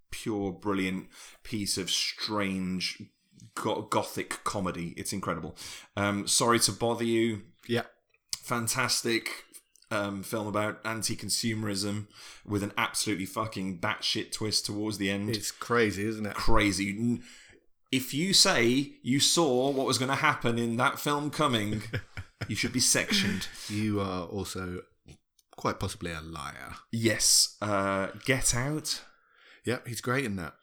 pure, 0.09 0.51
brilliant 0.51 1.07
piece 1.43 1.77
of 1.77 1.91
strange 1.91 2.99
go- 3.53 3.83
gothic 3.83 4.43
comedy. 4.43 4.95
It's 4.97 5.13
incredible. 5.13 5.55
Um, 5.95 6.27
sorry 6.27 6.59
to 6.61 6.71
bother 6.71 7.03
you. 7.05 7.43
Yeah. 7.67 7.83
Fantastic." 8.41 9.45
Um, 9.91 10.21
film 10.21 10.45
about 10.45 10.79
anti-consumerism 10.85 12.05
with 12.45 12.61
an 12.61 12.73
absolutely 12.77 13.25
fucking 13.25 13.79
batshit 13.79 14.31
twist 14.31 14.67
towards 14.67 14.99
the 14.99 15.09
end 15.09 15.31
It's 15.35 15.49
crazy, 15.51 16.05
isn't 16.05 16.27
it? 16.27 16.35
crazy. 16.35 17.19
If 17.91 18.13
you 18.13 18.33
say 18.33 18.91
you 19.01 19.19
saw 19.19 19.71
what 19.71 19.87
was 19.87 19.97
going 19.97 20.09
to 20.09 20.15
happen 20.15 20.59
in 20.59 20.77
that 20.77 20.99
film 20.99 21.31
coming, 21.31 21.81
you 22.47 22.55
should 22.55 22.71
be 22.71 22.79
sectioned. 22.79 23.47
You 23.67 23.99
are 23.99 24.25
also 24.25 24.81
quite 25.57 25.79
possibly 25.79 26.11
a 26.11 26.21
liar. 26.21 26.75
Yes. 26.91 27.57
Uh, 27.59 28.09
Get 28.25 28.53
Out. 28.55 29.01
Yep, 29.65 29.87
he's 29.87 30.01
great 30.01 30.23
in 30.23 30.35
that. 30.35 30.53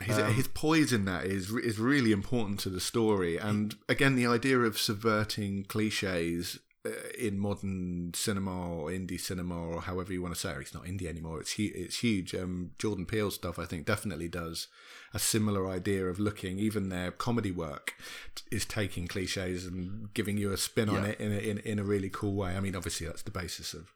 His, 0.00 0.18
Um, 0.18 0.32
his 0.34 0.46
poise 0.48 0.92
in 0.92 1.06
that 1.06 1.24
is 1.24 1.50
is 1.50 1.78
really 1.78 2.12
important 2.12 2.60
to 2.60 2.68
the 2.68 2.80
story, 2.80 3.36
and 3.38 3.74
again, 3.88 4.14
the 4.14 4.26
idea 4.26 4.58
of 4.60 4.78
subverting 4.78 5.64
cliches 5.64 6.58
in 7.18 7.38
modern 7.38 8.12
cinema 8.14 8.68
or 8.74 8.90
indie 8.90 9.20
cinema 9.20 9.56
or 9.58 9.80
however 9.82 10.12
you 10.12 10.22
want 10.22 10.34
to 10.34 10.40
say 10.40 10.50
it. 10.52 10.58
It's 10.60 10.74
not 10.74 10.84
indie 10.84 11.06
anymore. 11.06 11.40
It's 11.40 11.52
hu- 11.54 11.70
it's 11.74 11.98
huge. 12.00 12.34
Um, 12.34 12.72
Jordan 12.78 13.06
Peele 13.06 13.30
stuff, 13.30 13.58
I 13.58 13.64
think, 13.64 13.86
definitely 13.86 14.28
does 14.28 14.68
a 15.14 15.18
similar 15.18 15.68
idea 15.68 16.06
of 16.06 16.18
looking. 16.18 16.58
Even 16.58 16.88
their 16.88 17.10
comedy 17.10 17.50
work 17.50 17.94
is 18.50 18.64
taking 18.64 19.06
cliches 19.06 19.64
and 19.66 20.12
giving 20.14 20.36
you 20.38 20.52
a 20.52 20.56
spin 20.56 20.88
on 20.88 21.02
Yeah. 21.04 21.10
it 21.10 21.20
in 21.20 21.32
a, 21.32 21.38
in 21.38 21.58
in 21.58 21.78
a 21.78 21.84
really 21.84 22.10
cool 22.10 22.34
way. 22.34 22.56
I 22.56 22.60
mean, 22.60 22.76
obviously 22.76 23.06
that's 23.06 23.22
the 23.22 23.30
basis 23.30 23.74
of 23.74 23.88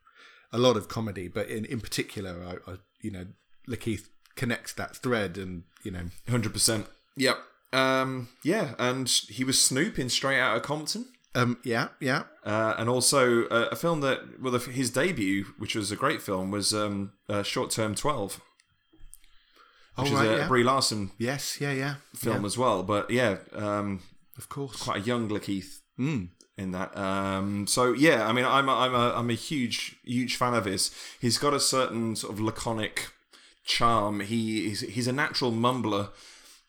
a 0.52 0.58
lot 0.58 0.76
of 0.76 0.88
comedy, 0.88 1.28
but 1.28 1.48
in 1.48 1.64
in 1.64 1.80
particular, 1.80 2.36
I, 2.66 2.70
I 2.72 2.76
you 3.00 3.10
know, 3.10 3.26
Lakeith 3.68 4.08
connects 4.36 4.72
that 4.74 4.96
thread, 4.96 5.36
and 5.38 5.64
you 5.82 5.90
know, 5.90 6.04
100%. 6.28 6.86
Yep. 7.16 7.38
Um, 7.72 8.28
yeah, 8.42 8.74
and 8.78 9.08
he 9.08 9.44
was 9.44 9.62
Snoop 9.62 9.98
in 9.98 10.08
Straight 10.08 10.40
Outta 10.40 10.60
Compton. 10.60 11.06
Um, 11.34 11.58
yeah, 11.64 11.88
yeah, 12.00 12.24
Uh, 12.44 12.74
and 12.78 12.88
also 12.88 13.44
uh, 13.48 13.68
a 13.70 13.76
film 13.76 14.00
that, 14.00 14.40
well, 14.40 14.52
the- 14.52 14.58
his 14.72 14.90
debut, 14.90 15.44
which 15.58 15.74
was 15.74 15.92
a 15.92 15.96
great 15.96 16.20
film, 16.22 16.50
was 16.50 16.72
um, 16.74 17.12
uh, 17.28 17.42
Short 17.42 17.70
Term 17.70 17.94
12, 17.94 18.40
oh 19.98 20.02
which 20.02 20.12
right, 20.12 20.26
is 20.26 20.30
a 20.32 20.36
yeah, 20.38 20.48
Brie 20.48 20.64
Larson 20.64 21.10
yes, 21.18 21.60
yeah, 21.60 21.72
yeah, 21.72 21.94
film 22.14 22.40
yeah, 22.42 22.46
as 22.46 22.58
well. 22.58 22.82
But 22.82 23.10
yeah, 23.10 23.36
um, 23.54 24.00
of 24.36 24.48
course, 24.48 24.82
quite 24.82 25.02
a 25.02 25.04
young 25.04 25.28
Lakeith. 25.28 25.80
mm. 25.98 26.28
in 26.56 26.72
that. 26.72 26.96
Um, 26.96 27.66
so 27.66 27.92
yeah, 27.92 28.26
I 28.26 28.32
mean, 28.32 28.44
I'm 28.44 28.68
a, 28.68 28.74
I'm 28.74 28.94
a 28.94 29.14
I'm 29.14 29.30
a 29.30 29.34
huge 29.34 29.96
huge 30.04 30.36
fan 30.36 30.54
of 30.54 30.64
his. 30.64 30.90
He's 31.20 31.38
got 31.38 31.54
a 31.54 31.60
certain 31.60 32.16
sort 32.16 32.32
of 32.32 32.40
laconic 32.40 33.12
charm. 33.64 34.20
He 34.20 34.68
he's, 34.68 34.80
he's 34.80 35.06
a 35.08 35.12
natural 35.12 35.52
mumbler. 35.52 36.10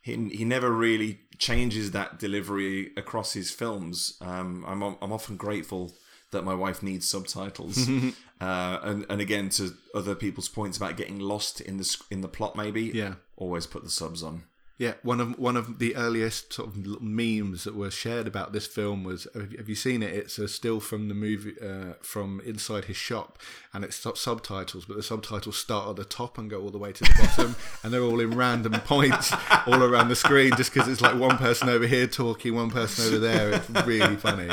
He 0.02 0.30
he 0.30 0.46
never 0.46 0.70
really 0.72 1.20
changes 1.42 1.92
that 1.92 2.20
delivery 2.20 2.92
across 2.96 3.34
his 3.34 3.50
films. 3.52 4.18
Um, 4.22 4.64
I'm 4.68 4.82
I'm 5.02 5.12
often 5.12 5.36
grateful 5.38 5.92
that 6.32 6.44
my 6.46 6.54
wife 6.54 6.82
needs 6.84 7.08
subtitles. 7.10 7.90
uh, 8.42 8.78
and 8.84 9.06
and 9.10 9.20
again 9.20 9.50
to 9.50 9.74
other 9.94 10.16
people's 10.16 10.48
points 10.48 10.78
about 10.78 10.96
getting 10.96 11.20
lost 11.20 11.60
in 11.60 11.78
the 11.78 11.98
in 12.12 12.22
the 12.22 12.28
plot, 12.30 12.56
maybe 12.56 12.84
Yeah. 12.94 13.16
always 13.36 13.66
put 13.66 13.84
the 13.84 13.90
subs 13.90 14.24
on. 14.24 14.44
Yeah, 14.82 14.94
one 15.04 15.20
of 15.22 15.38
one 15.38 15.58
of 15.58 15.78
the 15.78 15.96
earliest 15.96 16.54
sort 16.54 16.70
of 16.70 17.02
memes 17.04 17.66
that 17.66 17.76
were 17.76 17.92
shared 17.92 18.26
about 18.26 18.52
this 18.52 18.66
film 18.66 19.04
was 19.04 19.28
have 19.36 19.70
you- 19.70 19.76
seen 19.76 20.02
it? 20.02 20.12
It's 20.12 20.40
a 20.40 20.48
still 20.48 20.80
from 20.80 21.08
the 21.08 21.14
movie 21.14 21.54
uh, 21.62 21.94
from 22.02 22.42
inside 22.44 22.86
his 22.86 22.98
shop, 22.98 23.38
and 23.76 23.84
it's 23.84 23.96
subtitles, 24.20 24.86
but 24.86 24.98
the 24.98 25.04
subtitles 25.04 25.56
start 25.56 25.88
at 25.92 25.96
the 25.98 26.04
top 26.04 26.40
and 26.40 26.50
go 26.50 26.60
all 26.64 26.72
the 26.72 26.80
way 26.80 26.92
to 26.94 27.04
the 27.04 27.14
bottom, 27.20 27.56
and 27.84 27.94
they're 27.94 28.02
all 28.02 28.20
in 28.20 28.36
random 28.36 28.74
points 28.82 29.32
all 29.68 29.84
around 29.84 30.08
the 30.10 30.16
screen, 30.16 30.52
just 30.58 30.74
because 30.74 30.88
it's 30.90 31.00
like 31.00 31.16
one 31.16 31.38
person 31.38 31.70
over 31.70 31.86
here 31.86 32.08
talking, 32.08 32.56
one 32.56 32.72
person 32.72 33.06
over 33.06 33.20
there. 33.20 33.52
It's 33.52 33.70
really 33.86 34.16
funny, 34.16 34.50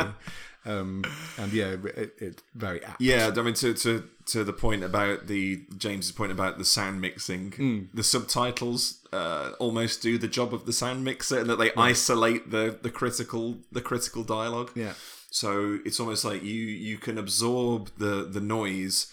um, 0.69 1.05
and 1.39 1.53
yeah, 1.53 1.77
it, 1.97 2.13
it's 2.19 2.43
very 2.55 2.85
apt. 2.85 3.01
Yeah, 3.01 3.31
I 3.37 3.43
mean 3.43 3.55
to 3.55 3.75
to 3.75 4.05
to 4.27 4.45
the 4.45 4.53
point 4.53 4.85
about 4.85 5.27
the 5.27 5.65
James's 5.77 6.13
point 6.13 6.31
about 6.33 6.59
the 6.59 6.65
sound 6.65 7.01
mixing, 7.01 7.53
Hmm. 7.53 7.79
the 7.95 8.03
subtitles 8.03 9.07
uh, 9.13 9.53
almost 9.59 10.03
do 10.03 10.19
the 10.19 10.29
job 10.29 10.53
of 10.53 10.67
the 10.67 10.73
sound 10.73 11.05
mixer, 11.05 11.39
and 11.41 11.49
that 11.51 11.59
they 11.59 11.73
isolate 11.77 12.51
the 12.51 12.79
the 12.81 12.91
critical 12.91 13.59
the 13.73 13.81
critical 13.81 14.23
dialogue. 14.25 14.71
Yeah. 14.75 14.93
So 15.31 15.79
it's 15.85 16.01
almost 16.01 16.25
like 16.25 16.43
you 16.43 16.55
you 16.91 16.99
can 16.99 17.19
absorb 17.19 17.91
the 17.99 18.25
the 18.31 18.41
noise, 18.41 19.07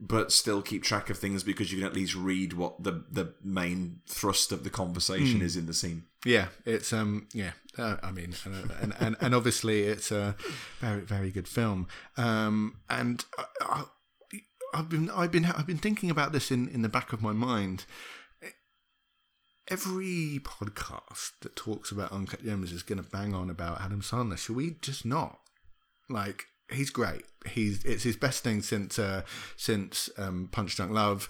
but 0.00 0.32
still 0.32 0.62
keep 0.62 0.82
track 0.82 1.10
of 1.10 1.18
things 1.18 1.42
because 1.44 1.70
you 1.72 1.78
can 1.78 1.86
at 1.86 1.94
least 1.94 2.14
read 2.14 2.52
what 2.54 2.82
the 2.82 3.04
the 3.10 3.34
main 3.44 4.00
thrust 4.08 4.52
of 4.52 4.64
the 4.64 4.70
conversation 4.70 5.38
Hmm. 5.40 5.46
is 5.46 5.56
in 5.56 5.66
the 5.66 5.74
scene. 5.74 6.04
Yeah, 6.24 6.48
it's 6.64 6.92
um 6.92 7.28
yeah. 7.32 7.52
Uh, 7.76 7.96
I 8.02 8.12
mean, 8.12 8.34
and, 8.44 8.70
and 8.80 8.94
and 9.00 9.16
and 9.20 9.34
obviously 9.34 9.82
it's 9.82 10.12
a 10.12 10.36
very 10.80 11.00
very 11.00 11.30
good 11.30 11.48
film. 11.48 11.88
Um, 12.16 12.76
and 12.88 13.24
I, 13.60 13.84
I've 14.74 14.88
been 14.88 15.10
I've 15.10 15.32
been 15.32 15.46
I've 15.46 15.66
been 15.66 15.78
thinking 15.78 16.10
about 16.10 16.32
this 16.32 16.50
in 16.50 16.68
in 16.68 16.82
the 16.82 16.88
back 16.88 17.12
of 17.12 17.22
my 17.22 17.32
mind. 17.32 17.86
Every 19.68 20.40
podcast 20.42 21.30
that 21.40 21.56
talks 21.56 21.90
about 21.90 22.12
Uncut 22.12 22.44
Gems 22.44 22.72
is 22.72 22.82
going 22.82 23.02
to 23.02 23.08
bang 23.08 23.32
on 23.32 23.48
about 23.48 23.80
Adam 23.80 24.00
Sandler. 24.00 24.36
Should 24.36 24.56
we 24.56 24.76
just 24.82 25.06
not? 25.06 25.38
Like 26.08 26.44
he's 26.70 26.90
great. 26.90 27.22
He's 27.46 27.82
it's 27.84 28.02
his 28.02 28.16
best 28.16 28.44
thing 28.44 28.62
since 28.62 28.98
uh, 28.98 29.22
since 29.56 30.10
um, 30.18 30.48
Punch 30.52 30.76
Drunk 30.76 30.92
Love. 30.92 31.28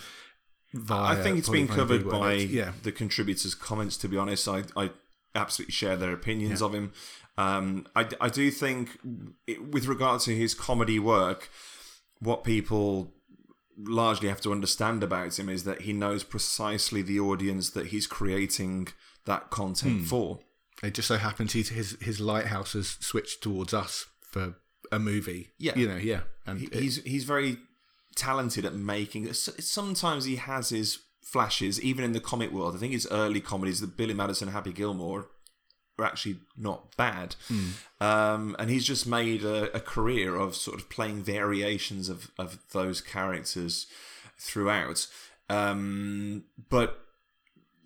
I 0.74 1.14
think 1.22 1.38
it's 1.38 1.48
been 1.48 1.68
covered 1.68 2.08
by 2.08 2.34
yeah 2.34 2.72
the 2.82 2.92
contributors' 2.92 3.54
comments. 3.54 3.96
To 3.98 4.08
be 4.08 4.16
honest, 4.16 4.48
I, 4.48 4.64
I 4.76 4.90
absolutely 5.34 5.72
share 5.72 5.96
their 5.96 6.12
opinions 6.12 6.62
of 6.62 6.74
him. 6.74 6.92
Um, 7.38 7.86
I, 7.96 8.06
I 8.20 8.28
do 8.28 8.50
think, 8.50 8.98
it, 9.46 9.70
with 9.72 9.86
regard 9.86 10.20
to 10.22 10.34
his 10.36 10.52
comedy 10.54 10.98
work, 10.98 11.48
what 12.20 12.44
people 12.44 13.14
largely 13.78 14.28
have 14.28 14.40
to 14.42 14.52
understand 14.52 15.02
about 15.02 15.38
him 15.38 15.48
is 15.48 15.64
that 15.64 15.82
he 15.82 15.92
knows 15.94 16.24
precisely 16.24 17.00
the 17.00 17.18
audience 17.18 17.70
that 17.70 17.86
he's 17.86 18.06
creating 18.06 18.88
that 19.24 19.48
content 19.50 20.00
Hmm. 20.00 20.04
for. 20.04 20.40
It 20.82 20.94
just 20.94 21.08
so 21.08 21.16
happens 21.16 21.52
he's, 21.52 21.68
his 21.70 21.96
his 22.00 22.20
lighthouse 22.20 22.72
has 22.74 22.96
switched 23.00 23.42
towards 23.42 23.72
us 23.72 24.06
for 24.30 24.56
a 24.90 24.98
movie. 24.98 25.52
Yeah. 25.58 25.72
you 25.76 25.88
know, 25.88 25.96
yeah, 25.96 26.22
and 26.46 26.58
He- 26.60 26.66
it- 26.66 26.74
he's 26.82 26.96
he's 27.04 27.24
very 27.24 27.56
talented 28.14 28.64
at 28.64 28.74
making. 28.74 29.32
Sometimes 29.32 30.24
he 30.24 30.36
has 30.36 30.70
his 30.70 30.98
flashes, 31.22 31.80
even 31.80 32.04
in 32.04 32.12
the 32.12 32.20
comic 32.20 32.50
world. 32.52 32.74
I 32.74 32.78
think 32.78 32.92
his 32.92 33.08
early 33.10 33.40
comedies, 33.40 33.80
the 33.80 33.86
Billy 33.86 34.14
Madison, 34.14 34.48
Happy 34.48 34.72
Gilmore, 34.72 35.28
are 35.98 36.04
actually 36.04 36.36
not 36.56 36.96
bad. 36.96 37.36
Um, 38.00 38.56
and 38.58 38.70
he's 38.70 38.84
just 38.84 39.06
made 39.06 39.44
a, 39.44 39.74
a 39.76 39.80
career 39.80 40.36
of 40.36 40.56
sort 40.56 40.78
of 40.78 40.90
playing 40.90 41.22
variations 41.22 42.08
of 42.08 42.30
of 42.38 42.58
those 42.72 43.00
characters 43.00 43.86
throughout. 44.38 45.06
Um, 45.48 46.44
but 46.70 46.98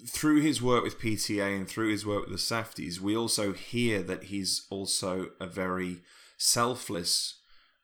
through 0.07 0.41
his 0.41 0.63
work 0.63 0.85
with 0.85 1.01
PTA 1.01 1.57
and 1.57 1.69
through 1.69 1.91
his 1.91 2.07
work 2.07 2.29
with 2.29 2.33
the 2.33 2.55
Safdies, 2.55 3.01
we 3.01 3.17
also 3.17 3.53
hear 3.53 4.03
that 4.03 4.25
he's 4.25 4.67
also 4.71 5.31
a 5.41 5.47
very 5.47 5.99
selfless 6.37 7.41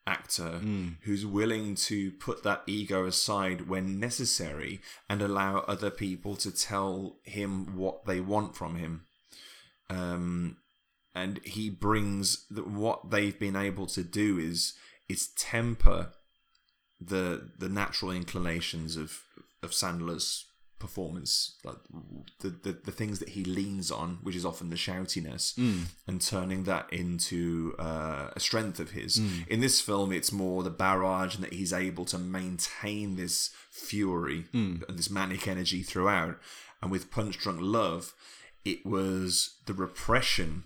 actor 0.07 0.61
who's 1.03 1.25
willing 1.25 1.75
to 1.77 2.11
put 2.13 2.43
that 2.43 2.63
ego 2.67 3.07
aside 3.07 3.69
when 3.69 4.01
necessary 4.01 4.81
and 5.09 5.23
allow 5.23 5.59
other 5.69 5.91
people 5.91 6.35
to 6.37 6.51
tell 6.51 7.19
him 7.23 7.77
what 7.77 8.05
they 8.05 8.21
want 8.21 8.57
from 8.57 8.77
him. 8.77 9.05
Um, 9.89 10.57
and 11.15 11.41
he 11.45 11.71
brings 11.71 12.47
the, 12.51 12.63
what 12.63 13.11
they've 13.11 13.39
been 13.39 13.57
able 13.57 13.87
to 13.87 14.03
do 14.03 14.39
is 14.39 14.75
is 15.09 15.29
temper 15.37 16.13
the 17.01 17.51
the 17.59 17.69
natural 17.69 18.11
inclinations 18.11 18.97
of 18.97 19.23
of 19.63 19.71
Sandler's 19.71 20.47
performance, 20.83 21.55
like 21.63 21.77
the, 22.41 22.51
the 22.51 22.73
the 22.73 22.91
things 22.91 23.21
that 23.21 23.31
he 23.31 23.45
leans 23.45 23.91
on, 23.91 24.19
which 24.23 24.35
is 24.35 24.45
often 24.45 24.69
the 24.69 24.77
shoutiness, 24.77 25.55
hmm. 25.55 25.85
and 26.09 26.21
turning 26.21 26.65
that 26.65 26.93
into 26.93 27.75
uh, 27.79 28.31
a 28.35 28.41
strength 28.41 28.81
of 28.81 28.91
his. 28.91 29.19
Hmm. 29.19 29.43
In 29.47 29.61
this 29.61 29.81
film, 29.81 30.13
it's 30.13 30.33
more 30.33 30.65
the 30.65 30.71
barrage, 30.71 31.37
and 31.37 31.45
that 31.45 31.53
he's 31.53 31.73
able 31.73 32.05
to 32.07 32.19
maintain 32.19 33.15
this 33.15 33.51
fury 33.71 34.47
hmm. 34.51 34.83
and 34.89 34.99
this 34.99 35.09
manic 35.09 35.47
energy 35.47 35.83
throughout. 35.83 36.37
And 36.83 36.91
with 36.91 37.13
Punch 37.13 37.39
Drunk 37.39 37.61
Love, 37.63 38.13
it 38.65 38.85
was 38.85 39.59
the 39.67 39.75
repression 39.75 40.65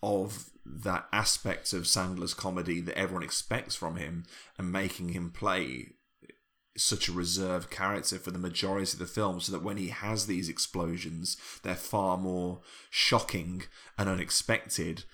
of 0.00 0.50
that 0.64 1.08
aspect 1.12 1.72
of 1.72 1.82
Sandler's 1.82 2.34
comedy 2.34 2.80
that 2.80 2.96
everyone 2.96 3.24
expects 3.24 3.74
from 3.74 3.96
him 3.96 4.24
and 4.56 4.70
making 4.70 5.08
him 5.08 5.30
play 5.30 5.88
such 6.76 7.08
a 7.08 7.12
reserved 7.12 7.70
character 7.70 8.18
for 8.18 8.30
the 8.30 8.38
majority 8.38 8.92
of 8.92 8.98
the 8.98 9.06
film 9.06 9.40
so 9.40 9.50
that 9.52 9.62
when 9.62 9.76
he 9.76 9.88
has 9.88 10.26
these 10.26 10.48
explosions 10.48 11.36
they're 11.62 11.74
far 11.74 12.16
more 12.16 12.60
shocking 12.90 13.62
and 13.98 14.08
unexpected 14.08 15.04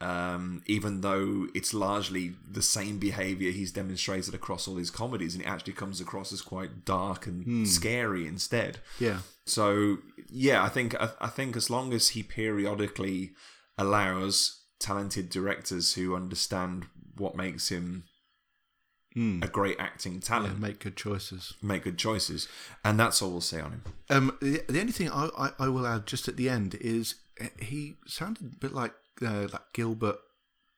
um, 0.00 0.62
even 0.66 1.00
though 1.02 1.46
it's 1.54 1.72
largely 1.72 2.34
the 2.46 2.60
same 2.62 2.98
behavior 2.98 3.52
he's 3.52 3.70
demonstrated 3.72 4.34
across 4.34 4.66
all 4.66 4.76
his 4.76 4.90
comedies 4.90 5.34
and 5.34 5.44
it 5.44 5.48
actually 5.48 5.72
comes 5.72 6.00
across 6.00 6.32
as 6.32 6.42
quite 6.42 6.84
dark 6.84 7.26
and 7.26 7.66
scary 7.68 8.26
instead 8.26 8.78
Yeah. 8.98 9.18
so 9.46 9.98
yeah, 10.30 10.64
I 10.64 10.68
think 10.68 10.94
I, 11.00 11.10
I 11.20 11.28
think 11.28 11.56
as 11.56 11.70
long 11.70 11.92
as 11.92 12.08
he 12.10 12.22
periodically 12.24 13.32
allows 13.78 14.62
talented 14.80 15.28
directors 15.30 15.94
who 15.94 16.14
understand 16.16 16.86
what 17.16 17.36
makes 17.36 17.68
him 17.68 18.04
a 19.16 19.46
great 19.48 19.78
acting 19.78 20.14
Yeah, 20.14 20.20
talent 20.20 20.58
make 20.58 20.80
good 20.80 20.96
choices. 20.96 21.54
make 21.62 21.84
good 21.84 21.98
choices, 21.98 22.48
and 22.84 22.98
that's 22.98 23.22
all 23.22 23.30
we'll 23.30 23.40
say 23.40 23.60
on 23.60 23.70
him. 23.72 23.82
Um, 24.10 24.36
the, 24.42 24.62
the 24.68 24.80
only 24.80 24.92
thing 24.92 25.08
I, 25.10 25.28
I, 25.38 25.50
I 25.58 25.68
will 25.68 25.86
add 25.86 26.06
just 26.06 26.26
at 26.28 26.36
the 26.36 26.48
end 26.48 26.74
is 26.80 27.14
uh, 27.40 27.46
he 27.60 27.96
sounded 28.06 28.52
a 28.54 28.56
bit 28.56 28.72
like 28.72 28.94
uh, 29.22 29.48
like 29.52 29.72
Gilbert. 29.72 30.16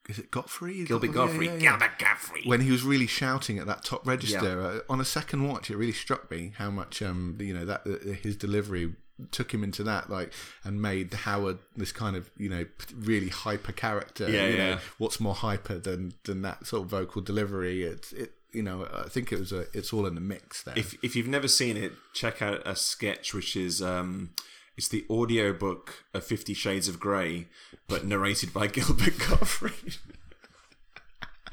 Is 0.08 0.18
it 0.20 0.30
Godfrey? 0.30 0.84
Gilbert 0.84 1.06
Yeah, 1.08 1.12
Godfrey, 1.14 1.46
yeah, 1.46 1.52
yeah. 1.54 1.58
Gilbert 1.58 1.98
Godfrey. 1.98 2.42
When 2.44 2.60
he 2.60 2.70
was 2.70 2.82
really 2.84 3.08
shouting 3.08 3.58
at 3.58 3.66
that 3.66 3.84
top 3.84 4.06
register 4.06 4.60
uh, 4.62 4.92
on 4.92 5.00
a 5.00 5.04
second 5.04 5.48
watch, 5.48 5.70
it 5.70 5.76
really 5.76 5.92
struck 5.92 6.30
me 6.30 6.52
how 6.58 6.70
much 6.70 7.02
um 7.02 7.36
you 7.40 7.54
know 7.54 7.64
that 7.64 7.82
uh, 7.86 8.12
his 8.22 8.36
delivery 8.36 8.94
took 9.30 9.52
him 9.52 9.64
into 9.64 9.82
that 9.82 10.10
like 10.10 10.32
and 10.62 10.80
made 10.80 11.12
Howard 11.12 11.58
this 11.76 11.92
kind 11.92 12.16
of 12.16 12.30
you 12.36 12.48
know 12.48 12.66
really 12.94 13.28
hyper 13.28 13.72
character. 13.72 14.28
Yeah, 14.28 14.46
you 14.46 14.56
know, 14.58 14.78
what's 14.98 15.20
more 15.20 15.34
hyper 15.34 15.78
than 15.78 16.14
than 16.24 16.42
that 16.42 16.66
sort 16.66 16.82
of 16.82 16.88
vocal 16.88 17.22
delivery? 17.22 17.82
It's 17.82 18.12
it 18.12 18.32
you 18.52 18.62
know 18.62 18.88
I 18.92 19.08
think 19.08 19.32
it 19.32 19.38
was 19.38 19.52
a 19.52 19.66
it's 19.72 19.92
all 19.92 20.06
in 20.06 20.14
the 20.14 20.20
mix 20.20 20.62
there. 20.62 20.78
if 20.78 20.96
if 21.02 21.16
you've 21.16 21.28
never 21.28 21.48
seen 21.48 21.76
it, 21.76 21.92
check 22.12 22.42
out 22.42 22.66
a 22.66 22.76
sketch 22.76 23.34
which 23.34 23.56
is 23.56 23.80
um, 23.82 24.30
it's 24.76 24.88
the 24.88 25.04
audiobook 25.08 26.04
of 26.12 26.24
Fifty 26.24 26.54
Shades 26.54 26.88
of 26.88 27.00
Grey, 27.00 27.46
but 27.88 28.04
narrated 28.04 28.52
by 28.52 28.66
Gilbert 28.76 29.18
Godfrey. 29.18 29.72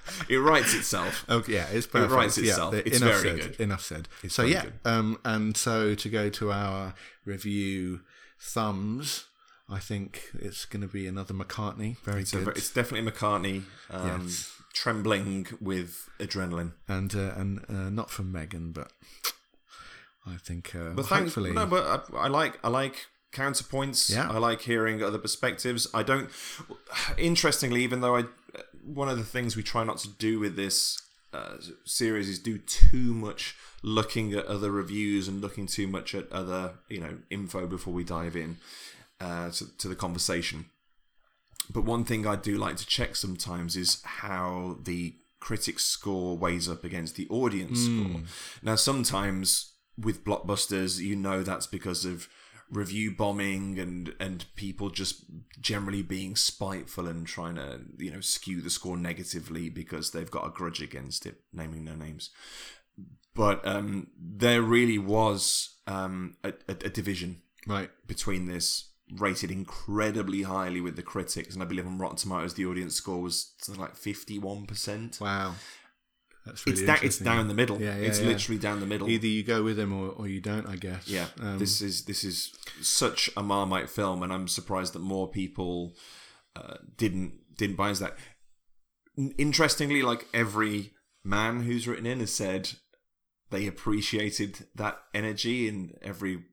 it 0.30 0.38
writes 0.38 0.74
itself. 0.74 1.26
Okay, 1.30 1.54
yeah, 1.54 1.68
it's 1.72 1.88
perfect. 1.88 2.12
It 2.12 2.16
writes 2.16 2.38
itself. 2.38 2.72
the- 2.72 2.88
It's 2.88 3.02
enough 3.02 3.22
very 3.22 3.42
said, 3.42 3.52
good. 3.58 3.60
Enough 3.62 3.82
said. 3.84 4.08
so 4.28 4.44
yeah, 4.44 4.66
um, 4.86 5.20
and 5.24 5.56
so 5.58 5.96
to 5.96 6.10
go 6.10 6.30
to 6.30 6.52
our 6.52 6.94
review 7.26 8.02
thumbs, 8.40 9.26
I 9.70 9.80
think 9.80 10.30
it's 10.38 10.66
going 10.66 10.82
to 10.82 10.88
be 10.88 11.08
another 11.08 11.34
McCartney. 11.34 11.98
Very 12.04 12.26
So 12.26 12.44
good. 12.44 12.58
it's 12.58 12.70
definitely 12.72 13.10
McCartney 13.10 13.64
um, 13.90 14.24
Yes. 14.26 14.52
trembling 14.74 15.48
with 15.62 16.10
adrenaline. 16.20 16.74
and 16.88 17.14
uh, 17.16 17.32
and 17.36 17.66
uh, 17.70 17.90
not 17.90 18.10
from 18.12 18.32
Megan, 18.32 18.72
but 18.74 18.92
I 20.26 20.36
think 20.38 20.74
uh, 20.76 20.90
But 20.94 21.06
thank, 21.08 21.24
hopefully 21.26 21.52
no, 21.52 21.66
but 21.66 22.12
I, 22.14 22.26
I 22.26 22.28
like 22.28 22.60
I 22.64 22.68
like 22.70 23.08
counterpoints. 23.32 24.10
Yeah. 24.14 24.30
I 24.30 24.38
like 24.38 24.62
hearing 24.62 25.02
other 25.02 25.18
perspectives. 25.18 25.88
I 25.94 26.04
don't. 26.04 26.30
Interestingly, 27.18 27.84
even 27.84 28.02
though 28.02 28.16
I, 28.18 28.24
one 28.86 29.10
of 29.10 29.18
the 29.18 29.24
things 29.24 29.56
we 29.56 29.64
try 29.64 29.84
not 29.84 29.98
to 30.00 30.10
do 30.10 30.40
with 30.40 30.56
this 30.56 31.02
uh, 31.34 31.58
series 31.86 32.30
is 32.30 32.40
do 32.40 32.58
too 32.58 33.14
much 33.14 33.56
looking 33.82 34.34
at 34.34 34.46
other 34.46 34.72
reviews 34.72 35.28
and 35.28 35.42
looking 35.42 35.66
too 35.66 35.88
much 35.88 36.14
at 36.14 36.32
other 36.32 36.74
you 36.90 37.00
know 37.00 37.18
info 37.30 37.66
before 37.66 37.94
we 37.94 38.04
dive 38.04 38.36
in 38.36 38.58
uh, 39.20 39.50
to, 39.50 39.78
to 39.78 39.88
the 39.88 39.96
conversation. 39.96 40.66
But 41.72 41.86
one 41.86 42.04
thing 42.04 42.28
I 42.28 42.36
do 42.36 42.58
like 42.58 42.76
to 42.78 42.86
check 42.86 43.16
sometimes 43.16 43.76
is 43.76 44.02
how 44.04 44.78
the 44.84 45.16
critics 45.40 45.86
score 45.86 46.38
weighs 46.38 46.70
up 46.70 46.84
against 46.84 47.16
the 47.16 47.28
audience 47.30 47.80
score. 47.86 48.22
Now, 48.62 48.76
sometimes 48.76 49.72
with 49.98 50.24
blockbusters, 50.26 51.00
you 51.00 51.16
know 51.16 51.42
that's 51.44 51.68
because 51.68 52.06
of 52.06 52.28
review 52.72 53.12
bombing 53.16 53.80
and 53.80 54.14
and 54.20 54.46
people 54.56 54.90
just 54.90 55.26
generally 55.60 56.02
being 56.02 56.36
spiteful 56.36 57.08
and 57.08 57.28
trying 57.28 57.56
to 57.56 57.82
you 57.98 58.12
know 58.12 58.22
skew 58.22 58.62
the 58.62 58.70
score 58.70 58.98
negatively 58.98 59.70
because 59.70 60.12
they've 60.12 60.32
got 60.32 60.48
a 60.48 60.50
grudge 60.50 60.82
against 60.82 61.26
it 61.26 61.42
naming 61.52 61.84
no 61.84 61.96
names. 61.96 62.30
But 63.36 63.66
um 63.68 64.08
there 64.18 64.62
really 64.62 64.98
was 64.98 65.78
um 65.88 66.38
a, 66.44 66.54
a, 66.68 66.72
a 66.72 66.90
division 66.90 67.42
right. 67.68 67.90
between 68.08 68.48
this 68.48 68.90
rated 69.18 69.52
incredibly 69.52 70.44
highly 70.44 70.82
with 70.82 70.96
the 70.96 71.04
critics 71.04 71.54
and 71.54 71.62
i 71.62 71.66
believe 71.66 71.86
on 71.86 71.98
rotten 71.98 72.16
tomatoes 72.16 72.54
the 72.54 72.66
audience 72.66 72.96
score 72.96 73.22
was 73.22 73.54
something 73.60 73.82
like 73.82 73.96
51% 73.96 75.20
Wow, 75.20 75.56
that's 76.46 76.66
really 76.66 76.82
it's, 76.84 76.88
da- 76.88 77.06
it's 77.06 77.18
down 77.20 77.48
the 77.48 77.54
middle. 77.54 77.82
Yeah, 77.82 77.96
yeah, 77.98 78.08
it's 78.08 78.20
yeah. 78.20 78.28
literally 78.28 78.60
down 78.60 78.80
the 78.80 78.86
middle. 78.86 79.10
Either 79.10 79.28
you 79.28 79.44
go 79.44 79.64
with 79.64 79.80
him 79.80 79.94
or, 79.94 80.10
or 80.10 80.28
you 80.28 80.42
don't, 80.42 80.68
I 80.68 80.76
guess. 80.76 81.08
yeah 81.08 81.28
Um, 81.40 81.58
this 81.60 81.82
is 81.82 82.06
this 82.06 82.24
is 82.24 82.54
such 82.82 83.30
a 83.38 83.44
marmite 83.44 83.90
film 83.90 84.24
and 84.24 84.34
i'm 84.34 84.48
surprised 84.48 84.94
that 84.94 85.00
more 85.00 85.28
people 85.30 85.94
uh, 86.56 86.76
didn't 86.98 87.34
didn't 87.58 87.76
buy 87.78 87.90
into 87.90 88.02
that. 88.02 88.18
Interestingly 89.38 90.02
like 90.02 90.28
every 90.34 90.92
man 91.24 91.62
who's 91.64 91.88
written 91.88 92.06
in 92.06 92.20
has 92.20 92.34
said 92.34 92.72
they 93.52 93.68
appreciated 93.68 94.66
that 94.76 94.98
energy 95.14 95.70
and 95.70 95.98
every 96.02 96.44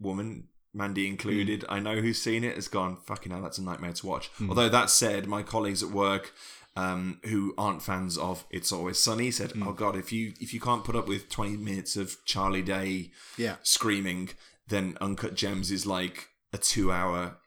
woman 0.00 0.48
mandy 0.72 1.06
included. 1.06 1.62
Hmm. 1.64 1.74
i 1.74 1.78
know 1.80 2.00
who's 2.00 2.20
seen 2.20 2.42
it 2.44 2.54
has 2.54 2.68
gone 2.68 2.96
fucking 3.06 3.30
hell 3.32 3.42
that's 3.42 3.58
a 3.58 3.62
nightmare 3.62 3.92
to 3.92 4.06
watch. 4.06 4.30
Although 4.48 4.68
that 4.68 4.90
said 4.90 5.26
my 5.26 5.42
colleagues 5.42 5.82
at 5.82 5.90
work 5.90 6.32
um, 6.76 7.20
who 7.24 7.54
aren't 7.56 7.82
fans 7.82 8.18
of 8.18 8.44
It's 8.50 8.72
Always 8.72 8.98
Sunny 8.98 9.30
said, 9.30 9.52
Hmm. 9.52 9.68
"Oh 9.68 9.72
God, 9.72 9.96
if 9.96 10.12
you 10.12 10.34
if 10.40 10.52
you 10.52 10.60
can't 10.60 10.84
put 10.84 10.96
up 10.96 11.06
with 11.06 11.28
twenty 11.28 11.56
minutes 11.56 11.96
of 11.96 12.24
Charlie 12.24 12.62
Day 12.62 13.12
yeah. 13.36 13.56
screaming, 13.62 14.30
then 14.68 14.96
Uncut 15.00 15.34
Gems 15.34 15.70
is 15.70 15.86
like 15.86 16.30
a 16.52 16.58
two 16.58 16.90
hour 16.90 17.38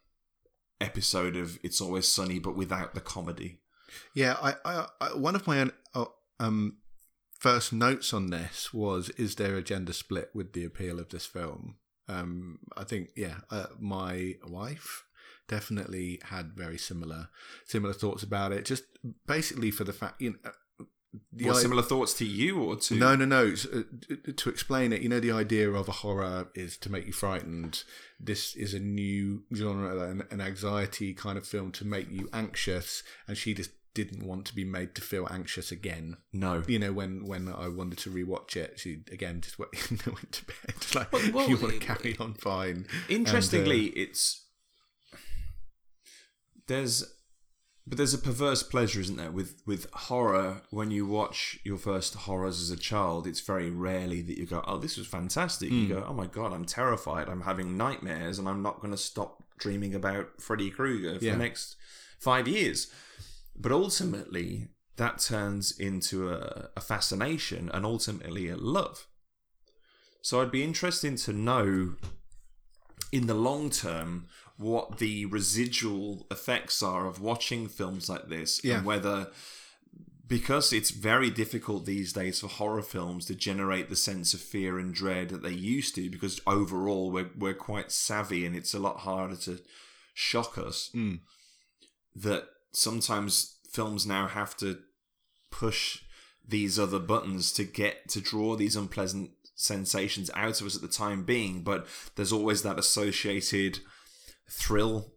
episode 0.80 1.36
of 1.36 1.60
It's 1.64 1.82
Always 1.82 2.08
Sunny, 2.08 2.40
but 2.40 2.56
without 2.56 2.94
the 2.94 3.02
comedy. 3.02 3.60
Yeah, 4.14 4.38
I, 4.42 4.56
I, 4.64 4.88
I 5.02 5.08
one 5.16 5.36
of 5.36 5.48
my 5.48 5.70
uh, 5.94 6.06
um 6.40 6.78
first 7.40 7.74
notes 7.74 8.14
on 8.14 8.30
this 8.30 8.74
was: 8.74 9.10
is 9.12 9.36
there 9.36 9.56
a 9.56 9.64
gender 9.64 9.94
split 9.94 10.30
with 10.34 10.54
the 10.54 10.64
appeal 10.64 11.00
of 11.00 11.10
this 11.10 11.26
film? 11.26 11.76
Um, 12.08 12.60
I 12.78 12.86
think 12.86 13.10
yeah, 13.16 13.40
uh, 13.52 13.68
my 13.80 14.36
wife 14.48 15.04
definitely 15.48 16.20
had 16.26 16.54
very 16.54 16.78
similar 16.78 17.30
similar 17.66 17.94
thoughts 17.94 18.24
about 18.24 18.52
it. 18.52 18.66
Just 18.66 18.84
basically 19.26 19.72
for 19.72 19.84
the 19.84 19.94
fact 19.94 20.22
you 20.22 20.32
know. 20.32 20.52
I- 21.50 21.54
similar 21.54 21.82
thoughts 21.82 22.14
to 22.16 22.26
you 22.26 22.62
or 22.62 22.76
to 22.76 22.96
no, 22.96 23.16
no, 23.16 23.26
no. 23.26 23.54
Uh, 23.74 23.84
To 24.36 24.50
explain 24.50 24.92
it, 24.94 25.02
you 25.02 25.10
know, 25.10 25.20
the 25.20 25.32
idea 25.32 25.72
of 25.72 25.88
a 25.88 25.92
horror 26.04 26.50
is 26.54 26.78
to 26.78 26.92
make 26.92 27.08
you 27.08 27.14
frightened. 27.14 27.84
This 28.20 28.56
is 28.56 28.74
a 28.74 28.80
new 28.80 29.44
genre, 29.56 30.10
an, 30.10 30.24
an 30.30 30.42
anxiety 30.42 31.14
kind 31.14 31.38
of 31.38 31.48
film 31.48 31.72
to 31.74 31.86
make 31.86 32.12
you 32.12 32.30
anxious, 32.34 33.04
and 33.28 33.38
she 33.38 33.54
just 33.54 33.72
didn't 33.94 34.28
want 34.28 34.46
to 34.46 34.54
be 34.54 34.64
made 34.64 34.94
to 34.94 35.02
feel 35.02 35.28
anxious 35.32 35.72
again. 35.72 36.18
no? 36.34 36.62
You 36.68 36.78
know, 36.78 36.94
when 36.94 37.26
when 37.26 37.48
I 37.48 37.68
wanted 37.68 37.98
to 38.00 38.12
rewatch 38.12 38.56
it, 38.56 38.80
she 38.80 39.02
again 39.12 39.42
just 39.42 39.58
went, 39.60 39.74
went 40.06 40.32
to 40.34 40.46
bed. 40.46 40.76
Like 40.96 41.12
Well, 41.12 41.32
well, 41.34 41.50
you 41.50 41.58
want 41.58 41.74
to 41.74 41.80
carry 41.80 42.16
on 42.20 42.34
fine. 42.36 42.86
Interestingly, 43.10 43.86
it's 43.88 44.44
there's 46.68 47.04
but 47.88 47.98
there's 47.98 48.14
a 48.14 48.18
perverse 48.18 48.64
pleasure, 48.64 49.00
isn't 49.00 49.16
there, 49.16 49.32
with 49.32 49.62
with 49.66 49.90
horror? 49.94 50.62
When 50.72 50.92
you 50.92 51.06
watch 51.06 51.58
your 51.64 51.78
first 51.78 52.16
horrors 52.16 52.62
as 52.62 52.70
a 52.70 52.76
child, 52.76 53.26
it's 53.26 53.40
very 53.40 53.70
rarely 53.70 54.22
that 54.22 54.38
you 54.38 54.46
go, 54.46 54.62
"Oh, 54.68 54.78
this 54.78 54.98
was 54.98 55.08
fantastic." 55.08 55.72
You 55.72 55.88
hmm. 55.88 55.94
go, 55.94 56.06
"Oh 56.08 56.14
my 56.14 56.28
god, 56.28 56.52
I'm 56.52 56.66
terrified. 56.66 57.30
I'm 57.30 57.42
having 57.42 57.78
nightmares, 57.78 58.40
and 58.40 58.48
I'm 58.50 58.62
not 58.62 58.82
going 58.82 58.92
to 58.92 58.98
stop 58.98 59.44
dreaming 59.58 59.96
about 59.96 60.42
Freddy 60.42 60.70
Krueger 60.70 61.18
for 61.18 61.26
Yeah. 61.26 61.32
the 61.32 61.38
next 61.38 61.78
five 62.20 62.48
years." 62.48 62.88
But 63.56 63.72
ultimately, 63.72 64.68
that 64.98 65.20
turns 65.20 65.72
into 65.72 66.30
a, 66.30 66.70
a 66.76 66.82
fascination 66.82 67.72
and 67.74 67.86
ultimately 67.86 68.50
a 68.50 68.58
love. 68.58 69.08
So 70.22 70.42
I'd 70.42 70.52
be 70.52 70.64
interested 70.64 71.18
to 71.20 71.32
know 71.32 71.96
in 73.14 73.28
the 73.28 73.34
long 73.34 73.70
term 73.70 74.28
what 74.58 74.98
the 74.98 75.26
residual 75.28 76.26
effects 76.32 76.82
are 76.82 77.06
of 77.08 77.22
watching 77.22 77.68
films 77.68 78.10
like 78.10 78.28
this 78.28 78.60
Yeah. 78.64 78.78
and 78.78 78.86
whether 78.86 79.32
because 80.28 80.74
it's 80.74 80.90
very 80.92 81.30
difficult 81.30 81.86
these 81.86 82.12
days 82.12 82.42
for 82.42 82.48
horror 82.48 82.82
films 82.82 83.26
to 83.26 83.34
generate 83.36 83.90
the 83.90 83.96
sense 83.96 84.34
of 84.34 84.42
fear 84.42 84.78
and 84.78 84.94
dread 84.94 85.30
that 85.30 85.42
they 85.42 85.52
used 85.54 85.96
to 85.96 86.10
because 86.10 86.42
overall 86.46 87.12
we're, 87.12 87.30
we're 87.38 87.54
quite 87.54 87.92
savvy 87.94 88.46
and 88.46 88.54
it's 88.56 88.74
a 88.74 88.80
lot 88.80 88.98
harder 89.00 89.38
to 89.38 89.60
shock 90.14 90.58
us 90.58 90.90
Mm. 90.94 91.20
that 92.16 92.46
sometimes 92.74 93.60
films 93.72 94.06
now 94.06 94.28
have 94.28 94.58
to 94.58 94.80
push 95.52 96.00
these 96.46 96.78
other 96.80 97.00
buttons 97.00 97.52
to 97.54 97.64
get 97.64 98.10
to 98.10 98.20
draw 98.20 98.56
these 98.56 98.76
unpleasant 98.76 99.32
sensations 99.56 100.30
out 100.34 100.60
of 100.62 100.68
us 100.68 100.76
at 100.76 100.82
the 100.82 100.88
time 100.88 101.24
being 101.24 101.64
but 101.64 101.88
there's 102.16 102.32
always 102.34 102.62
that 102.64 102.78
associated 102.80 103.80
thrill 104.50 105.14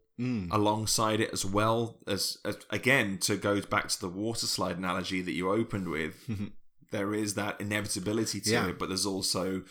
alongside 0.52 1.18
it 1.18 1.30
as 1.32 1.46
well 1.46 1.96
as, 2.06 2.36
as 2.44 2.58
again 2.68 3.16
to 3.16 3.38
go 3.38 3.58
back 3.62 3.88
to 3.88 3.98
the 3.98 4.08
water 4.08 4.46
slide 4.46 4.76
analogy 4.76 5.22
that 5.22 5.32
you 5.32 5.50
opened 5.50 5.88
with 5.88 6.28
there 6.90 7.14
is 7.14 7.34
that 7.36 7.58
inevitability 7.58 8.38
to 8.38 8.50
Yeah. 8.50 8.66
it 8.68 8.78
but 8.78 8.88
there's 8.90 9.06
also 9.06 9.62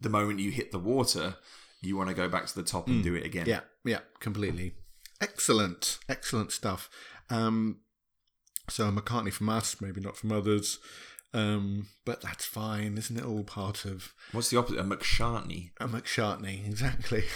the 0.00 0.08
moment 0.08 0.38
you 0.38 0.52
hit 0.52 0.70
the 0.70 0.78
water 0.78 1.34
you 1.80 1.96
want 1.96 2.08
to 2.08 2.14
go 2.14 2.28
back 2.28 2.46
to 2.46 2.54
the 2.54 2.62
top 2.62 2.86
and 2.86 3.02
do 3.02 3.16
it 3.16 3.24
again 3.26 3.46
Yeah, 3.48 3.60
yeah, 3.84 3.98
completely. 4.20 4.74
Excellent, 5.20 5.98
excellent 6.08 6.52
stuff. 6.52 6.88
Um, 7.30 7.78
so 8.68 8.90
McCartney 8.92 9.32
from 9.32 9.48
us, 9.48 9.80
maybe 9.80 10.00
not 10.00 10.16
from 10.16 10.30
others, 10.30 10.78
um, 11.34 11.88
but 12.04 12.20
that's 12.20 12.44
fine, 12.44 12.96
isn't 12.98 13.16
it? 13.16 13.24
All 13.24 13.42
part 13.44 13.84
of 13.84 14.12
what's 14.32 14.50
the 14.50 14.56
opposite 14.58 14.78
of 14.78 14.86
mcshartney 14.86 15.70
a 15.80 15.88
McShartney, 15.88 16.66
exactly. 16.66 17.24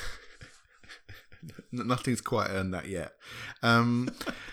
Nothing's 1.73 2.21
quite 2.21 2.51
earned 2.51 2.75
that 2.75 2.89
yet. 2.89 3.13
Um, 3.63 4.11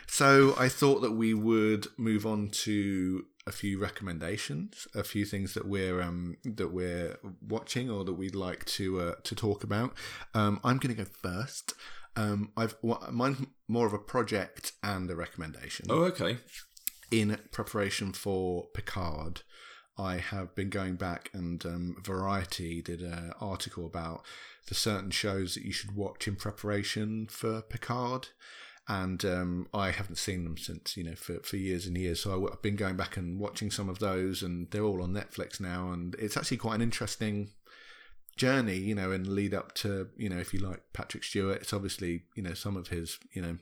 so 0.07 0.55
I 0.57 0.69
thought 0.69 1.01
that 1.01 1.11
we 1.11 1.33
would 1.33 1.87
move 1.97 2.25
on 2.25 2.49
to 2.49 3.25
a 3.45 3.51
few 3.51 3.79
recommendations, 3.79 4.87
a 4.93 5.03
few 5.03 5.25
things 5.25 5.53
that 5.53 5.67
we're 5.67 6.01
um, 6.01 6.37
that 6.43 6.73
we're 6.73 7.17
watching 7.47 7.89
or 7.89 8.03
that 8.03 8.13
we'd 8.13 8.35
like 8.35 8.65
to 8.65 8.99
uh, 9.01 9.15
to 9.23 9.35
talk 9.35 9.63
about. 9.63 9.93
Um, 10.33 10.59
I'm 10.63 10.77
going 10.77 10.95
to 10.95 11.03
go 11.03 11.09
first. 11.09 11.73
Um, 12.15 12.51
I've 12.57 12.75
mine's 13.11 13.45
more 13.67 13.85
of 13.85 13.93
a 13.93 13.99
project 13.99 14.71
and 14.81 15.09
a 15.11 15.15
recommendation 15.15 15.85
oh 15.89 16.05
okay 16.05 16.37
in 17.11 17.37
preparation 17.51 18.13
for 18.13 18.67
Picard, 18.73 19.41
I 19.97 20.17
have 20.17 20.53
been 20.55 20.69
going 20.69 20.95
back 20.95 21.29
and 21.33 21.65
um, 21.65 21.95
Variety 22.03 22.81
did 22.81 23.01
an 23.01 23.33
article 23.39 23.85
about 23.85 24.23
the 24.67 24.75
certain 24.75 25.11
shows 25.11 25.55
that 25.55 25.63
you 25.63 25.71
should 25.71 25.95
watch 25.95 26.27
in 26.27 26.35
preparation 26.35 27.27
for 27.29 27.61
Picard. 27.61 28.29
And 28.89 29.25
um, 29.25 29.67
I 29.73 29.91
haven't 29.91 30.17
seen 30.17 30.45
them 30.45 30.57
since, 30.57 30.95
you 30.95 31.03
know, 31.03 31.15
for, 31.15 31.39
for 31.41 31.57
years 31.57 31.85
and 31.87 31.97
years. 31.97 32.21
So 32.21 32.47
I've 32.49 32.61
been 32.61 32.77
going 32.77 32.95
back 32.95 33.17
and 33.17 33.37
watching 33.37 33.69
some 33.69 33.89
of 33.89 33.99
those, 33.99 34.41
and 34.41 34.71
they're 34.71 34.83
all 34.83 35.03
on 35.03 35.11
Netflix 35.11 35.59
now. 35.59 35.91
And 35.91 36.15
it's 36.17 36.37
actually 36.37 36.55
quite 36.57 36.75
an 36.75 36.81
interesting 36.81 37.49
journey, 38.37 38.77
you 38.77 38.95
know, 38.95 39.11
and 39.11 39.27
lead 39.27 39.53
up 39.53 39.73
to, 39.75 40.07
you 40.15 40.29
know, 40.29 40.37
if 40.37 40.53
you 40.53 40.61
like 40.61 40.83
Patrick 40.93 41.25
Stewart, 41.25 41.61
it's 41.61 41.73
obviously, 41.73 42.23
you 42.35 42.43
know, 42.43 42.53
some 42.53 42.77
of 42.77 42.87
his, 42.87 43.19
you 43.33 43.41
know, 43.41 43.57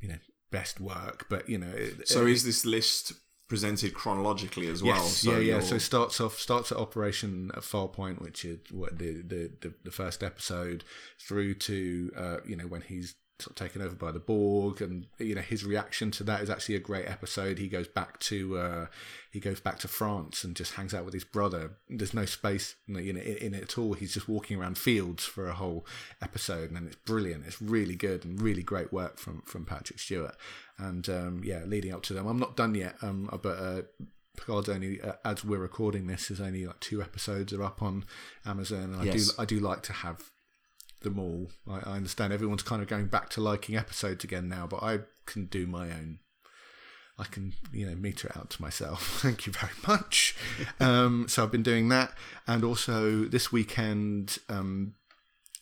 you 0.00 0.08
know, 0.08 0.18
best 0.52 0.80
work. 0.80 1.26
But 1.28 1.48
you 1.48 1.58
know, 1.58 1.72
it, 1.74 2.06
So 2.06 2.26
it- 2.26 2.32
is 2.32 2.44
this 2.44 2.64
list 2.64 3.12
presented 3.50 3.92
chronologically 3.92 4.68
as 4.68 4.82
well? 4.82 4.94
Yes, 4.96 5.18
So 5.18 5.32
yeah, 5.32 5.36
yeah. 5.38 5.44
you're- 5.56 5.66
So 5.66 5.74
it 5.74 5.80
starts 5.80 6.18
off 6.20 6.38
starts 6.38 6.72
at 6.72 6.78
Operation 6.78 7.50
Farpoint, 7.56 8.22
which 8.22 8.44
is 8.46 8.60
what 8.70 8.96
the 8.98 9.20
the, 9.20 9.50
the, 9.60 9.74
the 9.84 9.90
first 9.90 10.22
episode, 10.22 10.84
through 11.18 11.54
to 11.68 12.10
uh, 12.16 12.36
you 12.46 12.56
know 12.56 12.66
when 12.66 12.80
he's 12.82 13.14
sort 13.40 13.50
of 13.50 13.56
taken 13.66 13.82
over 13.82 13.94
by 13.94 14.10
the 14.12 14.18
Borg, 14.18 14.80
and 14.80 15.06
you 15.18 15.34
know 15.34 15.40
his 15.40 15.64
reaction 15.64 16.10
to 16.12 16.24
that 16.24 16.42
is 16.42 16.50
actually 16.50 16.76
a 16.76 16.80
great 16.80 17.06
episode. 17.06 17.58
He 17.58 17.68
goes 17.68 17.88
back 17.88 18.18
to 18.20 18.58
uh, 18.58 18.86
he 19.30 19.40
goes 19.40 19.60
back 19.60 19.78
to 19.80 19.88
France 19.88 20.44
and 20.44 20.54
just 20.56 20.74
hangs 20.74 20.94
out 20.94 21.04
with 21.04 21.14
his 21.14 21.24
brother. 21.24 21.72
There's 21.88 22.14
no 22.14 22.24
space 22.24 22.76
you 22.86 22.94
know, 22.94 23.00
in 23.00 23.16
it, 23.16 23.38
in 23.38 23.54
it 23.54 23.62
at 23.62 23.78
all. 23.78 23.94
He's 23.94 24.14
just 24.14 24.28
walking 24.28 24.60
around 24.60 24.78
fields 24.78 25.24
for 25.24 25.48
a 25.48 25.54
whole 25.54 25.86
episode, 26.22 26.70
and 26.70 26.86
it's 26.86 26.96
brilliant. 26.96 27.44
It's 27.46 27.60
really 27.62 27.96
good 27.96 28.24
and 28.24 28.40
really 28.40 28.62
great 28.62 28.92
work 28.92 29.18
from 29.18 29.42
from 29.42 29.64
Patrick 29.64 29.98
Stewart. 29.98 30.36
And 30.78 31.08
um, 31.08 31.42
yeah, 31.44 31.64
leading 31.66 31.92
up 31.92 32.02
to 32.04 32.12
them, 32.14 32.26
I'm 32.26 32.38
not 32.38 32.56
done 32.56 32.74
yet, 32.74 32.96
um, 33.02 33.28
but. 33.42 33.58
Uh, 33.58 33.82
Picard's 34.36 34.68
only, 34.70 35.00
uh, 35.02 35.14
as 35.24 35.44
we're 35.44 35.58
recording 35.58 36.06
this, 36.06 36.30
is 36.30 36.40
only 36.40 36.64
like 36.64 36.78
two 36.80 37.02
episodes 37.02 37.52
are 37.52 37.62
up 37.64 37.82
on 37.82 38.04
Amazon. 38.46 38.94
And 38.94 38.96
I 38.96 39.04
Yes. 39.04 39.26
do, 39.26 39.42
I 39.42 39.44
do 39.44 39.58
like 39.58 39.82
to 39.82 39.92
have 39.92 40.30
them 41.00 41.18
all. 41.18 41.50
I, 41.68 41.90
I 41.90 41.96
understand 41.96 42.32
everyone's 42.32 42.62
kind 42.62 42.82
of 42.82 42.88
going 42.88 43.06
back 43.06 43.30
to 43.30 43.40
liking 43.40 43.76
episodes 43.76 44.24
again 44.24 44.48
now, 44.48 44.66
but 44.66 44.82
I 44.82 45.00
can 45.26 45.46
do 45.46 45.66
my 45.66 45.90
own. 45.90 46.20
I 47.18 47.24
can, 47.24 47.52
you 47.72 47.86
know, 47.86 47.94
meter 47.94 48.28
it 48.28 48.36
out 48.36 48.50
to 48.50 48.62
myself. 48.62 49.18
Thank 49.22 49.46
you 49.46 49.52
very 49.52 49.72
much. 49.86 50.34
um, 50.80 51.26
so 51.28 51.42
I've 51.42 51.52
been 51.52 51.62
doing 51.62 51.88
that, 51.90 52.12
and 52.46 52.64
also 52.64 53.24
this 53.24 53.52
weekend, 53.52 54.38
um, 54.48 54.94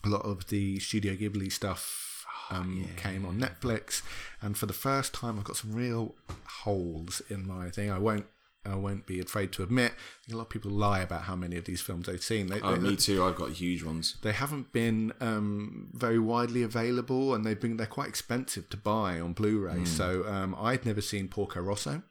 a 0.04 0.08
lot 0.08 0.22
of 0.22 0.48
the 0.48 0.78
Studio 0.78 1.14
Ghibli 1.14 1.50
stuff 1.50 2.24
um, 2.50 2.88
came 2.96 3.26
on 3.26 3.40
Netflix, 3.40 4.02
and 4.40 4.56
for 4.56 4.66
the 4.66 4.72
first 4.72 5.12
time, 5.12 5.38
I've 5.38 5.44
got 5.44 5.56
some 5.56 5.72
real 5.72 6.14
holes 6.62 7.20
in 7.28 7.46
my 7.46 7.70
thing. 7.70 7.90
I 7.90 7.98
won't. 7.98 8.26
I 8.66 8.74
won't 8.74 9.06
be 9.06 9.18
afraid 9.20 9.52
to 9.52 9.62
admit. 9.62 9.92
A 10.30 10.34
lot 10.36 10.42
of 10.42 10.48
people 10.50 10.70
lie 10.70 11.00
about 11.00 11.22
how 11.22 11.36
many 11.36 11.56
of 11.56 11.64
these 11.64 11.80
films 11.80 12.06
they've 12.06 12.22
seen. 12.22 12.48
They, 12.48 12.60
Oh, 12.60 12.74
they- 12.76 12.90
me 12.90 12.96
too. 12.96 13.24
I've 13.24 13.36
got 13.36 13.50
huge 13.52 13.82
ones. 13.82 14.16
they 14.22 14.32
haven't 14.32 14.72
been 14.72 15.12
um, 15.20 15.88
very 15.94 16.18
widely 16.18 16.62
available, 16.62 17.34
and 17.34 17.44
they've 17.44 17.58
been 17.60 17.76
they're 17.78 17.86
quite 17.86 18.08
expensive 18.08 18.68
to 18.70 18.76
buy 18.76 19.20
on 19.20 19.32
Blu-ray. 19.32 19.84
So 19.86 20.26
um, 20.26 20.54
I'd 20.58 20.84
never 20.84 21.00
seen 21.00 21.28
Porco 21.28 21.60
Rosso, 21.60 22.02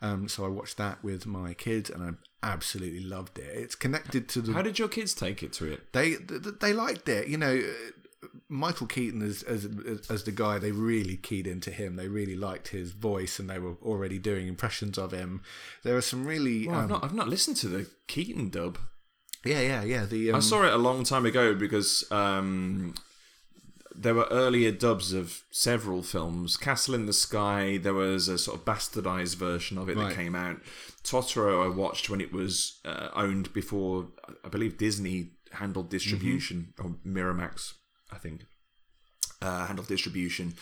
um, 0.00 0.28
so 0.28 0.44
I 0.44 0.48
watched 0.48 0.76
that 0.78 1.04
with 1.04 1.26
my 1.26 1.54
kids, 1.54 1.88
and 1.90 2.02
I 2.02 2.10
absolutely 2.52 3.00
loved 3.04 3.38
it. 3.38 3.44
It's 3.54 3.76
connected 3.76 4.28
to 4.30 4.40
the 4.40 4.52
How 4.52 4.62
did 4.62 4.78
your 4.80 4.88
kids 4.88 5.14
take 5.14 5.42
it 5.44 5.52
to 5.54 5.70
it? 5.70 5.92
they 5.92 6.16
th- 6.16 6.42
th- 6.42 6.54
they 6.60 6.72
liked 6.72 7.08
it. 7.08 7.28
You 7.28 7.36
know, 7.38 7.54
uh, 7.56 7.90
Michael 8.48 8.86
Keaton 8.86 9.22
as, 9.22 9.42
as 9.42 9.66
as 10.10 10.24
the 10.24 10.32
guy, 10.32 10.58
they 10.58 10.72
really 10.72 11.16
keyed 11.16 11.46
into 11.46 11.70
him. 11.70 11.96
They 11.96 12.08
really 12.08 12.36
liked 12.36 12.68
his 12.68 12.92
voice, 12.92 13.38
and 13.38 13.48
they 13.50 13.58
were 13.58 13.74
already 13.82 14.18
doing 14.18 14.46
impressions 14.48 14.96
of 14.98 15.12
him. 15.12 15.42
There 15.82 15.96
are 15.96 16.00
some 16.02 16.26
really 16.26 16.68
Well, 16.68 16.76
I've 16.76 16.84
um, 16.84 16.90
not. 16.90 17.04
I've 17.04 17.14
not 17.14 17.28
listened 17.28 17.56
to 17.58 17.68
the 17.68 17.86
Keaton 18.06 18.50
dub. 18.50 18.78
yeah 19.44 19.60
yeah 19.60 19.82
yeah 19.82 20.04
the 20.04 20.30
um, 20.30 20.36
I 20.36 20.40
saw 20.40 20.62
it 20.64 20.72
a 20.72 20.78
long 20.78 21.02
time 21.04 21.26
ago 21.26 21.54
because 21.54 22.04
um, 22.12 22.94
there 23.94 24.14
were 24.14 24.28
earlier 24.30 24.70
dubs 24.72 25.12
of 25.12 25.42
several 25.50 26.02
films. 26.02 26.56
Castle 26.56 26.94
in 26.94 27.06
the 27.06 27.12
Sky. 27.12 27.76
There 27.78 27.94
was 27.94 28.28
a 28.28 28.38
sort 28.38 28.58
of 28.58 28.64
bastardized 28.64 29.36
version 29.36 29.78
of 29.78 29.88
it 29.88 29.96
Right. 29.96 30.10
that 30.10 30.14
came 30.16 30.34
out. 30.34 30.58
Totoro, 31.02 31.64
I 31.64 31.68
watched 31.74 32.08
when 32.08 32.20
it 32.20 32.32
was 32.32 32.80
uh, 32.84 33.08
owned 33.14 33.52
before. 33.52 34.08
I 34.44 34.48
believe 34.48 34.78
Disney 34.78 35.32
handled 35.52 35.90
distribution 35.90 36.72
or 36.78 36.94
Miramax, 37.06 37.74
I 38.12 38.18
think, 38.18 38.46
uh, 39.40 39.66
handled 39.66 39.88
distribution. 39.88 40.54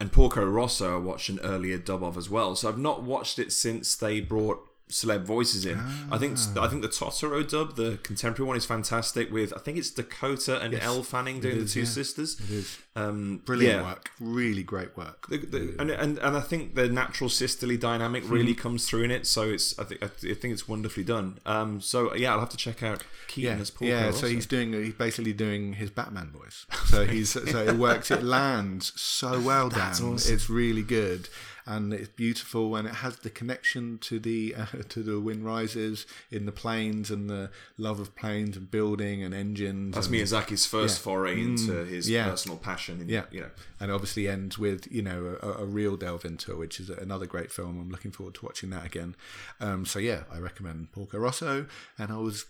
And 0.00 0.12
Porco 0.12 0.44
Rosso, 0.44 0.94
I 0.94 0.98
watched 0.98 1.28
an 1.28 1.40
earlier 1.40 1.78
dub 1.78 2.02
of 2.02 2.16
as 2.16 2.28
well. 2.28 2.56
So 2.56 2.68
I've 2.68 2.78
not 2.78 3.02
watched 3.02 3.38
it 3.38 3.52
since 3.52 3.94
they 3.94 4.20
brought 4.20 4.66
celeb 4.90 5.22
voices 5.24 5.64
in. 5.64 5.78
I 6.10 6.18
think 6.18 6.36
I 6.58 6.68
think 6.68 6.82
the 6.82 6.88
Totoro 6.88 7.48
dub, 7.48 7.76
the 7.76 7.98
contemporary 8.02 8.46
one, 8.48 8.56
is 8.56 8.66
fantastic. 8.66 9.32
With 9.32 9.52
I 9.54 9.58
think 9.58 9.78
it's 9.78 9.90
Dakota 9.90 10.60
and 10.60 10.74
Elle 10.74 11.02
Fanning 11.02 11.40
doing 11.40 11.56
is, 11.56 11.64
the 11.64 11.80
two 11.80 11.80
yeah. 11.86 11.92
sisters. 11.92 12.38
It 12.40 12.50
is 12.50 12.78
Um, 12.96 13.40
brilliant 13.44 13.80
yeah. 13.80 13.88
work, 13.90 14.10
really 14.20 14.62
great 14.62 14.96
work. 14.96 15.26
The, 15.28 15.38
the, 15.38 15.74
and, 15.80 15.90
and 15.90 16.18
and 16.18 16.36
I 16.36 16.40
think 16.40 16.74
the 16.74 16.88
natural 16.88 17.28
sisterly 17.30 17.76
dynamic 17.76 18.22
really 18.28 18.54
comes 18.54 18.86
through 18.88 19.02
in 19.04 19.10
it. 19.10 19.26
So 19.26 19.50
it's 19.50 19.76
I 19.78 19.84
think 19.84 20.02
I 20.02 20.08
think 20.08 20.44
it's 20.52 20.68
wonderfully 20.68 21.04
done. 21.04 21.38
Um, 21.46 21.80
so 21.80 22.14
yeah, 22.14 22.32
I'll 22.32 22.40
have 22.40 22.50
to 22.50 22.56
check 22.56 22.82
out 22.82 23.02
Keaton 23.26 23.56
Yeah, 23.56 23.62
as 23.62 23.70
Paul. 23.70 23.88
yeah. 23.88 24.10
So 24.10 24.26
he's 24.26 24.46
doing 24.46 24.74
he's 24.74 24.94
basically 24.94 25.32
doing 25.32 25.72
his 25.74 25.90
Batman 25.90 26.30
voice. 26.30 26.66
So 26.94 27.06
he's 27.06 27.30
so 27.30 27.40
it 27.66 27.76
works. 27.76 28.10
It 28.12 28.22
lands 28.22 28.92
so 29.00 29.40
well, 29.40 29.68
Dan. 29.70 29.90
awesome. 29.90 30.14
It's 30.14 30.48
really 30.48 30.82
good 30.82 31.28
and 31.66 31.92
it's 31.92 32.08
beautiful 32.08 32.76
and 32.76 32.86
it 32.86 32.96
has 32.96 33.16
the 33.18 33.30
connection 33.30 33.98
to 33.98 34.18
the 34.18 34.54
uh, 34.58 34.66
to 34.88 35.02
the 35.02 35.20
Wind 35.20 35.44
Rises 35.44 36.06
in 36.30 36.46
the 36.46 36.52
planes 36.52 37.10
and 37.10 37.28
the 37.28 37.50
love 37.78 38.00
of 38.00 38.14
planes 38.14 38.56
and 38.56 38.70
building 38.70 39.22
and 39.22 39.34
engines. 39.34 39.94
that's 39.94 40.06
and, 40.06 40.16
Miyazaki's 40.16 40.66
first 40.66 41.00
foray 41.00 41.40
into 41.40 41.84
his 41.84 42.08
yeah. 42.08 42.28
personal 42.28 42.58
passion. 42.58 43.00
In, 43.00 43.08
Yeah. 43.08 43.24
you 43.30 43.40
know. 43.40 43.50
and 43.80 43.90
obviously 43.90 44.28
ends 44.28 44.58
with 44.58 44.90
you 44.90 45.02
know 45.02 45.38
a, 45.42 45.62
a 45.62 45.64
real 45.64 45.96
delve 45.96 46.24
into 46.24 46.52
it, 46.52 46.58
which 46.58 46.80
is 46.80 46.90
another 46.90 47.26
great 47.26 47.50
film. 47.50 47.80
I'm 47.80 47.90
looking 47.90 48.10
forward 48.12 48.34
to 48.36 48.44
watching 48.44 48.70
that 48.70 48.84
again. 48.84 49.16
Um, 49.60 49.84
so 49.86 49.98
yeah, 49.98 50.24
I 50.32 50.38
recommend 50.38 50.92
Porco 50.92 51.18
Rosso. 51.18 51.66
And 51.98 52.12
I 52.12 52.16
was 52.18 52.46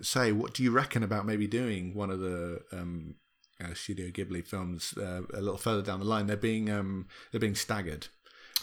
say, 0.00 0.32
what 0.32 0.54
do 0.54 0.62
you 0.62 0.70
reckon 0.70 1.02
about 1.02 1.26
maybe 1.26 1.46
doing 1.46 1.94
one 1.94 2.10
of 2.10 2.20
the 2.20 2.62
um, 2.72 3.14
uh, 3.62 3.74
Studio 3.74 4.08
Ghibli 4.08 4.46
films 4.46 4.94
uh, 4.98 5.22
a 5.32 5.40
little 5.40 5.56
further 5.58 5.82
down 5.82 6.00
the 6.00 6.06
line? 6.06 6.26
They're 6.26 6.36
being 6.36 6.70
um, 6.70 7.06
they're 7.30 7.40
being 7.40 7.54
staggered. 7.54 8.08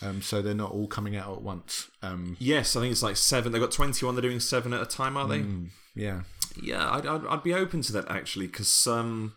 Um, 0.03 0.21
so 0.21 0.41
they're 0.41 0.53
not 0.53 0.71
all 0.71 0.87
coming 0.87 1.15
out 1.15 1.31
at 1.33 1.41
once. 1.41 1.89
Um, 2.01 2.35
Yes, 2.39 2.75
I 2.75 2.81
think 2.81 2.91
it's 2.91 3.03
like 3.03 3.17
seven. 3.17 3.51
They've 3.51 3.61
got 3.61 3.71
21. 3.71 4.15
They're 4.15 4.21
doing 4.21 4.39
seven 4.39 4.73
at 4.73 4.81
a 4.81 4.85
time, 4.85 5.15
are 5.17 5.27
they? 5.27 5.39
mm, 5.39 5.69
yeah. 5.95 6.21
Yeah, 6.61 6.89
I'd, 6.91 7.05
I'd, 7.07 7.25
I'd 7.27 7.43
be 7.43 7.53
open 7.53 7.81
to 7.83 7.93
that 7.93 8.09
actually, 8.11 8.47
because 8.47 8.85
um, 8.87 9.33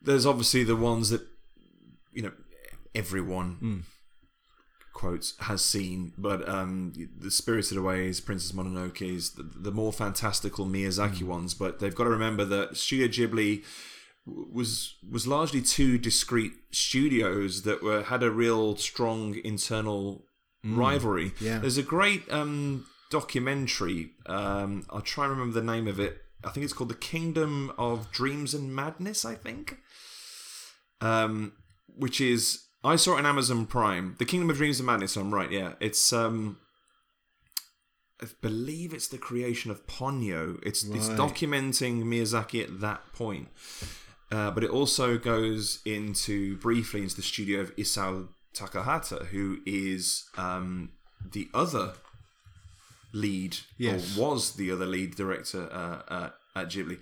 there's 0.00 0.26
obviously 0.26 0.62
the 0.64 0.76
ones 0.76 1.10
that 1.10 1.22
you 2.12 2.22
know 2.22 2.32
everyone 2.94 3.84
quotes 4.92 5.34
has 5.40 5.64
seen, 5.64 6.12
but 6.18 6.48
um, 6.48 6.92
the 7.18 7.30
Spirited 7.30 7.76
Away 7.76 8.06
is 8.08 8.20
Princess 8.20 8.52
Mononoke's, 8.52 9.30
the, 9.30 9.42
the 9.42 9.70
more 9.70 9.92
fantastical 9.92 10.66
Miyazaki 10.66 11.22
ones. 11.22 11.54
But 11.54 11.78
they've 11.80 11.94
got 11.94 12.04
to 12.04 12.10
remember 12.10 12.44
that 12.44 12.76
Studio 12.76 13.06
Ghibli 13.08 13.64
was 14.52 14.96
was 15.10 15.26
largely 15.26 15.62
two 15.62 15.98
discrete 15.98 16.52
studios 16.70 17.62
that 17.62 17.82
were 17.82 18.02
had 18.02 18.22
a 18.22 18.30
real 18.30 18.76
strong 18.76 19.36
internal 19.44 20.24
rivalry. 20.64 21.32
Yeah. 21.40 21.58
There's 21.58 21.78
a 21.78 21.82
great 21.82 22.30
um, 22.32 22.86
documentary. 23.10 24.10
Um, 24.26 24.86
I'll 24.90 25.00
try 25.00 25.24
and 25.24 25.32
remember 25.32 25.58
the 25.58 25.66
name 25.66 25.86
of 25.86 25.98
it. 25.98 26.18
I 26.44 26.50
think 26.50 26.64
it's 26.64 26.72
called 26.72 26.90
The 26.90 26.94
Kingdom 26.94 27.72
of 27.78 28.12
Dreams 28.12 28.54
and 28.54 28.74
Madness. 28.74 29.24
I 29.24 29.34
think, 29.34 29.78
um, 31.00 31.52
which 31.86 32.20
is 32.20 32.66
I 32.84 32.96
saw 32.96 33.14
it 33.14 33.18
on 33.18 33.26
Amazon 33.26 33.66
Prime. 33.66 34.16
The 34.18 34.24
Kingdom 34.24 34.50
of 34.50 34.56
Dreams 34.56 34.78
and 34.78 34.86
Madness. 34.86 35.16
I'm 35.16 35.34
right. 35.34 35.50
Yeah, 35.50 35.72
it's 35.80 36.12
um, 36.12 36.58
I 38.20 38.26
believe 38.40 38.92
it's 38.92 39.08
the 39.08 39.18
creation 39.18 39.70
of 39.70 39.86
Ponyo. 39.86 40.58
It's 40.64 40.84
it's 40.84 41.08
documenting 41.08 42.04
Miyazaki 42.04 42.62
at 42.62 42.80
that 42.80 43.12
point. 43.12 43.48
Uh, 44.30 44.50
but 44.50 44.62
it 44.62 44.70
also 44.70 45.16
goes 45.18 45.80
into 45.86 46.56
briefly 46.58 47.02
into 47.02 47.16
the 47.16 47.22
studio 47.22 47.60
of 47.60 47.74
Isao 47.76 48.28
Takahata, 48.54 49.26
who 49.26 49.58
is 49.64 50.24
um, 50.36 50.90
the 51.32 51.48
other 51.54 51.94
lead, 53.12 53.56
Yes. 53.78 54.16
or 54.18 54.22
was 54.30 54.54
the 54.56 54.70
other 54.70 54.86
lead 54.86 55.14
director 55.16 55.68
uh, 55.72 56.12
uh, 56.12 56.30
at 56.54 56.68
Ghibli. 56.70 56.98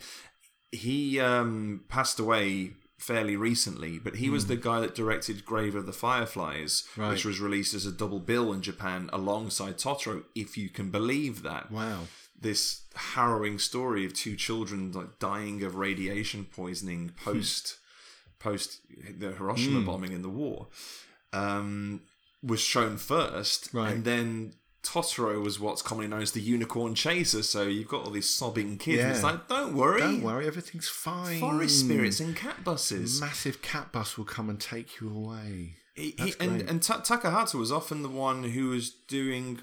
He 0.73 1.19
um, 1.21 1.85
passed 1.89 2.19
away 2.19 2.73
fairly 2.99 3.37
recently, 3.37 3.99
but 3.99 4.17
he 4.17 4.31
was 4.31 4.47
the 4.47 4.57
guy 4.57 4.81
that 4.81 4.95
directed 4.95 5.45
Grave 5.45 5.75
of 5.75 5.85
the 5.87 5.93
Fireflies, 5.93 6.85
Right. 6.97 7.11
which 7.11 7.25
was 7.25 7.41
released 7.41 7.75
as 7.75 7.87
a 7.87 7.93
double 7.93 8.21
bill 8.21 8.53
in 8.53 8.63
Japan 8.63 9.11
alongside 9.13 9.79
Totoro, 9.79 10.25
if 10.35 10.57
you 10.57 10.69
can 10.69 10.91
believe 10.91 11.43
that 11.43 11.71
Wow. 11.71 12.03
This 12.41 12.83
harrowing 12.95 13.59
story 13.59 14.05
of 14.05 14.13
two 14.15 14.37
children 14.37 14.93
like 14.93 15.19
dying 15.19 15.63
of 15.63 15.75
radiation 15.77 16.45
poisoning 16.45 17.11
post 17.25 17.79
post 18.39 18.81
the 19.19 19.33
Hiroshima 19.33 19.81
bombing 19.81 20.13
in 20.13 20.23
the 20.23 20.29
war 20.29 20.69
um, 21.33 22.03
was 22.43 22.61
shown 22.61 22.97
first, 22.99 23.73
Right. 23.73 23.93
and 23.93 24.05
then 24.05 24.53
Totoro 24.83 25.43
was 25.43 25.59
what's 25.59 25.83
commonly 25.83 26.07
known 26.09 26.23
as 26.23 26.31
the 26.33 26.41
unicorn 26.41 26.95
chaser. 26.95 27.43
So 27.43 27.63
you've 27.65 27.89
got 27.89 28.05
all 28.05 28.11
these 28.13 28.29
sobbing 28.33 28.79
kids. 28.79 29.03
and 29.03 29.13
It's 29.13 29.23
like, 29.23 29.49
don't 29.49 29.75
worry, 29.75 30.01
Don't 30.01 30.23
worry, 30.23 30.47
everything's 30.47 30.89
fine. 30.89 31.41
forest 31.41 31.81
spirits 31.81 32.21
and 32.21 32.37
cat 32.37 32.63
buses. 32.63 33.21
Massive 33.21 33.63
cat 33.63 33.91
bus 33.91 34.17
will 34.17 34.25
come 34.27 34.49
and 34.49 34.61
take 34.61 35.01
you 35.01 35.09
away. 35.11 35.75
He, 35.95 36.15
he, 36.19 36.35
and 36.39 36.61
and 36.71 36.83
Ta- 36.83 37.01
Takahata 37.01 37.55
was 37.59 37.73
often 37.73 38.03
the 38.03 38.09
one 38.11 38.45
who 38.45 38.69
was 38.69 38.91
doing 38.91 39.61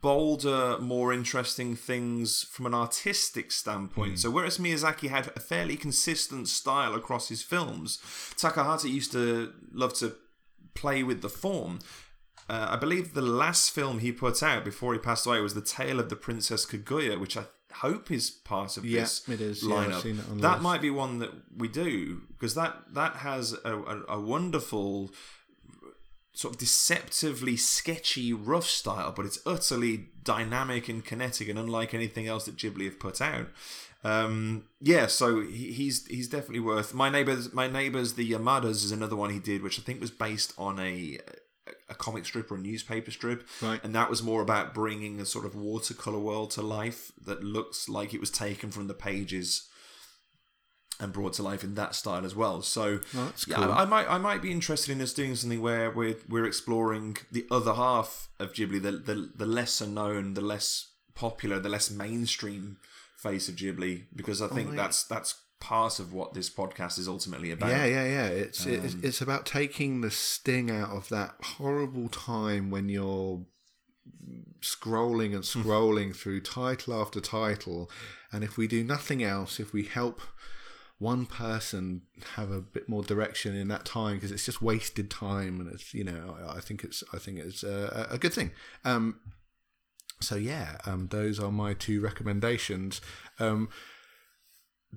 bolder, 0.00 0.78
more 0.78 1.12
interesting 1.12 1.76
things 1.76 2.42
from 2.44 2.66
an 2.66 2.74
artistic 2.74 3.52
standpoint. 3.52 4.18
So 4.18 4.30
whereas 4.30 4.58
Miyazaki 4.58 5.08
had 5.08 5.28
a 5.36 5.40
fairly 5.40 5.76
consistent 5.76 6.48
style 6.48 6.94
across 6.94 7.28
his 7.28 7.42
films, 7.42 7.98
Takahata 8.36 8.88
used 8.90 9.12
to 9.12 9.52
love 9.72 9.94
to 9.94 10.14
play 10.74 11.02
with 11.02 11.20
the 11.22 11.28
form. 11.28 11.80
Uh, 12.48 12.68
I 12.70 12.76
believe 12.76 13.14
the 13.14 13.22
last 13.22 13.70
film 13.70 14.00
he 14.00 14.10
put 14.10 14.42
out 14.42 14.64
before 14.64 14.92
he 14.92 14.98
passed 14.98 15.26
away 15.26 15.40
was 15.40 15.54
The 15.54 15.60
Tale 15.60 16.00
of 16.00 16.08
the 16.08 16.16
Princess 16.16 16.66
Kaguya, 16.66 17.20
which 17.20 17.36
I 17.36 17.44
hope 17.74 18.10
is 18.10 18.30
part 18.30 18.76
of 18.76 18.84
Yeah, 18.84 19.02
this 19.02 19.28
it 19.28 19.40
is. 19.40 19.62
Lineup. 19.62 20.04
it 20.04 20.40
that 20.40 20.52
list. 20.54 20.62
might 20.62 20.80
be 20.82 20.90
one 20.90 21.20
that 21.20 21.30
we 21.56 21.68
do 21.68 22.22
because 22.32 22.54
that 22.56 22.76
that 22.94 23.16
has 23.16 23.52
a, 23.64 23.76
a, 23.76 24.02
a 24.16 24.20
wonderful 24.20 25.12
sort 26.40 26.54
of 26.54 26.58
deceptively 26.58 27.54
sketchy 27.56 28.32
rough 28.32 28.64
style, 28.66 29.12
but 29.14 29.26
it's 29.26 29.38
utterly 29.44 30.06
dynamic 30.24 30.88
and 30.88 31.04
kinetic 31.04 31.48
and 31.50 31.58
unlike 31.58 31.92
anything 31.92 32.26
else 32.26 32.46
that 32.46 32.56
Ghibli 32.56 32.86
have 32.86 32.98
put 32.98 33.20
out. 33.20 33.48
Um, 34.02 34.64
yeah, 34.80 35.06
so 35.06 35.42
he, 35.42 35.72
he's 35.72 36.06
he's 36.06 36.28
definitely 36.28 36.60
worth. 36.60 36.94
My 36.94 37.10
neighbors, 37.10 37.52
my 37.52 37.66
neighbors, 37.68 38.14
the 38.14 38.26
Yamadas 38.32 38.82
is 38.86 38.90
another 38.90 39.16
one 39.16 39.28
he 39.30 39.38
did, 39.38 39.62
which 39.62 39.78
I 39.78 39.82
think 39.82 40.00
was 40.00 40.10
based 40.10 40.54
on 40.56 40.78
a 40.80 41.18
a 41.90 41.94
comic 41.94 42.24
strip 42.24 42.50
or 42.50 42.54
a 42.54 42.58
newspaper 42.58 43.10
strip, 43.10 43.46
Right. 43.60 43.82
and 43.84 43.94
that 43.94 44.08
was 44.08 44.22
more 44.22 44.40
about 44.42 44.72
bringing 44.72 45.20
a 45.20 45.26
sort 45.26 45.44
of 45.44 45.54
watercolor 45.54 46.18
world 46.18 46.50
to 46.52 46.62
life 46.62 47.12
that 47.26 47.44
looks 47.44 47.88
like 47.88 48.14
it 48.14 48.20
was 48.20 48.30
taken 48.30 48.70
from 48.70 48.86
the 48.86 48.94
pages 48.94 49.68
and 51.00 51.12
brought 51.12 51.32
to 51.34 51.42
life 51.42 51.64
in 51.64 51.74
that 51.74 51.94
style 51.94 52.24
as 52.24 52.34
well. 52.34 52.62
So 52.62 53.00
Oh, 53.16 53.32
yeah, 53.46 53.56
cool. 53.56 53.72
I, 53.72 53.82
I 53.82 53.84
might 53.84 54.08
I 54.08 54.18
might 54.18 54.42
be 54.42 54.52
interested 54.52 54.92
in 54.92 55.00
us 55.00 55.12
doing 55.12 55.34
something 55.34 55.60
where 55.62 55.90
we're 55.90 56.16
we're 56.28 56.46
exploring 56.46 57.16
the 57.32 57.46
other 57.50 57.74
half 57.74 58.28
of 58.38 58.52
Ghibli, 58.52 58.80
the 58.82 58.92
the, 58.92 59.30
the 59.34 59.46
lesser 59.46 59.86
known, 59.86 60.34
the 60.34 60.40
less 60.40 60.88
popular, 61.14 61.58
the 61.58 61.68
less 61.68 61.90
mainstream 61.90 62.76
face 63.16 63.48
of 63.48 63.56
Ghibli, 63.56 64.04
because 64.14 64.40
I 64.40 64.48
think 64.48 64.70
yeah. 64.70 64.76
that's 64.76 65.04
that's 65.04 65.34
part 65.60 66.00
of 66.00 66.14
what 66.14 66.32
this 66.32 66.48
podcast 66.48 66.98
is 66.98 67.06
ultimately 67.06 67.50
about. 67.50 67.68
Yeah, 67.70 67.84
yeah, 67.84 68.04
yeah. 68.06 68.26
It's 68.26 68.64
it's 68.66 68.94
Um, 68.94 69.00
it's 69.02 69.20
about 69.20 69.44
taking 69.44 70.00
the 70.00 70.10
sting 70.10 70.70
out 70.70 70.90
of 70.90 71.08
that 71.10 71.34
horrible 71.42 72.08
time 72.08 72.70
when 72.70 72.88
you're 72.88 73.44
scrolling 74.60 75.34
and 75.34 75.44
Hmm. 75.44 75.62
scrolling 75.62 76.14
through 76.16 76.40
title 76.40 76.94
after 77.00 77.20
title, 77.20 77.90
and 78.32 78.44
if 78.44 78.56
we 78.56 78.66
do 78.66 78.82
nothing 78.84 79.22
else, 79.22 79.60
if 79.60 79.72
we 79.72 79.84
help 79.84 80.20
one 81.00 81.26
person 81.26 82.02
have 82.36 82.50
a 82.52 82.60
bit 82.60 82.88
more 82.88 83.02
direction 83.02 83.56
in 83.56 83.66
that 83.68 83.84
time 83.84 84.14
because 84.16 84.30
it's 84.30 84.44
just 84.44 84.62
wasted 84.62 85.10
time 85.10 85.58
and 85.60 85.72
it's 85.72 85.92
you 85.94 86.04
know 86.04 86.36
I, 86.38 86.58
I 86.58 86.60
think 86.60 86.84
it's 86.84 87.02
I 87.12 87.18
think 87.18 87.38
it's 87.38 87.64
a, 87.64 88.06
a 88.10 88.18
good 88.18 88.32
thing. 88.32 88.52
Um, 88.84 89.18
so 90.20 90.36
yeah, 90.36 90.76
um, 90.86 91.08
those 91.10 91.40
are 91.40 91.50
my 91.50 91.72
two 91.74 92.00
recommendations. 92.02 93.00
Um, 93.38 93.68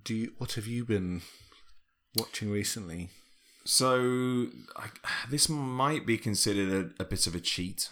do 0.03 0.13
you, 0.13 0.33
what 0.37 0.53
have 0.53 0.67
you 0.67 0.83
been 0.85 1.21
watching 2.17 2.51
recently? 2.51 3.09
So 3.65 4.47
I, 4.75 4.87
this 5.29 5.47
might 5.47 6.05
be 6.05 6.17
considered 6.17 6.93
a, 6.99 7.03
a 7.03 7.05
bit 7.05 7.25
of 7.27 7.35
a 7.35 7.39
cheat, 7.39 7.89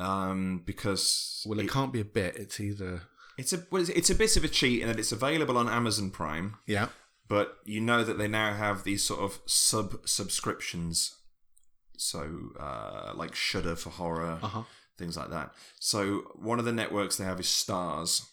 um, 0.00 0.62
because 0.66 1.44
Well, 1.46 1.60
it, 1.60 1.66
it- 1.66 1.70
can't 1.70 1.92
be 1.92 2.00
a 2.00 2.04
bit. 2.04 2.34
It's 2.36 2.58
either 2.58 3.02
it's 3.36 3.52
a 3.52 3.62
well, 3.70 3.82
it's- 3.82 3.96
it's 3.96 4.10
a 4.10 4.16
bit 4.16 4.36
of 4.36 4.42
a 4.42 4.48
cheat 4.48 4.80
in 4.82 4.88
that 4.88 4.98
it's 4.98 5.12
available 5.12 5.56
on 5.56 5.68
Amazon 5.68 6.10
Prime. 6.10 6.56
yeah, 6.66 6.88
but 7.28 7.56
you 7.64 7.80
know 7.80 8.04
that 8.04 8.18
they 8.18 8.28
now 8.28 8.54
have 8.54 8.84
these 8.84 9.02
sort 9.02 9.20
of 9.20 9.40
sub 9.46 10.06
subscriptions. 10.06 11.14
So 11.96 12.50
uh, 12.58 13.12
like 13.14 13.34
shudder 13.34 13.74
for 13.76 13.90
horror 13.90 14.38
uh 14.42 14.46
huh, 14.46 14.62
things 14.96 15.16
like 15.16 15.30
that. 15.30 15.52
So 15.80 16.32
one 16.36 16.58
of 16.58 16.64
the 16.64 16.72
networks 16.72 17.16
they 17.16 17.24
have 17.24 17.40
is 17.40 17.46
Starz. 17.46 18.24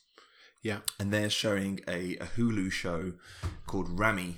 Yeah, 0.61 0.79
and 0.99 1.11
they're 1.13 1.29
showing 1.29 1.81
a, 1.87 2.15
a 2.17 2.25
hulu 2.25 2.71
show 2.71 3.13
called 3.67 3.99
Ramy 3.99 4.37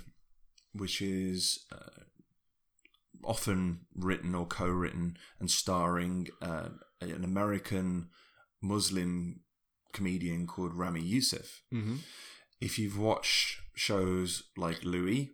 which 0.79 1.01
is 1.01 1.65
uh, 1.71 2.03
often 3.23 3.81
written 3.95 4.35
or 4.35 4.45
co-written 4.45 5.17
and 5.39 5.49
starring 5.49 6.27
uh, 6.41 6.69
an 7.01 7.23
american 7.23 8.07
muslim 8.61 9.41
comedian 9.93 10.45
called 10.45 10.75
Ramy 10.75 11.01
Youssef. 11.01 11.63
Mm-hmm. 11.73 11.97
if 12.61 12.77
you've 12.77 12.99
watched 12.99 13.59
shows 13.78 14.44
like 14.58 14.84
Louie, 14.84 15.32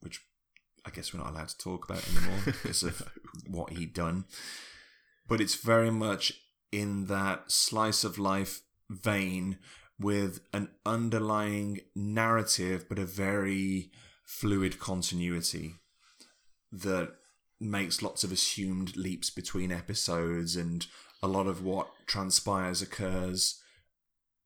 which 0.00 0.20
I 0.84 0.90
guess 0.90 1.12
we're 1.12 1.20
not 1.20 1.30
allowed 1.30 1.48
to 1.48 1.58
talk 1.58 1.84
about 1.84 2.06
anymore 2.08 2.40
because 2.44 2.82
of 2.82 3.02
what 3.46 3.72
he'd 3.72 3.94
done, 3.94 4.24
but 5.28 5.40
it's 5.40 5.54
very 5.54 5.90
much 5.90 6.32
in 6.70 7.06
that 7.06 7.50
slice 7.52 8.04
of 8.04 8.18
life 8.18 8.62
vein 8.90 9.58
with 10.00 10.40
an 10.52 10.70
underlying 10.84 11.80
narrative, 11.94 12.86
but 12.88 12.98
a 12.98 13.04
very 13.04 13.90
fluid 14.24 14.78
continuity 14.78 15.74
that 16.72 17.12
makes 17.60 18.02
lots 18.02 18.24
of 18.24 18.32
assumed 18.32 18.96
leaps 18.96 19.30
between 19.30 19.70
episodes 19.70 20.56
and 20.56 20.86
a 21.22 21.28
lot 21.28 21.46
of 21.46 21.62
what 21.62 21.88
transpires 22.06 22.82
occurs 22.82 23.61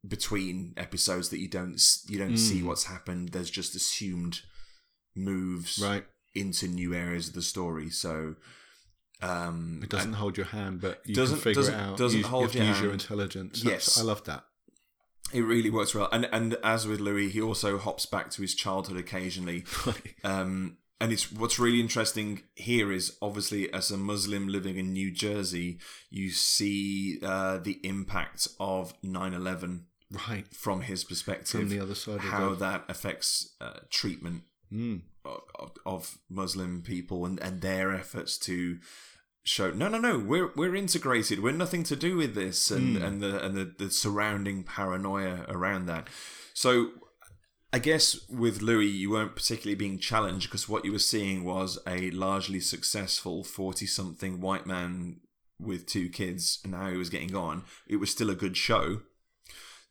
between 0.06 0.72
episodes 0.76 1.28
that 1.30 1.38
you 1.38 1.48
don't 1.48 1.80
you 2.08 2.18
don't 2.18 2.36
see 2.36 2.62
what's 2.62 2.84
happened. 2.84 3.30
There's 3.30 3.50
just 3.50 3.74
assumed 3.74 4.40
moves 5.14 5.78
right. 5.82 6.04
into 6.34 6.68
new 6.68 6.94
areas 6.94 7.28
of 7.28 7.34
the 7.34 7.42
story. 7.42 7.90
So 7.90 8.36
um, 9.22 9.80
It 9.82 9.88
doesn't 9.88 10.14
hold 10.14 10.36
your 10.36 10.46
hand, 10.46 10.80
but 10.80 11.00
you 11.06 11.14
Doesn't- 11.14 11.36
can 11.36 11.42
figure 11.44 11.62
doesn't- 11.62 11.74
it 11.74 11.78
out. 11.80 11.96
doesn't 11.96 12.18
use, 12.18 12.26
hold 12.26 12.54
you 12.54 12.60
your 12.60 12.68
use 12.68 12.80
your 12.80 12.90
hand. 12.90 13.00
intelligence. 13.02 13.62
Yes. 13.64 13.86
That's- 13.86 13.98
I 13.98 14.02
love 14.02 14.24
that. 14.24 14.44
it 15.32 15.40
really 15.42 15.70
works 15.70 15.92
well. 15.94 16.08
And 16.12 16.28
and 16.30 16.54
as 16.62 16.86
with 16.86 17.00
Louie, 17.00 17.28
he 17.30 17.40
also 17.40 17.78
hops 17.78 18.06
back 18.06 18.30
to 18.32 18.42
his 18.42 18.54
childhood 18.54 18.96
occasionally. 18.96 19.64
Um, 20.24 20.78
and 21.00 21.12
it's 21.12 21.30
what's 21.32 21.58
really 21.58 21.80
interesting 21.80 22.42
here 22.54 22.90
is 22.92 23.16
obviously 23.20 23.70
as 23.72 23.90
a 23.90 23.96
Muslim 23.98 24.48
living 24.48 24.76
in 24.76 24.92
New 24.92 25.10
Jersey, 25.10 25.78
you 26.10 26.30
see 26.30 27.18
uh, 27.22 27.58
the 27.58 27.80
impact 27.84 28.48
of 28.60 28.94
9/11 29.02 29.84
Right. 30.10 30.46
from 30.54 30.82
his 30.82 31.04
perspective, 31.04 31.60
From 31.60 31.68
the 31.68 31.80
other 31.80 31.94
side 31.94 32.16
of 32.16 32.20
how 32.22 32.54
that 32.54 32.84
affects 32.88 33.54
uh, 33.60 33.80
treatment 33.90 34.42
Mm. 34.72 35.02
of, 35.24 35.72
of, 35.86 36.18
Muslim 36.28 36.82
people 36.82 37.24
and, 37.24 37.38
and 37.38 37.60
their 37.60 37.92
efforts 37.94 38.36
to 38.38 38.78
show 39.44 39.70
no 39.70 39.86
no 39.86 39.98
no 40.00 40.18
we're 40.18 40.50
we're 40.56 40.74
integrated. 40.74 41.40
We're 41.40 41.52
nothing 41.52 41.84
to 41.84 41.94
do 41.94 42.16
with 42.16 42.34
this 42.34 42.68
and 42.72 42.96
and 42.96 43.20
the 43.20 43.44
and 43.44 43.54
the, 43.54 43.72
the 43.78 43.90
surrounding 43.92 44.64
paranoia 44.64 45.46
around 45.48 45.86
that. 45.86 46.08
So 46.52 46.90
I 47.72 47.78
guess 47.78 48.18
with 48.28 48.60
Louie 48.60 48.86
you 48.88 49.10
weren't 49.10 49.36
particularly 49.36 49.76
being 49.76 49.98
challenged 50.00 50.48
because 50.48 50.68
what 50.68 50.84
you 50.84 50.90
were 50.90 50.98
seeing 50.98 51.44
was 51.44 51.78
a 51.86 52.10
largely 52.10 52.58
successful 52.58 53.44
40 53.44 53.86
something 53.86 54.40
white 54.40 54.66
man 54.66 55.20
with 55.60 55.86
two 55.86 56.08
kids. 56.08 56.58
And 56.64 56.74
how 56.74 56.90
he 56.90 56.96
was 56.96 57.10
getting 57.10 57.36
on. 57.36 57.62
It 57.86 57.96
was 57.96 58.10
still 58.10 58.30
a 58.30 58.34
good 58.34 58.56
show 58.56 59.02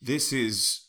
this 0.06 0.32
is 0.32 0.82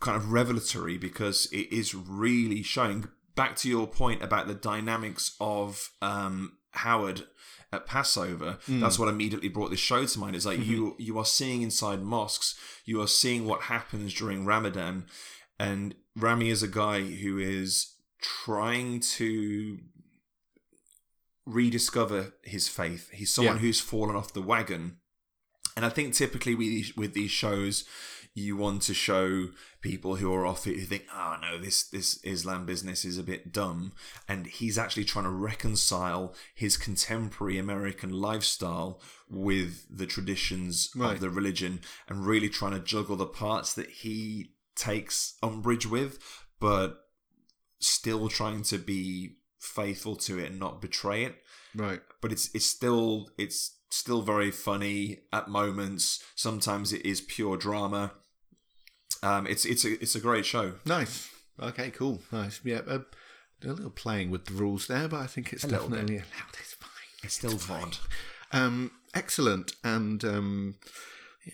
kind 0.00 0.16
of 0.16 0.30
revelatory 0.32 0.96
because 0.98 1.46
it 1.52 1.72
is 1.72 1.94
really 1.94 2.62
showing 2.62 3.08
back 3.34 3.56
to 3.56 3.68
your 3.68 3.86
point 3.86 4.22
about 4.22 4.46
the 4.46 4.54
dynamics 4.54 5.34
of 5.40 5.90
um, 6.02 6.58
Howard 6.72 7.24
at 7.72 7.86
Passover. 7.86 8.58
That's 8.68 8.98
what 8.98 9.08
immediately 9.08 9.48
brought 9.48 9.70
this 9.70 9.80
show 9.80 10.04
to 10.06 10.18
mind. 10.18 10.36
It's 10.36 10.46
like 10.46 10.64
you 10.64 10.94
you 10.98 11.18
are 11.18 11.24
seeing 11.24 11.62
inside 11.62 12.02
mosques, 12.02 12.54
you 12.84 13.00
are 13.00 13.08
seeing 13.08 13.44
what 13.46 13.62
happens 13.62 14.14
during 14.14 14.46
Ramadan, 14.46 15.06
and 15.58 15.94
Ramy 16.16 16.48
is 16.50 16.62
a 16.62 16.68
guy 16.68 17.00
who 17.02 17.38
is 17.38 17.94
trying 18.20 19.00
to 19.00 19.78
rediscover 21.46 22.34
his 22.42 22.68
faith. 22.68 23.10
He's 23.12 23.32
someone 23.32 23.56
Yeah. 23.56 23.60
who's 23.62 23.80
fallen 23.80 24.16
off 24.16 24.32
the 24.32 24.42
wagon. 24.42 24.98
And 25.76 25.84
I 25.84 25.90
think 25.90 26.14
typically 26.14 26.54
with 26.54 26.96
with 26.96 27.14
these 27.14 27.30
shows, 27.30 27.84
you 28.38 28.56
want 28.56 28.82
to 28.82 28.94
show 28.94 29.48
people 29.80 30.16
who 30.16 30.32
are 30.32 30.46
off 30.46 30.66
it 30.66 30.76
who 30.78 30.84
think, 30.86 31.04
oh 31.12 31.36
no, 31.40 31.58
this 31.58 31.82
this 31.88 32.18
Islam 32.24 32.66
business 32.66 33.04
is 33.04 33.18
a 33.18 33.22
bit 33.22 33.52
dumb. 33.52 33.92
And 34.28 34.46
he's 34.46 34.78
actually 34.78 35.04
trying 35.04 35.24
to 35.24 35.30
reconcile 35.30 36.34
his 36.54 36.76
contemporary 36.76 37.58
American 37.58 38.10
lifestyle 38.10 39.00
with 39.28 39.86
the 39.90 40.06
traditions 40.06 40.90
Right. 40.94 41.14
of 41.14 41.20
the 41.20 41.30
religion 41.30 41.80
and 42.08 42.26
really 42.26 42.48
trying 42.48 42.72
to 42.72 42.80
juggle 42.80 43.16
the 43.16 43.26
parts 43.26 43.72
that 43.74 43.90
he 43.90 44.52
takes 44.76 45.34
umbrage 45.42 45.86
with, 45.86 46.18
but 46.60 47.04
still 47.80 48.28
trying 48.28 48.62
to 48.64 48.78
be 48.78 49.36
faithful 49.60 50.16
to 50.16 50.38
it 50.38 50.50
and 50.50 50.58
not 50.60 50.80
betray 50.80 51.24
it 51.24 51.36
Right. 51.74 52.00
but 52.20 52.32
it's 52.32 52.48
it's 52.54 52.66
still 52.66 53.30
it's 53.36 53.74
still 53.90 54.22
very 54.22 54.50
funny 54.50 55.20
at 55.32 55.48
moments. 55.48 56.22
Sometimes 56.34 56.92
it 56.92 57.04
is 57.06 57.20
pure 57.22 57.56
drama. 57.56 58.12
Um, 59.22 59.46
it's 59.46 59.64
it's 59.64 59.84
a 59.84 60.00
it's 60.00 60.14
a 60.14 60.20
great 60.20 60.46
show. 60.46 60.74
Nice. 60.84 61.30
Okay, 61.60 61.90
cool. 61.90 62.20
Nice. 62.30 62.60
Yeah. 62.64 62.80
Uh, 62.86 63.00
a 63.64 63.68
little 63.68 63.90
playing 63.90 64.30
with 64.30 64.44
the 64.44 64.54
rules 64.54 64.86
there, 64.86 65.08
but 65.08 65.20
I 65.20 65.26
think 65.26 65.52
it's 65.52 65.64
little 65.64 65.88
definitely 65.88 66.16
allowed. 66.16 66.56
It's 66.60 66.74
fine. 66.74 66.90
It's 67.24 67.34
still 67.34 67.52
VOD. 67.52 67.98
Um, 68.52 68.92
excellent. 69.14 69.72
And 69.82 70.24
um, 70.24 70.76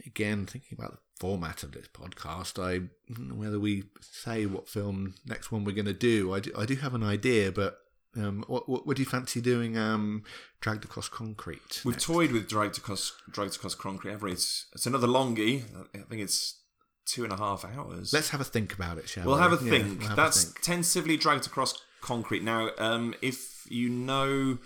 again, 0.06 0.46
thinking 0.46 0.76
about 0.78 0.92
the 0.92 0.98
format 1.18 1.62
of 1.62 1.72
this 1.72 1.88
podcast, 1.88 2.62
I 2.62 2.88
whether 3.32 3.58
we 3.58 3.84
say 4.00 4.46
what 4.46 4.68
film 4.68 5.14
next 5.26 5.50
one 5.50 5.64
we're 5.64 5.74
going 5.74 5.86
to 5.86 5.92
do. 5.92 6.34
I 6.34 6.40
do, 6.40 6.52
I 6.56 6.66
do 6.66 6.76
have 6.76 6.94
an 6.94 7.02
idea, 7.02 7.50
but 7.52 7.78
um, 8.16 8.44
what, 8.46 8.68
what 8.68 8.86
would 8.86 8.98
you 8.98 9.04
fancy 9.04 9.40
doing? 9.40 9.76
Um, 9.76 10.24
dragged 10.60 10.84
across 10.84 11.08
concrete. 11.08 11.80
We've 11.84 11.94
next? 11.94 12.04
toyed 12.04 12.32
with 12.32 12.48
dragged 12.48 12.78
across 12.78 13.12
dragged 13.30 13.56
across 13.56 13.74
Concrete. 13.74 14.12
Ever 14.12 14.28
it's 14.28 14.66
it's 14.72 14.86
another 14.86 15.08
longie. 15.08 15.62
I 15.94 15.98
think 15.98 16.20
it's 16.20 16.60
two 17.06 17.24
and 17.24 17.32
a 17.32 17.36
half 17.36 17.64
hours. 17.64 18.12
Let's 18.12 18.30
have 18.30 18.40
a 18.40 18.44
think 18.44 18.72
about 18.74 18.98
it, 18.98 19.08
shall 19.08 19.24
We'll 19.26 19.36
we? 19.36 19.40
have 19.42 19.52
a 19.60 19.64
Yeah, 19.64 19.70
think. 19.70 19.98
we'll 20.00 20.08
have 20.08 20.18
a 20.18 20.22
That's 20.22 20.44
think. 20.44 20.60
tentatively 20.62 21.16
dragged 21.16 21.46
across 21.46 21.74
concrete. 22.00 22.42
Now, 22.42 22.70
um, 22.78 23.14
if 23.22 23.66
you 23.70 23.88
know 23.88 24.58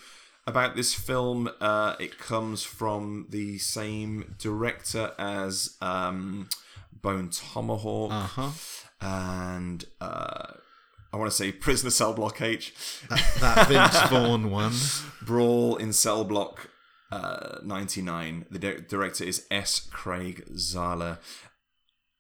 about 0.47 0.77
this 0.77 0.95
film, 0.95 1.51
uh, 1.61 1.95
it 2.01 2.19
comes 2.19 2.63
from 2.63 3.27
the 3.31 3.59
same 3.59 4.35
director 4.39 5.13
as 5.19 5.77
um, 5.81 6.49
Bone 7.03 7.29
Tomahawk 7.31 8.11
Uh-huh. 8.13 8.51
and 9.01 9.85
uh, 10.01 10.53
I 11.13 11.17
want 11.17 11.31
to 11.31 11.37
say 11.37 11.53
Prisoner 11.53 11.91
Cell 11.91 12.13
Block 12.15 12.41
H, 12.41 12.73
That, 13.09 13.35
that 13.41 13.69
Vince 13.69 14.01
Vaughn 14.11 14.51
one. 14.51 14.73
Brawl 15.23 15.77
in 15.77 15.93
Cell 15.93 16.25
Block 16.25 16.71
uh, 17.11 17.59
99. 17.65 18.47
The 18.51 18.59
di- 18.59 18.81
director 18.89 19.25
is 19.25 19.47
S. 19.51 19.81
Craig 19.91 20.45
Zahler. 20.55 21.19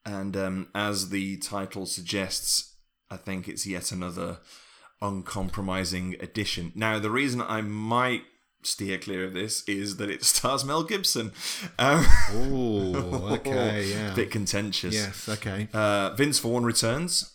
And 0.08 0.36
um, 0.36 0.68
as 0.74 1.10
the 1.10 1.36
title 1.36 1.84
suggests, 1.84 2.76
I 3.10 3.16
think 3.18 3.46
it's 3.48 3.66
yet 3.66 3.92
another 3.92 4.38
uncompromising 5.02 6.16
addition. 6.20 6.72
Now, 6.74 6.98
the 6.98 7.10
reason 7.10 7.40
I 7.42 7.60
might 7.60 8.22
steer 8.62 8.98
clear 8.98 9.24
of 9.24 9.34
this 9.34 9.62
is 9.68 9.96
that 9.98 10.10
it 10.10 10.24
stars 10.24 10.64
Mel 10.64 10.82
Gibson. 10.82 11.32
Um, 11.78 12.04
Oh, 12.32 13.28
okay, 13.34 13.84
yeah. 13.90 14.14
bit 14.14 14.30
contentious. 14.30 14.94
Yes, 14.94 15.28
okay. 15.28 15.68
Uh, 15.72 16.14
Vince 16.14 16.38
Vaughn 16.38 16.64
returns 16.64 17.34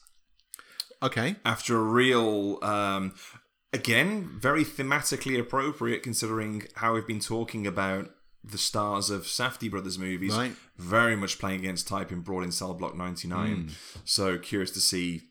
Okay. 1.02 1.36
after 1.46 1.78
a 1.78 1.84
real 1.84 2.60
um 2.64 3.14
again 3.74 4.30
very 4.40 4.64
thematically 4.64 5.38
appropriate 5.40 6.02
considering 6.02 6.64
how 6.76 6.94
we've 6.94 7.08
been 7.08 7.20
talking 7.20 7.68
about 7.68 8.10
the 8.44 8.58
stars 8.58 9.10
of 9.10 9.24
Safdie 9.24 9.70
brothers 9.72 9.98
movies 9.98 10.36
Right. 10.36 10.54
very 10.78 11.16
much 11.16 11.40
playing 11.40 11.60
against 11.60 11.88
type 11.88 12.12
in 12.12 12.22
Brawl 12.22 12.44
in 12.44 12.52
Cell 12.52 12.74
Block 12.74 12.96
99 12.96 13.72
so 14.04 14.38
curious 14.38 14.72
to 14.72 14.80
see 14.82 15.22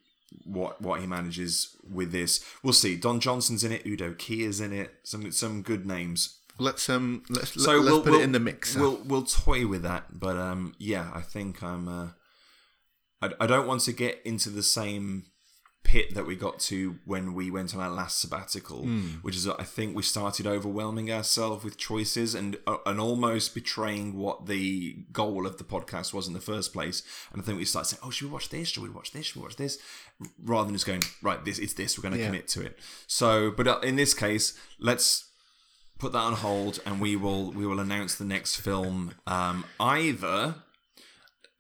what 0.45 0.81
what 0.81 1.01
he 1.01 1.07
manages 1.07 1.77
with 1.89 2.11
this 2.11 2.43
we'll 2.63 2.73
see 2.73 2.97
Don 2.97 3.21
Johnson's 3.21 3.65
in 3.65 3.73
it 3.73 3.87
Udo 3.87 4.15
Kier's 4.15 4.61
in 4.61 4.73
it 4.73 4.95
some 5.05 5.31
some 5.33 5.63
good 5.63 5.85
names 5.87 6.39
Let's 6.59 6.89
um 6.91 7.23
let's 7.31 7.53
so 7.63 7.73
let's 7.73 7.85
we'll, 7.85 8.03
put 8.03 8.11
we'll- 8.13 8.21
it 8.21 8.25
in 8.25 8.33
the 8.33 8.41
mix. 8.41 8.77
We'll 8.77 8.99
we'll 9.05 9.25
toy 9.25 9.67
with 9.67 9.83
that, 9.83 10.21
but 10.21 10.37
um, 10.37 10.75
yeah, 10.79 11.11
I 11.15 11.23
think 11.23 11.63
I'm. 11.63 11.89
Uh, 11.89 12.09
I, 13.23 13.31
I 13.41 13.47
don't 13.47 13.67
want 13.67 13.81
to 13.83 13.93
get 13.93 14.21
into 14.25 14.51
the 14.51 14.63
same 14.63 15.25
pit 15.85 16.15
that 16.15 16.27
we 16.27 16.37
got 16.37 16.59
to 16.59 16.97
when 17.05 17.35
we 17.35 17.51
went 17.51 17.75
on 17.75 17.81
our 17.81 17.91
last 17.91 18.21
sabbatical, 18.21 18.85
which 19.23 19.37
is 19.37 19.47
I 19.49 19.65
think 19.65 19.95
we 19.97 20.03
started 20.03 20.47
overwhelming 20.47 21.11
ourselves 21.13 21.65
with 21.65 21.77
choices 21.77 22.35
and 22.35 22.57
uh, 22.67 22.77
and 22.87 22.99
almost 23.01 23.55
betraying 23.55 24.17
what 24.17 24.47
the 24.47 24.97
goal 25.13 25.47
of 25.47 25.59
the 25.59 25.65
podcast 25.65 26.15
was 26.15 26.27
in 26.29 26.35
the 26.35 26.41
first 26.41 26.73
place. 26.73 27.03
And 27.33 27.43
I 27.43 27.45
think 27.45 27.59
we 27.59 27.65
started 27.65 27.89
saying, 27.89 28.01
"Oh, 28.05 28.11
should 28.11 28.29
we 28.29 28.33
watch 28.33 28.49
this? 28.49 28.69
Should 28.69 28.83
we 28.83 28.89
watch 28.91 29.13
this? 29.13 29.27
Should 29.27 29.37
we 29.37 29.43
watch 29.43 29.57
this?" 29.57 29.79
Rather 30.43 30.67
than 30.67 30.75
just 30.75 30.87
going, 30.87 31.03
"Right, 31.21 31.45
this 31.45 31.59
it's 31.59 31.75
this. 31.75 31.99
We're 31.99 32.03
going 32.03 32.15
to 32.15 32.21
Yeah. 32.21 32.27
commit 32.27 32.49
to 32.49 32.63
it." 32.63 32.79
So, 33.07 33.51
but 33.51 33.67
uh, 33.67 33.81
in 33.81 33.97
this 33.97 34.15
case, 34.15 34.57
let's 34.79 35.29
put 35.99 36.13
that 36.13 36.19
on 36.19 36.33
hold 36.35 36.81
and 36.87 37.01
we 37.01 37.15
will 37.17 37.53
we 37.53 37.65
will 37.67 37.79
announce 37.81 38.15
the 38.17 38.25
next 38.25 38.57
film 38.57 39.15
um, 39.27 39.65
either 39.79 40.57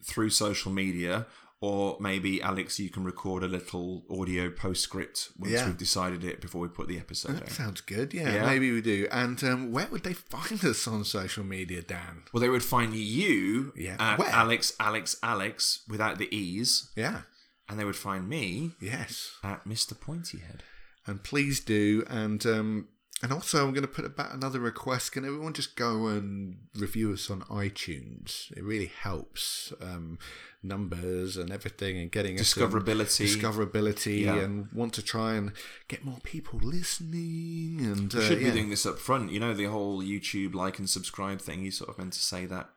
through 0.05 0.31
social 0.31 0.73
media 0.73 1.27
or 1.63 1.97
maybe 2.01 2.43
Alex 2.43 2.81
you 2.81 2.91
can 2.91 3.05
record 3.05 3.45
a 3.45 3.47
little 3.49 4.03
audio 4.11 4.51
postscript 4.51 5.29
once 5.39 5.53
Yeah. 5.53 5.67
we've 5.67 5.79
decided 5.79 6.25
it 6.25 6.41
before 6.41 6.61
we 6.61 6.67
put 6.69 6.89
the 6.89 6.99
episode 6.99 7.37
That 7.37 7.43
out. 7.45 7.51
sounds 7.53 7.81
good. 7.81 8.13
Yeah, 8.13 8.35
Yeah. 8.35 8.47
maybe 8.47 8.73
we 8.73 8.81
do. 8.83 9.07
And 9.13 9.43
um, 9.45 9.71
where 9.71 9.87
would 9.87 10.03
they 10.03 10.13
find 10.15 10.63
us 10.73 10.89
on 10.89 11.05
social 11.05 11.45
media, 11.45 11.81
Dan? 11.81 12.25
Well, 12.33 12.41
they 12.41 12.49
would 12.49 12.65
find 12.65 12.93
you 12.95 13.73
Yeah. 13.77 13.97
at 14.01 14.19
Where? 14.19 14.29
Alex 14.29 14.73
Alex 14.81 15.17
Alex 15.23 15.83
without 15.89 16.19
the 16.19 16.29
e's, 16.37 16.91
Yeah. 16.97 17.23
and 17.69 17.79
they 17.79 17.85
would 17.85 17.97
find 17.97 18.29
me 18.29 18.73
Yes. 18.81 19.31
at 19.45 19.65
Mr. 19.65 19.95
Pointyhead. 19.95 20.61
And 21.07 21.23
please 21.23 21.61
do. 21.61 22.05
And 22.09 22.45
um, 22.45 22.89
and 23.23 23.33
also, 23.33 23.65
I'm 23.65 23.73
going 23.73 23.83
to 23.87 23.89
put 23.89 24.05
about 24.05 24.35
another 24.35 24.59
request. 24.59 25.13
Can 25.13 25.25
everyone 25.25 25.53
just 25.53 25.77
go 25.77 26.09
and 26.09 26.57
review 26.75 27.13
us 27.13 27.31
on 27.31 27.43
iTunes? 27.43 28.51
It 28.57 28.65
really 28.65 28.87
helps 29.01 29.73
um, 29.81 30.19
numbers 30.63 31.37
and 31.37 31.51
everything, 31.51 31.99
and 31.99 32.11
getting 32.11 32.37
Discoverability. 32.37 33.27
discoverability, 33.27 34.21
Yeah. 34.23 34.37
and 34.37 34.71
want 34.73 34.93
to 34.95 35.03
try 35.03 35.35
and 35.35 35.53
get 35.89 36.05
more 36.05 36.19
people 36.23 36.61
listening. 36.63 37.81
And 37.81 38.15
uh, 38.15 38.21
should 38.23 38.41
yeah. 38.41 38.49
be 38.49 38.53
doing 38.55 38.71
this 38.71 38.87
up 38.87 38.99
front. 38.99 39.33
You 39.33 39.41
know 39.41 39.55
the 39.55 39.65
whole 39.65 40.03
YouTube 40.03 40.55
like 40.55 40.79
and 40.79 40.89
subscribe 40.89 41.41
thing. 41.41 41.63
You 41.65 41.71
sort 41.71 41.91
of 41.91 41.99
meant 41.99 42.13
to 42.15 42.21
say 42.21 42.47
that 42.47 42.71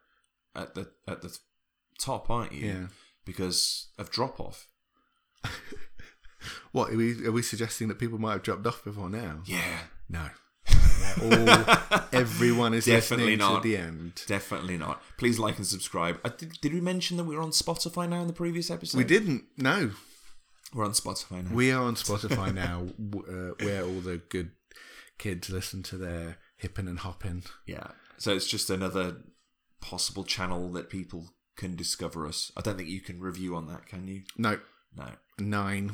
at 0.56 0.76
the 0.76 0.90
at 1.08 1.22
the 1.22 1.38
top, 2.00 2.30
aren't 2.30 2.54
you? 2.54 2.66
Yeah. 2.68 2.88
Because 3.26 3.88
of 3.98 4.10
drop 4.12 4.40
off. 4.40 4.68
What 6.72 6.92
are 6.92 6.98
we? 6.98 7.26
Are 7.26 7.32
we 7.32 7.42
suggesting 7.42 7.88
that 7.88 7.98
people 8.00 8.20
might 8.20 8.34
have 8.34 8.44
dropped 8.44 8.68
off 8.68 8.84
before 8.84 9.10
now? 9.10 9.40
Yeah. 9.46 9.80
No. 10.10 10.30
All, 11.22 12.00
everyone 12.12 12.74
is 12.74 12.86
Definitely 12.86 13.36
listening 13.36 13.40
not. 13.40 13.64
to 13.64 13.68
the 13.70 13.78
end. 13.78 14.22
Definitely 14.28 14.78
not. 14.78 15.02
Please 15.18 15.40
like 15.40 15.58
and 15.58 15.66
subscribe. 15.68 16.20
I 16.26 16.30
did, 16.30 16.60
did 16.62 16.74
we 16.74 16.82
mention 16.82 17.18
that 17.18 17.24
we 17.24 17.36
were 17.36 17.42
on 17.42 17.52
Spotify 17.52 18.08
now 18.10 18.22
in 18.22 18.28
the 18.28 18.34
previous 18.34 18.70
episode? 18.72 18.98
We 18.98 19.04
didn't. 19.04 19.44
No. 19.58 19.92
We're 20.74 20.86
on 20.86 20.92
Spotify 20.92 21.44
now. 21.50 21.56
We 21.56 21.72
are 21.72 21.82
on 21.84 21.96
Spotify 21.96 22.54
now, 22.54 22.88
w- 23.10 23.26
uh, 23.60 23.64
where 23.64 23.84
all 23.84 24.02
the 24.02 24.18
good 24.30 24.52
kids 25.18 25.50
listen 25.50 25.84
to 25.84 25.98
their 25.98 26.38
hipping 26.58 26.88
and 26.88 27.00
hopping. 27.00 27.44
yeah. 27.66 27.88
So 28.18 28.34
it's 28.34 28.48
just 28.48 28.70
another 28.70 29.18
possible 29.82 30.24
channel 30.24 30.72
that 30.72 30.90
people 30.90 31.32
can 31.58 31.76
discover 31.76 32.26
us. 32.26 32.52
I 32.58 32.62
don't 32.62 32.78
think 32.78 32.90
you 32.90 33.02
can 33.02 33.20
review 33.20 33.56
on 33.56 33.68
that, 33.68 33.86
can 33.88 34.08
you? 34.08 34.24
No, 34.38 34.60
No. 34.98 35.10
nine. 35.38 35.92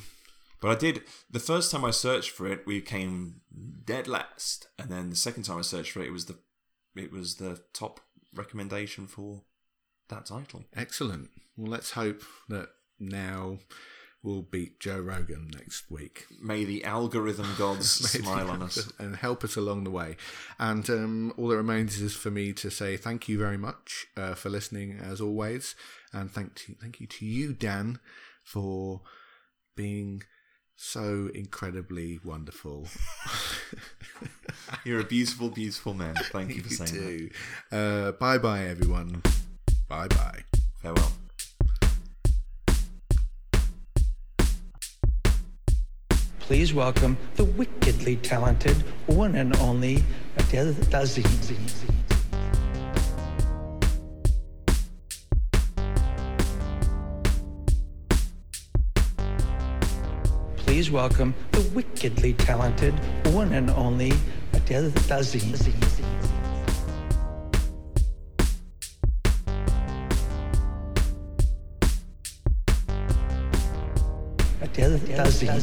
But 0.62 0.70
I 0.70 0.76
did 0.76 1.02
the 1.30 1.40
first 1.40 1.72
time 1.72 1.84
I 1.84 1.92
searched 1.92 2.30
for 2.30 2.48
it, 2.48 2.66
we 2.66 2.82
came 2.82 3.42
dead 3.84 4.08
last, 4.08 4.68
and 4.78 4.90
then 4.90 5.10
the 5.10 5.16
second 5.16 5.44
time 5.44 5.58
I 5.58 5.62
searched 5.64 5.92
for 5.92 6.02
it, 6.02 6.08
it 6.08 6.14
was 6.14 6.26
the 6.26 6.38
it 6.96 7.12
was 7.12 7.36
the 7.36 7.62
top 7.74 8.00
recommendation 8.34 9.08
for 9.08 9.42
that 10.10 10.28
title. 10.28 10.64
Excellent. 10.76 11.30
Well, 11.58 11.72
let's 11.72 11.92
hope 11.92 12.22
that 12.48 12.70
now 13.00 13.58
we'll 14.24 14.44
beat 14.44 14.80
Joe 14.80 15.00
Rogan 15.00 15.50
next 15.58 15.90
week. 15.90 16.26
May 16.42 16.64
the 16.64 16.84
algorithm 16.84 17.48
gods 17.58 17.90
smile 18.12 18.52
on 18.52 18.62
us. 18.62 18.92
and 19.00 19.16
help 19.16 19.44
us 19.44 19.56
along 19.56 19.84
the 19.84 19.90
way. 19.90 20.16
And 20.60 20.88
um, 20.90 21.34
all 21.38 21.48
that 21.48 21.58
remains 21.58 22.00
is 22.00 22.16
for 22.16 22.30
me 22.30 22.54
to 22.54 22.70
say 22.70 22.98
thank 22.98 23.28
you 23.28 23.40
very 23.40 23.58
much 23.58 24.06
uh, 24.16 24.36
for 24.36 24.50
listening, 24.50 25.00
as 25.02 25.22
always, 25.22 25.76
and 26.14 26.30
thank 26.30 26.56
to, 26.56 26.76
thank 26.80 27.00
you 27.00 27.08
to 27.08 27.26
you, 27.26 27.54
Dan, 27.54 28.00
for 28.44 29.02
being 29.76 30.24
so 30.82 31.30
incredibly 31.36 32.20
wonderful. 32.24 32.88
You're 34.84 35.02
a 35.02 35.04
beautiful, 35.04 35.50
beautiful 35.50 35.94
man. 35.94 36.16
Thank 36.32 36.56
you 36.56 36.62
for 36.64 36.70
you 36.70 36.76
saying 36.76 37.32
that. 37.70 37.78
Uh, 37.78 38.12
bye 38.14 38.40
bye, 38.40 38.66
everyone. 38.66 39.22
Bye 39.88 40.08
bye. 40.08 40.40
Farewell. 40.82 41.12
Please 46.40 46.74
welcome 46.74 47.16
the 47.36 47.46
wickedly 47.46 48.16
talented 48.18 48.76
one 49.06 49.36
and 49.36 49.56
only 49.58 50.04
Adele 50.38 50.74
Please 60.82 60.90
welcome 60.90 61.36
the 61.52 61.62
wickedly 61.76 62.34
talented 62.34 62.96
one 63.36 63.54
and 63.54 63.70
only 63.70 64.14
Adele 64.54 64.90
Dazeem. 65.06 65.54
Adele 74.64 74.98
Dazeem. 74.98 75.62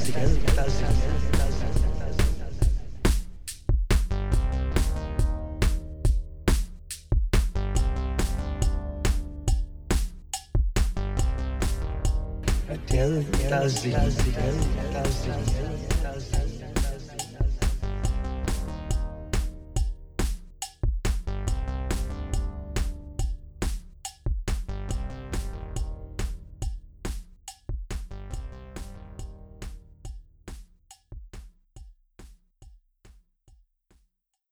Adele 13.51 13.93
Dazeem. 14.93 15.98